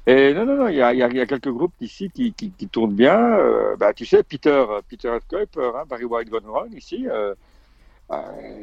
Et 0.05 0.33
non, 0.35 0.45
non, 0.45 0.55
non, 0.55 0.67
il 0.67 0.75
y 0.75 0.81
a, 0.83 0.93
y 0.93 1.01
a- 1.01 1.09
y 1.11 1.19
a 1.21 1.25
quelques 1.25 1.49
groupes 1.51 1.73
ici 1.81 2.11
qui, 2.13 2.31
qui, 2.33 2.51
qui 2.51 2.67
tournent 2.67 2.93
bien. 2.95 3.17
Euh, 3.19 3.75
bah, 3.77 3.93
tu 3.93 4.05
sais, 4.05 4.21
Peter, 4.21 4.63
Peter 4.87 5.11
Kuiper, 5.27 5.71
hein, 5.75 5.83
Barry 5.89 6.05
White 6.05 6.29
Gone 6.29 6.45
Wrong, 6.45 6.69
ici, 6.77 7.07
euh, 7.09 7.33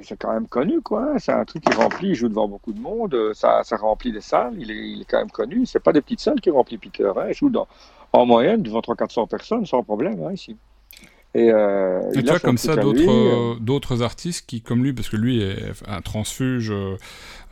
c'est 0.03 0.17
quand 0.19 0.33
même 0.33 0.47
connu, 0.49 0.81
quoi. 0.83 1.19
C'est 1.19 1.33
un 1.33 1.45
truc 1.45 1.65
qui 1.65 1.73
remplit, 1.73 2.09
il 2.11 2.15
joue 2.15 2.29
devant 2.29 2.49
beaucoup 2.49 2.73
de 2.73 2.81
monde, 2.81 3.15
euh, 3.15 3.35
ça, 3.35 3.63
ça 3.65 3.77
remplit 3.77 4.13
des 4.13 4.21
salles, 4.21 4.55
il 4.59 4.71
est, 4.71 4.91
il 4.91 5.03
est 5.03 5.05
quand 5.05 5.19
même 5.19 5.31
connu. 5.31 5.67
C'est 5.67 5.81
pas 5.81 5.93
des 5.93 6.03
petites 6.03 6.21
salles 6.21 6.41
qui 6.41 6.51
remplissent 6.51 6.81
Peter, 6.81 7.11
hein. 7.17 7.27
Il 7.29 7.35
joue 7.35 7.51
dans, 7.51 7.69
en 8.13 8.27
moyenne 8.27 8.63
devant 8.63 8.81
300-400 8.81 9.29
personnes 9.29 9.67
sans 9.67 9.83
problème, 9.83 10.23
hein, 10.25 10.33
ici. 10.33 10.59
Et, 11.35 11.51
euh, 11.53 12.01
Et 12.15 12.23
tu 12.23 12.31
as 12.31 12.39
comme 12.39 12.57
ça 12.57 12.75
d'autres 12.75 13.03
euh, 13.07 13.55
d'autres 13.61 14.03
artistes 14.03 14.47
qui, 14.47 14.63
comme 14.63 14.83
lui, 14.83 14.95
parce 14.95 15.11
que 15.11 15.17
lui 15.17 15.43
est 15.43 15.73
un 15.87 16.01
transfuge, 16.01 16.71
euh, 16.71 16.97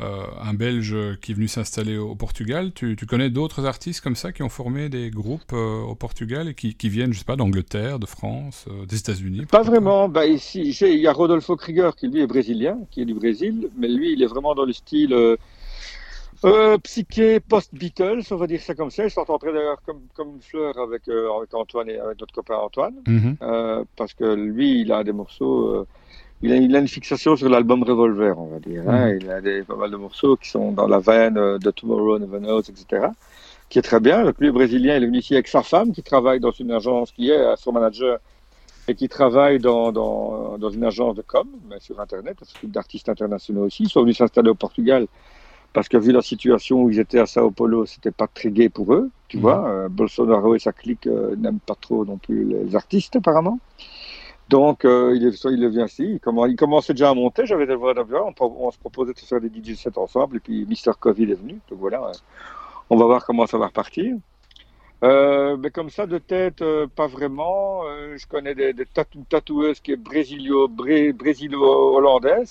un 0.00 0.54
Belge 0.54 0.96
qui 1.20 1.32
est 1.32 1.34
venu 1.34 1.46
s'installer 1.46 1.98
au 1.98 2.14
Portugal, 2.14 2.72
tu, 2.74 2.96
tu 2.96 3.04
connais 3.04 3.28
d'autres 3.28 3.66
artistes 3.66 4.00
comme 4.00 4.16
ça 4.16 4.32
qui 4.32 4.42
ont 4.42 4.48
formé 4.48 4.88
des 4.88 5.10
groupes 5.10 5.52
au 5.52 5.94
Portugal 5.94 6.48
et 6.48 6.54
qui, 6.54 6.74
qui 6.74 6.88
viennent, 6.88 7.12
je 7.12 7.18
sais 7.18 7.24
pas, 7.24 7.36
d'Angleterre, 7.36 7.98
de 7.98 8.06
France, 8.06 8.64
des 8.88 8.98
États-Unis 8.98 9.44
Pas 9.46 9.62
vraiment. 9.62 10.08
Bah, 10.08 10.26
ici, 10.26 10.74
il 10.80 11.00
y 11.00 11.06
a 11.06 11.12
Rodolfo 11.12 11.56
Krieger 11.56 11.94
qui 11.96 12.08
lui 12.08 12.22
est 12.22 12.26
brésilien, 12.26 12.78
qui 12.90 13.02
est 13.02 13.06
du 13.06 13.14
Brésil, 13.14 13.68
mais 13.76 13.88
lui, 13.88 14.12
il 14.12 14.22
est 14.22 14.26
vraiment 14.26 14.54
dans 14.54 14.64
le 14.64 14.72
style 14.72 15.14
euh, 16.44 16.76
psyché 16.78 17.40
post-Beatles, 17.40 18.22
on 18.30 18.36
va 18.36 18.46
dire 18.46 18.60
ça 18.60 18.74
comme 18.74 18.90
ça. 18.90 19.04
Il 19.04 19.10
s'entendrait 19.10 19.52
d'ailleurs 19.52 19.80
comme, 19.86 20.00
comme 20.14 20.28
une 20.36 20.42
fleur 20.42 20.78
avec, 20.78 21.08
euh, 21.08 21.28
avec 21.36 21.52
Antoine 21.54 21.88
et 21.88 21.98
avec 21.98 22.20
notre 22.20 22.34
copain 22.34 22.56
Antoine, 22.56 22.94
Mhm. 23.06 23.36
euh, 23.42 23.84
parce 23.96 24.14
que 24.14 24.24
lui, 24.34 24.80
il 24.82 24.92
a 24.92 25.02
des 25.04 25.12
morceaux. 25.12 25.86
il, 26.42 26.52
a, 26.52 26.56
il 26.56 26.74
a 26.76 26.80
une 26.80 26.88
fixation 26.88 27.34
sur 27.36 27.48
l'album 27.48 27.82
Revolver, 27.82 28.38
on 28.38 28.46
va 28.46 28.58
dire. 28.58 28.82
hein. 28.88 29.10
Il 29.20 29.30
a 29.30 29.40
des, 29.40 29.62
pas 29.62 29.76
mal 29.76 29.90
de 29.90 29.96
morceaux 29.96 30.36
qui 30.36 30.48
sont 30.50 30.72
dans 30.72 30.86
la 30.86 30.98
veine 30.98 31.34
de 31.58 31.70
Tomorrow 31.70 32.18
Never 32.18 32.38
Knows, 32.38 32.60
etc. 32.60 33.06
Qui 33.68 33.78
est 33.80 33.82
très 33.82 34.00
bien. 34.00 34.24
Donc, 34.24 34.38
lui, 34.38 34.48
est 34.48 34.52
brésilien, 34.52 34.96
il 34.96 35.02
est 35.02 35.06
venu 35.06 35.18
ici 35.18 35.34
avec 35.34 35.48
sa 35.48 35.62
femme, 35.62 35.92
qui 35.92 36.02
travaille 36.02 36.38
dans 36.40 36.52
une 36.52 36.70
agence, 36.70 37.10
qui 37.12 37.30
est 37.30 37.56
son 37.56 37.72
manager 37.72 38.18
et 38.88 38.94
qui 38.94 39.08
travaille 39.08 39.58
dans, 39.58 39.90
dans, 39.90 40.58
dans 40.58 40.70
une 40.70 40.84
agence 40.84 41.16
de 41.16 41.22
com, 41.22 41.48
mais 41.68 41.80
sur 41.80 41.98
Internet, 42.00 42.36
parce 42.38 42.54
d'artistes 42.62 43.08
internationaux 43.08 43.64
aussi. 43.64 43.84
Ils 43.84 43.88
sont 43.88 44.02
venus 44.02 44.18
s'installer 44.18 44.50
au 44.50 44.54
Portugal 44.54 45.06
parce 45.72 45.88
que 45.88 45.96
vu 45.96 46.12
la 46.12 46.22
situation 46.22 46.82
où 46.82 46.90
ils 46.90 46.98
étaient 47.00 47.18
à 47.18 47.26
Sao 47.26 47.50
Paulo, 47.50 47.86
c'était 47.86 48.10
pas 48.10 48.26
très 48.26 48.50
gai 48.50 48.68
pour 48.68 48.94
eux, 48.94 49.10
tu 49.28 49.36
Mhm. 49.36 49.42
vois. 49.42 49.68
Euh, 49.68 49.88
Bolsonaro 49.88 50.54
et 50.54 50.58
sa 50.58 50.72
clique 50.72 51.06
euh, 51.06 51.36
n'aiment 51.36 51.60
pas 51.60 51.74
trop 51.74 52.04
non 52.04 52.18
plus 52.18 52.44
les 52.44 52.74
artistes, 52.74 53.16
apparemment. 53.16 53.58
Donc, 54.48 54.84
euh, 54.84 55.12
il, 55.16 55.26
est, 55.26 55.44
il 55.44 55.68
vient 55.68 55.86
ici. 55.86 56.04
Il, 56.14 56.20
commence, 56.20 56.48
il 56.50 56.56
commençait 56.56 56.92
déjà 56.94 57.10
à 57.10 57.14
monter. 57.14 57.46
J'avais 57.46 57.66
le 57.66 57.74
voir 57.74 57.94
d'ailleurs. 57.94 58.26
On, 58.26 58.66
on 58.66 58.70
se 58.70 58.78
proposait 58.78 59.12
de 59.12 59.18
faire 59.18 59.40
des 59.40 59.48
DJ 59.50 59.74
sets 59.76 59.98
ensemble. 59.98 60.36
Et 60.36 60.40
puis, 60.40 60.64
Mister 60.66 60.92
Covid 60.98 61.30
est 61.32 61.34
venu. 61.34 61.58
Donc 61.68 61.78
voilà, 61.80 62.00
euh, 62.04 62.12
on 62.88 62.96
va 62.96 63.06
voir 63.06 63.26
comment 63.26 63.46
ça 63.46 63.58
va 63.58 63.66
repartir. 63.66 64.16
Mais 65.02 65.70
comme 65.70 65.90
ça, 65.90 66.06
de 66.06 66.18
tête, 66.18 66.64
pas 66.96 67.06
vraiment. 67.06 67.82
Je 68.16 68.26
connais 68.26 68.54
des, 68.54 68.72
des 68.72 68.84
tatou- 68.86 69.24
tatoueuses 69.28 69.80
qui 69.80 69.92
est 69.92 69.96
brésilo, 69.96 70.68
bré- 70.68 71.12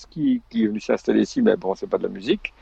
qui, 0.09 0.41
qui 0.49 0.63
est 0.63 0.67
venue 0.67 0.79
s'installer 0.79 1.21
ici, 1.21 1.41
mais 1.41 1.55
bon, 1.57 1.75
c'est 1.75 1.87
pas 1.87 1.97
de 1.97 2.03
la 2.03 2.09
musique. 2.09 2.53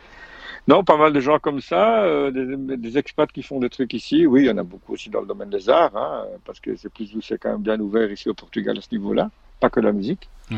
Non, 0.68 0.84
pas 0.84 0.96
mal 0.98 1.12
de 1.12 1.20
gens 1.20 1.40
comme 1.40 1.60
ça, 1.60 2.04
euh, 2.04 2.32
des, 2.32 2.78
des 2.78 2.98
expats 2.98 3.32
qui 3.32 3.44
font 3.44 3.60
des 3.60 3.70
trucs 3.70 3.94
ici. 3.94 4.26
Oui, 4.26 4.44
il 4.44 4.46
y 4.48 4.52
en 4.52 4.58
a 4.58 4.64
beaucoup 4.64 4.94
aussi 4.94 5.10
dans 5.10 5.20
le 5.22 5.28
domaine 5.28 5.50
des 5.50 5.70
arts, 5.70 5.96
hein, 5.96 6.26
parce 6.46 6.60
que 6.62 6.76
c'est 6.78 6.90
plus 6.92 7.14
c'est 7.22 7.38
quand 7.38 7.52
même 7.52 7.62
bien 7.62 7.80
ouvert 7.80 8.10
ici 8.12 8.30
au 8.30 8.34
Portugal 8.34 8.78
à 8.78 8.82
ce 8.82 8.88
niveau-là, 8.92 9.30
pas 9.60 9.70
que 9.70 9.82
la 9.82 9.92
musique. 9.92 10.30
Ouais. 10.52 10.58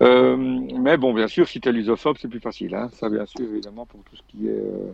Euh, 0.00 0.36
mais 0.36 0.96
bon, 0.96 1.12
bien 1.14 1.28
sûr, 1.28 1.48
si 1.48 1.60
tu 1.60 1.68
es 1.68 1.72
lusophobe, 1.72 2.16
c'est 2.20 2.28
plus 2.28 2.40
facile. 2.40 2.74
Hein. 2.74 2.88
Ça, 2.92 3.08
bien 3.08 3.26
sûr, 3.26 3.40
évidemment, 3.40 3.86
pour 3.86 4.00
tout 4.04 4.16
ce 4.16 4.22
qui 4.28 4.46
est. 4.48 4.50
euh, 4.50 4.92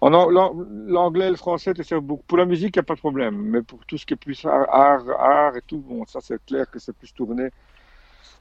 en 0.00 0.08
L'anglais 0.08 1.26
et 1.26 1.30
le 1.30 1.36
français 1.36 1.74
servent 1.82 2.02
beaucoup. 2.04 2.22
Pour 2.26 2.38
la 2.38 2.46
musique, 2.46 2.74
il 2.76 2.78
n'y 2.78 2.80
a 2.80 2.84
pas 2.84 2.94
de 2.94 3.00
problème. 3.00 3.36
Mais 3.36 3.60
pour 3.60 3.84
tout 3.84 3.98
ce 3.98 4.06
qui 4.06 4.14
est 4.14 4.16
plus 4.16 4.42
art, 4.46 4.66
art, 4.72 5.04
art 5.18 5.56
et 5.56 5.62
tout, 5.66 5.78
bon, 5.78 6.06
ça, 6.06 6.20
c'est 6.22 6.42
clair 6.46 6.70
que 6.70 6.78
c'est 6.78 6.96
plus 6.96 7.12
tourné 7.12 7.50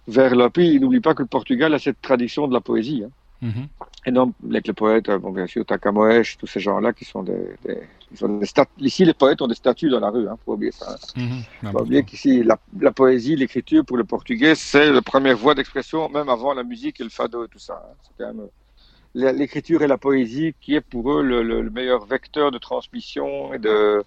vers 0.07 0.35
là. 0.35 0.49
Puis, 0.49 0.79
n'oublie 0.79 1.01
pas 1.01 1.13
que 1.13 1.21
le 1.23 1.27
Portugal 1.27 1.73
a 1.73 1.79
cette 1.79 2.01
tradition 2.01 2.47
de 2.47 2.53
la 2.53 2.61
poésie. 2.61 3.03
Hein. 3.05 3.11
Mhm. 3.41 3.67
Et 4.05 4.11
donc, 4.11 4.33
avec 4.49 4.67
les 4.67 4.73
poètes, 4.73 5.09
euh, 5.09 5.17
bon, 5.17 5.31
bien 5.31 5.47
sûr, 5.47 5.65
Takamoesh, 5.65 6.37
tous 6.37 6.47
ces 6.47 6.59
gens-là 6.59 6.93
qui 6.93 7.05
sont 7.05 7.23
des, 7.23 7.55
des, 7.63 7.77
ils 8.11 8.85
Ici, 8.85 9.05
les 9.05 9.13
poètes 9.13 9.41
ont 9.41 9.47
des 9.47 9.55
statues 9.55 9.89
dans 9.89 9.99
la 9.99 10.09
rue, 10.09 10.27
hein, 10.27 10.37
faut 10.43 10.53
oublier 10.53 10.71
ça. 10.71 10.91
hein. 10.91 10.97
Mhm. 11.21 11.43
Faut 11.63 11.71
pas 11.77 11.81
oublier 11.83 12.03
qu'ici, 12.03 12.43
la, 12.43 12.57
la 12.79 12.91
poésie, 12.91 13.35
l'écriture 13.35 13.85
pour 13.85 13.97
le 13.97 14.03
portugais, 14.05 14.55
c'est 14.55 14.91
la 14.91 15.01
première 15.01 15.37
voie 15.37 15.53
d'expression, 15.55 16.09
même 16.09 16.29
avant 16.29 16.53
la 16.53 16.63
musique 16.63 16.99
et 16.99 17.03
le 17.03 17.09
fado 17.09 17.45
et 17.45 17.47
tout 17.49 17.59
ça. 17.59 17.81
hein. 17.85 17.95
C'est 18.01 18.13
quand 18.23 18.33
même 18.33 18.47
l'écriture 19.15 19.81
et 19.81 19.87
la 19.87 19.97
poésie 19.97 20.53
qui 20.61 20.75
est 20.75 20.81
pour 20.81 21.11
eux 21.11 21.23
le, 21.23 21.41
le- 21.43 21.61
le 21.61 21.69
meilleur 21.69 22.05
vecteur 22.05 22.51
de 22.51 22.57
transmission 22.57 23.53
et 23.53 23.59
de, 23.59 24.03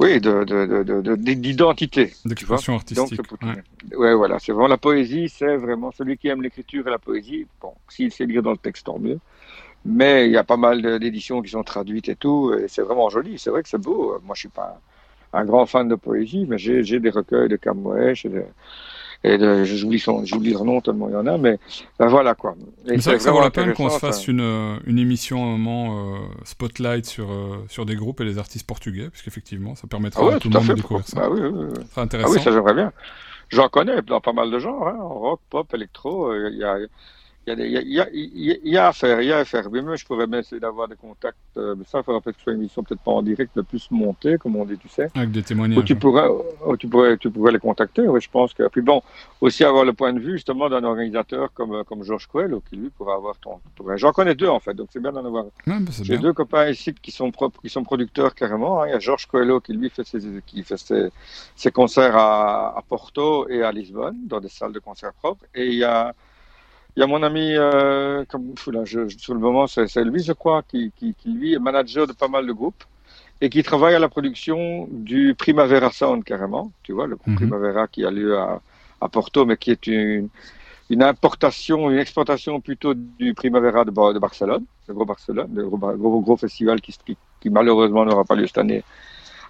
oui, 0.00 0.20
de, 0.20 0.44
de, 0.44 0.66
de, 0.66 0.82
de- 0.82 1.00
de- 1.02 1.34
d'identité. 1.34 2.12
D'expression 2.24 2.72
Donc, 2.72 2.80
artistique. 2.80 3.22
tout 3.28 3.38
ouais. 3.46 3.96
Ouais, 3.96 4.14
voilà, 4.14 4.38
c'est 4.38 4.52
vraiment 4.52 4.68
la 4.68 4.76
poésie, 4.76 5.28
c'est 5.28 5.56
vraiment 5.56 5.92
celui 5.92 6.18
qui 6.18 6.28
aime 6.28 6.42
l'écriture 6.42 6.86
et 6.88 6.90
la 6.90 6.98
poésie. 6.98 7.46
Bon, 7.60 7.74
s'il 7.88 8.10
sait 8.12 8.26
lire 8.26 8.42
dans 8.42 8.50
le 8.52 8.56
texte, 8.56 8.86
tant 8.86 8.98
mieux. 8.98 9.18
Mais 9.84 10.26
il 10.26 10.32
y 10.32 10.36
a 10.36 10.44
pas 10.44 10.56
mal 10.56 10.82
de- 10.82 10.98
d'éditions 10.98 11.42
qui 11.42 11.50
sont 11.50 11.62
traduites 11.62 12.08
et 12.08 12.16
tout, 12.16 12.54
et 12.54 12.66
c'est 12.68 12.82
vraiment 12.82 13.10
joli. 13.10 13.38
C'est 13.38 13.50
vrai 13.50 13.62
que 13.62 13.68
c'est 13.68 13.78
beau. 13.80 14.18
Moi, 14.24 14.34
je 14.34 14.40
suis 14.40 14.48
pas 14.48 14.80
un, 15.32 15.40
un 15.40 15.44
grand 15.44 15.66
fan 15.66 15.88
de 15.88 15.94
poésie, 15.94 16.46
mais 16.48 16.58
j'ai 16.58 17.00
des 17.00 17.10
recueils 17.10 17.48
de 17.48 17.56
Camouèche 17.56 18.26
et 19.24 19.64
j'oublie 19.64 19.98
son, 19.98 20.24
j'oublie 20.24 20.52
leur 20.52 20.64
nom 20.64 20.80
tellement 20.80 21.08
il 21.08 21.12
y 21.12 21.16
en 21.16 21.26
a, 21.26 21.38
mais 21.38 21.58
ben 21.98 22.08
voilà 22.08 22.34
quoi. 22.34 22.56
Et 22.86 22.96
Mais 22.96 23.02
c'est 23.02 23.10
vrai 23.10 23.16
que 23.18 23.22
ça 23.24 23.32
vaut 23.32 23.40
la 23.40 23.50
peine 23.50 23.72
qu'on 23.72 23.88
se 23.90 23.96
intéressant, 23.96 23.98
fasse 23.98 24.24
ça. 24.24 24.28
une, 24.28 24.40
euh, 24.40 24.78
une 24.86 24.98
émission 24.98 25.42
à 25.44 25.46
un 25.48 25.58
moment 25.58 26.14
euh, 26.16 26.18
spotlight 26.44 27.06
sur, 27.06 27.30
euh, 27.32 27.64
sur 27.68 27.86
des 27.86 27.96
groupes 27.96 28.20
et 28.20 28.24
les 28.24 28.38
artistes 28.38 28.66
portugais, 28.66 29.10
parce 29.10 29.22
qu'effectivement, 29.22 29.74
ça 29.74 29.86
permettra 29.88 30.22
Ah 30.22 30.26
ouais, 30.26 30.34
à 30.34 30.38
tout 30.38 30.48
tout 30.48 30.50
le 30.50 30.54
monde 30.54 30.68
de 30.68 30.72
découvrir 30.72 31.06
ça. 31.08 31.16
Bah 31.16 31.28
oui, 31.30 31.40
oui, 31.42 31.66
oui. 31.70 31.84
Ce 31.86 31.90
sera 31.90 32.02
Ah 32.22 32.28
intéressant. 32.28 32.30
oui, 32.30 32.40
ça 32.40 32.52
j'aimerais 32.52 32.74
bien. 32.74 32.92
J'en 33.50 33.68
connais 33.68 34.02
dans 34.02 34.20
pas 34.20 34.32
mal 34.32 34.50
de 34.50 34.58
genres, 34.58 34.88
hein, 34.88 34.96
rock, 35.00 35.40
pop, 35.50 35.72
électro. 35.74 36.28
euh, 36.32 36.50
Il 36.52 36.58
y, 36.58 36.64
a, 36.64 36.78
il 36.78 36.82
y, 36.82 36.84
a 36.86 36.88
il 37.46 37.52
y, 37.70 37.76
a, 37.76 37.80
il 37.82 37.92
y, 37.92 38.00
a, 38.00 38.08
il 38.12 38.60
y 38.72 38.76
a- 38.78 38.88
à 38.88 38.92
faire, 38.92 39.20
il 39.20 39.28
y 39.28 39.32
a 39.32 39.38
à 39.38 39.44
faire. 39.44 39.70
Mais 39.70 39.82
moi, 39.82 39.96
je 39.96 40.04
pourrais 40.04 40.26
bien 40.26 40.38
essayer 40.40 40.60
d'avoir 40.60 40.88
des 40.88 40.96
contacts. 40.96 41.36
euh, 41.56 41.74
mais 41.76 41.84
ça, 41.84 41.98
il 41.98 42.02
faudra 42.04 42.20
peut-être 42.20 42.36
que 42.36 42.40
ce 42.40 42.44
soit 42.44 42.52
une 42.54 42.60
émission 42.60 42.82
peut-être 42.82 43.02
pas 43.02 43.10
en 43.12 43.22
direct, 43.22 43.50
mais 43.54 43.62
plus 43.62 43.88
montée, 43.90 44.38
comme 44.38 44.56
on 44.56 44.64
dit, 44.64 44.78
tu 44.78 44.88
sais. 44.88 45.10
Avec 45.14 45.30
des 45.30 45.40
Où 45.40 45.42
témoignages. 45.42 45.84
tu 45.84 45.94
pourrais, 45.96 46.28
où 46.66 46.76
tu 46.76 46.88
pourrais, 46.88 47.16
tu 47.18 47.30
pourrais 47.30 47.52
les 47.52 47.58
contacter. 47.58 48.08
Oui, 48.08 48.20
je 48.20 48.30
pense 48.30 48.54
que. 48.54 48.66
Puis 48.68 48.80
bon, 48.80 49.02
aussi 49.40 49.62
avoir 49.64 49.84
le 49.84 49.92
point 49.92 50.12
de 50.12 50.20
vue 50.20 50.32
justement 50.32 50.68
d'un 50.70 50.82
organisateur 50.84 51.52
comme 51.52 51.84
comme 51.84 52.02
Georges 52.02 52.26
Coelho, 52.26 52.60
qui 52.68 52.76
lui 52.76 52.90
pourra 52.90 53.14
avoir 53.16 53.36
ton. 53.38 53.60
J'en 53.96 54.12
connais 54.12 54.34
deux 54.34 54.48
en 54.48 54.60
fait, 54.60 54.74
donc 54.74 54.88
c'est 54.92 55.00
bien 55.00 55.12
d'en 55.12 55.24
avoir 55.24 55.44
Ouais, 55.44 55.50
bah, 55.80 55.90
c'est 55.90 56.04
j'ai 56.04 56.16
deux 56.18 56.32
copains 56.32 56.68
ici 56.70 56.94
qui 56.94 57.10
sont 57.10 57.30
propres, 57.30 57.60
qui 57.60 57.68
sont 57.68 57.84
producteurs 57.84 58.34
carrément. 58.34 58.80
hein. 58.82 58.88
Il 58.88 58.90
y 58.92 58.94
a 58.94 58.98
Georges 58.98 59.26
Coelho 59.26 59.60
qui 59.60 59.74
lui 59.74 59.90
fait 59.90 60.04
ses, 60.06 60.18
qui 60.46 60.62
fait 60.62 60.76
ses, 60.78 61.08
ses 61.56 61.70
concerts 61.70 62.16
à, 62.16 62.76
à 62.78 62.82
Porto 62.82 63.48
et 63.48 63.62
à 63.62 63.70
Lisbonne 63.70 64.16
dans 64.26 64.40
des 64.40 64.48
salles 64.48 64.72
de 64.72 64.78
concert 64.80 65.12
propres. 65.12 65.44
Et 65.54 65.66
il 65.66 65.74
y 65.74 65.84
a, 65.84 66.14
il 66.96 67.00
y 67.00 67.02
a 67.02 67.06
mon 67.06 67.22
ami, 67.22 67.54
euh, 67.56 68.24
comme 68.28 68.54
là, 68.68 68.84
je, 68.84 69.08
je- 69.08 69.18
sur 69.18 69.34
le 69.34 69.40
moment, 69.40 69.66
c'est 69.66 70.04
lui, 70.04 70.22
je 70.22 70.32
crois, 70.32 70.62
qui, 70.62 70.92
qui, 70.96 71.14
qui 71.14 71.28
lui 71.30 71.54
est 71.54 71.58
manager 71.58 72.06
de 72.06 72.12
pas 72.12 72.28
mal 72.28 72.46
de 72.46 72.52
groupes 72.52 72.84
et 73.40 73.50
qui 73.50 73.62
travaille 73.62 73.94
à 73.94 74.00
la 74.00 74.08
production 74.08 74.88
du 74.90 75.34
Primavera 75.36 75.90
Sound 75.92 76.24
carrément. 76.24 76.72
Tu 76.84 76.92
vois, 76.92 77.06
le 77.06 77.16
Mhm. 77.26 77.36
Primavera 77.36 77.88
qui 77.88 78.04
a 78.04 78.10
lieu 78.10 78.38
à, 78.38 78.60
à 79.00 79.08
Porto, 79.08 79.46
mais 79.46 79.56
qui 79.56 79.70
est 79.72 79.86
une, 79.88 80.28
une 80.90 81.02
importation, 81.02 81.90
une 81.90 81.98
exportation 81.98 82.60
plutôt 82.60 82.94
du 82.94 83.34
Primavera 83.34 83.84
de, 83.84 83.90
Bar- 83.90 84.14
de 84.14 84.18
Barcelone, 84.18 84.64
le 84.88 84.94
gros 84.94 85.06
Barcelone, 85.06 85.50
le 85.54 85.68
gros, 85.68 85.78
gros, 85.78 86.20
gros 86.20 86.36
festival 86.36 86.80
qui, 86.80 86.92
qui, 87.06 87.16
qui 87.40 87.50
malheureusement 87.50 88.04
n'aura 88.04 88.24
pas 88.24 88.36
lieu 88.36 88.46
cette 88.46 88.58
année 88.58 88.84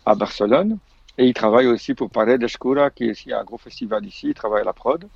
à 0.06 0.14
Barcelone. 0.14 0.78
Et 1.18 1.26
il 1.26 1.34
travaille 1.34 1.66
aussi 1.68 1.94
pour 1.94 2.10
Paredes 2.10 2.42
Escura, 2.42 2.90
qui 2.90 3.04
est 3.04 3.12
ici 3.12 3.32
un 3.32 3.44
gros 3.44 3.58
festival 3.58 4.04
ici, 4.06 4.28
il 4.28 4.34
travaille 4.34 4.62
à 4.62 4.64
la 4.64 4.72
prod. 4.72 5.06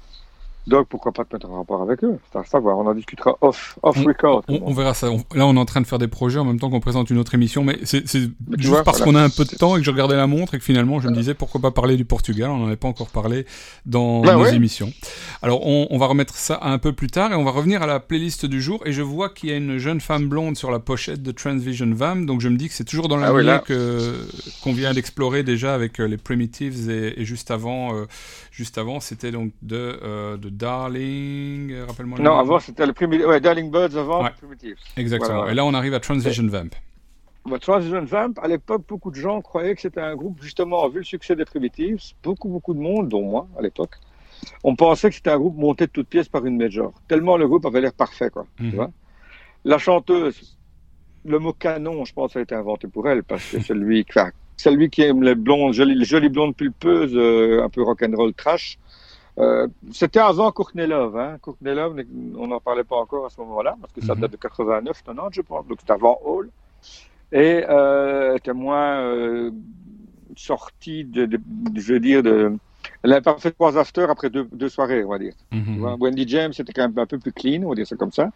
Donc 0.69 0.87
pourquoi 0.89 1.13
pas 1.13 1.25
te 1.25 1.35
mettre 1.35 1.51
en 1.51 1.57
rapport 1.59 1.83
avec 1.83 2.05
eux? 2.05 2.19
C'est 2.33 2.39
à 2.39 2.45
savoir, 2.45 2.77
on 2.79 2.87
en 2.87 2.95
discutera 2.95 3.37
off, 3.41 3.79
off 3.83 3.97
On- 3.99 4.05
record. 4.05 4.45
On, 4.49 4.61
on 4.67 4.73
verra 4.75 4.93
ça. 4.95 5.11
On- 5.11 5.25
là, 5.35 5.47
on 5.47 5.57
est 5.57 5.59
en 5.59 5.65
train 5.65 5.81
de 5.81 5.87
faire 5.87 5.99
des 5.99 6.09
projets 6.09 6.39
en 6.39 6.45
même 6.45 6.61
temps 6.61 6.69
qu'on 6.71 6.81
présente 6.81 7.09
une 7.11 7.19
autre 7.19 7.35
émission, 7.35 7.65
mais 7.65 7.79
c'est 7.85 8.07
juste 8.07 8.31
vois, 8.65 8.85
parce 8.85 8.99
voilà. 8.99 9.13
qu'on 9.13 9.19
a 9.19 9.23
un 9.23 9.31
peu 9.31 9.45
de 9.45 9.57
temps 9.57 9.77
et 9.77 9.81
que 9.81 9.85
je 9.87 9.91
regardais 9.91 10.17
la 10.17 10.27
montre 10.27 10.55
et 10.55 10.59
que 10.59 10.65
finalement, 10.65 11.01
je 11.01 11.09
me 11.09 11.15
disais 11.15 11.33
pourquoi 11.35 11.61
pas 11.61 11.71
parler 11.71 11.97
du 11.97 12.05
Portugal? 12.05 12.51
On 12.51 12.59
n'en 12.59 12.67
avait 12.67 12.77
pas 12.77 12.89
encore 12.89 13.09
parlé 13.09 13.47
dans 13.87 14.21
Bah 14.21 14.35
nos 14.35 14.43
ouais. 14.43 14.55
émissions. 14.55 14.93
Alors, 15.43 15.67
on, 15.67 15.87
on 15.91 15.99
va 15.99 16.07
remettre 16.07 16.35
ça 16.35 16.59
un 16.63 16.79
peu 16.79 16.93
plus 16.93 17.09
tard 17.09 17.33
et 17.33 17.35
on 17.35 17.45
va 17.45 17.51
revenir 17.51 17.83
à 17.83 17.87
la 17.87 17.99
playlist 17.99 18.45
du 18.47 18.61
jour. 18.61 18.81
Et 18.85 18.93
je 18.93 19.03
vois 19.03 19.31
qu'il 19.31 19.49
y 19.49 19.53
a 19.53 19.57
une 19.57 19.79
jeune 19.79 20.01
femme 20.01 20.29
blonde 20.29 20.57
sur 20.57 20.71
la 20.71 20.79
pochette 20.81 21.23
de 21.23 21.33
Transvision 21.33 21.91
Vam, 21.93 22.27
donc 22.27 22.41
je 22.43 22.49
me 22.49 22.57
dis 22.57 22.69
que 22.69 22.75
c'est 22.75 22.85
toujours 22.85 23.09
dans 23.09 23.17
la 23.17 23.29
Ah 23.29 23.33
oui, 23.35 23.43
là. 23.45 23.61
que 23.61 24.27
qu'on 24.63 24.73
vient 24.75 24.93
d'explorer 24.93 25.43
déjà 25.45 25.75
avec 25.75 25.99
euh, 26.01 26.07
les 26.07 26.19
Primitives 26.19 26.91
et, 26.91 27.21
et 27.21 27.25
juste 27.25 27.51
avant, 27.51 27.95
euh, 27.95 28.05
juste 28.53 28.77
avant, 28.77 29.01
c'était 29.01 29.31
donc 29.31 29.53
de 29.63 29.99
euh, 30.03 30.37
de 30.37 30.49
Darling. 30.59 31.73
euh, 31.73 31.87
Rappelle-moi. 31.87 32.19
le 32.19 32.25
Non, 32.25 32.39
avant 32.39 32.59
c'était 32.59 32.87
le 32.87 32.93
Primi- 32.93 33.25
ouais, 33.25 33.41
Darling 33.41 33.71
Birds 33.71 33.97
avant 33.97 34.23
Ouais. 34.25 34.31
Primitives. 34.39 34.77
Exactement. 34.97 35.39
Voilà. 35.39 35.53
Et 35.53 35.55
là, 35.55 35.65
on 35.65 35.75
arrive 35.75 35.95
à 35.95 36.01
Transvision 36.01 36.47
Vamp. 36.49 36.71
Bah, 37.49 37.59
Transvision 37.59 38.05
Vamp, 38.05 38.35
à 38.43 38.49
l'époque, 38.49 38.83
beaucoup 38.89 39.11
de 39.11 39.17
gens 39.17 39.41
croyaient 39.41 39.75
que 39.75 39.81
c'était 39.81 40.01
un 40.01 40.15
groupe, 40.17 40.43
justement, 40.43 40.87
vu 40.89 40.99
le 40.99 41.05
succès 41.05 41.35
des 41.37 41.45
Primitives, 41.45 42.01
beaucoup, 42.23 42.49
beaucoup 42.49 42.75
de 42.75 42.81
monde, 42.81 43.09
dont 43.09 43.23
moi, 43.23 43.49
à 43.59 43.63
l'époque, 43.63 43.95
on 44.65 44.77
pensait 44.77 45.09
que 45.09 45.15
c'était 45.17 45.31
un 45.31 45.39
groupe 45.39 45.57
monté 45.57 45.87
de 45.87 45.91
toutes 45.93 46.09
pièces 46.09 46.29
par 46.29 46.45
une 46.45 46.57
major. 46.59 46.93
Tellement 47.09 47.37
le 47.37 47.49
groupe 47.49 47.65
avait 47.67 47.81
l'air 47.81 47.93
parfait, 47.95 48.29
quoi. 48.31 48.47
Mhm. 48.61 48.71
Tu 48.71 48.77
vois 48.77 48.91
La 49.65 49.79
chanteuse, 49.79 50.59
le 51.25 51.39
mot 51.39 51.53
canon, 51.53 52.05
je 52.05 52.13
pense, 52.13 52.37
a 52.37 52.41
été 52.41 52.55
inventé 52.55 52.87
pour 52.89 53.09
elle, 53.09 53.23
parce 53.25 53.45
que 53.51 53.61
c'est 53.61 53.75
lui, 53.75 54.05
enfin, 54.11 54.31
c'est 54.57 54.71
lui 54.71 54.91
qui 54.91 55.03
aime 55.03 55.23
les 55.23 55.35
blondes, 55.35 55.73
jolies, 55.73 55.95
les 55.95 56.05
jolies 56.05 56.29
blondes 56.29 56.55
pulpeuses, 56.55 57.13
euh, 57.17 57.63
un 57.65 57.69
peu 57.69 57.83
rock'n'roll 57.83 58.35
trash. 58.35 58.79
Euh, 59.39 59.69
c'était 59.93 60.19
avant 60.21 60.51
Courtney 60.53 60.87
Love, 60.87 61.17
hein. 61.17 61.39
Courtney 61.41 61.75
Love, 61.75 61.97
on 62.37 62.49
n'en 62.49 62.61
parlait 62.61 62.85
pas 62.85 62.97
encore 62.97 63.27
à 63.27 63.31
ce 63.31 63.41
moment-là, 63.41 63.77
parce 63.81 63.93
que 63.93 64.01
ça 64.01 64.15
Mhm. 64.15 64.23
date 64.23 64.33
de 64.33 64.37
89, 64.37 65.03
90, 65.05 65.37
je 65.37 65.43
pense, 65.43 65.67
donc 65.67 65.79
c'était 65.81 65.93
avant 65.93 66.19
Hall. 66.25 66.51
Et 67.33 67.65
euh, 67.69 68.37
était 68.37 68.55
moins 68.55 69.01
euh, 69.03 69.51
sortie 70.37 71.05
de, 71.05 71.27
de- 71.27 71.41
de- 71.45 71.81
je 71.81 71.95
veux 71.95 72.01
dire, 72.01 72.23
de, 72.23 72.53
elle 73.03 73.11
n'a 73.11 73.21
pas 73.21 73.39
fait 73.39 73.53
trois 73.53 73.77
afters 73.79 74.11
après 74.11 74.31
deux, 74.31 74.47
deux 74.53 74.69
soirées, 74.69 75.05
on 75.05 75.11
va 75.11 75.19
dire. 75.19 75.35
Tu 75.51 75.57
Mhm. 75.59 75.81
vois, 75.81 75.97
Wendy 76.01 76.27
James, 76.29 76.53
c'était 76.53 76.73
quand 76.73 76.89
même 76.89 76.99
un 76.99 77.07
peu 77.07 77.19
plus 77.19 77.33
clean, 77.33 77.63
on 77.65 77.71
va 77.71 77.75
dire 77.77 77.87
ça 77.87 77.97
comme 77.97 78.13
ça. 78.13 78.31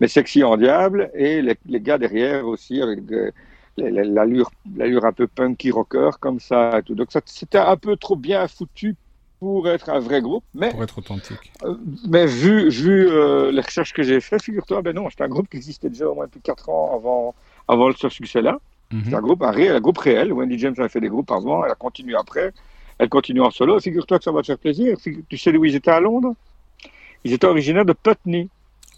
Mais 0.00 0.08
sexy 0.08 0.44
en 0.44 0.56
diable. 0.56 1.10
Et 1.14 1.42
les, 1.42 1.56
les 1.66 1.80
gars 1.80 1.98
derrière 1.98 2.46
aussi, 2.46 2.80
avec 2.82 3.04
de- 3.06 3.32
la- 3.76 4.04
l'allure 4.04 5.04
un 5.04 5.12
peu 5.12 5.26
punky 5.28 5.70
rocker, 5.70 6.10
comme 6.20 6.40
ça. 6.40 6.78
Et 6.78 6.82
tout. 6.82 6.94
Donc 6.94 7.12
ça- 7.12 7.20
c'était 7.26 7.58
un 7.58 7.76
peu 7.76 7.96
trop 7.96 8.16
bien 8.16 8.46
foutu 8.48 8.96
pour 9.40 9.68
être 9.68 9.88
un 9.90 10.00
vrai 10.00 10.20
groupe. 10.20 10.44
Mais, 10.54 10.70
Pour 10.70 10.82
être 10.82 10.98
authentique. 10.98 11.52
euh, 11.64 11.74
mais 12.08 12.26
vu, 12.26 12.68
vu 12.70 13.08
euh, 13.08 13.50
les 13.52 13.60
recherches 13.60 13.92
que 13.92 14.02
j'ai 14.02 14.20
faites, 14.20 14.42
figure-toi, 14.42 14.82
ben 14.82 14.94
non, 14.94 15.08
c'est 15.10 15.22
un 15.22 15.28
groupe 15.28 15.48
qui 15.48 15.56
existait 15.56 15.88
déjà 15.88 16.08
au 16.08 16.14
moins 16.14 16.26
depuis 16.26 16.40
4 16.40 16.68
ans 16.68 16.94
avant, 16.96 17.34
avant 17.68 17.90
ce 17.92 18.08
succès-là. 18.08 18.58
Mhm. 18.92 19.02
C'est 19.08 19.14
un 19.14 19.20
groupe, 19.20 19.42
un 19.42 19.50
réel 19.50 19.76
un 19.76 19.80
groupe 19.80 19.98
réel. 19.98 20.32
Wendy 20.32 20.58
James 20.58 20.74
avait 20.78 20.88
fait 20.88 21.00
des 21.00 21.08
groupes 21.08 21.30
avant, 21.30 21.64
elle 21.64 21.70
a 21.70 21.74
continué 21.74 22.14
après. 22.16 22.52
Elle 22.98 23.08
continue 23.08 23.42
en 23.42 23.50
solo. 23.50 23.78
Figure-toi 23.78 24.18
que 24.18 24.24
ça 24.24 24.32
va 24.32 24.40
te 24.40 24.46
faire 24.46 24.58
plaisir. 24.58 24.96
Figu- 24.98 25.22
Tu 25.28 25.38
sais 25.38 25.52
d'où 25.52 25.64
ils 25.64 25.74
étaient 25.76 25.90
à 25.90 26.00
Londres? 26.00 26.34
Ils 27.24 27.32
étaient 27.32 27.46
originaires 27.46 27.84
de 27.84 27.92
Putney. 27.92 28.48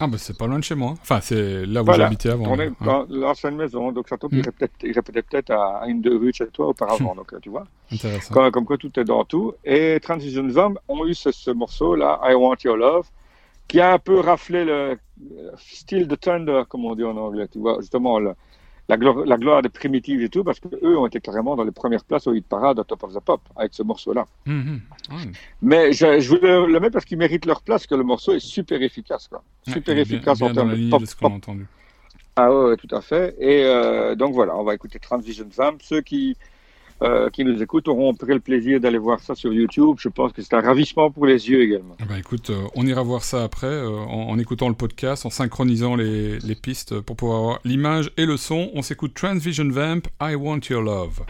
Ah, 0.03 0.07
bah 0.07 0.17
c'est 0.17 0.35
pas 0.37 0.47
loin 0.47 0.57
de 0.59 0.63
chez 0.63 0.73
moi. 0.75 0.95
Enfin, 1.01 1.19
c'est 1.21 1.65
là 1.65 1.81
où 1.81 1.85
Voilà. 1.85 2.05
j'habitais 2.05 2.29
avant. 2.29 2.45
On 2.47 2.59
est 2.59 2.71
dans 2.83 3.05
l'ancienne 3.09 3.55
maison, 3.55 3.91
donc 3.91 4.09
ça 4.09 4.17
tombe, 4.17 4.33
Mm. 4.33 4.37
il 4.39 4.41
répétait 4.45 4.87
il 4.87 4.93
répétait 4.93 5.21
peut-être 5.21 5.51
à, 5.51 5.83
une 5.87 6.01
deux 6.01 6.17
rues 6.17 6.31
de 6.31 6.35
chez 6.35 6.47
toi 6.47 6.67
auparavant. 6.69 7.13
Donc 7.15 7.33
tu 7.41 7.49
vois, 7.49 7.65
Intéressant. 7.91 8.33
comme, 8.33 8.51
comme 8.51 8.65
quoi 8.65 8.77
tout 8.77 8.91
est 8.99 9.03
dans 9.03 9.23
tout. 9.25 9.53
Et 9.63 9.99
Transition 10.01 10.47
Vom 10.47 10.77
ont 10.87 11.05
eu 11.05 11.13
ce, 11.13 11.31
ce 11.31 11.51
morceau-là, 11.51 12.19
I 12.23 12.33
Want 12.33 12.55
Your 12.65 12.77
Love, 12.77 13.07
qui 13.67 13.79
a 13.79 13.93
un 13.93 13.99
peu 13.99 14.19
raflé 14.19 14.65
le 14.65 14.97
style 15.57 16.07
de 16.07 16.15
Thunder, 16.15 16.63
comme 16.67 16.83
on 16.85 16.95
dit 16.95 17.03
en 17.03 17.15
anglais. 17.17 17.47
Tu 17.47 17.59
vois, 17.59 17.77
justement, 17.79 18.19
le- 18.19 18.33
la, 18.91 18.97
gloire, 18.97 19.25
la 19.25 19.37
gloire 19.37 19.61
des 19.61 19.69
primitives 19.69 20.21
et 20.21 20.27
tout, 20.29 20.43
parce 20.43 20.59
qu'eux 20.59 20.97
ont 20.97 21.07
été 21.07 21.21
carrément 21.21 21.55
dans 21.55 21.63
les 21.63 21.71
premières 21.71 22.03
places 22.03 22.27
au 22.27 22.33
hit 22.33 22.45
parade 22.45 22.77
à 22.79 22.83
Top 22.83 23.01
of 23.03 23.13
the 23.13 23.19
Pop 23.21 23.39
avec 23.55 23.73
ce 23.73 23.83
morceau-là. 23.83 24.25
Mhm. 24.45 24.81
Ouais. 25.11 25.31
Mais 25.61 25.93
je, 25.93 26.19
je 26.19 26.29
voulais 26.29 26.67
le 26.67 26.79
mettre 26.79 26.93
parce 26.93 27.05
qu'ils 27.05 27.17
méritent 27.17 27.45
leur 27.45 27.61
place, 27.61 27.87
que 27.87 27.95
le 27.95 28.03
morceau 28.03 28.33
est 28.33 28.39
super 28.41 28.81
efficace. 28.81 29.27
Quoi. 29.29 29.41
Ouais, 29.67 29.73
Super 29.73 29.93
il 29.95 29.99
est 29.99 30.03
bien- 30.05 30.15
efficace 30.17 30.39
bien 30.39 30.49
en 30.49 30.53
termes 30.53 30.75
de 30.75 30.89
pop, 30.89 31.01
de 31.01 31.05
ce 31.05 31.15
pop 31.15 31.31
entendu. 31.31 31.65
ah 32.35 32.51
ouais, 32.53 32.65
ouais, 32.71 32.75
tout 32.77 32.93
à 32.93 33.01
fait. 33.01 33.35
Et 33.39 33.63
euh, 33.63 34.15
donc 34.15 34.33
voilà, 34.33 34.55
on 34.57 34.63
va 34.63 34.73
écouter 34.75 34.99
Transvision 34.99 35.47
Vamp. 35.55 35.77
Ceux 35.81 36.01
qui 36.01 36.35
euh, 37.01 37.29
qui 37.29 37.43
nous 37.43 37.61
écoutent 37.61 37.87
auront 37.87 38.13
peut-être 38.13 38.35
le 38.35 38.39
plaisir 38.39 38.79
d'aller 38.79 38.97
voir 38.97 39.19
ça 39.19 39.33
sur 39.35 39.51
YouTube. 39.51 39.95
Je 39.99 40.09
pense 40.09 40.33
que 40.33 40.41
c'est 40.41 40.53
un 40.53 40.61
ravissement 40.61 41.09
pour 41.09 41.25
les 41.25 41.49
yeux 41.49 41.61
également. 41.63 41.95
Ben, 42.07 42.17
écoute, 42.17 42.49
euh, 42.49 42.67
on 42.75 42.85
ira 42.85 43.01
voir 43.01 43.23
ça 43.23 43.43
après 43.43 43.67
euh, 43.67 43.89
en, 43.89 44.29
en 44.29 44.37
écoutant 44.37 44.69
le 44.69 44.75
podcast, 44.75 45.25
en 45.25 45.29
synchronisant 45.29 45.95
les, 45.95 46.39
les 46.39 46.55
pistes 46.55 46.99
pour 47.01 47.15
pouvoir 47.15 47.39
avoir 47.39 47.59
l'image 47.65 48.11
et 48.17 48.25
le 48.25 48.37
son. 48.37 48.69
On 48.73 48.81
s'écoute 48.81 49.13
Transvision 49.13 49.69
Vamp, 49.69 50.01
I 50.21 50.35
Want 50.35 50.59
Your 50.69 50.81
Love. 50.81 51.21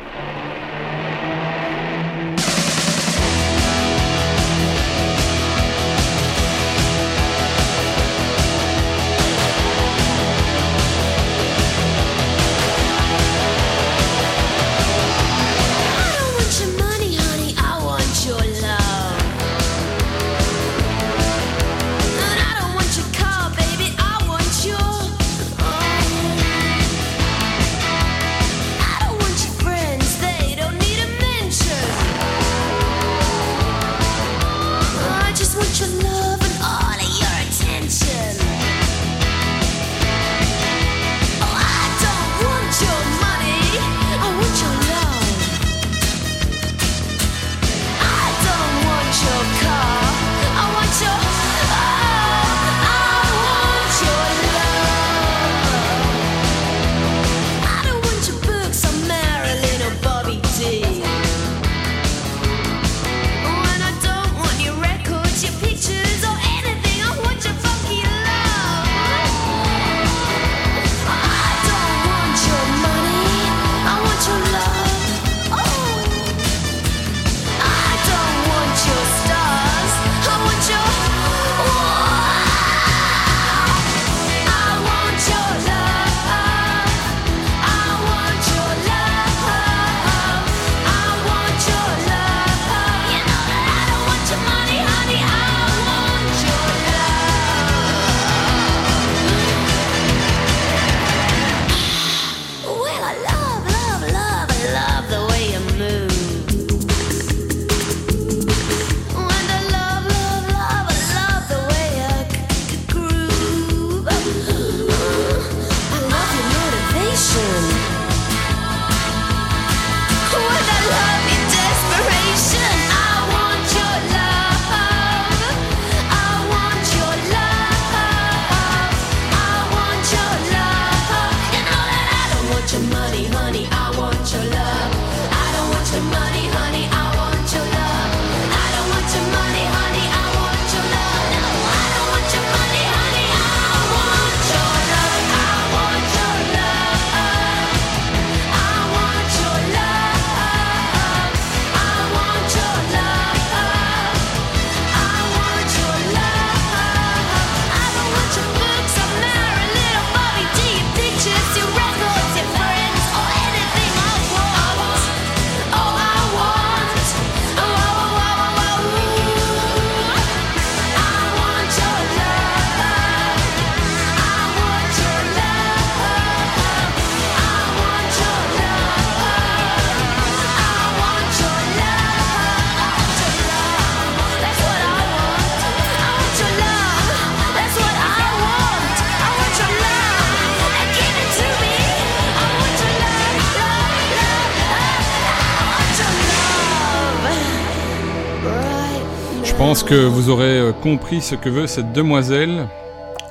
Que 199.92 200.06
vous 200.06 200.30
aurez 200.30 200.58
euh, 200.58 200.72
compris 200.72 201.20
ce 201.20 201.36
que 201.36 201.50
veut 201.50 201.68
cette 201.68 201.92
demoiselle. 201.92 202.70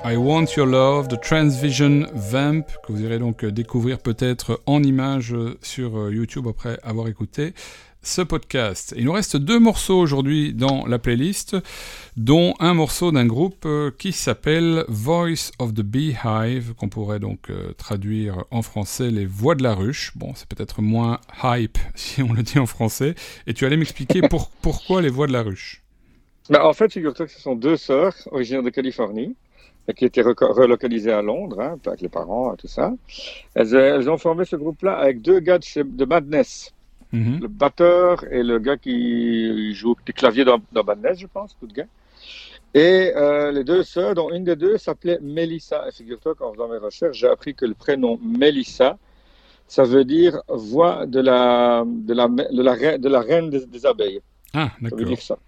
I 0.05 0.17
Want 0.17 0.45
Your 0.59 0.67
Love 0.67 1.09
de 1.09 1.17
Transvision 1.17 2.07
Vamp, 2.13 2.67
que 2.87 2.93
vous 2.93 3.01
irez 3.01 3.19
donc 3.19 3.45
euh, 3.45 3.51
découvrir 3.51 3.99
peut-être 3.99 4.61
en 4.67 4.83
images 4.83 5.33
euh, 5.33 5.57
sur 5.63 6.11
YouTube 6.13 6.47
après 6.51 6.79
avoir 6.83 7.09
écouté 7.09 7.55
ce 8.03 8.21
podcast. 8.21 8.93
Il 8.95 9.07
nous 9.07 9.13
reste 9.13 9.39
deux 9.39 9.59
morceaux 9.59 9.99
aujourd'hui 9.99 10.53
dans 10.53 10.85
la 10.87 10.99
playlist, 10.99 11.57
dont 12.19 12.53
un 12.61 12.75
morceau 12.75 13.11
d'un 13.11 13.25
groupe 13.25 13.67
qui 13.99 14.13
s'appelle 14.13 14.85
Voice 14.89 15.53
of 15.59 15.73
the 15.73 15.81
Beehive, 15.81 16.75
qu'on 16.75 16.91
pourrait 16.91 17.21
donc 17.21 17.51
traduire 17.79 18.45
en 18.51 18.61
français 18.61 19.11
les 19.11 19.25
voix 19.25 19.55
de 19.55 19.63
la 19.63 19.75
ruche. 19.75 20.13
Bon, 20.15 20.33
c'est 20.35 20.47
peut-être 20.47 20.83
moins 20.83 21.21
hype 21.43 21.79
si 21.95 22.23
on 22.23 22.35
le 22.35 22.43
dit 22.43 22.59
en 22.59 22.67
français. 22.67 23.15
Et 23.47 23.55
tu 23.55 23.65
allais 23.65 23.79
m'expliquer 23.79 24.21
pour- 24.29 24.51
pourquoi 24.63 25.01
les 25.01 25.11
voix 25.11 25.27
de 25.27 25.33
la 25.33 25.43
ruche? 25.43 25.83
Ben, 26.51 26.61
en 26.63 26.73
fait, 26.73 26.93
figure-toi 26.93 27.27
que 27.27 27.33
ce 27.33 27.41
sont 27.41 27.55
deux 27.55 27.77
sœurs 27.77 28.15
originaires 28.33 28.63
de 28.65 28.71
Californie 28.71 29.37
et 29.89 29.95
qui 29.95 30.05
étaient 30.05 30.23
relocalisées 30.23 31.13
à 31.13 31.23
Londres, 31.23 31.61
hein, 31.61 31.79
avec 31.87 32.01
les 32.01 32.09
parents 32.09 32.53
et 32.53 32.57
tout 32.57 32.67
ça. 32.67 32.93
Elles, 33.55 33.75
euh, 33.75 33.97
elles 33.97 34.11
ont 34.11 34.19
formé 34.19 34.45
ce 34.45 34.57
groupe-là 34.57 34.97
avec 34.97 35.23
deux 35.23 35.41
gars 35.41 35.59
de, 35.59 35.65
chez- 35.65 35.85
de 35.85 36.05
Madness, 36.05 36.73
Mhm. 37.13 37.41
le 37.43 37.49
batteur 37.49 38.25
et 38.33 38.43
le 38.43 38.59
gars 38.59 38.77
qui 38.77 39.73
joue 39.75 39.97
des 40.07 40.13
claviers 40.13 40.45
dans, 40.45 40.61
dans 40.73 40.85
Madness, 40.85 41.19
je 41.19 41.27
pense, 41.27 41.57
tout 41.59 41.67
de 41.67 41.73
gars. 41.73 41.87
Et 42.75 43.13
euh, 43.17 43.51
les 43.51 43.65
deux 43.65 43.83
sœurs, 43.83 44.15
dont 44.15 44.31
une 44.31 44.45
des 44.45 44.55
deux 44.55 44.77
s'appelait 44.79 45.19
Mélissa. 45.21 45.87
Et 45.89 45.93
figure-toi 45.93 46.35
qu'en 46.37 46.53
faisant 46.53 46.69
mes 46.69 46.79
recherches, 46.79 47.17
j'ai 47.17 47.27
appris 47.29 47.55
que 47.55 47.67
le 47.67 47.75
prénom 47.75 48.19
Mélissa, 48.23 48.97
ça 49.67 49.83
veut 49.85 50.05
dire 50.05 50.41
voix 50.49 51.07
de 51.07 51.21
la, 51.21 51.85
de 51.87 52.15
la, 52.15 52.29
de 52.29 52.63
la, 52.63 52.75
reine- 52.75 53.01
de 53.01 53.09
la 53.09 53.21
reine 53.21 53.51
des, 53.51 53.67
des 53.67 53.87
abeilles. 53.87 54.21
Ah, 54.55 54.71
Ça 54.75 54.83
veut 54.83 54.91
d'accord. 54.91 55.07
dire 55.07 55.21
ça. 55.21 55.39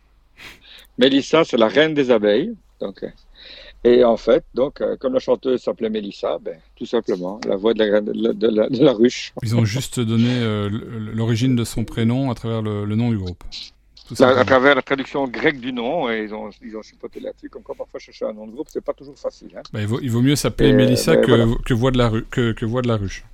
Mélissa, 0.98 1.44
c'est 1.44 1.56
la 1.56 1.68
reine 1.68 1.94
des 1.94 2.10
abeilles. 2.10 2.52
Donc, 2.80 3.02
euh, 3.02 3.08
et 3.84 4.04
en 4.04 4.16
fait, 4.16 4.44
donc, 4.54 4.80
euh, 4.80 4.96
comme 4.96 5.14
la 5.14 5.18
chanteuse 5.20 5.62
s'appelait 5.62 5.90
Mélissa, 5.90 6.38
ben, 6.40 6.56
tout 6.76 6.86
simplement, 6.86 7.40
la 7.48 7.56
voix 7.56 7.74
de 7.74 7.80
la, 7.80 7.92
reine- 7.92 8.04
de 8.04 8.12
la, 8.28 8.32
de 8.32 8.48
la- 8.48 8.68
de 8.68 8.84
la 8.84 8.92
ruche. 8.92 9.32
Ils 9.42 9.56
ont 9.56 9.64
juste 9.64 9.98
donné 10.00 10.38
euh, 10.40 10.68
l'origine 11.14 11.56
de 11.56 11.64
son 11.64 11.84
prénom 11.84 12.30
à 12.30 12.34
travers 12.34 12.62
le, 12.62 12.84
le 12.84 12.94
nom 12.96 13.10
du 13.10 13.18
groupe. 13.18 13.42
Tout 14.06 14.14
à 14.14 14.16
simplement. 14.16 14.44
travers 14.44 14.74
la 14.74 14.82
traduction 14.82 15.26
grecque 15.26 15.60
du 15.60 15.72
nom, 15.72 16.10
et 16.10 16.24
ils 16.24 16.34
ont, 16.34 16.50
ils 16.60 16.76
ont 16.76 16.82
chipoté 16.82 17.18
là-dessus, 17.20 17.48
comme 17.48 17.62
quoi 17.62 17.74
parfois 17.74 17.98
chercher 17.98 18.26
un 18.26 18.32
nom 18.32 18.46
de 18.46 18.52
groupe, 18.52 18.68
c'est 18.70 18.84
pas 18.84 18.92
toujours 18.92 19.18
facile. 19.18 19.50
Hein. 19.56 19.62
Bah, 19.72 19.80
il, 19.80 19.86
vaut, 19.86 20.00
il 20.00 20.10
vaut 20.10 20.20
mieux 20.22 20.36
s'appeler 20.36 20.72
Mélissa 20.72 21.14
ben, 21.14 21.20
que, 21.22 21.30
voilà. 21.30 21.46
que, 21.64 21.74
voix 21.74 21.90
de 21.92 21.98
la 21.98 22.08
ru- 22.08 22.24
que, 22.30 22.52
que 22.52 22.64
voix 22.66 22.82
de 22.82 22.88
la 22.88 22.96
ruche. 22.96 23.24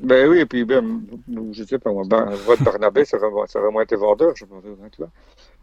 Ben 0.00 0.28
oui, 0.28 0.38
et 0.40 0.46
puis, 0.46 0.64
ben, 0.64 1.02
je 1.52 1.64
sais 1.64 1.78
pas, 1.78 1.92
moi, 1.92 2.04
Bar- 2.06 2.30
voix 2.44 2.56
de 2.56 2.64
Barnabé, 2.64 3.04
ça 3.04 3.16
aurait 3.18 3.70
moins 3.72 3.82
été 3.84 3.96
vendeur, 3.96 4.34
je 4.36 4.44
pense, 4.44 4.62
hein, 4.64 4.88
tu 4.90 4.98
vois. 4.98 5.10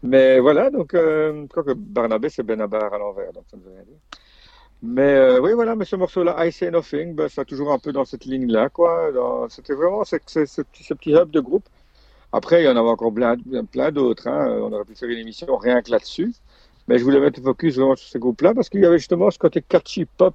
Mais 0.02 0.38
voilà, 0.38 0.70
donc, 0.70 0.94
euh, 0.94 1.42
je 1.42 1.46
crois 1.48 1.64
que 1.64 1.72
Barnabé, 1.72 2.28
c'est 2.28 2.42
Benabar 2.44 2.92
à 2.94 2.98
l'envers, 2.98 3.32
donc 3.32 3.44
ça 3.50 3.56
ne 3.56 3.62
veut 3.62 3.70
rien 3.74 3.82
dire. 3.82 3.98
Mais 4.82 5.02
euh, 5.02 5.40
oui, 5.40 5.52
voilà, 5.54 5.74
mais 5.76 5.84
ce 5.84 5.96
morceau-là, 5.96 6.46
I 6.46 6.52
Say 6.52 6.70
Nothing, 6.70 7.14
ben, 7.14 7.28
ça 7.28 7.44
toujours 7.44 7.72
un 7.72 7.78
peu 7.80 7.92
dans 7.92 8.04
cette 8.04 8.24
ligne-là, 8.24 8.68
quoi. 8.68 9.10
Dans- 9.12 9.48
C'était 9.48 9.74
vraiment 9.74 10.04
ce, 10.04 10.16
ce, 10.26 10.46
ce 10.46 10.62
petit, 10.62 10.84
ce 10.84 10.94
petit 10.94 11.12
hub 11.12 11.30
de 11.30 11.40
groupe. 11.40 11.64
Après, 12.32 12.62
il 12.62 12.66
y 12.66 12.68
en 12.68 12.76
avait 12.76 12.88
encore 12.88 13.12
plein, 13.12 13.36
plein 13.72 13.92
d'autres. 13.92 14.28
Hein. 14.28 14.58
On 14.62 14.72
aurait 14.72 14.84
pu 14.84 14.94
faire 14.94 15.08
une 15.08 15.18
émission 15.18 15.56
rien 15.56 15.82
que 15.82 15.90
là-dessus. 15.90 16.32
Mais 16.88 16.98
je 16.98 17.04
voulais 17.04 17.20
mettre 17.20 17.40
le 17.40 17.44
focus 17.44 17.76
vraiment 17.76 17.96
sur 17.96 18.08
ces 18.08 18.18
groupes-là 18.18 18.54
parce 18.54 18.68
qu'il 18.68 18.80
y 18.80 18.86
avait 18.86 18.98
justement 18.98 19.30
ce 19.30 19.38
côté 19.38 19.62
catchy 19.62 20.04
pop 20.06 20.34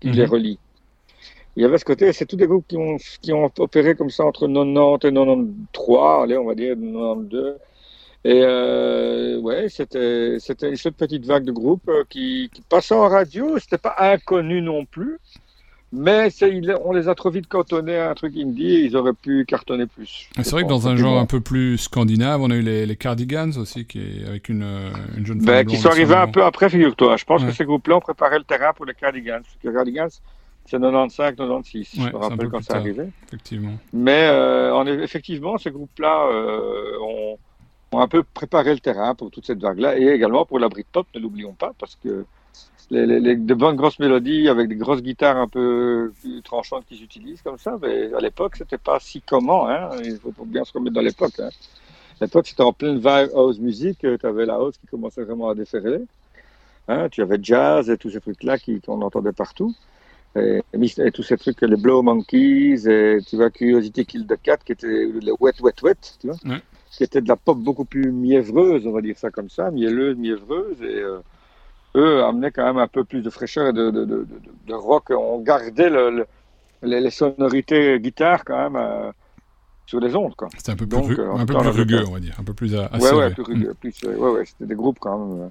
qui 0.00 0.08
Mhm. 0.08 0.14
les 0.14 0.24
relie. 0.26 0.58
Il 1.56 1.62
y 1.62 1.66
avait 1.66 1.78
ce 1.78 1.84
côté, 1.84 2.12
c'est 2.12 2.26
tous 2.26 2.36
des 2.36 2.46
groupes 2.46 2.66
qui 2.68 2.76
ont, 2.76 2.96
qui 3.22 3.32
ont 3.32 3.50
opéré 3.58 3.94
comme 3.94 4.10
ça 4.10 4.24
entre 4.24 4.46
90 4.48 5.06
et 5.06 5.12
93, 5.12 6.22
allez, 6.24 6.36
on 6.38 6.44
va 6.46 6.54
dire 6.54 6.74
92. 6.76 7.56
Et 8.26 8.40
euh, 8.42 9.38
ouais, 9.40 9.68
c'était 9.68 10.36
c'était 10.38 10.74
cette 10.76 10.96
petite 10.96 11.26
vague 11.26 11.44
de 11.44 11.52
groupes 11.52 11.88
euh, 11.88 12.04
qui, 12.08 12.48
qui 12.52 12.62
passaient 12.62 12.94
en 12.94 13.08
radio. 13.08 13.58
C'était 13.58 13.76
pas 13.78 13.94
inconnu 13.98 14.62
non 14.62 14.86
plus, 14.86 15.18
mais 15.92 16.28
il- 16.40 16.74
on 16.86 16.92
les 16.92 17.08
a 17.08 17.14
trop 17.14 17.28
vite 17.28 17.48
cantonnés 17.48 17.98
à 17.98 18.08
un 18.10 18.14
truc 18.14 18.34
indie. 18.38 18.76
Et 18.76 18.80
ils 18.86 18.96
auraient 18.96 19.12
pu 19.12 19.44
cartonner 19.44 19.84
plus. 19.86 20.30
C'est 20.36 20.50
vrai 20.52 20.62
que 20.64 20.68
dans 20.68 20.88
un 20.88 20.96
genre 20.96 21.18
un 21.18 21.26
peu 21.26 21.40
plus 21.40 21.76
scandinave, 21.76 22.40
on 22.40 22.50
a 22.50 22.54
eu 22.54 22.62
les, 22.62 22.86
les 22.86 22.96
Cardigans 22.96 23.50
aussi, 23.58 23.84
qui 23.84 24.22
avec 24.26 24.48
une, 24.48 24.62
euh, 24.62 24.90
une 25.18 25.26
jeune 25.26 25.40
femme. 25.42 25.46
Ben, 25.56 25.66
qui 25.66 25.76
sont 25.76 25.90
arrivés 25.90 26.14
un 26.14 26.28
peu 26.28 26.42
après, 26.44 26.70
figure-toi. 26.70 27.18
Je 27.18 27.24
pense 27.26 27.42
Ouais. 27.42 27.48
que 27.48 27.54
ces 27.54 27.66
groupes-là 27.66 27.96
ont 27.98 28.00
préparé 28.00 28.38
le 28.38 28.44
terrain 28.44 28.72
pour 28.72 28.86
les 28.86 28.94
Cardigans. 28.94 29.42
Les 29.62 29.70
Cardigans, 29.70 30.08
c'est 30.64 30.78
95, 30.80 31.34
96. 31.36 31.76
Ouais, 31.98 32.04
je 32.06 32.10
me 32.10 32.16
rappelle 32.16 32.48
quand 32.48 32.66
tard. 32.66 32.78
arrivé. 32.78 33.04
Effectivement. 33.28 33.74
Mais 33.92 34.28
euh, 34.30 34.74
en 34.74 34.86
eff- 34.86 35.02
effectivement, 35.02 35.58
ces 35.58 35.70
groupes-là 35.70 36.26
euh, 36.32 36.92
ont, 37.06 37.38
ont 37.94 38.00
un 38.00 38.08
peu 38.08 38.22
préparé 38.22 38.72
le 38.72 38.80
terrain 38.80 39.14
pour 39.14 39.30
toute 39.30 39.46
cette 39.46 39.60
vague-là 39.60 39.98
et 39.98 40.08
également 40.08 40.44
pour 40.44 40.58
la 40.58 40.68
Britpop, 40.68 41.06
ne 41.14 41.20
l'oublions 41.20 41.52
pas, 41.52 41.72
parce 41.78 41.96
que 41.96 42.24
les, 42.90 43.36
de 43.36 43.54
bonnes 43.54 43.76
grosses 43.76 43.98
mélodies 43.98 44.48
avec 44.48 44.68
des 44.68 44.76
grosses 44.76 45.02
guitares 45.02 45.36
un 45.36 45.48
peu 45.48 46.12
tranchantes 46.44 46.84
qu'ils 46.86 47.02
utilisent 47.02 47.42
comme 47.42 47.58
ça, 47.58 47.78
mais 47.80 48.12
à 48.12 48.20
l'époque, 48.20 48.56
c'était 48.56 48.78
pas 48.78 48.98
si 49.00 49.22
comment. 49.22 49.68
Hein, 49.68 49.90
il 50.04 50.18
faut 50.18 50.44
bien 50.44 50.64
se 50.64 50.72
remettre 50.72 50.94
dans 50.94 51.00
l'époque. 51.00 51.38
Hein. 51.40 51.48
L'époque, 52.20 52.46
c'était 52.46 52.62
en 52.62 52.72
pleine 52.72 52.96
vibe 52.96 53.30
house 53.34 53.58
music, 53.58 53.98
tu 54.00 54.26
avais 54.26 54.46
la 54.46 54.54
house 54.54 54.76
qui 54.78 54.86
commençait 54.86 55.22
vraiment 55.22 55.48
à 55.48 55.54
déferler. 55.54 56.00
Hein, 56.86 57.08
tu 57.10 57.22
avais 57.22 57.38
jazz 57.42 57.88
et 57.88 57.96
tous 57.96 58.10
ces 58.10 58.20
trucs-là 58.20 58.58
qu'on 58.58 59.00
entendait 59.02 59.32
partout. 59.32 59.74
Et, 60.36 60.62
tous 61.12 61.22
ces 61.22 61.36
trucs, 61.36 61.60
les 61.62 61.76
Blow 61.76 62.02
Monkeys, 62.02 62.88
et 62.88 63.18
tu 63.26 63.36
vois, 63.36 63.50
Curiosity 63.50 64.04
Kill 64.04 64.26
the 64.26 64.36
Cat, 64.42 64.58
qui 64.58 64.72
était 64.72 64.86
le 64.88 65.32
Wet 65.40 65.54
Wet 65.60 65.80
Wet, 65.82 65.96
tu 66.20 66.26
vois. 66.26 66.36
Qui 66.96 67.04
était 67.04 67.20
de 67.20 67.28
la 67.28 67.36
pop 67.36 67.58
beaucoup 67.58 67.84
plus 67.84 68.12
mièvreuse, 68.12 68.86
on 68.86 68.92
va 68.92 69.00
dire 69.02 69.18
ça 69.18 69.30
comme 69.30 69.48
ça, 69.50 69.70
mielleuse, 69.70 70.16
mièvreuse, 70.16 70.80
et 70.82 71.00
euh, 71.00 71.18
eux 71.96 72.24
amenaient 72.24 72.50
quand 72.52 72.64
même 72.64 72.78
un 72.78 72.88
peu 72.88 73.04
plus 73.04 73.22
de 73.22 73.30
fraîcheur 73.30 73.68
et 73.68 73.72
de, 73.72 73.90
de, 73.90 74.04
de, 74.04 74.26
de, 74.66 74.74
rock. 74.74 75.10
On 75.10 75.40
gardait 75.40 75.90
le, 75.90 76.10
le- 76.10 76.26
les, 76.82 77.00
les 77.00 77.10
sonorités 77.10 77.98
guitare 78.00 78.44
quand 78.44 78.56
même 78.58 78.76
euh, 78.76 79.10
sur 79.86 80.00
les 80.00 80.14
ondes. 80.16 80.34
C'était 80.56 80.72
un 80.72 80.76
peu 80.76 80.86
plus, 80.86 80.96
Donc, 80.98 81.06
ru- 81.08 81.20
euh, 81.20 81.34
un 81.34 81.46
peu 81.46 81.54
plus 81.58 81.68
rugueux, 81.68 82.04
on 82.06 82.12
va 82.12 82.20
dire. 82.20 82.36
Un 82.38 82.44
peu 82.44 82.54
plus 82.54 82.74
à, 82.74 82.82
Ouais, 82.82 82.96
acéré. 82.96 83.16
ouais, 83.16 83.30
plus 83.34 83.42
rugueux, 83.42 83.74
plus, 83.80 83.94
euh, 84.04 84.16
ouais, 84.16 84.30
ouais, 84.38 84.44
c'était 84.46 84.66
des 84.66 84.74
groupes 84.74 84.98
quand 85.00 85.18
même, 85.18 85.42
euh, 85.42 85.48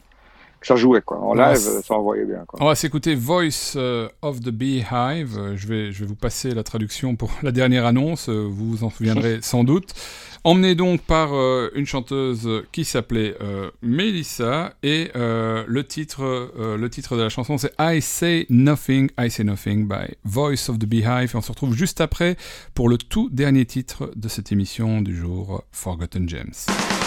que 0.59 0.67
ça 0.67 0.75
jouait, 0.75 1.01
quoi. 1.01 1.19
En 1.19 1.33
live, 1.33 1.57
ça 1.57 1.95
envoyait 1.95 2.25
bien, 2.25 2.43
quoi. 2.47 2.59
On 2.61 2.65
va 2.67 2.75
s'écouter 2.75 3.15
Voice 3.15 3.75
of 4.21 4.39
the 4.41 4.49
Beehive. 4.49 5.55
Je 5.55 5.67
vais, 5.67 5.91
je 5.91 5.99
vais 6.01 6.05
vous 6.05 6.15
passer 6.15 6.51
la 6.53 6.63
traduction 6.63 7.15
pour 7.15 7.31
la 7.43 7.51
dernière 7.51 7.85
annonce. 7.85 8.29
Vous 8.29 8.69
vous 8.71 8.83
en 8.83 8.89
souviendrez 8.89 9.39
sans 9.41 9.63
doute. 9.63 9.93
Emmené 10.45 10.75
donc 10.75 11.01
par 11.01 11.33
euh, 11.33 11.71
une 11.73 11.85
chanteuse 11.85 12.49
qui 12.73 12.83
s'appelait 12.83 13.35
euh, 13.39 13.71
Melissa 13.81 14.73
et 14.83 15.09
euh, 15.15 15.63
le 15.67 15.85
titre, 15.85 16.51
le 16.57 16.89
titre 16.89 17.15
de 17.15 17.21
la 17.21 17.29
chanson 17.29 17.57
c'est 17.57 17.73
I 17.79 18.01
Say 18.01 18.45
Nothing, 18.49 19.09
I 19.17 19.31
Say 19.31 19.45
Nothing 19.45 19.87
by 19.87 20.15
Voice 20.25 20.69
of 20.69 20.79
the 20.79 20.85
Beehive. 20.85 21.31
Et 21.33 21.35
on 21.35 21.41
se 21.41 21.51
retrouve 21.51 21.75
juste 21.75 22.01
après 22.01 22.35
pour 22.73 22.89
le 22.89 22.97
tout 22.97 23.29
dernier 23.31 23.65
titre 23.65 24.11
de 24.17 24.27
cette 24.27 24.51
émission 24.51 25.01
du 25.01 25.15
jour 25.15 25.63
Forgotten 25.71 26.27
Gems. 26.27 27.02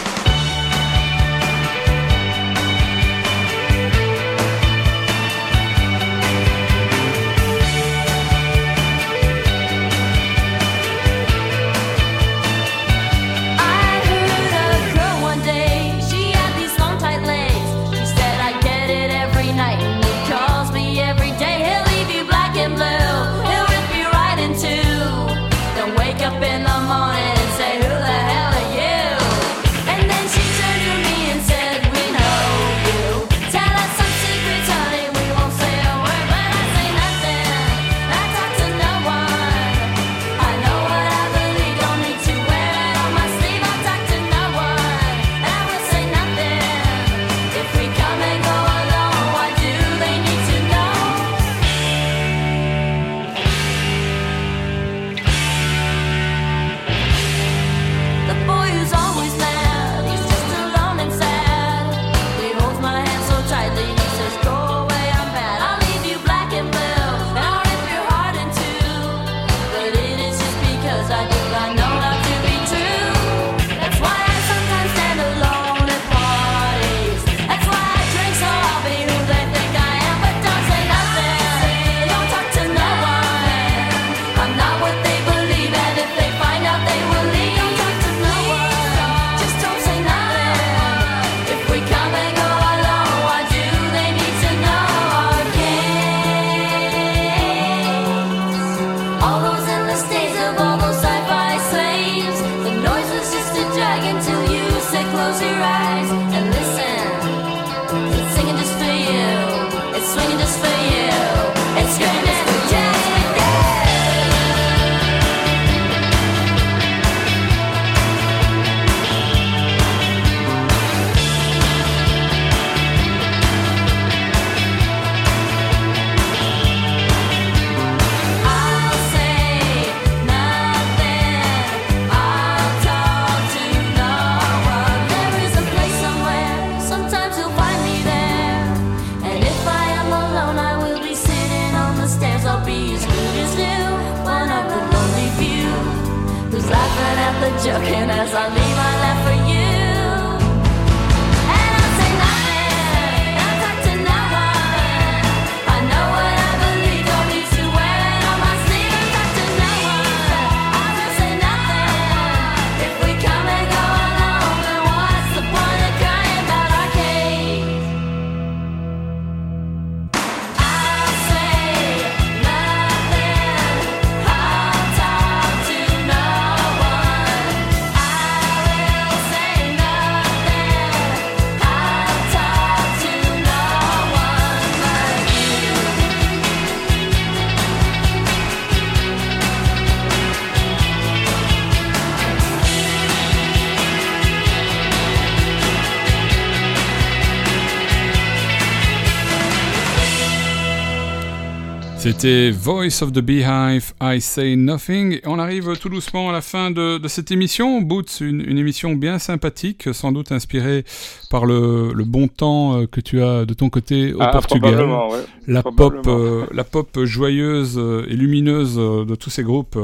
C'était 202.09 202.53
Voice 202.53 203.03
of 203.03 203.11
the 203.13 203.19
Beehive, 203.19 203.93
I 204.01 204.21
Say 204.21 204.55
Nothing. 204.55 205.19
On 205.25 205.41
arrive 205.41 205.77
tout 205.77 205.89
doucement 205.89 206.29
à 206.31 206.33
la 206.33 206.41
fin 206.41 206.71
de, 206.71 206.99
de 206.99 207.09
cette 207.09 207.33
émission. 207.33 207.81
Boots, 207.81 208.21
une, 208.21 208.41
une 208.47 208.59
émission 208.59 208.95
bien 208.95 209.19
sympathique, 209.19 209.89
sans 209.93 210.13
doute 210.13 210.31
inspirée 210.31 210.85
par 211.31 211.47
le, 211.47 211.93
le 211.93 212.05
bon 212.05 212.29
temps 212.29 212.79
euh, 212.79 212.87
que 212.87 213.01
tu 213.01 213.21
as 213.23 213.45
de 213.45 213.55
ton 213.55 213.71
côté 213.71 214.13
au 214.15 214.19
Ah, 214.21 214.29
Portugal. 214.29 214.81
ouais. 214.89 215.19
La 215.49 215.65
pop, 215.65 215.95
euh, 216.07 216.47
la 216.53 216.63
pop 216.63 216.97
joyeuse 217.03 217.75
euh, 217.77 218.07
et 218.09 218.15
lumineuse 218.15 218.77
euh, 218.79 219.05
de 219.05 219.17
tous 219.17 219.31
ces 219.31 219.43
groupes, 219.43 219.77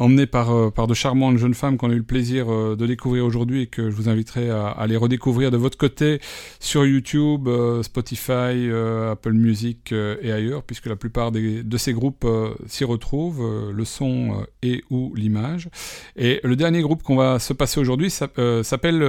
emmenés 0.00 0.26
par, 0.26 0.50
euh, 0.50 0.70
par 0.70 0.86
de 0.88 0.94
charmantes 0.94 1.36
jeunes 1.36 1.54
femmes 1.54 1.76
qu'on 1.76 1.90
a 1.90 1.92
eu 1.92 1.98
le 1.98 2.02
plaisir 2.02 2.50
euh, 2.52 2.74
de 2.74 2.86
découvrir 2.86 3.24
aujourd'hui 3.24 3.62
et 3.62 3.66
que 3.68 3.88
je 3.90 3.94
vous 3.94 4.08
inviterai 4.08 4.50
à, 4.50 4.66
à 4.68 4.86
les 4.88 4.96
redécouvrir 4.96 5.52
de 5.52 5.56
votre 5.56 5.78
côté 5.78 6.20
sur 6.58 6.84
YouTube, 6.84 7.46
euh, 7.46 7.82
Spotify, 7.84 8.68
Apple 9.12 9.32
Music 9.34 9.92
et 9.92 10.32
ailleurs, 10.32 10.62
puisque 10.64 10.86
la 10.86 10.96
plupart 10.96 11.30
des- 11.30 11.62
de 11.62 11.76
ces 11.76 11.92
groupes 11.92 12.26
s'y 12.66 12.84
retrouvent, 12.84 13.70
le 13.72 13.84
son 13.84 14.44
et 14.62 14.82
ou 14.90 15.12
l'image. 15.14 15.68
Et 16.16 16.40
le 16.42 16.56
dernier 16.56 16.80
groupe 16.82 17.02
qu'on 17.02 17.16
va 17.16 17.38
se 17.38 17.52
passer 17.52 17.78
aujourd'hui 17.80 18.10
s'app- 18.10 18.40
s'appelle 18.62 19.00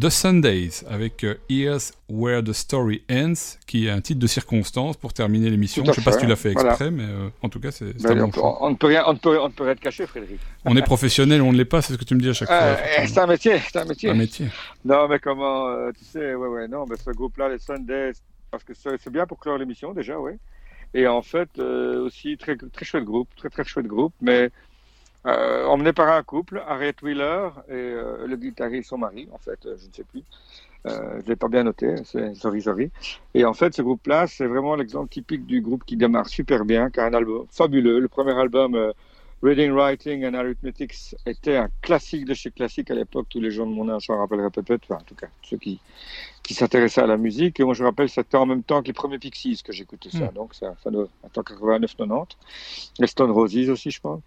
The 0.00 0.08
Sundays, 0.08 0.84
avec 0.88 1.26
Here's 1.50 1.92
Where 2.08 2.42
the 2.42 2.52
Story 2.54 3.02
Ends, 3.10 3.58
qui 3.66 3.86
est 3.86 3.90
un 3.90 4.00
titre 4.00 4.18
de 4.20 4.26
circonstance 4.26 4.96
pour 4.96 5.12
terminer 5.12 5.50
l'émission. 5.50 5.84
Je 5.84 5.92
sais 5.92 6.00
pas 6.02 6.12
si 6.12 6.18
tu 6.20 6.26
l'as 6.26 6.36
fait 6.36 6.52
voilà. 6.52 6.70
exprès, 6.70 6.90
mais 6.90 7.04
euh, 7.04 7.28
en 7.42 7.48
tout 7.50 7.60
cas, 7.60 7.70
c'est 7.70 7.92
Ben, 8.02 8.12
un 8.18 8.22
on, 8.24 8.28
bon 8.28 8.30
peut- 8.30 8.40
on 8.60 8.70
ne 8.70 8.74
peut 8.76 8.86
rien, 8.86 9.04
on 9.06 9.12
ne 9.12 9.18
peut, 9.18 9.38
on 9.38 9.48
ne 9.48 9.52
peut 9.52 9.64
rien 9.64 9.74
te 9.74 9.80
cacher, 9.80 10.06
Frédéric. 10.06 10.40
On 10.64 10.74
est 10.76 10.82
professionnel, 10.82 11.42
on 11.42 11.52
ne 11.52 11.58
l'est 11.58 11.66
pas, 11.66 11.82
c'est 11.82 11.92
ce 11.92 11.98
que 11.98 12.04
tu 12.04 12.14
me 12.14 12.20
dis 12.20 12.30
à 12.30 12.32
chaque 12.32 12.50
Euh, 12.50 12.76
fois. 12.76 12.86
eh, 13.02 13.06
c'est 13.06 13.18
un 13.20 13.26
métier, 13.26 13.58
c'est 13.58 13.78
un 13.78 13.84
métier. 13.84 14.10
un 14.10 14.14
métier. 14.14 14.46
Non, 14.84 15.06
mais 15.06 15.18
comment, 15.18 15.68
euh, 15.68 15.90
tu 15.98 16.04
sais, 16.04 16.34
ouais, 16.34 16.48
ouais, 16.48 16.66
non, 16.68 16.86
mais 16.88 16.96
ce 16.96 17.10
groupe-là, 17.10 17.50
les 17.50 17.58
Sundays, 17.58 18.12
parce 18.50 18.64
que 18.64 18.72
c'est 18.74 19.10
bien 19.10 19.26
pour 19.26 19.38
clore 19.38 19.58
l'émission 19.58 19.92
déjà, 19.92 20.18
ouais. 20.18 20.38
Et 20.94 21.06
en 21.06 21.20
fait, 21.20 21.50
euh, 21.58 22.06
aussi 22.06 22.38
très, 22.38 22.56
très 22.56 22.84
chouette 22.86 23.04
groupe, 23.04 23.28
très 23.36 23.50
très 23.50 23.64
chouette 23.64 23.86
groupe, 23.86 24.14
mais 24.22 24.50
emmené 25.24 25.92
par 25.92 26.08
un 26.08 26.22
couple, 26.22 26.62
Harriet 26.66 26.94
Wheeler 27.02 27.50
et 27.68 27.92
le 28.26 28.36
guitariste, 28.36 28.88
son 28.88 28.96
mari, 28.96 29.28
en 29.30 29.36
fait, 29.36 29.58
je 29.64 29.86
ne 29.86 29.92
sais 29.92 30.04
plus. 30.04 30.22
Euh, 30.86 31.20
je 31.22 31.28
l'ai 31.28 31.36
pas 31.36 31.48
bien 31.48 31.64
noté, 31.64 31.96
c'est 32.04 32.34
sorry, 32.34 32.62
sorry. 32.62 32.90
Et 33.34 33.44
en 33.44 33.54
fait, 33.54 33.74
ce 33.74 33.82
groupe-là, 33.82 34.26
c'est 34.26 34.46
vraiment 34.46 34.76
l'exemple 34.76 35.08
typique 35.08 35.44
du 35.46 35.60
groupe 35.60 35.84
qui 35.84 35.96
démarre 35.96 36.28
super 36.28 36.64
bien, 36.64 36.90
qui 36.90 37.00
a 37.00 37.06
un 37.06 37.14
album 37.14 37.46
fabuleux. 37.50 37.98
Le 37.98 38.08
premier 38.08 38.38
album, 38.38 38.74
euh, 38.74 38.92
Reading, 39.42 39.72
Writing 39.72 40.24
and 40.24 40.34
Arithmetics, 40.34 41.14
était 41.26 41.56
un 41.56 41.68
classique 41.82 42.24
de 42.24 42.34
chez 42.34 42.50
classique 42.50 42.90
à 42.90 42.94
l'époque. 42.94 43.26
Tous 43.28 43.40
les 43.40 43.50
gens 43.50 43.66
de 43.66 43.72
mon 43.72 43.88
âge 43.88 44.06
s'en 44.06 44.18
rappelleraient 44.18 44.50
peut-être, 44.50 44.82
enfin, 44.84 45.00
en 45.00 45.04
tout 45.04 45.14
cas, 45.14 45.28
ceux 45.42 45.58
qui, 45.58 45.80
qui 46.42 46.54
s'intéressaient 46.54 47.02
à 47.02 47.06
la 47.06 47.16
musique. 47.16 47.60
Et 47.60 47.64
moi, 47.64 47.74
je 47.74 47.84
rappelle, 47.84 48.08
c'était 48.08 48.36
en 48.36 48.46
même 48.46 48.62
temps 48.62 48.80
que 48.82 48.88
les 48.88 48.92
premiers 48.92 49.18
Pixies 49.18 49.62
que 49.64 49.72
j'écoutais 49.72 50.10
ça. 50.10 50.30
Mm. 50.30 50.34
Donc, 50.34 50.54
ça, 50.54 50.74
ça 50.82 50.90
doit 50.90 51.08
en 51.22 51.28
89-90. 51.28 52.30
Les 52.98 53.06
Stone 53.06 53.30
Roses 53.30 53.68
aussi, 53.68 53.90
je 53.90 54.00
pense. 54.00 54.20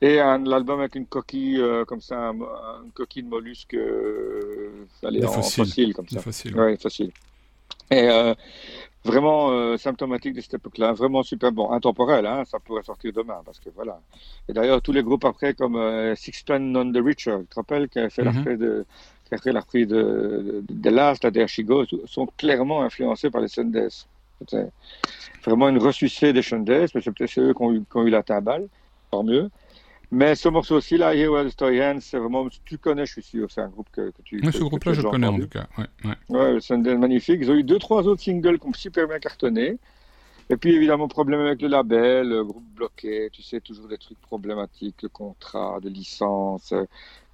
Et 0.00 0.20
un 0.20 0.44
album 0.50 0.80
avec 0.80 0.96
une 0.96 1.06
coquille, 1.06 1.60
euh, 1.60 1.84
comme 1.84 2.00
ça, 2.00 2.28
un- 2.28 2.32
une 2.84 2.92
coquille 2.92 3.22
de 3.22 3.28
mollusque, 3.28 3.74
euh, 3.74 4.70
allez, 5.02 5.20
en 5.24 5.42
comme 5.94 6.08
ça. 6.08 6.18
C'est 6.18 6.24
facile. 6.24 6.56
Ouais, 6.58 6.76
facile. 6.76 7.10
Et 7.90 8.08
euh, 8.08 8.34
vraiment 9.04 9.50
euh, 9.50 9.76
symptomatique 9.76 10.34
de 10.34 10.40
cette 10.40 10.54
époque-là, 10.54 10.92
vraiment 10.92 11.22
super 11.22 11.52
bon, 11.52 11.70
intemporel, 11.70 12.26
hein, 12.26 12.44
ça 12.46 12.58
pourrait 12.58 12.82
sortir 12.82 13.12
demain, 13.12 13.40
parce 13.44 13.60
que 13.60 13.70
voilà. 13.74 14.00
Et 14.48 14.52
d'ailleurs, 14.52 14.82
tous 14.82 14.92
les 14.92 15.02
groupes 15.02 15.24
après, 15.24 15.54
comme 15.54 15.76
euh, 15.76 16.14
Sixpence 16.16 16.60
None 16.60 16.92
the 16.92 17.02
Richer, 17.02 17.36
tu 17.40 17.46
te 17.46 17.54
rappelles, 17.54 17.88
qui 17.88 17.98
a 17.98 18.10
fait 18.10 18.24
la 18.24 18.32
reprise 18.40 18.58
de 18.58 18.84
qui 19.26 19.34
a 19.34 19.38
fait 19.38 19.52
la 19.52 19.60
reprise 19.60 19.88
de, 19.88 19.96
de, 19.96 20.64
de 20.68 20.90
Last, 20.90 21.24
la 21.24 21.30
d'Archigo, 21.30 21.84
sont 22.04 22.26
clairement 22.36 22.82
influencés 22.82 23.30
par 23.30 23.40
les 23.40 23.48
Sundays. 23.48 24.04
Vraiment 25.46 25.68
une 25.68 25.78
ressuscité 25.78 26.32
des 26.32 26.42
Sundays, 26.42 26.86
mais 26.94 27.00
c'est 27.00 27.10
peut-être 27.12 27.30
c'est 27.30 27.40
eux 27.40 27.54
qui 27.54 27.62
ont 27.62 27.72
eu, 27.72 27.80
qui 27.80 27.96
ont 27.96 28.06
eu 28.06 28.10
la 28.10 28.22
timbale, 28.22 28.66
tant 29.10 29.22
mieux. 29.22 29.50
Mais 30.14 30.36
ce 30.36 30.48
morceau 30.48 30.76
aussi, 30.76 30.96
là, 30.96 31.12
Here 31.12 31.28
Where 31.28 31.44
the 31.44 31.50
Story 31.50 31.82
Ends, 31.82 31.98
c'est 32.00 32.18
vraiment, 32.18 32.46
tu 32.64 32.78
connais, 32.78 33.04
je 33.04 33.14
suis 33.14 33.22
sûr, 33.22 33.50
c'est 33.50 33.62
un 33.62 33.68
groupe 33.68 33.88
que, 33.90 34.10
que 34.10 34.22
tu 34.22 34.40
Mais 34.44 34.52
ce 34.52 34.62
groupe-là, 34.62 34.92
je 34.92 35.02
le 35.02 35.10
connais 35.10 35.26
en 35.26 35.36
tout 35.36 35.48
cas. 35.48 35.66
Ouais, 35.76 35.86
ouais. 36.04 36.54
Ouais, 36.54 36.60
Sunday 36.60 36.96
magnifique. 36.96 37.38
Ils 37.40 37.50
ont 37.50 37.56
eu 37.56 37.64
deux, 37.64 37.80
trois 37.80 38.06
autres 38.06 38.22
singles 38.22 38.60
qui 38.60 38.66
ont 38.68 38.72
super 38.72 39.08
bien 39.08 39.18
cartonné. 39.18 39.76
Et 40.50 40.56
puis, 40.56 40.72
évidemment, 40.72 41.08
problème 41.08 41.40
avec 41.40 41.60
le 41.60 41.66
label, 41.66 42.28
le 42.28 42.44
groupe 42.44 42.62
bloqué, 42.76 43.28
tu 43.32 43.42
sais, 43.42 43.60
toujours 43.60 43.88
des 43.88 43.98
trucs 43.98 44.20
problématiques, 44.20 45.02
le 45.02 45.08
contrat 45.08 45.80
de 45.82 45.88
licence, 45.88 46.70
euh, 46.70 46.84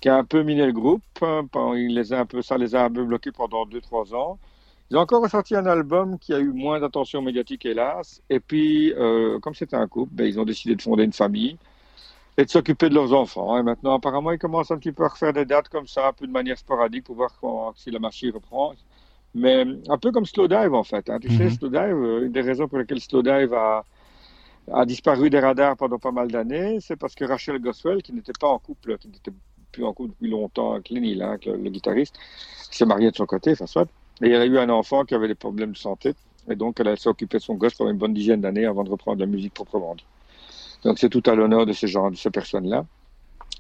qui 0.01 0.09
a 0.09 0.17
un 0.17 0.25
peu 0.25 0.43
miné 0.43 0.65
le 0.65 0.73
groupe. 0.73 1.03
hein, 1.21 1.45
il 1.77 1.95
les 1.95 2.15
a 2.15 2.21
un 2.21 2.25
peu, 2.25 2.41
ça 2.41 2.57
les 2.57 2.75
a 2.75 2.85
un 2.85 2.91
peu 2.91 3.05
bloqués 3.05 3.33
pendant 3.33 3.67
deux, 3.67 3.83
trois 3.83 4.15
ans. 4.15 4.39
Ils 4.91 4.97
ont 4.97 5.01
encore 5.01 5.23
ressorti 5.23 5.55
un 5.55 5.67
album 5.67 6.19
qui 6.19 6.33
a 6.33 6.39
eu 6.39 6.49
moins 6.49 6.81
d'attention 6.81 7.21
médiatique, 7.21 7.67
hélas. 7.67 8.23
Et 8.31 8.41
puis, 8.41 8.95
euh, 8.95 9.39
comme 9.41 9.55
c'était 9.55 9.77
un 9.77 9.87
couple, 9.87 10.15
ben, 10.15 10.25
ils 10.25 10.41
ont 10.41 10.47
décidé 10.47 10.75
de 10.75 10.81
fonder 10.81 11.05
une 11.05 11.13
famille 11.13 11.59
et 12.41 12.45
de 12.47 12.51
s'occuper 12.51 12.89
de 12.89 12.95
leurs 12.95 13.13
enfants. 13.13 13.59
Et 13.59 13.63
maintenant, 13.63 13.95
apparemment, 13.97 14.33
ils 14.33 14.39
commencent 14.39 14.71
un 14.71 14.79
petit 14.79 14.93
peu 14.93 15.05
à 15.05 15.09
refaire 15.09 15.33
des 15.33 15.45
dates 15.45 15.69
comme 15.69 15.87
ça, 15.87 16.09
un 16.09 16.13
peu 16.13 16.27
de 16.27 16.33
manière 16.33 16.59
sporadique 16.59 17.05
pour 17.05 17.17
voir 17.17 17.31
quand, 17.41 17.73
si 17.77 17.91
la 17.91 17.99
machine 17.99 18.33
reprend. 18.33 18.75
Mais 19.35 19.65
un 19.89 19.99
peu 19.99 20.11
comme 20.13 20.27
Slowdive, 20.27 20.75
en 20.75 20.85
fait. 20.85 21.11
hein. 21.11 21.19
Tu 21.21 21.31
sais, 21.31 21.45
Mhm. 21.45 21.51
Slowdive, 21.51 21.81
euh, 22.05 22.27
une 22.27 22.33
des 22.33 22.41
raisons 22.43 22.69
pour 22.69 22.79
lesquelles 22.79 23.01
Slowdive 23.01 23.55
a, 23.55 23.85
a 24.73 24.87
disparu 24.87 25.31
des 25.31 25.41
radars 25.41 25.77
pendant 25.77 25.99
pas 25.99 26.13
mal 26.13 26.29
d'années, 26.31 26.79
c'est 26.81 26.97
parce 26.97 27.15
que 27.15 27.25
Rachel 27.25 27.61
Goswell, 27.61 28.03
qui 28.03 28.13
n'était 28.13 28.33
pas 28.39 28.49
en 28.49 28.59
couple, 28.59 28.99
qui 28.99 29.09
n'était 29.09 29.33
plus 29.73 29.85
en 29.85 29.93
couple 29.93 30.11
depuis 30.11 30.31
longtemps 30.31 30.73
avec 30.75 30.91
Lenny, 30.91 31.21
avec 31.23 31.47
le, 31.47 31.57
le 31.57 31.71
guitariste, 31.71 32.17
s'est 32.71 32.87
mariée 32.87 33.11
de 33.11 33.17
son 33.17 33.27
côté, 33.27 33.53
enfin 33.53 33.67
soit. 33.67 33.89
Et 34.23 34.31
elle 34.31 34.43
a 34.43 34.47
eu 34.47 34.59
un 34.59 34.71
enfant 34.71 35.05
qui 35.05 35.15
avait 35.15 35.29
des 35.29 35.35
problèmes 35.35 35.73
de 35.73 35.79
santé. 35.79 36.15
Et 36.49 36.57
donc, 36.57 36.81
elle, 36.81 36.89
elle 36.89 36.99
s'est 36.99 37.09
occupée 37.09 37.39
de 37.39 37.43
son 37.43 37.55
gosse 37.55 37.75
pendant 37.75 37.91
une 37.91 37.99
bonne 37.99 38.15
dizaine 38.15 38.41
d'années 38.41 38.67
avant 38.67 38.85
de 38.85 38.91
reprendre 38.91 39.21
la 39.21 39.27
musique 39.27 39.55
proprement 39.55 39.95
dit. 39.95 40.07
Donc, 40.85 40.99
c'est 40.99 41.09
tout 41.11 41.23
à 41.27 41.35
l'honneur 41.35 41.67
de 41.67 41.73
ces 41.73 41.87
gens, 41.89 42.11
de 42.11 42.17
ces 42.17 42.31
personnes-là. 42.31 42.87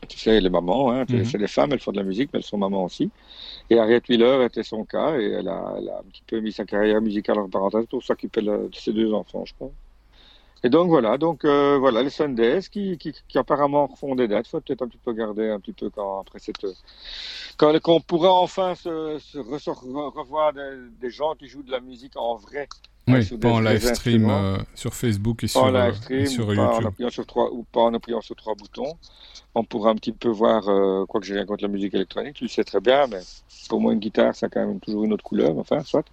Tu 0.08 0.18
sais, 0.18 0.40
les 0.40 0.48
mamans, 0.48 0.90
hein, 0.90 1.04
Mhm. 1.08 1.24
c'est 1.26 1.38
des 1.38 1.46
femmes, 1.46 1.72
elles 1.72 1.80
font 1.80 1.92
de 1.92 1.98
la 1.98 2.04
musique, 2.04 2.30
mais 2.32 2.38
elles 2.38 2.44
sont 2.44 2.56
mamans 2.56 2.84
aussi. 2.84 3.10
Et 3.68 3.78
Harriet 3.78 4.02
Wheeler 4.08 4.44
était 4.46 4.62
son 4.62 4.84
cas, 4.84 5.18
et 5.18 5.30
elle 5.30 5.48
a, 5.48 5.74
elle 5.76 5.88
a 5.90 5.98
un 5.98 6.10
petit 6.10 6.22
peu 6.26 6.40
mis 6.40 6.52
sa 6.52 6.64
carrière 6.64 7.02
musicale 7.02 7.38
en 7.38 7.48
parenthèse 7.50 7.86
pour 7.86 8.02
s'occuper 8.02 8.40
de, 8.40 8.70
ses 8.72 8.92
deux 8.92 9.12
enfants, 9.12 9.44
je 9.44 9.54
crois. 9.54 9.70
Et 10.62 10.68
donc 10.68 10.88
voilà, 10.88 11.16
donc 11.16 11.44
euh, 11.44 11.78
voilà 11.78 12.02
les 12.02 12.10
Sundays 12.10 12.60
qui, 12.70 12.98
qui, 12.98 13.14
qui 13.28 13.38
apparemment 13.38 13.88
font 13.96 14.14
des 14.14 14.28
dates. 14.28 14.46
Il 14.46 14.50
faut 14.50 14.60
peut-être 14.60 14.82
un 14.82 14.88
petit 14.88 14.98
peu 14.98 15.14
garder 15.14 15.48
un 15.48 15.58
petit 15.58 15.72
peu 15.72 15.88
quand 15.88 16.20
après 16.20 16.38
cette 16.38 16.66
quand 17.56 17.72
quand 17.80 17.94
on 17.94 18.00
pourra 18.00 18.30
enfin 18.32 18.74
se, 18.74 19.38
revoir 19.38 20.52
des, 20.52 20.76
des 21.00 21.10
gens 21.10 21.34
qui 21.34 21.46
jouent 21.46 21.62
de 21.62 21.70
la 21.70 21.80
musique 21.80 22.14
en 22.16 22.36
vrai. 22.36 22.68
Oui, 23.12 23.38
pas 23.38 23.50
en 23.50 23.60
live 23.60 23.94
stream 23.94 24.28
euh, 24.28 24.58
sur 24.74 24.94
Facebook 24.94 25.44
et 25.44 25.48
sur, 25.48 25.62
en 25.62 25.74
euh, 25.74 25.86
live 25.86 25.94
et 26.10 26.26
stream, 26.26 26.26
sur 26.26 26.48
ou 26.48 26.54
pas 26.54 26.62
en 26.62 26.72
YouTube. 26.72 26.86
appuyant 26.88 27.10
sur 27.10 27.26
trois 27.26 27.52
ou 27.52 27.64
pas 27.64 27.80
en 27.80 27.94
appuyant 27.94 28.20
sur 28.20 28.36
trois 28.36 28.54
boutons. 28.54 28.96
On 29.54 29.64
pourra 29.64 29.90
un 29.90 29.96
petit 29.96 30.12
peu 30.12 30.28
voir, 30.28 30.68
euh, 30.68 31.06
quoi 31.06 31.20
que 31.20 31.26
j'ai 31.26 31.34
rien 31.34 31.46
contre 31.46 31.62
la 31.62 31.68
musique 31.68 31.94
électronique, 31.94 32.34
tu 32.34 32.44
le 32.44 32.50
sais 32.50 32.64
très 32.64 32.80
bien, 32.80 33.06
mais 33.08 33.20
pour 33.68 33.80
moi 33.80 33.92
une 33.92 33.98
guitare 33.98 34.34
ça 34.34 34.46
a 34.46 34.48
quand 34.48 34.64
même 34.64 34.80
toujours 34.80 35.04
une 35.04 35.12
autre 35.12 35.24
couleur, 35.24 35.56
enfin 35.58 35.80
soit. 35.80 36.04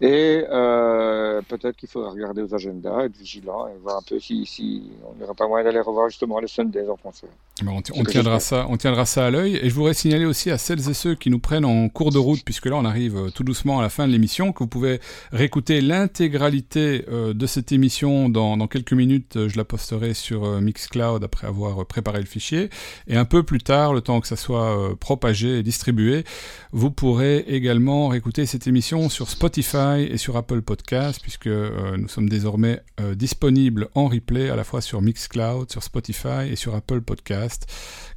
Et 0.00 0.44
euh, 0.48 1.42
peut-être 1.42 1.76
qu'il 1.76 1.88
faudra 1.88 2.10
regarder 2.10 2.42
aux 2.42 2.54
agendas, 2.54 3.04
être 3.04 3.16
vigilant 3.16 3.68
et 3.68 3.76
voir 3.82 3.98
un 3.98 4.02
peu 4.02 4.18
si, 4.18 4.46
si 4.46 4.90
on 5.04 5.20
n'aurait 5.20 5.34
pas 5.34 5.46
moyen 5.46 5.64
d'aller 5.64 5.80
revoir 5.80 6.08
justement 6.08 6.38
les 6.40 6.48
Sundays 6.48 6.88
en 6.88 6.96
concert. 6.96 7.28
Ben, 7.62 7.72
on, 7.72 8.04
tiendra 8.04 8.40
ça, 8.40 8.66
on 8.70 8.78
tiendra 8.78 9.04
ça 9.04 9.26
à 9.26 9.30
l'œil. 9.30 9.56
Et 9.56 9.68
je 9.68 9.74
voudrais 9.74 9.92
signaler 9.92 10.24
aussi 10.24 10.50
à 10.50 10.56
celles 10.56 10.88
et 10.88 10.94
ceux 10.94 11.14
qui 11.14 11.28
nous 11.28 11.38
prennent 11.38 11.66
en 11.66 11.88
cours 11.90 12.10
de 12.10 12.18
route, 12.18 12.40
puisque 12.44 12.66
là 12.66 12.76
on 12.76 12.84
arrive 12.86 13.16
euh, 13.16 13.30
tout 13.30 13.44
doucement 13.44 13.78
à 13.78 13.82
la 13.82 13.90
fin 13.90 14.06
de 14.06 14.12
l'émission, 14.12 14.52
que 14.52 14.60
vous 14.60 14.68
pouvez 14.68 15.00
réécouter 15.32 15.82
l'intégralité 15.82 17.04
euh, 17.10 17.34
de 17.34 17.46
cette 17.46 17.72
émission 17.72 18.30
dans, 18.30 18.56
dans 18.56 18.66
quelques 18.66 18.94
minutes. 18.94 19.48
Je 19.48 19.56
la 19.58 19.64
posterai 19.64 20.14
sur 20.14 20.44
euh, 20.44 20.60
Mixcloud 20.60 21.22
après 21.22 21.46
avoir 21.46 21.84
préparé 21.84 22.20
le 22.20 22.26
fichier. 22.26 22.70
Et 23.06 23.16
un 23.16 23.26
peu 23.26 23.42
plus 23.42 23.60
tard, 23.60 23.92
le 23.92 24.00
temps 24.00 24.20
que 24.20 24.26
ça 24.26 24.36
soit 24.36 24.96
propagé 24.98 25.58
et 25.58 25.62
distribué, 25.62 26.24
vous 26.72 26.90
pourrez 26.90 27.38
également 27.40 28.08
réécouter 28.08 28.46
cette 28.46 28.66
émission 28.66 29.10
sur 29.10 29.28
Spotify 29.28 29.89
et 29.98 30.16
sur 30.16 30.36
Apple 30.36 30.62
Podcast, 30.62 31.20
puisque 31.22 31.46
euh, 31.46 31.96
nous 31.96 32.08
sommes 32.08 32.28
désormais 32.28 32.80
euh, 33.00 33.14
disponibles 33.14 33.88
en 33.94 34.08
replay 34.08 34.50
à 34.50 34.56
la 34.56 34.64
fois 34.64 34.80
sur 34.80 35.02
Mixcloud, 35.02 35.70
sur 35.70 35.82
Spotify 35.82 36.48
et 36.50 36.56
sur 36.56 36.74
Apple 36.74 37.00
Podcast, 37.00 37.66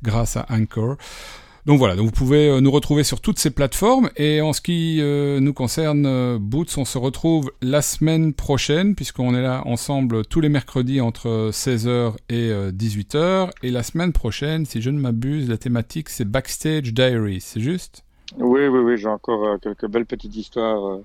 grâce 0.02 0.38
à 0.38 0.46
Anchor. 0.50 0.98
Donc 1.66 1.80
voilà, 1.80 1.96
vous 1.96 2.12
pouvez 2.12 2.50
euh, 2.50 2.60
nous 2.60 2.72
retrouver 2.72 3.04
sur 3.04 3.22
toutes 3.22 3.40
ces 3.40 3.50
plateformes. 3.50 4.10
Et 4.18 4.42
en 4.42 4.52
ce 4.52 4.60
qui 4.62 5.02
nous 5.02 5.54
concerne, 5.54 6.38
Boots, 6.38 6.78
on 6.78 6.86
se 6.86 6.98
retrouve 6.98 7.52
la 7.62 7.82
semaine 7.82 8.34
prochaine, 8.34 8.96
puisqu'on 8.96 9.34
est 9.34 9.42
là 9.42 9.62
ensemble 9.66 10.26
tous 10.26 10.42
les 10.42 10.50
mercredis 10.50 11.00
entre 11.00 11.52
16h 11.52 12.16
et 12.30 12.50
euh, 12.50 12.72
18h. 12.72 13.52
Et 13.64 13.72
la 13.72 13.84
semaine 13.84 14.12
prochaine, 14.12 14.66
si 14.66 14.82
je 14.82 14.90
ne 14.90 15.00
m'abuse, 15.00 15.50
la 15.50 15.58
thématique 15.58 16.10
c'est 16.10 16.26
Backstage 16.26 16.94
Diaries, 16.94 17.42
c'est 17.42 17.62
juste? 17.62 18.04
Oui, 18.38 18.68
oui, 18.68 18.80
oui, 18.80 18.98
j'ai 18.98 19.08
encore 19.08 19.60
quelques 19.62 19.88
belles 19.88 20.06
petites 20.06 20.36
histoires 20.36 21.00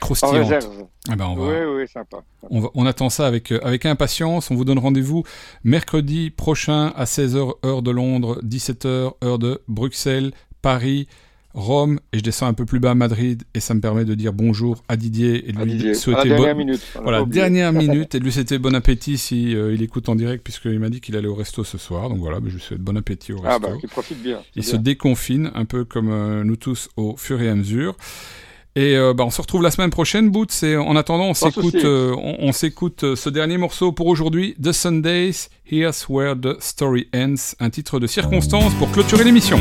Croustillante. 0.00 0.36
réserve. 0.48 0.84
Eh 1.12 1.16
ben, 1.16 1.26
on 1.26 1.34
va, 1.36 1.46
Oui, 1.48 1.80
oui, 1.82 1.88
sympa. 1.92 2.18
On, 2.50 2.60
va- 2.60 2.70
on 2.74 2.86
attend 2.86 3.10
ça 3.10 3.26
avec, 3.26 3.52
euh, 3.52 3.60
avec 3.62 3.86
impatience. 3.86 4.50
On 4.50 4.54
vous 4.54 4.64
donne 4.64 4.78
rendez-vous 4.78 5.24
mercredi 5.64 6.30
prochain 6.30 6.92
à 6.96 7.04
16h 7.04 7.54
heure 7.64 7.82
de 7.82 7.90
Londres, 7.90 8.40
17h 8.44 9.12
heure 9.24 9.38
de 9.38 9.60
Bruxelles, 9.68 10.32
Paris, 10.62 11.06
Rome 11.52 11.98
et 12.12 12.18
je 12.18 12.22
descends 12.22 12.46
un 12.46 12.52
peu 12.54 12.64
plus 12.64 12.78
bas 12.78 12.92
à 12.92 12.94
Madrid 12.94 13.42
et 13.54 13.60
ça 13.60 13.74
me 13.74 13.80
permet 13.80 14.04
de 14.04 14.14
dire 14.14 14.32
bonjour 14.32 14.84
à 14.88 14.96
Didier 14.96 15.48
et 15.48 15.52
de 15.52 15.58
lui 15.64 15.72
Didier. 15.72 15.94
souhaiter 15.94 16.28
la 16.28 16.36
dernière 16.36 16.54
bon- 16.54 16.58
minute. 16.64 16.80
Voilà, 17.02 17.24
dernière 17.24 17.72
minute 17.84 18.14
et 18.14 18.20
de 18.20 18.24
lui 18.24 18.30
souhaiter 18.30 18.58
bon 18.60 18.72
appétit 18.72 19.18
si 19.18 19.56
euh, 19.56 19.74
il 19.74 19.82
écoute 19.82 20.08
en 20.08 20.14
direct 20.14 20.44
puisqu'il 20.44 20.78
m'a 20.78 20.90
dit 20.90 21.00
qu'il 21.00 21.16
allait 21.16 21.26
au 21.26 21.34
resto 21.34 21.64
ce 21.64 21.76
soir. 21.76 22.08
Donc 22.08 22.18
voilà, 22.18 22.38
ben, 22.38 22.50
je 22.50 22.54
lui 22.54 22.60
souhaite 22.62 22.80
bon 22.80 22.96
appétit 22.96 23.32
au 23.32 23.40
resto. 23.40 23.48
Ah 23.52 23.58
bah, 23.58 23.70
profite 23.90 24.22
bien. 24.22 24.38
Il 24.54 24.62
se 24.62 24.76
déconfine 24.76 25.50
un 25.56 25.64
peu 25.64 25.84
comme 25.84 26.10
euh, 26.12 26.44
nous 26.44 26.54
tous 26.56 26.88
au 26.96 27.16
fur 27.16 27.42
et 27.42 27.48
à 27.48 27.56
mesure. 27.56 27.96
Et 28.76 28.96
euh, 28.96 29.14
bah, 29.14 29.24
on 29.24 29.30
se 29.30 29.40
retrouve 29.40 29.62
la 29.62 29.70
semaine 29.70 29.90
prochaine, 29.90 30.30
Boots. 30.30 30.62
Et 30.62 30.76
en 30.76 30.94
attendant, 30.96 31.26
on 31.26 31.34
s'écoute, 31.34 31.74
euh, 31.76 32.14
on, 32.16 32.36
on 32.40 32.52
s'écoute 32.52 33.04
euh, 33.04 33.16
ce 33.16 33.28
dernier 33.28 33.58
morceau 33.58 33.92
pour 33.92 34.06
aujourd'hui, 34.06 34.54
The 34.62 34.72
Sundays, 34.72 35.48
Here's 35.70 36.08
Where 36.08 36.34
the 36.36 36.60
Story 36.60 37.08
Ends, 37.14 37.54
un 37.58 37.70
titre 37.70 37.98
de 37.98 38.06
circonstance 38.06 38.72
pour 38.74 38.90
clôturer 38.92 39.24
l'émission. 39.24 39.60